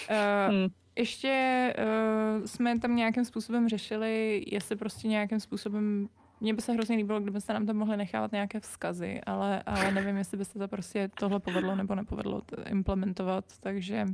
Uh, 0.10 0.16
Hmm. 0.50 0.68
Ještě 0.96 1.74
uh, 1.78 2.46
jsme 2.46 2.80
tam 2.80 2.96
nějakým 2.96 3.26
způsobem 3.26 3.70
řešili, 3.70 4.44
jestli 4.48 4.76
prostě 4.76 5.08
nějakým 5.08 5.40
způsobem 5.40 6.10
mně 6.42 6.54
by 6.54 6.62
se 6.62 6.74
hrozně 6.74 6.96
líbilo, 6.96 7.20
kdybyste 7.20 7.54
nám 7.54 7.66
tam 7.66 7.78
mohli 7.78 7.98
nechávat 7.98 8.32
nějaké 8.32 8.60
vzkazy, 8.60 9.22
ale, 9.26 9.64
ale 9.66 9.92
nevím, 9.92 10.18
jestli 10.18 10.38
by 10.38 10.46
se 10.46 10.60
to 10.60 10.68
prostě 10.68 11.10
tohle 11.20 11.40
povedlo 11.40 11.76
nebo 11.76 11.96
nepovedlo 11.96 12.42
implementovat, 12.70 13.46
takže, 13.60 14.06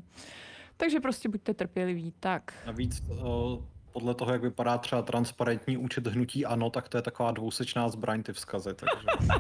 takže 0.78 0.99
prostě 0.99 1.30
buďte 1.30 1.54
trpěliví. 1.54 2.14
Tak. 2.20 2.54
Navíc 2.66 3.04
o, 3.10 3.64
podle 3.94 4.16
toho, 4.16 4.32
jak 4.32 4.41
vypadá 4.41 4.78
třeba 4.78 5.02
transparentní 5.02 5.78
účet 5.78 6.08
hnutí 6.08 6.45
ANO, 6.45 6.70
tak 6.70 6.90
to 6.90 6.98
je 6.98 7.02
taková 7.02 7.32
dvousečná 7.32 7.90
zbraň 7.90 8.24
ty 8.24 8.34
vzkazy. 8.34 8.70
Takže... 8.74 9.08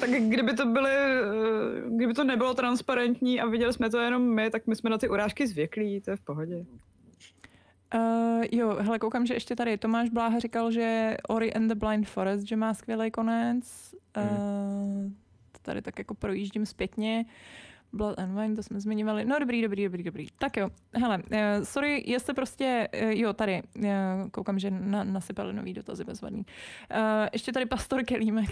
Tak 0.00 0.10
kdyby 0.10 0.52
to 0.52 0.66
byly, 0.66 0.90
eh, 0.90 1.90
kdyby 1.90 2.14
to 2.14 2.24
nebylo 2.24 2.54
transparentní 2.54 3.40
a 3.40 3.46
viděli 3.46 3.72
jsme 3.72 3.90
to 3.90 3.98
jenom 3.98 4.22
my, 4.34 4.50
tak 4.50 4.66
my 4.66 4.76
jsme 4.76 4.90
na 4.90 4.98
ty 4.98 5.08
urážky 5.08 5.46
zvyklí, 5.46 6.00
to 6.00 6.10
je 6.10 6.16
v 6.16 6.20
pohodě. 6.20 6.66
Uh, 7.94 8.44
jo, 8.52 8.76
hele, 8.80 8.98
koukám, 8.98 9.26
že 9.26 9.34
ještě 9.34 9.56
tady 9.56 9.78
Tomáš 9.78 10.10
Bláha 10.10 10.38
říkal, 10.38 10.70
že 10.70 11.16
Ori 11.28 11.52
and 11.52 11.68
the 11.68 11.74
Blind 11.74 12.08
Forest, 12.08 12.48
že 12.48 12.56
má 12.56 12.74
skvělý 12.74 13.10
konec. 13.10 13.94
Uh, 14.16 15.10
to 15.52 15.58
tady 15.62 15.82
tak 15.82 15.98
jako 15.98 16.14
projíždím 16.14 16.66
zpětně. 16.66 17.24
Blood 17.92 18.18
and 18.18 18.40
Wine, 18.40 18.56
to 18.56 18.62
jsme 18.62 18.80
zmiňovali. 18.80 19.24
No 19.24 19.38
dobrý, 19.38 19.62
dobrý, 19.62 19.84
dobrý, 19.84 20.02
dobrý. 20.02 20.26
Tak 20.38 20.56
jo, 20.56 20.70
hele, 20.94 21.18
uh, 21.18 21.64
sorry, 21.64 22.04
jestli 22.06 22.34
prostě, 22.34 22.88
uh, 23.02 23.10
jo, 23.10 23.32
tady, 23.32 23.62
uh, 23.78 23.84
koukám, 24.30 24.58
že 24.58 24.70
na, 24.70 25.04
nasypali 25.04 25.52
nový 25.52 25.74
dotazy 25.74 26.04
bezvadný. 26.04 26.38
Uh, 26.38 27.28
ještě 27.32 27.52
tady 27.52 27.66
Pastor 27.66 28.04
Kelímek. 28.04 28.50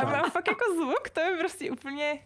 A 0.00 0.04
má 0.04 0.22
fakt 0.30 0.48
jako 0.48 0.64
zvuk, 0.76 1.10
to 1.10 1.20
je 1.20 1.36
prostě 1.38 1.70
úplně... 1.70 2.18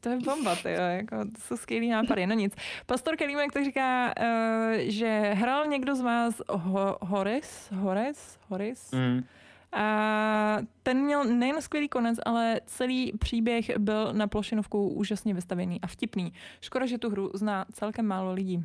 To 0.00 0.08
je 0.08 0.16
bomba, 0.16 0.56
ty 0.56 0.72
jo, 0.72 0.80
jako, 0.80 1.16
to 1.16 1.40
jsou 1.40 1.56
skvělý 1.56 1.88
nápady, 1.88 2.26
no 2.26 2.34
nic. 2.34 2.54
Pastor 2.86 3.16
Kelímek 3.16 3.52
tak 3.52 3.64
říká, 3.64 4.14
uh, 4.20 4.78
že 4.78 5.20
hrál 5.34 5.66
někdo 5.66 5.94
z 5.94 6.00
vás 6.00 6.42
ho, 6.48 6.98
Horis, 7.02 7.68
Horis, 7.74 8.38
Horis, 8.48 8.92
Mm. 8.92 9.24
A 9.76 10.58
ten 10.82 10.98
měl 11.04 11.24
nejen 11.24 11.62
skvělý 11.62 11.88
konec, 11.88 12.18
ale 12.26 12.60
celý 12.66 13.12
příběh 13.18 13.78
byl 13.78 14.12
na 14.12 14.26
plošinovku 14.26 14.88
úžasně 14.88 15.34
vystavěný 15.34 15.80
a 15.80 15.86
vtipný. 15.86 16.32
Škoda, 16.60 16.86
že 16.86 16.98
tu 16.98 17.10
hru 17.10 17.30
zná 17.34 17.64
celkem 17.72 18.06
málo 18.06 18.32
lidí. 18.32 18.64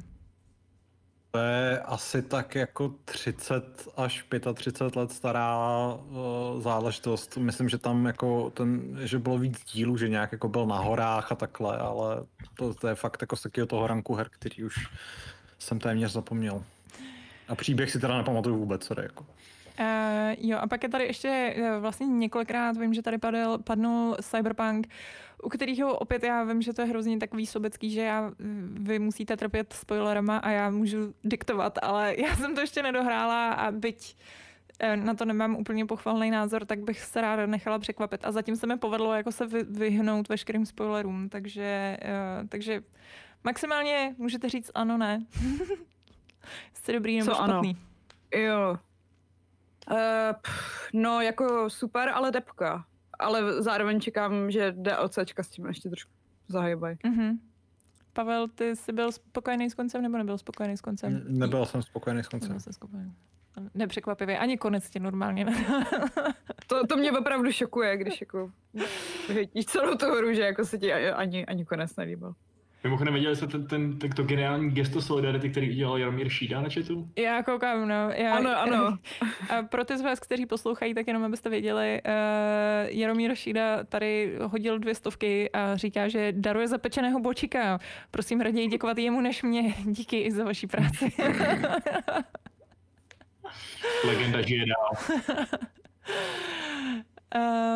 To 1.31 1.39
je 1.39 1.79
asi 1.79 2.21
tak 2.21 2.55
jako 2.55 2.95
30 3.05 3.87
až 3.97 4.25
35 4.53 4.95
let 4.95 5.11
stará 5.11 5.57
uh, 5.93 6.61
záležitost. 6.61 7.37
Myslím, 7.37 7.69
že 7.69 7.77
tam 7.77 8.05
jako 8.05 8.49
ten, 8.49 8.99
že 9.01 9.19
bylo 9.19 9.37
víc 9.37 9.63
dílů, 9.73 9.97
že 9.97 10.09
nějak 10.09 10.31
jako 10.31 10.49
byl 10.49 10.65
na 10.65 10.77
horách 10.77 11.31
a 11.31 11.35
takhle, 11.35 11.77
ale 11.77 12.25
to, 12.57 12.73
to 12.73 12.87
je 12.87 12.95
fakt 12.95 13.21
jako 13.21 13.35
z 13.35 13.41
takového 13.41 13.67
toho 13.67 13.87
ranku 13.87 14.15
her, 14.15 14.29
který 14.29 14.63
už 14.63 14.75
jsem 15.59 15.79
téměř 15.79 16.11
zapomněl. 16.11 16.63
A 17.47 17.55
příběh 17.55 17.91
si 17.91 17.99
teda 17.99 18.17
nepamatuju 18.17 18.57
vůbec, 18.57 18.85
sorry, 18.85 19.03
jako. 19.03 19.25
Uh, 19.81 20.35
jo, 20.37 20.57
a 20.61 20.67
pak 20.67 20.83
je 20.83 20.89
tady 20.89 21.03
ještě 21.03 21.55
uh, 21.57 21.81
vlastně 21.81 22.07
několikrát, 22.07 22.77
vím, 22.77 22.93
že 22.93 23.01
tady 23.01 23.17
padl, 23.17 23.57
padnul 23.57 24.15
Cyberpunk, 24.21 24.87
u 25.43 25.49
kterého 25.49 25.97
opět 25.97 26.23
já 26.23 26.43
vím, 26.43 26.61
že 26.61 26.73
to 26.73 26.81
je 26.81 26.87
hrozně 26.87 27.17
takový 27.17 27.45
sobecký, 27.45 27.89
že 27.91 28.01
já, 28.01 28.31
vy 28.73 28.99
musíte 28.99 29.37
trpět 29.37 29.73
spoilerama 29.73 30.37
a 30.37 30.49
já 30.49 30.69
můžu 30.69 31.13
diktovat, 31.23 31.79
ale 31.81 32.15
já 32.21 32.35
jsem 32.35 32.55
to 32.55 32.61
ještě 32.61 32.83
nedohrála 32.83 33.51
a 33.51 33.71
byť 33.71 34.17
eh, 34.79 34.97
na 34.97 35.13
to 35.13 35.25
nemám 35.25 35.55
úplně 35.55 35.85
pochvalný 35.85 36.31
názor, 36.31 36.65
tak 36.65 36.79
bych 36.79 36.99
se 36.99 37.21
ráda 37.21 37.45
nechala 37.45 37.79
překvapit. 37.79 38.25
A 38.25 38.31
zatím 38.31 38.55
se 38.55 38.67
mi 38.67 38.77
povedlo 38.77 39.13
jako 39.13 39.31
se 39.31 39.47
vy, 39.47 39.63
vyhnout 39.63 40.29
veškerým 40.29 40.65
spoilerům, 40.65 41.29
takže, 41.29 41.97
uh, 42.01 42.47
takže 42.47 42.83
maximálně 43.43 44.15
můžete 44.17 44.49
říct 44.49 44.71
ano, 44.73 44.97
ne. 44.97 45.25
Jste 46.73 46.93
dobrý 46.93 47.17
nebo 47.17 47.31
Co 47.31 47.41
ano? 47.41 47.53
špatný. 47.53 47.77
Jo. 48.35 48.77
Uh, 49.91 49.97
pff, 50.41 50.89
no, 50.93 51.21
jako 51.21 51.69
super, 51.69 52.09
ale 52.09 52.31
depka. 52.31 52.85
Ale 53.19 53.63
zároveň 53.63 54.01
čekám, 54.01 54.51
že 54.51 54.71
DLCčka 54.77 55.43
s 55.43 55.49
tím 55.49 55.65
ještě 55.65 55.89
trošku 55.89 56.11
zahýbají. 56.47 56.97
Mhm. 57.05 57.39
Pavel, 58.13 58.47
ty 58.47 58.75
jsi 58.75 58.91
byl 58.93 59.11
spokojený 59.11 59.69
s 59.69 59.73
koncem 59.73 60.01
nebo 60.01 60.17
nebyl 60.17 60.37
spokojený 60.37 60.77
s 60.77 60.81
koncem? 60.81 61.15
N- 61.15 61.23
Nebyl 61.39 61.65
jsem 61.65 61.81
spokojený 61.81 62.23
s 62.23 62.27
koncem. 62.27 62.49
Nebyl 62.49 62.59
jsem 62.59 62.73
spokojený. 62.73 63.13
Nepřekvapivě, 63.73 64.39
ani 64.39 64.57
konec 64.57 64.89
tě 64.89 64.99
normálně. 64.99 65.45
To, 66.67 66.87
to 66.87 66.97
mě 66.97 67.11
opravdu 67.11 67.51
šokuje, 67.51 67.97
když 67.97 68.21
jako 68.21 68.51
vyhytíš 69.27 69.65
celou 69.65 69.95
tu 69.95 70.05
hru, 70.05 70.33
že 70.33 70.41
jako 70.41 70.65
se 70.65 70.77
ti 70.77 70.93
ani, 70.93 71.09
ani, 71.11 71.45
ani 71.45 71.65
konec 71.65 71.95
nelíbil. 71.95 72.33
Mimochodem, 72.83 73.13
viděli 73.13 73.35
jste 73.35 73.47
ten, 73.47 73.67
ten, 73.67 73.99
ten, 73.99 74.11
to 74.11 74.23
geniální 74.23 74.71
gesto 74.71 75.01
solidarity, 75.01 75.49
který 75.49 75.71
udělal 75.71 75.97
Jaromír 75.97 76.29
Šída 76.29 76.61
na 76.61 76.69
chatu? 76.69 77.09
Já 77.17 77.43
koukám, 77.43 77.87
no. 77.87 78.09
Já, 78.15 78.35
Ano, 78.35 78.59
ano. 78.59 78.97
A 79.49 79.63
pro 79.63 79.85
ty 79.85 79.97
z 79.97 80.01
vás, 80.01 80.19
kteří 80.19 80.45
poslouchají, 80.45 80.93
tak 80.93 81.07
jenom 81.07 81.23
abyste 81.23 81.49
věděli, 81.49 82.01
uh, 82.05 82.11
Jaromír 82.89 83.35
Šída 83.35 83.83
tady 83.83 84.37
hodil 84.41 84.79
dvě 84.79 84.95
stovky 84.95 85.51
a 85.51 85.75
říká, 85.77 86.07
že 86.07 86.31
daruje 86.31 86.67
zapečeného 86.67 87.19
bočika. 87.19 87.79
Prosím 88.11 88.41
raději 88.41 88.67
děkovat 88.67 88.97
jemu 88.97 89.21
než 89.21 89.43
mě. 89.43 89.73
Díky 89.85 90.19
i 90.21 90.31
za 90.31 90.43
vaší 90.43 90.67
práci. 90.67 91.13
Legenda 94.07 94.41
žije 94.41 94.65
dál. 94.65 95.17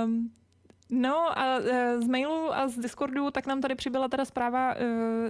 Um, 0.06 0.32
no 0.90 1.40
a 1.40 1.58
uh, 1.60 1.66
z 2.02 2.08
mailu 2.08 2.54
a 2.56 2.68
z 2.68 2.78
Discordu 2.78 3.32
tak 3.32 3.48
nám 3.48 3.62
tady 3.62 3.76
přibyla 3.76 4.08
teda 4.08 4.26
zpráva, 4.26 4.74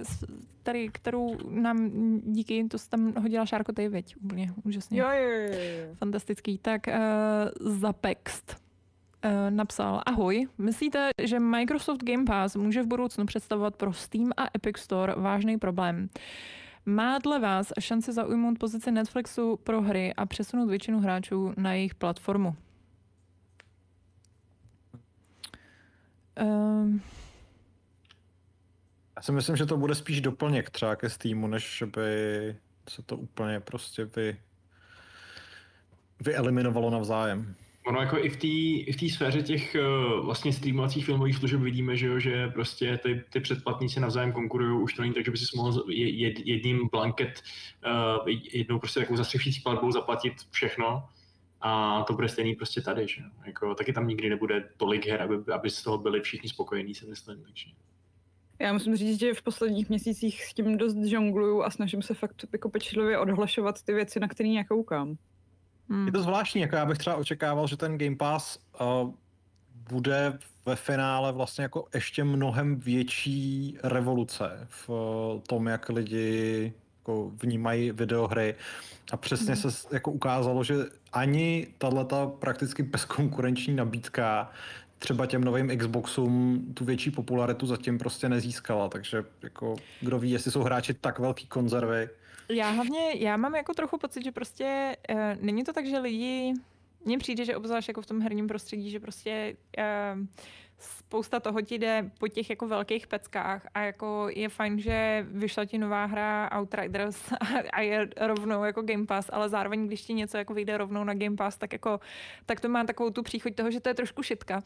s- 0.02 0.24
tady, 0.62 0.88
kterou 0.88 1.36
nám 1.50 1.90
díky, 2.24 2.64
to 2.64 2.78
tam 2.90 3.12
hodila 3.20 3.46
Šárko 3.46 3.72
ty, 3.72 3.88
viď? 3.88 4.16
Úplně 4.24 4.52
úžasně. 4.64 5.00
Jo, 5.00 5.06
jo, 5.10 5.30
jo. 5.30 5.94
Fantastický. 5.94 6.58
Tak 6.58 6.80
uh, 6.86 6.94
Zapext 7.72 8.56
uh, 9.24 9.30
napsal, 9.50 10.02
ahoj, 10.06 10.48
myslíte, 10.58 11.10
že 11.22 11.40
Microsoft 11.40 12.02
Game 12.04 12.24
Pass 12.24 12.56
může 12.56 12.82
v 12.82 12.86
budoucnu 12.86 13.26
představovat 13.26 13.76
pro 13.76 13.92
Steam 13.92 14.30
a 14.36 14.46
Epic 14.56 14.76
Store 14.78 15.14
vážný 15.16 15.58
problém? 15.58 16.08
Má 16.86 17.18
dle 17.18 17.38
vás 17.38 17.72
šanci 17.80 18.12
zaujmout 18.12 18.58
pozici 18.58 18.90
Netflixu 18.92 19.56
pro 19.62 19.82
hry 19.82 20.14
a 20.14 20.26
přesunout 20.26 20.66
většinu 20.68 21.00
hráčů 21.00 21.52
na 21.56 21.72
jejich 21.74 21.94
platformu? 21.94 22.54
Um, 26.40 27.02
Já 29.16 29.22
si 29.22 29.32
myslím, 29.32 29.56
že 29.56 29.66
to 29.66 29.76
bude 29.76 29.94
spíš 29.94 30.20
doplněk 30.20 30.70
třeba 30.70 30.96
ke 30.96 31.10
Steamu, 31.10 31.46
než 31.46 31.78
že 31.78 31.86
by 31.86 32.00
se 32.88 33.02
to 33.02 33.16
úplně 33.16 33.60
prostě 33.60 34.04
vy, 34.16 34.36
vyeliminovalo 36.20 36.90
navzájem. 36.90 37.54
Ono 37.86 38.00
jako 38.00 38.18
i 38.18 38.28
v 38.28 38.36
té 38.36 38.46
i 38.90 38.92
v 38.92 38.96
té 38.96 39.08
sféře 39.08 39.42
těch 39.42 39.74
eh, 39.74 39.80
vlastně 40.24 40.52
streamovacích 40.52 41.04
filmových 41.04 41.36
služeb 41.36 41.60
vidíme, 41.60 41.96
že, 41.96 42.06
jo, 42.06 42.18
že 42.18 42.48
prostě 42.48 42.98
ty, 43.02 43.24
ty 43.30 43.40
předplatní 43.40 43.88
si 43.88 44.00
navzájem 44.00 44.32
konkurují, 44.32 44.82
už 44.82 44.94
to 44.94 45.02
není 45.02 45.14
tak, 45.14 45.24
že 45.24 45.30
by 45.30 45.38
si 45.38 45.56
mohl 45.56 45.84
jed, 45.90 46.34
jedním 46.44 46.88
blanket, 46.92 47.42
uh, 47.86 48.28
jednou 48.52 48.78
prostě 48.78 49.00
takovou 49.00 49.16
zastřešující 49.16 49.60
platbou 49.60 49.92
zaplatit 49.92 50.32
všechno 50.50 51.08
a 51.60 52.02
to 52.02 52.12
bude 52.12 52.28
stejný 52.28 52.54
prostě 52.54 52.80
tady, 52.80 53.08
že 53.08 53.22
jako, 53.46 53.74
taky 53.74 53.92
tam 53.92 54.08
nikdy 54.08 54.30
nebude 54.30 54.68
tolik 54.76 55.06
her, 55.06 55.22
aby, 55.22 55.52
aby 55.52 55.70
z 55.70 55.82
toho 55.82 55.98
byli 55.98 56.20
všichni 56.20 56.48
spokojení, 56.48 56.94
se 56.94 57.06
myslím, 57.06 57.42
takže. 57.42 57.70
Já 58.58 58.72
musím 58.72 58.96
říct, 58.96 59.20
že 59.20 59.34
v 59.34 59.42
posledních 59.42 59.88
měsících 59.88 60.44
s 60.44 60.54
tím 60.54 60.76
dost 60.78 60.96
žongluju 60.96 61.62
a 61.62 61.70
snažím 61.70 62.02
se 62.02 62.14
fakt 62.14 62.44
jako 62.52 62.68
pečlivě 62.68 63.18
odhlašovat 63.18 63.82
ty 63.82 63.92
věci, 63.92 64.20
na 64.20 64.28
které 64.28 64.48
nějak 64.48 64.68
koukám. 64.68 65.16
Hmm. 65.88 66.06
Je 66.06 66.12
to 66.12 66.22
zvláštní, 66.22 66.60
jako 66.60 66.76
já 66.76 66.86
bych 66.86 66.98
třeba 66.98 67.16
očekával, 67.16 67.66
že 67.66 67.76
ten 67.76 67.98
Game 67.98 68.16
Pass 68.16 68.58
uh, 68.80 69.14
bude 69.88 70.38
ve 70.66 70.76
finále 70.76 71.32
vlastně 71.32 71.62
jako 71.62 71.86
ještě 71.94 72.24
mnohem 72.24 72.80
větší 72.80 73.78
revoluce 73.82 74.66
v 74.70 74.88
uh, 74.88 75.40
tom, 75.40 75.66
jak 75.66 75.88
lidi 75.88 76.72
jako 77.06 77.30
vnímají 77.42 77.92
videohry. 77.92 78.54
A 79.12 79.16
přesně 79.16 79.54
hmm. 79.54 79.70
se 79.70 79.88
jako 79.92 80.12
ukázalo, 80.12 80.64
že 80.64 80.74
ani 81.12 81.66
tato 81.78 82.36
prakticky 82.38 82.82
bezkonkurenční 82.82 83.74
nabídka 83.74 84.50
třeba 84.98 85.26
těm 85.26 85.44
novým 85.44 85.78
Xboxům 85.78 86.66
tu 86.74 86.84
větší 86.84 87.10
popularitu 87.10 87.66
zatím 87.66 87.98
prostě 87.98 88.28
nezískala, 88.28 88.88
takže 88.88 89.24
jako 89.42 89.76
kdo 90.00 90.18
ví, 90.18 90.30
jestli 90.30 90.50
jsou 90.50 90.62
hráči 90.62 90.94
tak 90.94 91.18
velký 91.18 91.46
konzervy. 91.46 92.08
Já 92.48 92.70
hlavně, 92.70 93.12
já 93.18 93.36
mám 93.36 93.54
jako 93.54 93.74
trochu 93.74 93.98
pocit, 93.98 94.24
že 94.24 94.32
prostě 94.32 94.96
uh, 95.10 95.18
není 95.40 95.64
to 95.64 95.72
tak, 95.72 95.86
že 95.86 95.98
lidi, 95.98 96.54
mně 97.04 97.18
přijde, 97.18 97.44
že 97.44 97.56
obzvlášť 97.56 97.88
jako 97.88 98.02
v 98.02 98.06
tom 98.06 98.20
herním 98.20 98.46
prostředí, 98.46 98.90
že 98.90 99.00
prostě 99.00 99.56
uh, 99.78 100.26
spousta 101.06 101.40
toho 101.40 101.60
ti 101.60 101.78
jde 101.78 102.10
po 102.18 102.28
těch 102.28 102.50
jako 102.50 102.68
velkých 102.68 103.06
peckách 103.06 103.66
a 103.74 103.80
jako 103.80 104.28
je 104.34 104.48
fajn, 104.48 104.78
že 104.78 105.26
vyšla 105.30 105.64
ti 105.64 105.78
nová 105.78 106.04
hra 106.04 106.50
Outriders 106.58 107.32
a 107.72 107.80
je 107.80 108.08
rovnou 108.16 108.64
jako 108.64 108.82
Game 108.82 109.06
Pass, 109.06 109.30
ale 109.32 109.48
zároveň, 109.48 109.86
když 109.86 110.02
ti 110.02 110.14
něco 110.14 110.38
jako 110.38 110.54
vyjde 110.54 110.78
rovnou 110.78 111.04
na 111.04 111.14
Game 111.14 111.36
Pass, 111.36 111.58
tak 111.58 111.72
jako, 111.72 112.00
tak 112.46 112.60
to 112.60 112.68
má 112.68 112.84
takovou 112.84 113.10
tu 113.10 113.22
příchuť 113.22 113.54
toho, 113.54 113.70
že 113.70 113.80
to 113.80 113.88
je 113.88 113.94
trošku 113.94 114.22
šitka. 114.22 114.62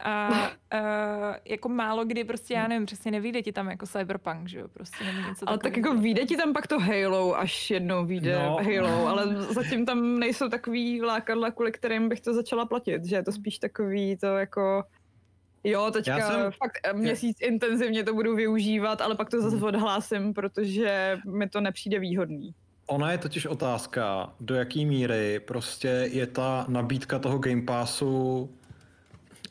A 0.00 0.28
uh, 0.74 1.36
jako 1.44 1.68
málo 1.68 2.04
kdy 2.04 2.24
prostě, 2.24 2.54
já 2.54 2.68
nevím, 2.68 2.86
přesně 2.86 3.10
nevíde 3.10 3.42
ti 3.42 3.52
tam 3.52 3.68
jako 3.68 3.86
Cyberpunk, 3.86 4.48
že 4.48 4.58
jo, 4.58 4.68
prostě 4.68 5.04
nebo 5.04 5.28
něco 5.28 5.48
Ale 5.48 5.58
tak 5.58 5.76
jako 5.76 5.94
vyjde 5.94 6.26
ti 6.26 6.36
tam 6.36 6.52
pak 6.52 6.66
to 6.66 6.78
Halo, 6.80 7.38
až 7.38 7.70
jednou 7.70 8.04
vyjde 8.04 8.38
no. 8.38 8.56
Halo, 8.56 9.06
ale 9.08 9.42
zatím 9.42 9.86
tam 9.86 10.18
nejsou 10.18 10.48
takový 10.48 11.02
lákadla, 11.02 11.50
kvůli 11.50 11.72
kterým 11.72 12.08
bych 12.08 12.20
to 12.20 12.34
začala 12.34 12.66
platit, 12.66 13.04
že 13.04 13.16
je 13.16 13.22
to 13.22 13.32
spíš 13.32 13.58
takový 13.58 14.16
to 14.16 14.26
jako 14.26 14.84
Jo, 15.64 15.90
teďka 15.90 16.18
Já 16.18 16.30
jsem... 16.30 16.52
fakt 16.52 16.78
eh, 16.84 16.92
měsíc 16.92 17.40
je... 17.40 17.48
intenzivně 17.48 18.04
to 18.04 18.14
budu 18.14 18.36
využívat, 18.36 19.00
ale 19.00 19.14
pak 19.14 19.30
to 19.30 19.40
zase 19.40 19.56
hmm. 19.56 19.64
odhlásím, 19.64 20.34
protože 20.34 21.18
mi 21.26 21.48
to 21.48 21.60
nepřijde 21.60 21.98
výhodný. 21.98 22.54
Ona 22.86 23.12
je 23.12 23.18
totiž 23.18 23.46
otázka, 23.46 24.32
do 24.40 24.54
jaký 24.54 24.86
míry 24.86 25.40
prostě 25.40 26.08
je 26.12 26.26
ta 26.26 26.66
nabídka 26.68 27.18
toho 27.18 27.38
Game 27.38 27.62
Passu 27.62 28.50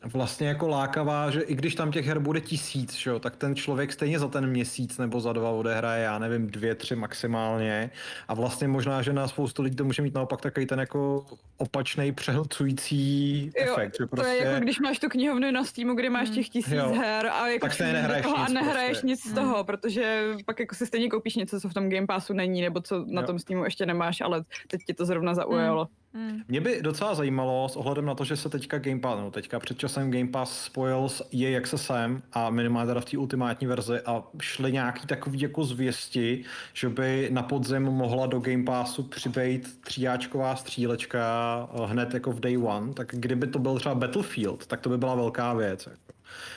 vlastně 0.04 0.48
jako 0.48 0.68
lákavá, 0.68 1.30
že 1.30 1.40
i 1.40 1.54
když 1.54 1.74
tam 1.74 1.92
těch 1.92 2.06
her 2.06 2.18
bude 2.18 2.40
tisíc, 2.40 2.92
že 2.92 3.10
jo, 3.10 3.18
tak 3.18 3.36
ten 3.36 3.54
člověk 3.54 3.92
stejně 3.92 4.18
za 4.18 4.28
ten 4.28 4.46
měsíc 4.46 4.98
nebo 4.98 5.20
za 5.20 5.32
dva 5.32 5.50
odehraje, 5.50 6.04
já 6.04 6.18
nevím, 6.18 6.46
dvě, 6.46 6.74
tři 6.74 6.96
maximálně. 6.96 7.90
A 8.28 8.34
vlastně 8.34 8.68
možná, 8.68 9.02
že 9.02 9.12
na 9.12 9.28
spoustu 9.28 9.62
lidí 9.62 9.76
to 9.76 9.84
může 9.84 10.02
mít 10.02 10.14
naopak 10.14 10.40
takový 10.40 10.66
ten 10.66 10.80
jako 10.80 11.26
opačný 11.56 12.12
přehlcující 12.12 13.44
jo, 13.44 13.72
efekt. 13.72 13.96
Že 14.00 14.06
prostě... 14.06 14.26
To 14.26 14.28
je 14.30 14.36
jako 14.36 14.50
prostě- 14.50 14.64
když 14.64 14.80
máš 14.80 14.98
tu 14.98 15.08
knihovnu 15.08 15.50
na 15.50 15.64
Steamu, 15.64 15.94
kde 15.94 16.10
máš 16.10 16.30
těch 16.30 16.48
tisíc 16.48 16.72
jo. 16.72 16.94
her 16.94 17.26
a 17.26 17.48
jako 17.48 17.68
tak 17.68 17.80
nehraješ 17.80 18.26
nic, 18.26 18.36
a 18.36 18.48
nehraješ 18.48 18.90
prostě. 18.90 19.06
nic 19.06 19.30
z 19.30 19.32
toho, 19.32 19.54
hmm. 19.54 19.64
protože 19.64 20.24
pak 20.46 20.60
jako 20.60 20.74
si 20.74 20.86
stejně 20.86 21.08
koupíš 21.08 21.36
něco, 21.36 21.60
co 21.60 21.68
v 21.68 21.74
tom 21.74 21.90
Game 21.90 22.06
Passu 22.06 22.32
není, 22.32 22.62
nebo 22.62 22.80
co 22.80 23.04
na 23.08 23.20
jo. 23.20 23.26
tom 23.26 23.38
Steamu 23.38 23.64
ještě 23.64 23.86
nemáš, 23.86 24.20
ale 24.20 24.44
teď 24.68 24.80
ti 24.86 24.94
to 24.94 25.06
zrovna 25.06 25.34
zaujalo. 25.34 25.84
Hmm. 25.84 26.01
Hmm. 26.14 26.42
Mě 26.48 26.60
by 26.60 26.82
docela 26.82 27.14
zajímalo 27.14 27.68
s 27.68 27.76
ohledem 27.76 28.04
na 28.04 28.14
to, 28.14 28.24
že 28.24 28.36
se 28.36 28.48
teďka 28.48 28.78
Game 28.78 29.00
Pass, 29.00 29.20
no 29.20 29.30
teďka 29.30 29.60
před 29.60 29.78
časem 29.78 30.10
Game 30.10 30.28
Pass 30.28 30.64
spojil 30.64 31.08
s 31.08 31.28
EA 31.34 31.58
Accessem 31.58 32.22
a 32.32 32.50
minimálně 32.50 32.88
teda 32.88 33.00
v 33.00 33.04
té 33.04 33.18
ultimátní 33.18 33.66
verzi 33.66 34.00
a 34.00 34.24
šly 34.40 34.72
nějaký 34.72 35.06
takový 35.06 35.40
jako 35.40 35.64
zvěsti, 35.64 36.44
že 36.72 36.88
by 36.88 37.28
na 37.32 37.42
podzem 37.42 37.82
mohla 37.82 38.26
do 38.26 38.40
Game 38.40 38.64
Passu 38.64 39.02
přibejt 39.02 39.80
tříáčková 39.80 40.56
střílečka 40.56 41.68
eh, 41.74 41.86
hned 41.86 42.14
jako 42.14 42.32
v 42.32 42.40
day 42.40 42.58
one, 42.58 42.94
tak 42.94 43.08
kdyby 43.12 43.46
to 43.46 43.58
byl 43.58 43.78
třeba 43.78 43.94
Battlefield, 43.94 44.66
tak 44.66 44.80
to 44.80 44.88
by 44.88 44.98
byla 44.98 45.14
velká 45.14 45.54
věc. 45.54 45.86
Jako. 45.86 46.12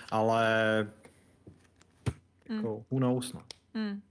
Ale 0.10 0.48
jako, 2.50 2.84
who 2.92 3.00
knows, 3.00 3.34
no. 3.34 3.42
Hmm. 3.74 4.02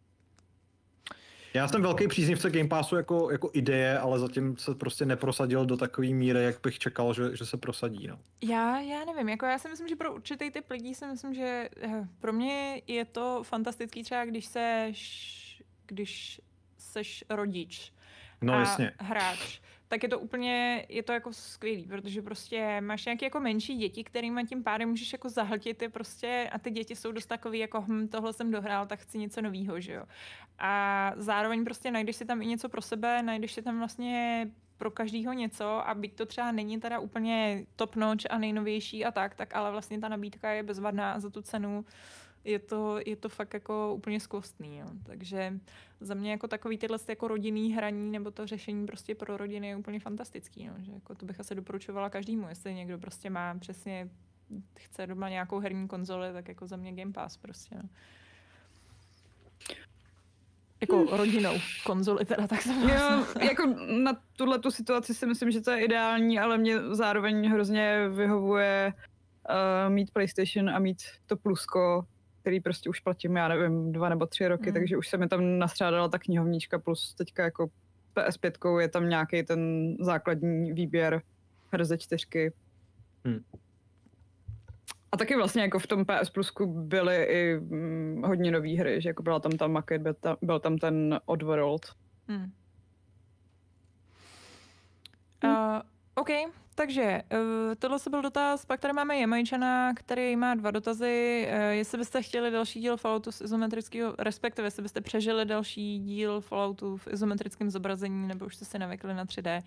Já 1.55 1.69
jsem 1.69 1.83
velký 1.83 2.09
příznivce 2.09 2.51
Game 2.51 2.69
Passu 2.69 2.97
jako, 2.97 3.31
jako 3.31 3.51
ideje, 3.53 3.99
ale 3.99 4.19
zatím 4.19 4.57
se 4.57 4.75
prostě 4.75 5.07
neprosadil 5.07 5.67
do 5.67 5.77
takové 5.77 6.09
míry, 6.09 6.45
jak 6.45 6.61
bych 6.63 6.79
čekal, 6.79 7.15
že, 7.15 7.37
že 7.37 7.47
se 7.47 7.57
prosadí. 7.57 8.07
No. 8.07 8.19
Já, 8.43 8.81
já 8.81 9.05
nevím, 9.05 9.29
jako 9.29 9.47
já 9.47 9.59
si 9.59 9.69
myslím, 9.69 9.89
že 9.89 9.97
pro 9.97 10.15
určitý 10.15 10.51
typ 10.51 10.71
lidí 10.71 10.95
si 10.95 11.07
myslím, 11.07 11.35
že 11.35 11.69
eh, 11.81 12.09
pro 12.21 12.33
mě 12.33 12.83
je 12.87 13.05
to 13.05 13.43
fantastický 13.43 14.03
třeba, 14.03 14.25
když 14.25 14.47
seš, 14.47 15.63
když 15.87 16.41
seš 16.79 17.25
rodič 17.31 17.93
no, 18.43 18.55
a 18.55 18.59
jasně. 18.59 18.93
hráč 18.99 19.61
tak 19.95 20.03
je 20.03 20.09
to 20.09 20.19
úplně, 20.19 20.87
je 20.89 21.03
to 21.03 21.13
jako 21.13 21.33
skvělý, 21.33 21.87
protože 21.87 22.23
prostě 22.23 22.81
máš 22.81 23.05
nějaké 23.05 23.27
jako 23.27 23.41
menší 23.41 23.77
děti, 23.77 24.05
kterými 24.05 24.45
tím 24.45 24.63
pádem 24.63 24.89
můžeš 24.89 25.13
jako 25.13 25.29
zahltit 25.29 25.83
je 25.83 25.89
prostě 25.89 26.51
a 26.53 26.59
ty 26.59 26.71
děti 26.71 26.97
jsou 26.97 27.13
dost 27.13 27.27
takový 27.27 27.59
jako 27.59 27.81
hm, 27.81 28.09
tohle 28.09 28.33
jsem 28.33 28.51
dohrál, 28.51 28.87
tak 28.87 29.01
chci 29.01 29.19
něco 29.19 29.43
nového, 29.43 29.81
že 29.81 29.93
jo. 29.93 30.05
A 30.59 31.13
zároveň 31.17 31.65
prostě 31.65 31.91
najdeš 31.91 32.17
si 32.17 32.25
tam 32.25 32.43
i 32.43 32.47
něco 32.47 32.69
pro 32.69 32.83
sebe, 32.83 33.23
najdeš 33.23 33.53
si 33.53 33.63
tam 33.63 33.79
vlastně 33.79 34.47
pro 34.77 34.91
každýho 34.91 35.33
něco 35.33 35.89
a 35.89 35.95
byť 35.95 36.17
to 36.17 36.27
třeba 36.27 36.53
není 36.53 36.81
teda 36.81 36.99
úplně 36.99 37.67
top 37.77 37.97
notch 37.97 38.25
a 38.31 38.39
nejnovější 38.39 39.05
a 39.05 39.11
tak, 39.11 39.35
tak 39.35 39.55
ale 39.57 39.71
vlastně 39.71 40.01
ta 40.01 40.09
nabídka 40.09 40.51
je 40.51 40.63
bezvadná 40.63 41.13
a 41.13 41.21
za 41.21 41.31
tu 41.31 41.43
cenu 41.43 41.85
je 42.45 42.59
to, 42.59 42.99
je 43.07 43.17
to 43.17 43.29
fakt 43.29 43.55
jako 43.55 43.95
úplně 43.95 44.21
skvostný. 44.21 44.79
Jo. 44.79 44.87
Takže 45.07 45.53
za 46.01 46.15
mě 46.15 46.31
jako 46.31 46.49
takový 46.49 46.79
tyhle 46.79 46.99
jako 47.09 47.29
rodinný 47.29 47.73
hraní 47.73 48.11
nebo 48.11 48.31
to 48.31 48.47
řešení 48.47 48.87
prostě 48.87 49.15
pro 49.15 49.37
rodiny 49.37 49.69
je 49.69 49.77
úplně 49.77 50.01
fantastický. 50.01 50.67
No. 50.67 50.75
Že 50.79 50.93
jako 50.93 51.15
to 51.15 51.27
bych 51.27 51.41
asi 51.41 51.55
doporučovala 51.55 52.11
každému, 52.11 52.49
jestli 52.49 52.75
někdo 52.75 52.99
prostě 52.99 53.31
má 53.31 53.55
přesně 53.59 54.11
chce 54.79 55.07
doma 55.07 55.29
nějakou 55.29 55.59
herní 55.59 55.89
konzoli, 55.89 56.33
tak 56.33 56.49
jako 56.49 56.67
za 56.67 56.77
mě 56.77 56.93
Game 56.93 57.13
Pass 57.13 57.37
prostě. 57.37 57.77
No. 57.83 57.89
Jako 60.81 60.97
hmm. 60.97 61.09
rodinou 61.09 61.55
konzoli 61.87 62.25
teda, 62.25 62.47
tak 62.47 62.63
jsem 62.63 62.89
Jo, 62.89 63.27
jako 63.41 63.67
na 64.03 64.21
tuhle 64.37 64.59
tu 64.59 64.71
situaci 64.71 65.15
si 65.15 65.27
myslím, 65.27 65.51
že 65.51 65.61
to 65.61 65.71
je 65.71 65.85
ideální, 65.85 66.39
ale 66.39 66.59
mě 66.59 66.81
zároveň 66.81 67.51
hrozně 67.51 68.09
vyhovuje 68.09 68.93
uh, 68.95 69.93
mít 69.93 70.11
PlayStation 70.11 70.71
a 70.71 70.79
mít 70.79 71.03
to 71.27 71.37
plusko, 71.37 72.07
který 72.45 72.61
prostě 72.61 72.91
už 72.91 73.01
platím, 73.01 73.37
já 73.37 73.49
nevím, 73.49 73.93
dva 73.93 74.09
nebo 74.09 74.27
tři 74.27 74.49
roky, 74.49 74.71
mm. 74.71 74.75
takže 74.75 74.97
už 74.97 75.09
se 75.09 75.17
mi 75.17 75.29
tam 75.29 75.59
nastřádala 75.59 76.09
ta 76.09 76.19
knihovnička, 76.19 76.79
plus 76.79 77.15
teďka 77.15 77.45
jako 77.45 77.71
PS5 78.17 78.79
je 78.79 78.89
tam 78.89 79.09
nějaký 79.09 79.43
ten 79.43 79.95
základní 80.01 80.73
výběr 80.73 81.23
her 81.73 81.85
ze 81.85 81.99
čtyřky. 81.99 82.53
Mm. 83.25 83.39
A 85.13 85.17
taky 85.17 85.37
vlastně 85.37 85.63
jako 85.63 85.79
v 85.79 85.87
tom 85.87 86.05
PS 86.05 86.31
Plusku 86.31 86.67
byly 86.67 87.25
i 87.25 87.57
hm, 87.57 88.23
hodně 88.27 88.51
nové 88.51 88.79
hry, 88.79 89.01
že 89.01 89.09
jako 89.09 89.23
byla 89.23 89.41
tam 89.41 89.53
ta 89.53 89.67
Market, 89.67 90.03
byl 90.03 90.15
tam, 90.15 90.37
byl 90.43 90.61
tam 90.61 90.79
ten 90.79 91.21
Oddworld. 91.25 91.87
Hmm. 92.29 92.53
Uh, 95.45 95.81
OK, 96.15 96.29
takže 96.75 97.23
uh, 97.33 97.75
tohle 97.79 97.99
se 97.99 98.11
byl 98.11 98.23
dotaz, 98.23 98.65
pak 98.65 98.81
tady 98.81 98.95
máme 98.95 99.19
Jamajčana, 99.19 99.95
který 99.95 100.37
má 100.37 100.55
dva 100.55 100.71
dotazy. 100.71 101.49
Uh, 101.49 101.63
jestli 101.65 101.99
byste 101.99 102.23
chtěli 102.23 102.51
další 102.51 102.81
díl 102.81 102.97
Falloutu 102.97 103.33
z 103.33 103.41
izometrického, 103.41 104.15
respektive 104.19 104.67
jestli 104.67 104.83
byste 104.83 105.01
přežili 105.01 105.45
další 105.45 105.99
díl 105.99 106.41
Falloutu 106.41 106.97
v 106.97 107.09
izometrickém 107.13 107.71
zobrazení, 107.71 108.29
nebo 108.29 108.47
už 108.47 108.57
jste 108.57 108.65
si 108.65 108.79
navykli 108.79 109.15
na 109.15 109.25
3D. 109.25 109.63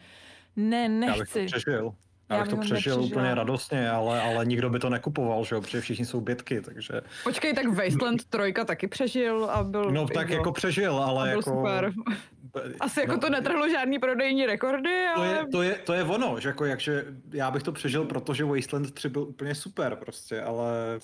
Ne, 0.55 0.89
nechci. 0.89 1.17
Já 1.17 1.23
bych 1.23 1.51
to 1.51 1.57
přežil. 1.57 1.93
Já, 2.29 2.41
bych 2.41 2.49
to 2.49 2.57
přežil 2.57 3.03
úplně 3.03 3.35
radostně, 3.35 3.89
ale, 3.89 4.21
ale 4.21 4.45
nikdo 4.45 4.69
by 4.69 4.79
to 4.79 4.89
nekupoval, 4.89 5.45
že 5.45 5.55
jo, 5.55 5.61
protože 5.61 5.81
všichni 5.81 6.05
jsou 6.05 6.21
bytky, 6.21 6.61
takže... 6.61 7.01
Počkej, 7.23 7.53
tak 7.53 7.67
Wasteland 7.67 8.25
3 8.25 8.53
taky 8.65 8.87
přežil 8.87 9.45
a 9.45 9.63
byl... 9.63 9.91
No 9.91 10.07
tak 10.07 10.29
jako 10.29 10.51
přežil, 10.51 10.97
ale 10.97 11.29
byl 11.29 11.37
jako... 11.37 11.49
super. 11.51 11.93
Asi 12.79 12.99
jako 12.99 13.11
no, 13.11 13.19
to 13.19 13.29
netrhlo 13.29 13.69
žádný 13.69 13.99
prodejní 13.99 14.45
rekordy, 14.45 15.05
ale... 15.15 15.27
To 15.27 15.33
je, 15.33 15.47
to 15.47 15.61
je, 15.61 15.75
to 15.75 15.93
je 15.93 16.03
ono, 16.03 16.39
že 16.39 16.49
jako 16.49 16.65
jakže 16.65 17.05
já 17.33 17.51
bych 17.51 17.63
to 17.63 17.71
přežil, 17.71 18.05
protože 18.05 18.45
Wasteland 18.45 18.93
3 18.93 19.09
byl 19.09 19.21
úplně 19.21 19.55
super 19.55 19.95
prostě, 19.95 20.41
ale 20.41 20.99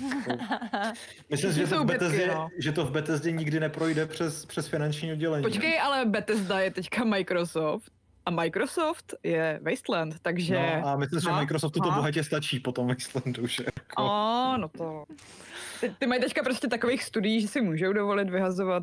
jako, 0.00 0.44
Myslím 1.30 1.52
si, 1.52 1.58
že, 1.58 1.66
to 1.66 1.84
v 1.84 1.86
Bethesdě, 1.86 2.26
no. 2.26 2.48
že 2.58 2.72
to 2.72 2.84
v 2.84 2.90
Bethesdě 2.90 3.32
nikdy 3.32 3.60
neprojde 3.60 4.06
přes, 4.06 4.46
přes 4.46 4.68
finanční 4.68 5.12
oddělení. 5.12 5.44
Počkej, 5.44 5.80
ale 5.80 6.06
Bethesda 6.06 6.60
je 6.60 6.70
teďka 6.70 7.04
Microsoft 7.04 7.90
A 8.26 8.30
Microsoft 8.30 9.14
je 9.22 9.60
Wasteland, 9.62 10.14
takže... 10.22 10.78
No 10.82 10.88
a 10.88 10.96
myslím, 10.96 11.20
že 11.20 11.30
Microsoftu 11.30 11.80
to 11.80 11.90
ha. 11.90 11.96
bohatě 11.96 12.24
stačí 12.24 12.60
po 12.60 12.72
tom 12.72 12.88
Wastelandu, 12.88 13.46
že 13.46 13.64
jako... 13.66 14.02
A, 14.02 14.56
no 14.56 14.68
to... 14.68 15.04
Ty, 15.80 15.94
ty 15.98 16.06
mají 16.06 16.20
teďka 16.20 16.42
prostě 16.42 16.68
takových 16.68 17.02
studií, 17.02 17.40
že 17.40 17.48
si 17.48 17.60
můžou 17.60 17.92
dovolit 17.92 18.30
vyhazovat 18.30 18.82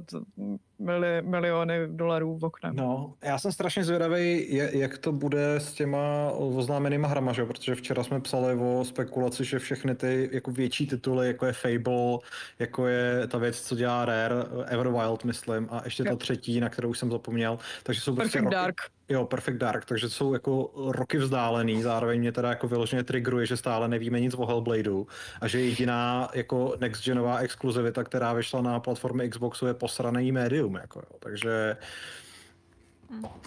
mili, 0.84 1.22
miliony 1.22 1.88
dolarů 1.88 2.38
v 2.38 2.45
oknem. 2.45 2.76
No, 2.76 3.14
já 3.23 3.39
jsem 3.39 3.51
strašně 3.51 3.84
zvědavý, 3.84 4.47
jak 4.72 4.97
to 4.97 5.11
bude 5.11 5.55
s 5.55 5.73
těma 5.73 6.31
oznámenýma 6.31 7.07
hrama, 7.07 7.34
že? 7.34 7.45
protože 7.45 7.76
včera 7.76 8.03
jsme 8.03 8.22
psali 8.22 8.55
o 8.55 8.85
spekulaci, 8.85 9.45
že 9.45 9.60
všechny 9.60 9.95
ty 9.95 10.30
jako 10.31 10.51
větší 10.51 10.88
tituly, 10.88 11.27
jako 11.27 11.45
je 11.45 11.53
Fable, 11.53 12.19
jako 12.60 12.88
je 12.88 13.27
ta 13.27 13.38
věc, 13.38 13.61
co 13.61 13.76
dělá 13.76 14.05
Rare, 14.05 14.35
Everwild, 14.65 15.23
myslím, 15.23 15.68
a 15.72 15.81
ještě 15.85 16.03
ta 16.03 16.15
třetí, 16.15 16.60
na 16.60 16.69
kterou 16.69 16.93
jsem 16.93 17.11
zapomněl, 17.11 17.60
takže 17.84 18.01
jsou 18.01 18.15
prostě 18.15 18.38
Perfect 18.38 18.43
roky, 18.43 18.55
Dark. 18.55 18.81
Jo, 19.10 19.26
Perfect 19.26 19.57
Dark, 19.57 19.85
takže 19.85 20.10
jsou 20.10 20.34
jako 20.34 20.72
roky 20.76 21.18
vzdálený, 21.18 21.81
zároveň 21.81 22.19
mě 22.19 22.31
teda 22.31 22.49
jako 22.49 22.68
vyloženě 22.68 23.03
triggeruje, 23.03 23.45
že 23.45 23.57
stále 23.57 23.88
nevíme 23.88 24.19
nic 24.19 24.34
o 24.38 24.45
Hellbladeu 24.45 25.07
a 25.41 25.47
že 25.47 25.61
jediná 25.61 26.30
jako 26.34 26.76
next 26.80 27.05
genová 27.05 27.38
exkluzivita, 27.38 28.03
která 28.03 28.34
vyšla 28.34 28.61
na 28.61 28.80
platformy 28.80 29.30
Xboxu 29.30 29.68
je 29.68 29.73
posraný 29.73 30.31
médium, 30.31 30.73
jako 30.82 31.00
jo. 31.00 31.18
takže 31.20 31.78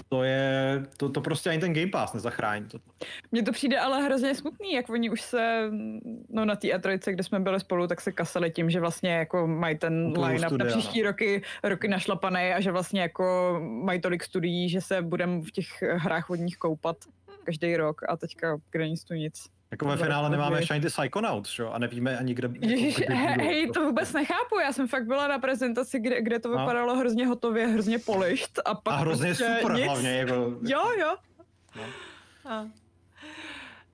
to 0.08 0.22
je, 0.22 0.82
to, 0.96 1.08
to 1.08 1.20
prostě 1.20 1.50
ani 1.50 1.60
ten 1.60 1.74
Game 1.74 1.90
Pass 1.90 2.12
nezachrání. 2.12 2.64
To, 2.68 2.78
Mně 3.32 3.42
to 3.42 3.52
přijde 3.52 3.78
ale 3.78 4.02
hrozně 4.02 4.34
smutný, 4.34 4.72
jak 4.72 4.90
oni 4.90 5.10
už 5.10 5.20
se, 5.20 5.70
no 6.28 6.44
na 6.44 6.56
té 6.56 6.68
E3, 6.68 7.12
kde 7.12 7.22
jsme 7.22 7.40
byli 7.40 7.60
spolu, 7.60 7.86
tak 7.86 8.00
se 8.00 8.12
kasali 8.12 8.50
tím, 8.50 8.70
že 8.70 8.80
vlastně 8.80 9.14
jako 9.14 9.46
mají 9.46 9.78
ten 9.78 10.14
line-up 10.18 10.40
na 10.42 10.48
studia, 10.48 10.70
příští 10.70 11.02
no. 11.02 11.06
roky, 11.06 11.42
roky 11.62 11.88
našlapaný 11.88 12.52
a 12.52 12.60
že 12.60 12.72
vlastně 12.72 13.00
jako 13.00 13.56
mají 13.60 14.00
tolik 14.00 14.24
studií, 14.24 14.68
že 14.68 14.80
se 14.80 15.02
budeme 15.02 15.42
v 15.42 15.50
těch 15.50 15.82
hrách 15.82 16.30
od 16.30 16.36
nich 16.36 16.56
koupat 16.56 16.96
každý 17.44 17.76
rok 17.76 18.00
a 18.08 18.16
teďka 18.16 18.58
kde 18.70 18.88
nic 18.88 19.04
tu 19.04 19.14
nic. 19.14 19.55
Jako 19.70 19.86
ve 19.86 19.96
finále 19.96 20.30
nemáme 20.30 20.60
ani 20.70 20.80
ty 20.80 20.86
Psychonauts, 20.88 21.50
že? 21.54 21.62
jo, 21.62 21.70
a 21.70 21.78
nevíme 21.78 22.18
ani 22.18 22.34
kde, 22.34 22.48
jako, 22.48 22.66
Ježiš, 22.66 22.96
kdy 22.96 23.14
he, 23.14 23.32
budou. 23.34 23.44
hej, 23.44 23.70
to 23.70 23.84
vůbec 23.86 24.12
nechápu, 24.12 24.58
já 24.62 24.72
jsem 24.72 24.88
fakt 24.88 25.06
byla 25.06 25.28
na 25.28 25.38
prezentaci, 25.38 25.98
kde, 26.00 26.22
kde 26.22 26.38
to 26.38 26.48
No. 26.50 26.58
vypadalo 26.58 26.96
hrozně 26.96 27.26
hotově, 27.26 27.66
hrozně 27.66 27.98
polished 27.98 28.58
a 28.64 28.74
pak 28.74 28.94
a 28.94 28.96
hrozně 28.96 29.26
prostě 29.26 29.56
super 29.60 29.72
nic. 29.76 29.84
hlavně, 29.86 30.10
jako, 30.10 30.34
Jo, 30.62 30.90
jo. 31.00 31.16
A. 32.44 32.60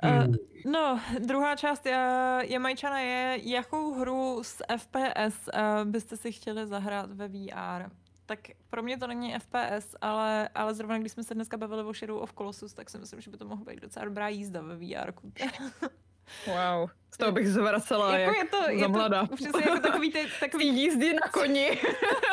Uh, 0.04 0.34
no, 0.72 1.00
druhá 1.18 1.56
část 1.56 1.86
je, 1.86 1.98
Jamajčana 2.42 2.98
je, 3.00 3.38
jakou 3.42 3.94
hru 3.94 4.38
z 4.42 4.62
FPS 4.78 5.48
uh, 5.54 5.90
byste 5.90 6.16
si 6.16 6.32
chtěli 6.32 6.66
zahrát 6.66 7.10
ve 7.12 7.28
VR? 7.28 7.90
Tak 8.26 8.40
pro 8.70 8.82
mě 8.82 8.98
to 8.98 9.06
není 9.06 9.34
FPS, 9.38 9.96
ale, 10.00 10.48
ale 10.48 10.74
zrovna 10.74 10.98
když 10.98 11.12
jsme 11.12 11.24
se 11.24 11.34
dneska 11.34 11.56
bavili 11.56 11.82
o 11.84 11.94
Shadow 11.94 12.22
of 12.22 12.32
Colossus, 12.38 12.74
tak 12.74 12.90
si 12.90 12.98
myslím, 12.98 13.20
že 13.20 13.30
by 13.30 13.36
to 13.36 13.44
mohla 13.44 13.64
být 13.64 13.80
docela 13.80 14.04
dobrá 14.04 14.28
jízda 14.28 14.60
ve 14.60 14.76
VR. 14.76 15.12
Wow, 16.46 16.90
z 17.14 17.16
toho 17.18 17.32
bych 17.32 17.48
zvracela 17.48 18.18
jako 18.18 18.36
jak 18.36 18.44
je 18.44 18.50
to, 18.50 18.70
je 18.70 18.88
to 19.28 19.36
přesně 19.36 19.62
jako 19.64 19.80
takový 19.80 20.12
ty, 20.12 20.18
Takový 20.40 20.50
takový, 20.50 20.82
jízdy 20.82 21.12
na 21.12 21.28
koni. 21.32 21.80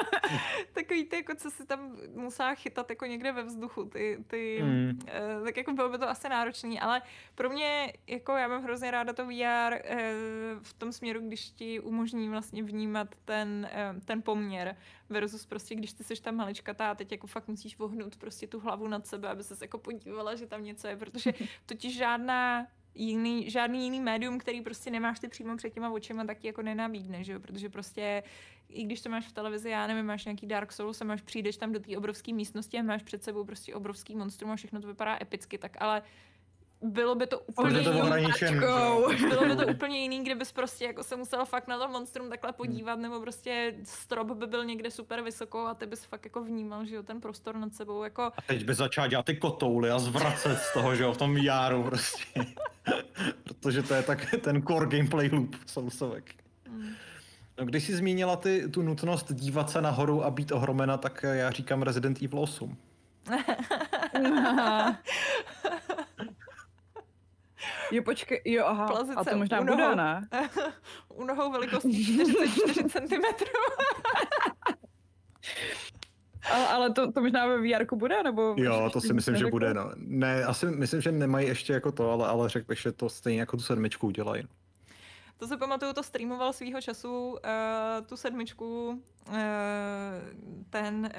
takový 0.73 1.05
ty, 1.05 1.15
jako 1.15 1.35
co 1.35 1.51
si 1.51 1.65
tam 1.65 1.97
musela 2.15 2.55
chytat 2.55 2.89
jako 2.89 3.05
někde 3.05 3.31
ve 3.31 3.43
vzduchu, 3.43 3.85
ty, 3.85 4.23
ty 4.27 4.59
Mm. 4.59 4.99
Eh, 5.07 5.43
tak 5.43 5.57
jako 5.57 5.73
bylo 5.73 5.89
by 5.89 5.97
to 5.97 6.09
asi 6.09 6.29
náročný, 6.29 6.79
ale 6.79 7.01
pro 7.35 7.49
mě, 7.49 7.93
jako 8.07 8.31
já 8.31 8.47
mám 8.47 8.63
hrozně 8.63 8.91
ráda 8.91 9.13
to 9.13 9.25
VR 9.25 9.73
eh, 9.73 10.13
v 10.61 10.73
tom 10.73 10.91
směru, 10.91 11.21
když 11.21 11.51
ti 11.51 11.79
umožní 11.79 12.29
vlastně 12.29 12.63
vnímat 12.63 13.15
ten, 13.25 13.69
eh, 13.71 13.93
ten 14.05 14.21
poměr 14.21 14.75
versus 15.09 15.45
prostě, 15.45 15.75
když 15.75 15.93
ty 15.93 16.03
seš 16.03 16.19
tam 16.19 16.35
maličkatá 16.35 16.91
a 16.91 16.95
teď 16.95 17.11
jako 17.11 17.27
fakt 17.27 17.47
musíš 17.47 17.77
vohnout 17.77 18.17
prostě 18.17 18.47
tu 18.47 18.59
hlavu 18.59 18.87
nad 18.87 19.07
sebe, 19.07 19.27
aby 19.27 19.43
ses 19.43 19.61
jako 19.61 19.77
podívala, 19.77 20.35
že 20.35 20.47
tam 20.47 20.63
něco 20.63 20.87
je, 20.87 20.97
protože 20.97 21.33
totiž 21.65 21.97
žádná 21.97 22.67
jiný, 22.95 23.49
žádný 23.49 23.83
jiný 23.83 23.99
médium, 23.99 24.37
který 24.37 24.61
prostě 24.61 24.91
nemáš 24.91 25.19
ty 25.19 25.27
přímo 25.27 25.57
před 25.57 25.69
těma 25.69 25.89
očima, 25.89 26.25
tak 26.25 26.37
ti 26.39 26.47
jako 26.47 26.61
nenabídne, 26.61 27.23
že 27.23 27.33
jo? 27.33 27.39
Protože 27.39 27.69
prostě 27.69 28.23
i 28.69 28.83
když 28.83 29.01
to 29.01 29.09
máš 29.09 29.27
v 29.27 29.31
televizi, 29.31 29.69
já 29.69 29.87
nevím, 29.87 30.05
máš 30.05 30.25
nějaký 30.25 30.47
Dark 30.47 30.71
Souls 30.71 31.01
a 31.01 31.05
máš, 31.05 31.21
přijdeš 31.21 31.57
tam 31.57 31.71
do 31.71 31.79
té 31.79 31.97
obrovské 31.97 32.33
místnosti 32.33 32.77
a 32.77 32.83
máš 32.83 33.03
před 33.03 33.23
sebou 33.23 33.43
prostě 33.43 33.75
obrovský 33.75 34.15
monstrum 34.15 34.51
a 34.51 34.55
všechno 34.55 34.81
to 34.81 34.87
vypadá 34.87 35.17
epicky, 35.21 35.57
tak 35.57 35.77
ale 35.79 36.01
bylo 36.81 37.15
by 37.15 37.27
to 37.27 37.39
úplně 37.39 37.83
to 37.83 37.91
bylo 39.29 39.45
by 39.45 39.55
to 39.55 39.67
úplně 39.67 39.99
jiný, 39.99 40.23
kdybys 40.23 40.51
prostě 40.51 40.85
jako 40.85 41.03
se 41.03 41.15
musel 41.15 41.45
fakt 41.45 41.67
na 41.67 41.79
to 41.79 41.87
monstrum 41.87 42.29
takhle 42.29 42.53
podívat, 42.53 42.99
nebo 42.99 43.19
prostě 43.21 43.75
strop 43.83 44.27
by 44.31 44.47
byl 44.47 44.65
někde 44.65 44.91
super 44.91 45.21
vysoko 45.21 45.59
a 45.59 45.73
ty 45.73 45.85
bys 45.85 46.03
fakt 46.03 46.25
jako 46.25 46.43
vnímal, 46.43 46.85
že 46.85 46.95
jo, 46.95 47.03
ten 47.03 47.21
prostor 47.21 47.55
nad 47.55 47.73
sebou, 47.73 48.03
jako 48.03 48.21
A 48.21 48.41
teď 48.47 48.65
by 48.65 48.73
začal 48.73 49.07
dělat 49.07 49.25
ty 49.25 49.35
kotouly 49.35 49.91
a 49.91 49.99
zvracet 49.99 50.59
z 50.59 50.73
toho, 50.73 50.95
že 50.95 51.03
jo, 51.03 51.13
v 51.13 51.17
tom 51.17 51.37
járu 51.37 51.83
prostě. 51.83 52.25
Protože 53.43 53.83
to 53.83 53.93
je 53.93 54.03
tak 54.03 54.35
ten 54.41 54.61
core 54.61 54.85
gameplay 54.85 55.29
loop 55.33 55.55
sousovek. 55.65 56.35
mm, 56.69 56.89
No, 57.59 57.65
když 57.65 57.83
jsi 57.83 57.95
zmínila 57.95 58.35
ty, 58.35 58.69
tu 58.69 58.81
nutnost 58.81 59.33
dívat 59.33 59.69
se 59.69 59.81
nahoru 59.81 60.23
a 60.23 60.31
být 60.31 60.51
ohromena, 60.51 60.97
tak 60.97 61.25
já 61.31 61.51
říkám 61.51 61.81
Resident 61.81 62.21
Evil 62.21 62.39
8. 62.39 62.77
jo, 67.91 68.03
počkej, 68.03 68.41
jo, 68.45 68.65
aha, 68.65 68.87
Plazit 68.87 69.17
a 69.17 69.23
to 69.23 69.37
možná 69.37 69.59
u 69.59 69.63
bude, 69.65 69.77
nohou. 69.77 69.95
ne? 69.95 70.29
u 71.09 71.23
nohou 71.23 71.51
velikostí 71.51 72.05
44 72.05 72.83
cm. 72.83 73.23
Ale, 76.51 76.67
ale 76.67 76.93
to, 76.93 77.11
to 77.11 77.21
možná 77.21 77.47
ve 77.47 77.57
VR 77.57 77.95
bude, 77.95 78.23
nebo? 78.23 78.55
Jo, 78.57 78.89
to 78.93 79.01
si 79.01 79.13
myslím, 79.13 79.35
že 79.35 79.47
bude. 79.47 79.73
No. 79.73 79.91
Ne, 79.95 80.43
asi 80.43 80.65
myslím, 80.65 81.01
že 81.01 81.11
nemají 81.11 81.47
ještě 81.47 81.73
jako 81.73 81.91
to, 81.91 82.11
ale, 82.11 82.27
ale 82.27 82.49
řekl 82.49 82.65
bych, 82.67 82.79
že 82.79 82.91
to 82.91 83.09
stejně 83.09 83.39
jako 83.39 83.57
tu 83.57 83.63
sedmičku 83.63 84.07
udělají. 84.07 84.43
To 85.37 85.47
se 85.47 85.57
pamatuju, 85.57 85.93
to 85.93 86.03
streamoval 86.03 86.53
svýho 86.53 86.81
času 86.81 87.29
uh, 87.31 88.05
tu 88.05 88.17
sedmičku 88.17 89.01
uh, 89.27 89.35
ten 90.69 91.09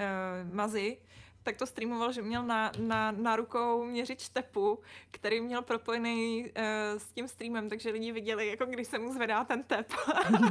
uh, 0.46 0.54
Mazi, 0.54 0.96
tak 1.42 1.56
to 1.56 1.66
streamoval, 1.66 2.12
že 2.12 2.22
měl 2.22 2.42
na, 2.42 2.72
na, 2.78 3.10
na 3.10 3.36
rukou 3.36 3.84
měřič 3.84 4.28
tepu, 4.28 4.78
který 5.10 5.40
měl 5.40 5.62
propojený 5.62 6.44
uh, 6.44 6.98
s 6.98 7.12
tím 7.12 7.28
streamem, 7.28 7.68
takže 7.68 7.90
lidi 7.90 8.12
viděli, 8.12 8.46
jako 8.46 8.66
když 8.66 8.86
se 8.88 8.98
mu 8.98 9.12
zvedá 9.12 9.44
ten 9.44 9.62
tep. 9.62 9.92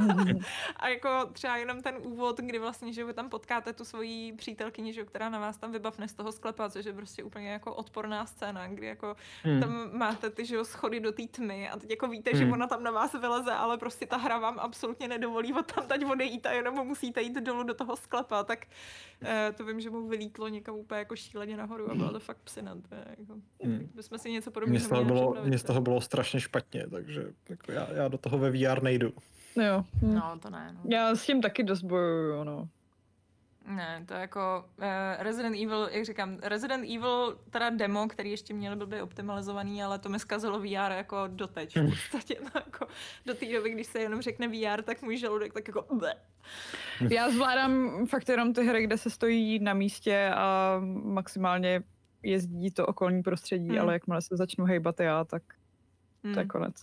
a 0.76 0.88
jako 0.88 1.08
třeba 1.32 1.56
jenom 1.56 1.82
ten 1.82 1.94
úvod, 2.02 2.40
kdy 2.40 2.58
vlastně, 2.58 2.92
že 2.92 3.04
vy 3.04 3.14
tam 3.14 3.28
potkáte 3.28 3.72
tu 3.72 3.84
svoji 3.84 4.32
přítelkyni, 4.32 4.92
že, 4.92 5.04
která 5.04 5.28
na 5.28 5.38
vás 5.38 5.56
tam 5.56 5.72
vybavne 5.72 6.08
z 6.08 6.12
toho 6.12 6.32
sklepa, 6.32 6.70
což 6.70 6.84
je 6.84 6.92
prostě 6.92 7.24
úplně 7.24 7.50
jako 7.50 7.74
odporná 7.74 8.26
scéna, 8.26 8.68
kdy 8.68 8.86
jako 8.86 9.16
Hmm. 9.42 9.60
tam 9.60 9.98
máte 9.98 10.30
ty 10.30 10.44
že 10.44 10.56
jo, 10.56 10.64
schody 10.64 11.00
do 11.00 11.12
té 11.12 11.26
tmy 11.26 11.68
a 11.70 11.78
teď 11.78 11.90
jako 11.90 12.08
víte, 12.08 12.36
že 12.36 12.44
Hmm. 12.44 12.52
ona 12.52 12.66
tam 12.66 12.82
na 12.82 12.90
vás 12.90 13.12
vyleze, 13.12 13.52
ale 13.52 13.78
prostě 13.78 14.06
ta 14.06 14.16
hra 14.16 14.38
vám 14.38 14.58
absolutně 14.58 15.08
nedovolí 15.08 15.52
od 15.52 15.72
tam 15.72 15.86
teď 15.86 16.04
odejít 16.04 16.46
a 16.46 16.52
jenom 16.52 16.86
musíte 16.86 17.22
jít 17.22 17.32
dolů 17.36 17.62
do 17.62 17.74
toho 17.74 17.96
sklepa, 17.96 18.44
tak 18.44 18.66
eh, 19.22 19.52
to 19.56 19.64
vím, 19.64 19.80
že 19.80 19.90
mu 19.90 20.08
vylítlo 20.08 20.48
někam 20.48 20.79
úplně 20.80 20.98
jako 20.98 21.16
šíleně 21.16 21.56
nahoru 21.56 21.90
a 21.90 21.94
bylo 21.94 22.12
to 22.12 22.20
fakt 22.20 22.38
psina. 22.44 22.74
To 22.88 22.94
je 22.94 23.04
jako, 23.18 23.34
Hmm. 23.64 23.90
bychom 23.94 24.18
si 24.18 24.30
něco 24.32 24.50
Mně 24.50 24.52
podobného 24.52 24.84
z 24.84 24.88
toho 24.88 25.04
měli 25.04 25.18
bylo, 25.20 25.36
mně 25.44 25.58
z 25.58 25.62
no. 25.62 25.66
toho 25.66 25.80
bylo 25.80 26.00
strašně 26.00 26.40
špatně, 26.40 26.86
takže 26.90 27.24
jako 27.48 27.72
já, 27.72 27.92
já 27.92 28.08
do 28.08 28.18
toho 28.18 28.38
ve 28.38 28.50
VR 28.50 28.82
nejdu. 28.82 29.12
Jo. 29.66 29.84
hm. 30.02 30.14
No, 30.14 30.38
to 30.42 30.50
ne, 30.50 30.72
no. 30.74 30.80
Já 30.96 31.14
s 31.14 31.26
tím 31.26 31.40
taky 31.42 31.62
dost 31.62 31.82
bojuju, 31.82 32.44
no. 32.44 32.68
Ne, 33.66 34.04
to 34.06 34.14
je 34.14 34.20
jako 34.20 34.64
uh, 34.78 34.84
Resident 35.18 35.56
Evil, 35.56 35.88
jak 35.92 36.04
říkám, 36.04 36.38
Resident 36.42 36.84
Evil, 36.84 37.40
teda 37.50 37.70
demo, 37.70 38.08
který 38.08 38.30
ještě 38.30 38.54
měli 38.54 38.76
blbě 38.76 39.02
optimalizovaný, 39.02 39.82
ale 39.82 39.98
to 39.98 40.08
mi 40.08 40.18
zkazilo 40.18 40.60
VR 40.60 40.92
jako 40.92 41.16
doteď 41.26 41.76
v 41.76 41.90
podstatě. 41.90 42.36
No, 42.44 42.50
jako 42.54 42.86
do 43.26 43.34
té 43.34 43.52
doby, 43.52 43.70
když 43.70 43.86
se 43.86 43.98
jenom 43.98 44.22
řekne 44.22 44.48
VR, 44.48 44.82
tak 44.82 45.02
můj 45.02 45.16
žaludek 45.16 45.52
tak 45.52 45.68
jako 45.68 45.86
bleh. 45.94 46.16
Já 47.10 47.30
zvládám 47.30 48.06
fakt 48.06 48.28
jenom 48.28 48.52
ty 48.54 48.64
hry, 48.64 48.82
kde 48.82 48.98
se 48.98 49.10
stojí 49.10 49.58
na 49.58 49.74
místě 49.74 50.30
a 50.34 50.76
maximálně 51.04 51.82
jezdí 52.22 52.70
to 52.70 52.86
okolní 52.86 53.22
prostředí, 53.22 53.68
Hmm. 53.68 53.80
ale 53.80 53.92
jakmile 53.92 54.22
se 54.22 54.36
začnu 54.36 54.64
hejbat 54.64 55.00
já, 55.00 55.24
tak 55.24 55.42
Hmm. 56.24 56.34
to 56.34 56.40
je 56.40 56.46
konec. 56.46 56.74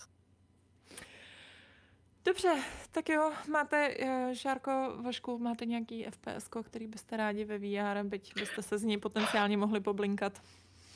Dobře, 2.28 2.54
tak 2.90 3.08
jo, 3.08 3.32
máte, 3.50 3.94
eh, 3.98 4.34
Žárko, 4.34 4.96
Vašku, 5.02 5.38
máte 5.38 5.66
nějaký 5.66 6.04
FPS, 6.04 6.48
který 6.62 6.86
byste 6.86 7.16
rádi 7.16 7.44
ve 7.44 7.58
VR, 7.58 8.02
byť 8.02 8.34
byste 8.34 8.62
se 8.62 8.78
z 8.78 8.82
něj 8.82 8.98
potenciálně 8.98 9.56
mohli 9.56 9.80
poblinkat. 9.80 10.42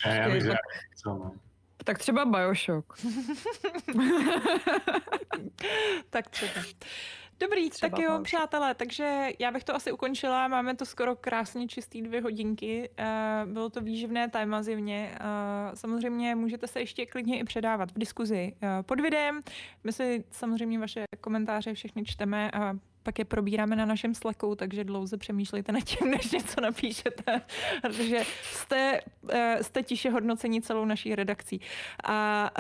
Ne, 0.06 0.16
já 0.16 0.30
bych 0.30 0.46
rád 0.46 0.56
chcel, 0.90 1.18
no. 1.18 1.32
Tak 1.84 1.98
třeba 1.98 2.24
Bioshock. 2.24 2.92
tak 6.10 6.30
třeba. 6.30 6.52
Dobrý, 7.42 7.70
Třeba 7.70 7.96
tak 7.96 8.04
jo, 8.04 8.20
přátelé, 8.22 8.74
takže 8.74 9.28
já 9.38 9.50
bych 9.50 9.64
to 9.64 9.74
asi 9.74 9.92
ukončila. 9.92 10.48
Máme 10.48 10.76
to 10.76 10.86
skoro 10.86 11.16
krásně 11.16 11.68
čistý 11.68 12.02
dvě 12.02 12.20
hodinky. 12.20 12.90
Eh, 12.96 13.42
Bylo 13.46 13.70
to 13.70 13.80
výživné 13.80 14.28
téma 14.28 14.62
zjevně. 14.62 15.14
Eh, 15.14 15.76
Samozřejmě 15.76 16.34
můžete 16.34 16.66
se 16.66 16.80
ještě 16.80 17.06
klidně 17.06 17.38
i 17.38 17.44
předávat 17.44 17.90
v 17.90 17.98
diskuzi 17.98 18.54
eh, 18.62 18.82
pod 18.82 19.00
videem. 19.00 19.40
My 19.84 19.92
si 19.92 20.24
samozřejmě 20.30 20.78
vaše 20.78 21.04
komentáře 21.20 21.74
všechny 21.74 22.04
čteme 22.04 22.50
a 22.50 22.74
pak 23.02 23.18
je 23.18 23.24
probíráme 23.24 23.76
na 23.76 23.84
našem 23.84 24.14
Slacku, 24.14 24.54
takže 24.54 24.84
dlouze 24.84 25.16
přemýšlejte 25.16 25.72
nad 25.72 25.80
tím, 25.80 26.10
než 26.10 26.30
něco 26.30 26.60
napíšete, 26.60 27.42
protože 27.82 28.22
jste, 28.42 29.00
eh, 29.28 29.64
jste 29.64 29.82
tiše 29.82 30.10
hodnocení 30.10 30.62
celou 30.62 30.84
naší 30.84 31.14
redakcí. 31.14 31.60
A, 32.04 32.50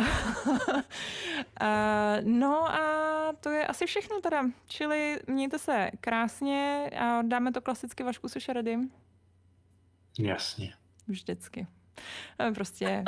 a, 1.60 2.16
no 2.22 2.74
a 2.74 3.32
to 3.40 3.50
je 3.50 3.66
asi 3.66 3.86
všechno 3.86 4.20
teda. 4.20 4.44
Čili 4.66 5.20
mějte 5.26 5.58
se 5.58 5.90
krásně 6.00 6.90
a 6.98 7.22
dáme 7.22 7.52
to 7.52 7.60
klasicky 7.60 8.02
Vašku, 8.02 8.28
jsi 8.28 8.52
ready? 8.52 8.78
Jasně. 10.18 10.74
Vždycky. 11.08 11.66
Ale 12.38 12.52
prostě, 12.52 13.04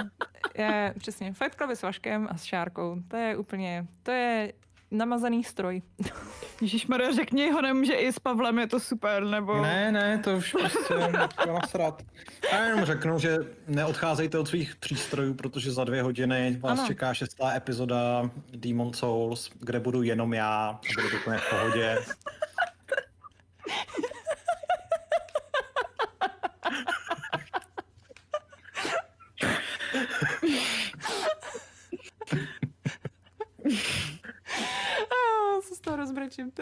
je, 0.59 0.95
přesně, 0.99 1.33
Fight 1.33 1.55
Club 1.55 1.71
s 1.71 1.83
Vaškem 1.83 2.29
a 2.31 2.37
s 2.37 2.45
Šárkou, 2.45 2.97
to 3.09 3.17
je 3.17 3.37
úplně, 3.37 3.87
to 4.03 4.11
je 4.11 4.53
namazaný 4.95 5.45
stroj. 5.45 5.83
Ježišmarja, 6.61 7.13
řekni 7.13 7.51
ho, 7.51 7.63
nemůže 7.63 7.93
i 7.93 8.13
s 8.13 8.19
Pavlem, 8.19 8.59
je 8.59 8.67
to 8.67 8.81
super, 8.81 9.25
nebo... 9.25 9.63
Ne, 9.63 9.93
ne, 9.93 10.19
to 10.19 10.37
už 10.37 10.53
prostě 10.53 10.95
je 11.47 11.53
nasrat. 11.53 12.03
Já 12.53 12.65
jenom 12.65 12.85
řeknu, 12.85 13.19
že 13.19 13.39
neodcházejte 13.69 14.39
od 14.39 14.49
svých 14.49 14.77
přístrojů, 14.77 15.35
protože 15.35 15.73
za 15.73 15.85
dvě 15.85 16.03
hodiny 16.03 16.59
vás 16.61 16.79
Ano. 16.79 16.89
čeká 16.89 17.15
šestá 17.15 17.55
epizoda 17.57 18.31
Demon 18.57 18.93
Souls, 18.93 19.51
kde 19.61 19.81
budu 19.81 20.03
jenom 20.03 20.35
já 20.35 20.67
a 20.69 20.81
bude 20.95 21.11
to 21.11 21.17
v 21.17 21.51
pohodě. 21.51 21.99
Se 35.69 35.75
z 35.75 35.81
toho 35.81 35.97
rozbrečím. 35.97 36.53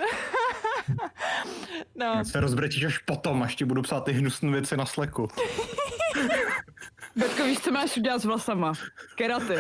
no, 1.95 2.25
Se 2.25 2.41
rozbrečíš 2.41 2.85
až 2.85 2.99
potom, 2.99 3.43
až 3.43 3.57
ti 3.57 3.65
budu 3.65 3.83
psát 3.83 4.05
ty 4.05 4.13
hnusné 4.13 4.51
věci 4.51 4.77
na 4.77 4.87
sleku. 4.87 5.29
Betko, 7.17 7.45
víš, 7.45 7.59
co 7.59 7.71
máš 7.71 7.97
udělat 7.97 8.23
s 8.23 8.25
vlasama? 8.25 8.73
Keraty. 9.17 9.55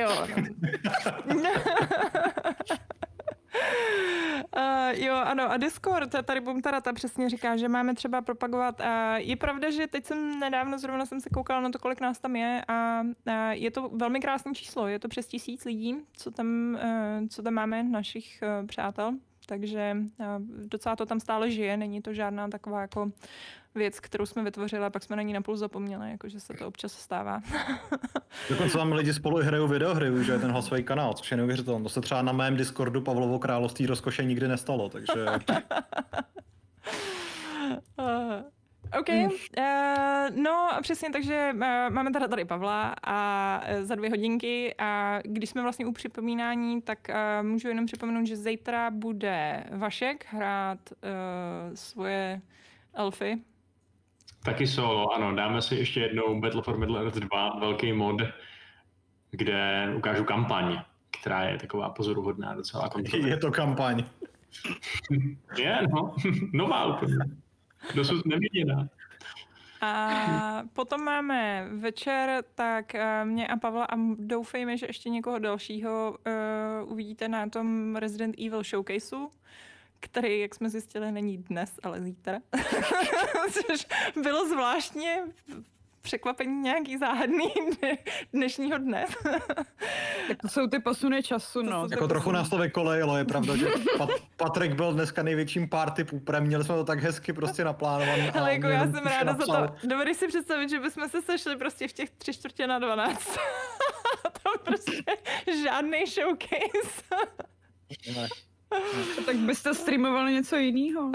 jo. 0.00 0.26
Uh, 4.56 5.00
jo, 5.04 5.14
ano, 5.14 5.50
a 5.50 5.56
Discord, 5.56 6.14
tady 6.24 6.40
Bumtarata 6.40 6.92
přesně 6.92 7.28
říká, 7.28 7.56
že 7.56 7.68
máme 7.68 7.94
třeba 7.94 8.22
propagovat. 8.22 8.80
Uh, 8.80 8.86
je 9.16 9.36
pravda, 9.36 9.70
že 9.70 9.86
teď 9.86 10.04
jsem 10.04 10.40
nedávno 10.40 10.78
zrovna 10.78 11.06
jsem 11.06 11.20
se 11.20 11.30
koukala 11.30 11.60
na 11.60 11.70
to, 11.70 11.78
kolik 11.78 12.00
nás 12.00 12.18
tam 12.18 12.36
je 12.36 12.64
a 12.68 13.02
uh, 13.02 13.32
je 13.50 13.70
to 13.70 13.88
velmi 13.88 14.20
krásné 14.20 14.54
číslo. 14.54 14.86
Je 14.86 14.98
to 14.98 15.08
přes 15.08 15.26
tisíc 15.26 15.64
lidí, 15.64 15.96
co 16.12 16.30
tam, 16.30 16.78
uh, 17.20 17.28
co 17.28 17.42
tam 17.42 17.54
máme, 17.54 17.82
našich 17.82 18.42
uh, 18.42 18.66
přátel. 18.66 19.12
Takže 19.46 19.96
uh, 19.96 20.26
docela 20.66 20.96
to 20.96 21.06
tam 21.06 21.20
stále 21.20 21.50
žije, 21.50 21.76
není 21.76 22.02
to 22.02 22.14
žádná 22.14 22.48
taková 22.48 22.80
jako 22.80 23.12
věc, 23.78 24.00
kterou 24.00 24.26
jsme 24.26 24.44
vytvořili 24.44 24.84
a 24.84 24.90
pak 24.90 25.02
jsme 25.02 25.16
na 25.16 25.22
ní 25.22 25.32
napůl 25.32 25.56
zapomněli, 25.56 26.10
jakože 26.10 26.40
se 26.40 26.54
to 26.54 26.66
občas 26.66 26.92
stává. 26.92 27.40
Dokonce 28.50 28.78
tam 28.78 28.92
lidi 28.92 29.14
spolu 29.14 29.36
hrajou 29.36 29.68
videohry, 29.68 30.10
už 30.10 30.26
je 30.26 30.38
ten 30.38 30.50
hlasový 30.50 30.82
kanál, 30.82 31.14
což 31.14 31.30
je 31.30 31.36
neuvěřitelné. 31.36 31.82
To 31.82 31.88
se 31.88 32.00
třeba 32.00 32.22
na 32.22 32.32
mém 32.32 32.56
Discordu 32.56 33.00
Pavlovo 33.00 33.38
království 33.38 33.86
rozkoše 33.86 34.24
nikdy 34.24 34.48
nestalo, 34.48 34.88
takže 34.88 35.26
OK, 38.98 39.08
uh, 39.08 40.36
no 40.36 40.74
a 40.74 40.80
přesně, 40.82 41.10
takže 41.10 41.50
uh, 41.54 41.60
máme 41.90 42.10
teda 42.10 42.28
tady 42.28 42.44
Pavla 42.44 42.94
a 43.06 43.60
uh, 43.78 43.84
za 43.84 43.94
dvě 43.94 44.10
hodinky 44.10 44.74
a 44.78 45.20
když 45.24 45.50
jsme 45.50 45.62
vlastně 45.62 45.86
u 45.86 45.92
připomínání, 45.92 46.82
tak 46.82 46.98
uh, 47.08 47.46
můžu 47.46 47.68
jenom 47.68 47.86
připomenout, 47.86 48.26
že 48.26 48.36
zítra 48.36 48.90
bude 48.90 49.64
Vašek 49.70 50.26
hrát 50.28 50.78
uh, 50.90 51.74
svoje 51.74 52.40
elfy. 52.94 53.38
Taky 54.42 54.66
solo, 54.66 55.12
ano. 55.12 55.34
Dáme 55.34 55.62
si 55.62 55.74
ještě 55.74 56.00
jednou 56.00 56.40
Battle 56.40 56.62
for 56.62 56.78
Middle 56.78 57.02
Earth 57.02 57.18
2, 57.18 57.58
velký 57.58 57.92
mod, 57.92 58.16
kde 59.30 59.88
ukážu 59.96 60.24
kampaň, 60.24 60.80
která 61.20 61.44
je 61.44 61.58
taková 61.58 61.90
pozoruhodná 61.90 62.54
docela 62.54 62.88
kontroverzní. 62.88 63.30
je 63.30 63.36
to 63.36 63.50
kampaň. 63.50 64.04
Je, 65.58 65.78
no. 65.94 66.14
Nová 66.52 66.84
úplně. 66.84 67.16
Dosud 67.94 68.26
neviděná. 68.26 68.88
A 69.80 70.62
potom 70.72 71.04
máme 71.04 71.68
večer, 71.78 72.44
tak 72.54 72.92
uh, 72.94 73.28
mě 73.28 73.46
a 73.46 73.56
Pavla 73.56 73.84
a 73.84 73.96
doufejme, 74.18 74.76
že 74.76 74.86
ještě 74.86 75.10
někoho 75.10 75.38
dalšího 75.38 76.16
uh, 76.82 76.92
uvidíte 76.92 77.28
na 77.28 77.48
tom 77.48 77.96
Resident 77.96 78.34
Evil 78.38 78.62
Showcaseu, 78.62 79.30
který, 80.00 80.40
jak 80.40 80.54
jsme 80.54 80.70
zjistili, 80.70 81.12
není 81.12 81.38
dnes, 81.38 81.70
ale 81.82 82.00
zítra. 82.02 82.38
Což 83.52 83.86
bylo 84.22 84.48
zvláštně 84.48 85.22
překvapení 86.00 86.60
nějaký 86.60 86.98
záhadný 86.98 87.48
dne- 87.80 87.98
dnešního 88.32 88.78
dne. 88.78 89.06
Tak 90.28 90.36
to 90.42 90.48
jsou 90.48 90.66
ty 90.66 90.78
posuny 90.78 91.22
času, 91.22 91.62
no. 91.62 91.86
Jako 91.90 92.08
trochu 92.08 92.32
nás 92.32 92.48
to 92.50 92.58
vykolejilo, 92.58 93.16
je 93.16 93.24
pravda, 93.24 93.56
že 93.56 93.66
Pat- 93.98 94.22
Patrik 94.36 94.72
byl 94.72 94.92
dneska 94.92 95.22
největším 95.22 95.68
party 95.68 96.04
půprem, 96.04 96.44
měli 96.44 96.64
jsme 96.64 96.74
to 96.74 96.84
tak 96.84 97.00
hezky 97.00 97.32
prostě 97.32 97.64
naplánované. 97.64 98.32
Ale 98.32 98.52
jako 98.52 98.66
já 98.66 98.80
jsem 98.84 98.94
ráda 99.06 99.32
za 99.46 99.66
to. 99.66 99.74
Dovedeš 99.86 100.16
si 100.16 100.28
představit, 100.28 100.70
že 100.70 100.80
bychom 100.80 101.08
se 101.08 101.22
sešli 101.22 101.56
prostě 101.56 101.88
v 101.88 101.92
těch 101.92 102.10
tři 102.10 102.32
čtvrtě 102.34 102.66
na 102.66 102.78
12. 102.78 103.24
to 104.42 104.58
prostě 104.64 105.02
žádný 105.64 106.04
showcase. 106.06 107.02
Tak 109.26 109.36
byste 109.36 109.74
streamovali 109.74 110.32
něco 110.32 110.56
jiného. 110.56 111.06
Uh, 111.06 111.12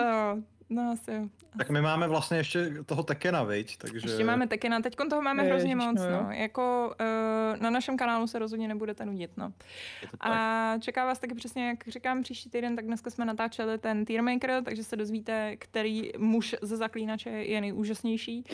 no 0.69 0.91
asi 0.91 1.11
jo. 1.11 1.27
Tak 1.57 1.69
my 1.69 1.81
máme 1.81 2.07
vlastně 2.07 2.37
ještě 2.37 2.71
toho 2.85 3.03
Tekena, 3.03 3.43
viď? 3.43 3.77
Takže... 3.77 4.09
Ještě 4.09 4.23
máme 4.23 4.47
Tekena, 4.47 4.81
teď 4.81 4.95
toho 5.09 5.21
máme 5.21 5.43
Ježiš, 5.43 5.51
hrozně 5.51 5.75
moc, 5.75 5.99
no 5.99 6.09
no. 6.11 6.31
Jako 6.31 6.95
uh, 7.01 7.61
na 7.61 7.69
našem 7.69 7.97
kanálu 7.97 8.27
se 8.27 8.39
rozhodně 8.39 8.67
nebudete 8.67 9.05
nudit, 9.05 9.31
no. 9.37 9.53
Je. 10.01 10.09
A 10.19 10.75
čeká 10.79 11.05
vás 11.05 11.19
taky 11.19 11.35
přesně, 11.35 11.67
jak 11.67 11.87
říkám, 11.87 12.23
příští 12.23 12.49
týden, 12.49 12.75
tak 12.75 12.85
dneska 12.85 13.09
jsme 13.09 13.25
natáčeli 13.25 13.77
ten 13.77 14.05
Tiermaker, 14.05 14.63
takže 14.63 14.83
se 14.83 14.95
dozvíte, 14.95 15.55
který 15.57 16.11
muž 16.17 16.55
ze 16.61 16.77
Zaklínače 16.77 17.29
je 17.29 17.61
nejúžasnější 17.61 18.45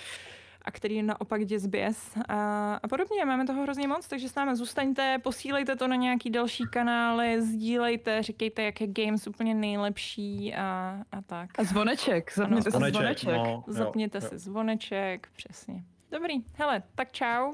a 0.61 0.72
který 0.72 1.03
naopak 1.03 1.41
jde 1.41 1.60
zběs 1.60 2.18
a, 2.30 2.73
a 2.84 2.88
podobně. 2.88 3.26
Máme 3.26 3.45
toho 3.45 3.64
hrozně 3.64 3.88
moc, 3.88 4.07
takže 4.07 4.30
s 4.30 4.36
námi 4.36 4.56
zůstaňte, 4.56 5.19
posílejte 5.19 5.76
to 5.76 5.88
na 5.88 5.95
nějaký 5.95 6.30
další 6.30 6.64
kanály, 6.72 7.41
sdílejte, 7.41 8.23
říkejte, 8.23 8.64
jak 8.64 8.81
je 8.81 8.88
Games 8.88 9.27
úplně 9.27 9.53
nejlepší 9.56 10.56
a, 10.56 10.99
a 11.11 11.22
tak. 11.22 11.60
A 11.60 11.64
zvoneček, 11.64 12.31
zapněte 12.36 12.64
si 12.64 12.69
Zvoneček, 12.72 12.99
zvoneček. 12.99 13.30
no, 13.30 13.45
jo, 13.45 13.64
Zapněte 13.68 14.18
jo. 14.18 14.30
si 14.30 14.38
zvoneček, 14.38 15.27
přesně. 15.36 15.84
Dobrý, 16.11 16.36
hele, 16.53 16.84
tak 16.95 17.11
čau. 17.11 17.53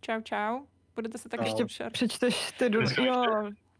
Čau, 0.00 0.20
čau. 0.20 0.60
Budete 0.94 1.18
se 1.18 1.28
tak 1.28 1.40
Čau. 1.40 1.62
ještě. 1.62 1.90
Přečteš 1.90 2.52
ty 2.52 2.68
do... 2.70 2.80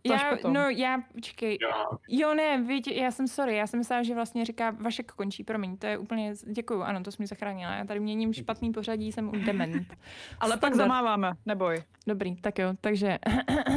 Já, 0.07 0.37
potom. 0.37 0.53
no 0.53 0.61
já, 0.61 0.99
počkej, 1.13 1.59
Jo, 1.61 1.99
jo 2.09 2.35
ne, 2.35 2.63
víte, 2.63 2.95
já 2.95 3.11
jsem 3.11 3.29
sorry, 3.29 3.57
já 3.57 3.67
jsem 3.67 3.79
myslela, 3.79 4.03
že 4.03 4.15
vlastně 4.15 4.45
říká 4.45 4.71
Vašek 4.71 5.13
končí, 5.13 5.45
promiň, 5.45 5.77
to 5.77 5.87
je 5.87 5.99
úplně, 5.99 6.35
děkuju, 6.47 6.83
ano, 6.83 7.03
to 7.03 7.13
jsi 7.13 7.17
mi 7.23 7.27
zachránila, 7.27 7.75
já 7.75 7.85
tady 7.85 8.01
měním 8.01 8.33
špatný 8.33 8.73
pořadí, 8.73 9.13
jsem 9.13 9.29
u 9.29 9.33
dement. 9.33 9.95
Ale 10.41 10.57
pak 10.57 10.59
Standard. 10.75 10.77
zamáváme, 10.77 11.33
neboj. 11.47 11.83
Dobrý, 12.07 12.37
tak 12.37 12.59
jo, 12.59 12.73
takže 12.81 13.19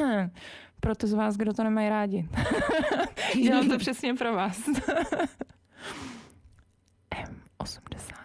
proto 0.79 1.07
z 1.07 1.13
vás, 1.13 1.37
kdo 1.37 1.53
to 1.53 1.63
nemají 1.63 1.89
rádi. 1.89 2.27
Dělám 3.43 3.69
to 3.69 3.77
přesně 3.77 4.13
pro 4.13 4.33
vás. 4.33 4.69
M87. 7.59 8.16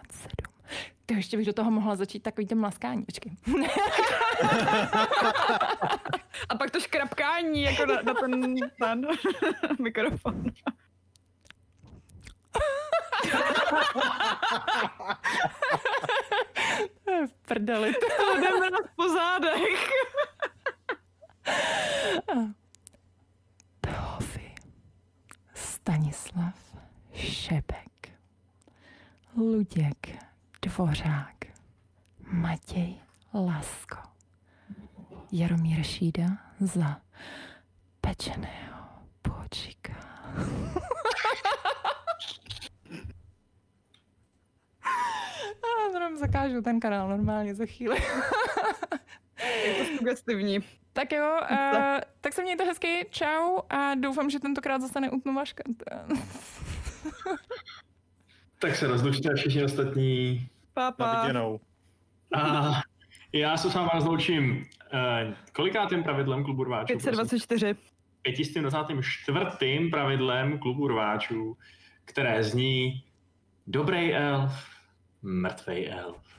Ty 1.05 1.13
ještě 1.13 1.37
bych 1.37 1.45
do 1.45 1.53
toho 1.53 1.71
mohla 1.71 1.95
začít 1.95 2.23
takový 2.23 2.47
ten 2.47 2.59
mlaskání, 2.59 3.03
počkej. 3.03 3.37
A 6.49 6.55
pak 6.57 6.71
to 6.71 6.79
škrapkání 6.79 7.61
jako 7.61 7.85
na, 7.85 8.01
na 8.01 8.13
ten, 8.13 8.55
ten 8.79 9.07
mikrofon. 9.79 10.43
v 17.27 17.33
prdeli. 17.47 17.93
Jdeme 18.41 18.69
nás 18.69 18.87
po 18.95 19.09
zádech. 19.09 19.89
Profi. 23.81 24.55
Stanislav 25.53 26.55
Šebek. 27.13 28.09
Luděk 29.37 30.23
Dvořák. 30.63 31.35
Matěj 32.31 32.95
Lasko. 33.33 33.97
Jaromír 35.31 35.83
Šída 35.83 36.23
za 36.59 37.01
pečeného 38.01 38.85
počíka. 39.21 39.93
A 45.63 45.91
potom 45.91 46.17
zakážu 46.17 46.61
ten 46.61 46.79
kanál 46.79 47.09
normálně 47.09 47.55
za 47.55 47.65
chvíli. 47.65 47.97
Je 49.65 49.73
to 49.73 49.97
sugestivní. 49.97 50.59
Tak 50.93 51.11
jo, 51.11 51.39
uh, 51.51 51.57
tak 52.21 52.33
se 52.33 52.41
mějte 52.41 52.63
hezky, 52.63 53.07
čau 53.09 53.59
a 53.69 53.95
doufám, 53.95 54.29
že 54.29 54.39
tentokrát 54.39 54.81
zase 54.81 54.99
neutnu 54.99 55.33
Vaška. 55.33 55.63
Tak 58.59 58.75
se 58.75 58.87
rozlučte 58.87 59.35
všichni 59.35 59.63
ostatní. 59.63 60.49
Pa, 60.73 60.85
Na 60.85 60.91
pa. 60.91 61.21
viděnou. 61.21 61.59
A 62.35 62.71
já 63.33 63.57
se 63.57 63.71
s 63.71 63.73
vámi 63.73 63.89
rozloučím. 63.93 64.65
Uh, 64.93 65.33
kolikátým 65.53 66.03
pravidlem 66.03 66.43
klubu 66.43 66.63
rváčů? 66.63 66.93
524. 66.93 67.75
524. 68.21 69.89
pravidlem 69.91 70.59
klubu 70.59 70.87
rváčů, 70.87 71.57
které 72.05 72.43
zní 72.43 73.03
Dobrý 73.67 74.13
elf, 74.13 74.69
mrtvej 75.21 75.89
elf. 75.91 76.32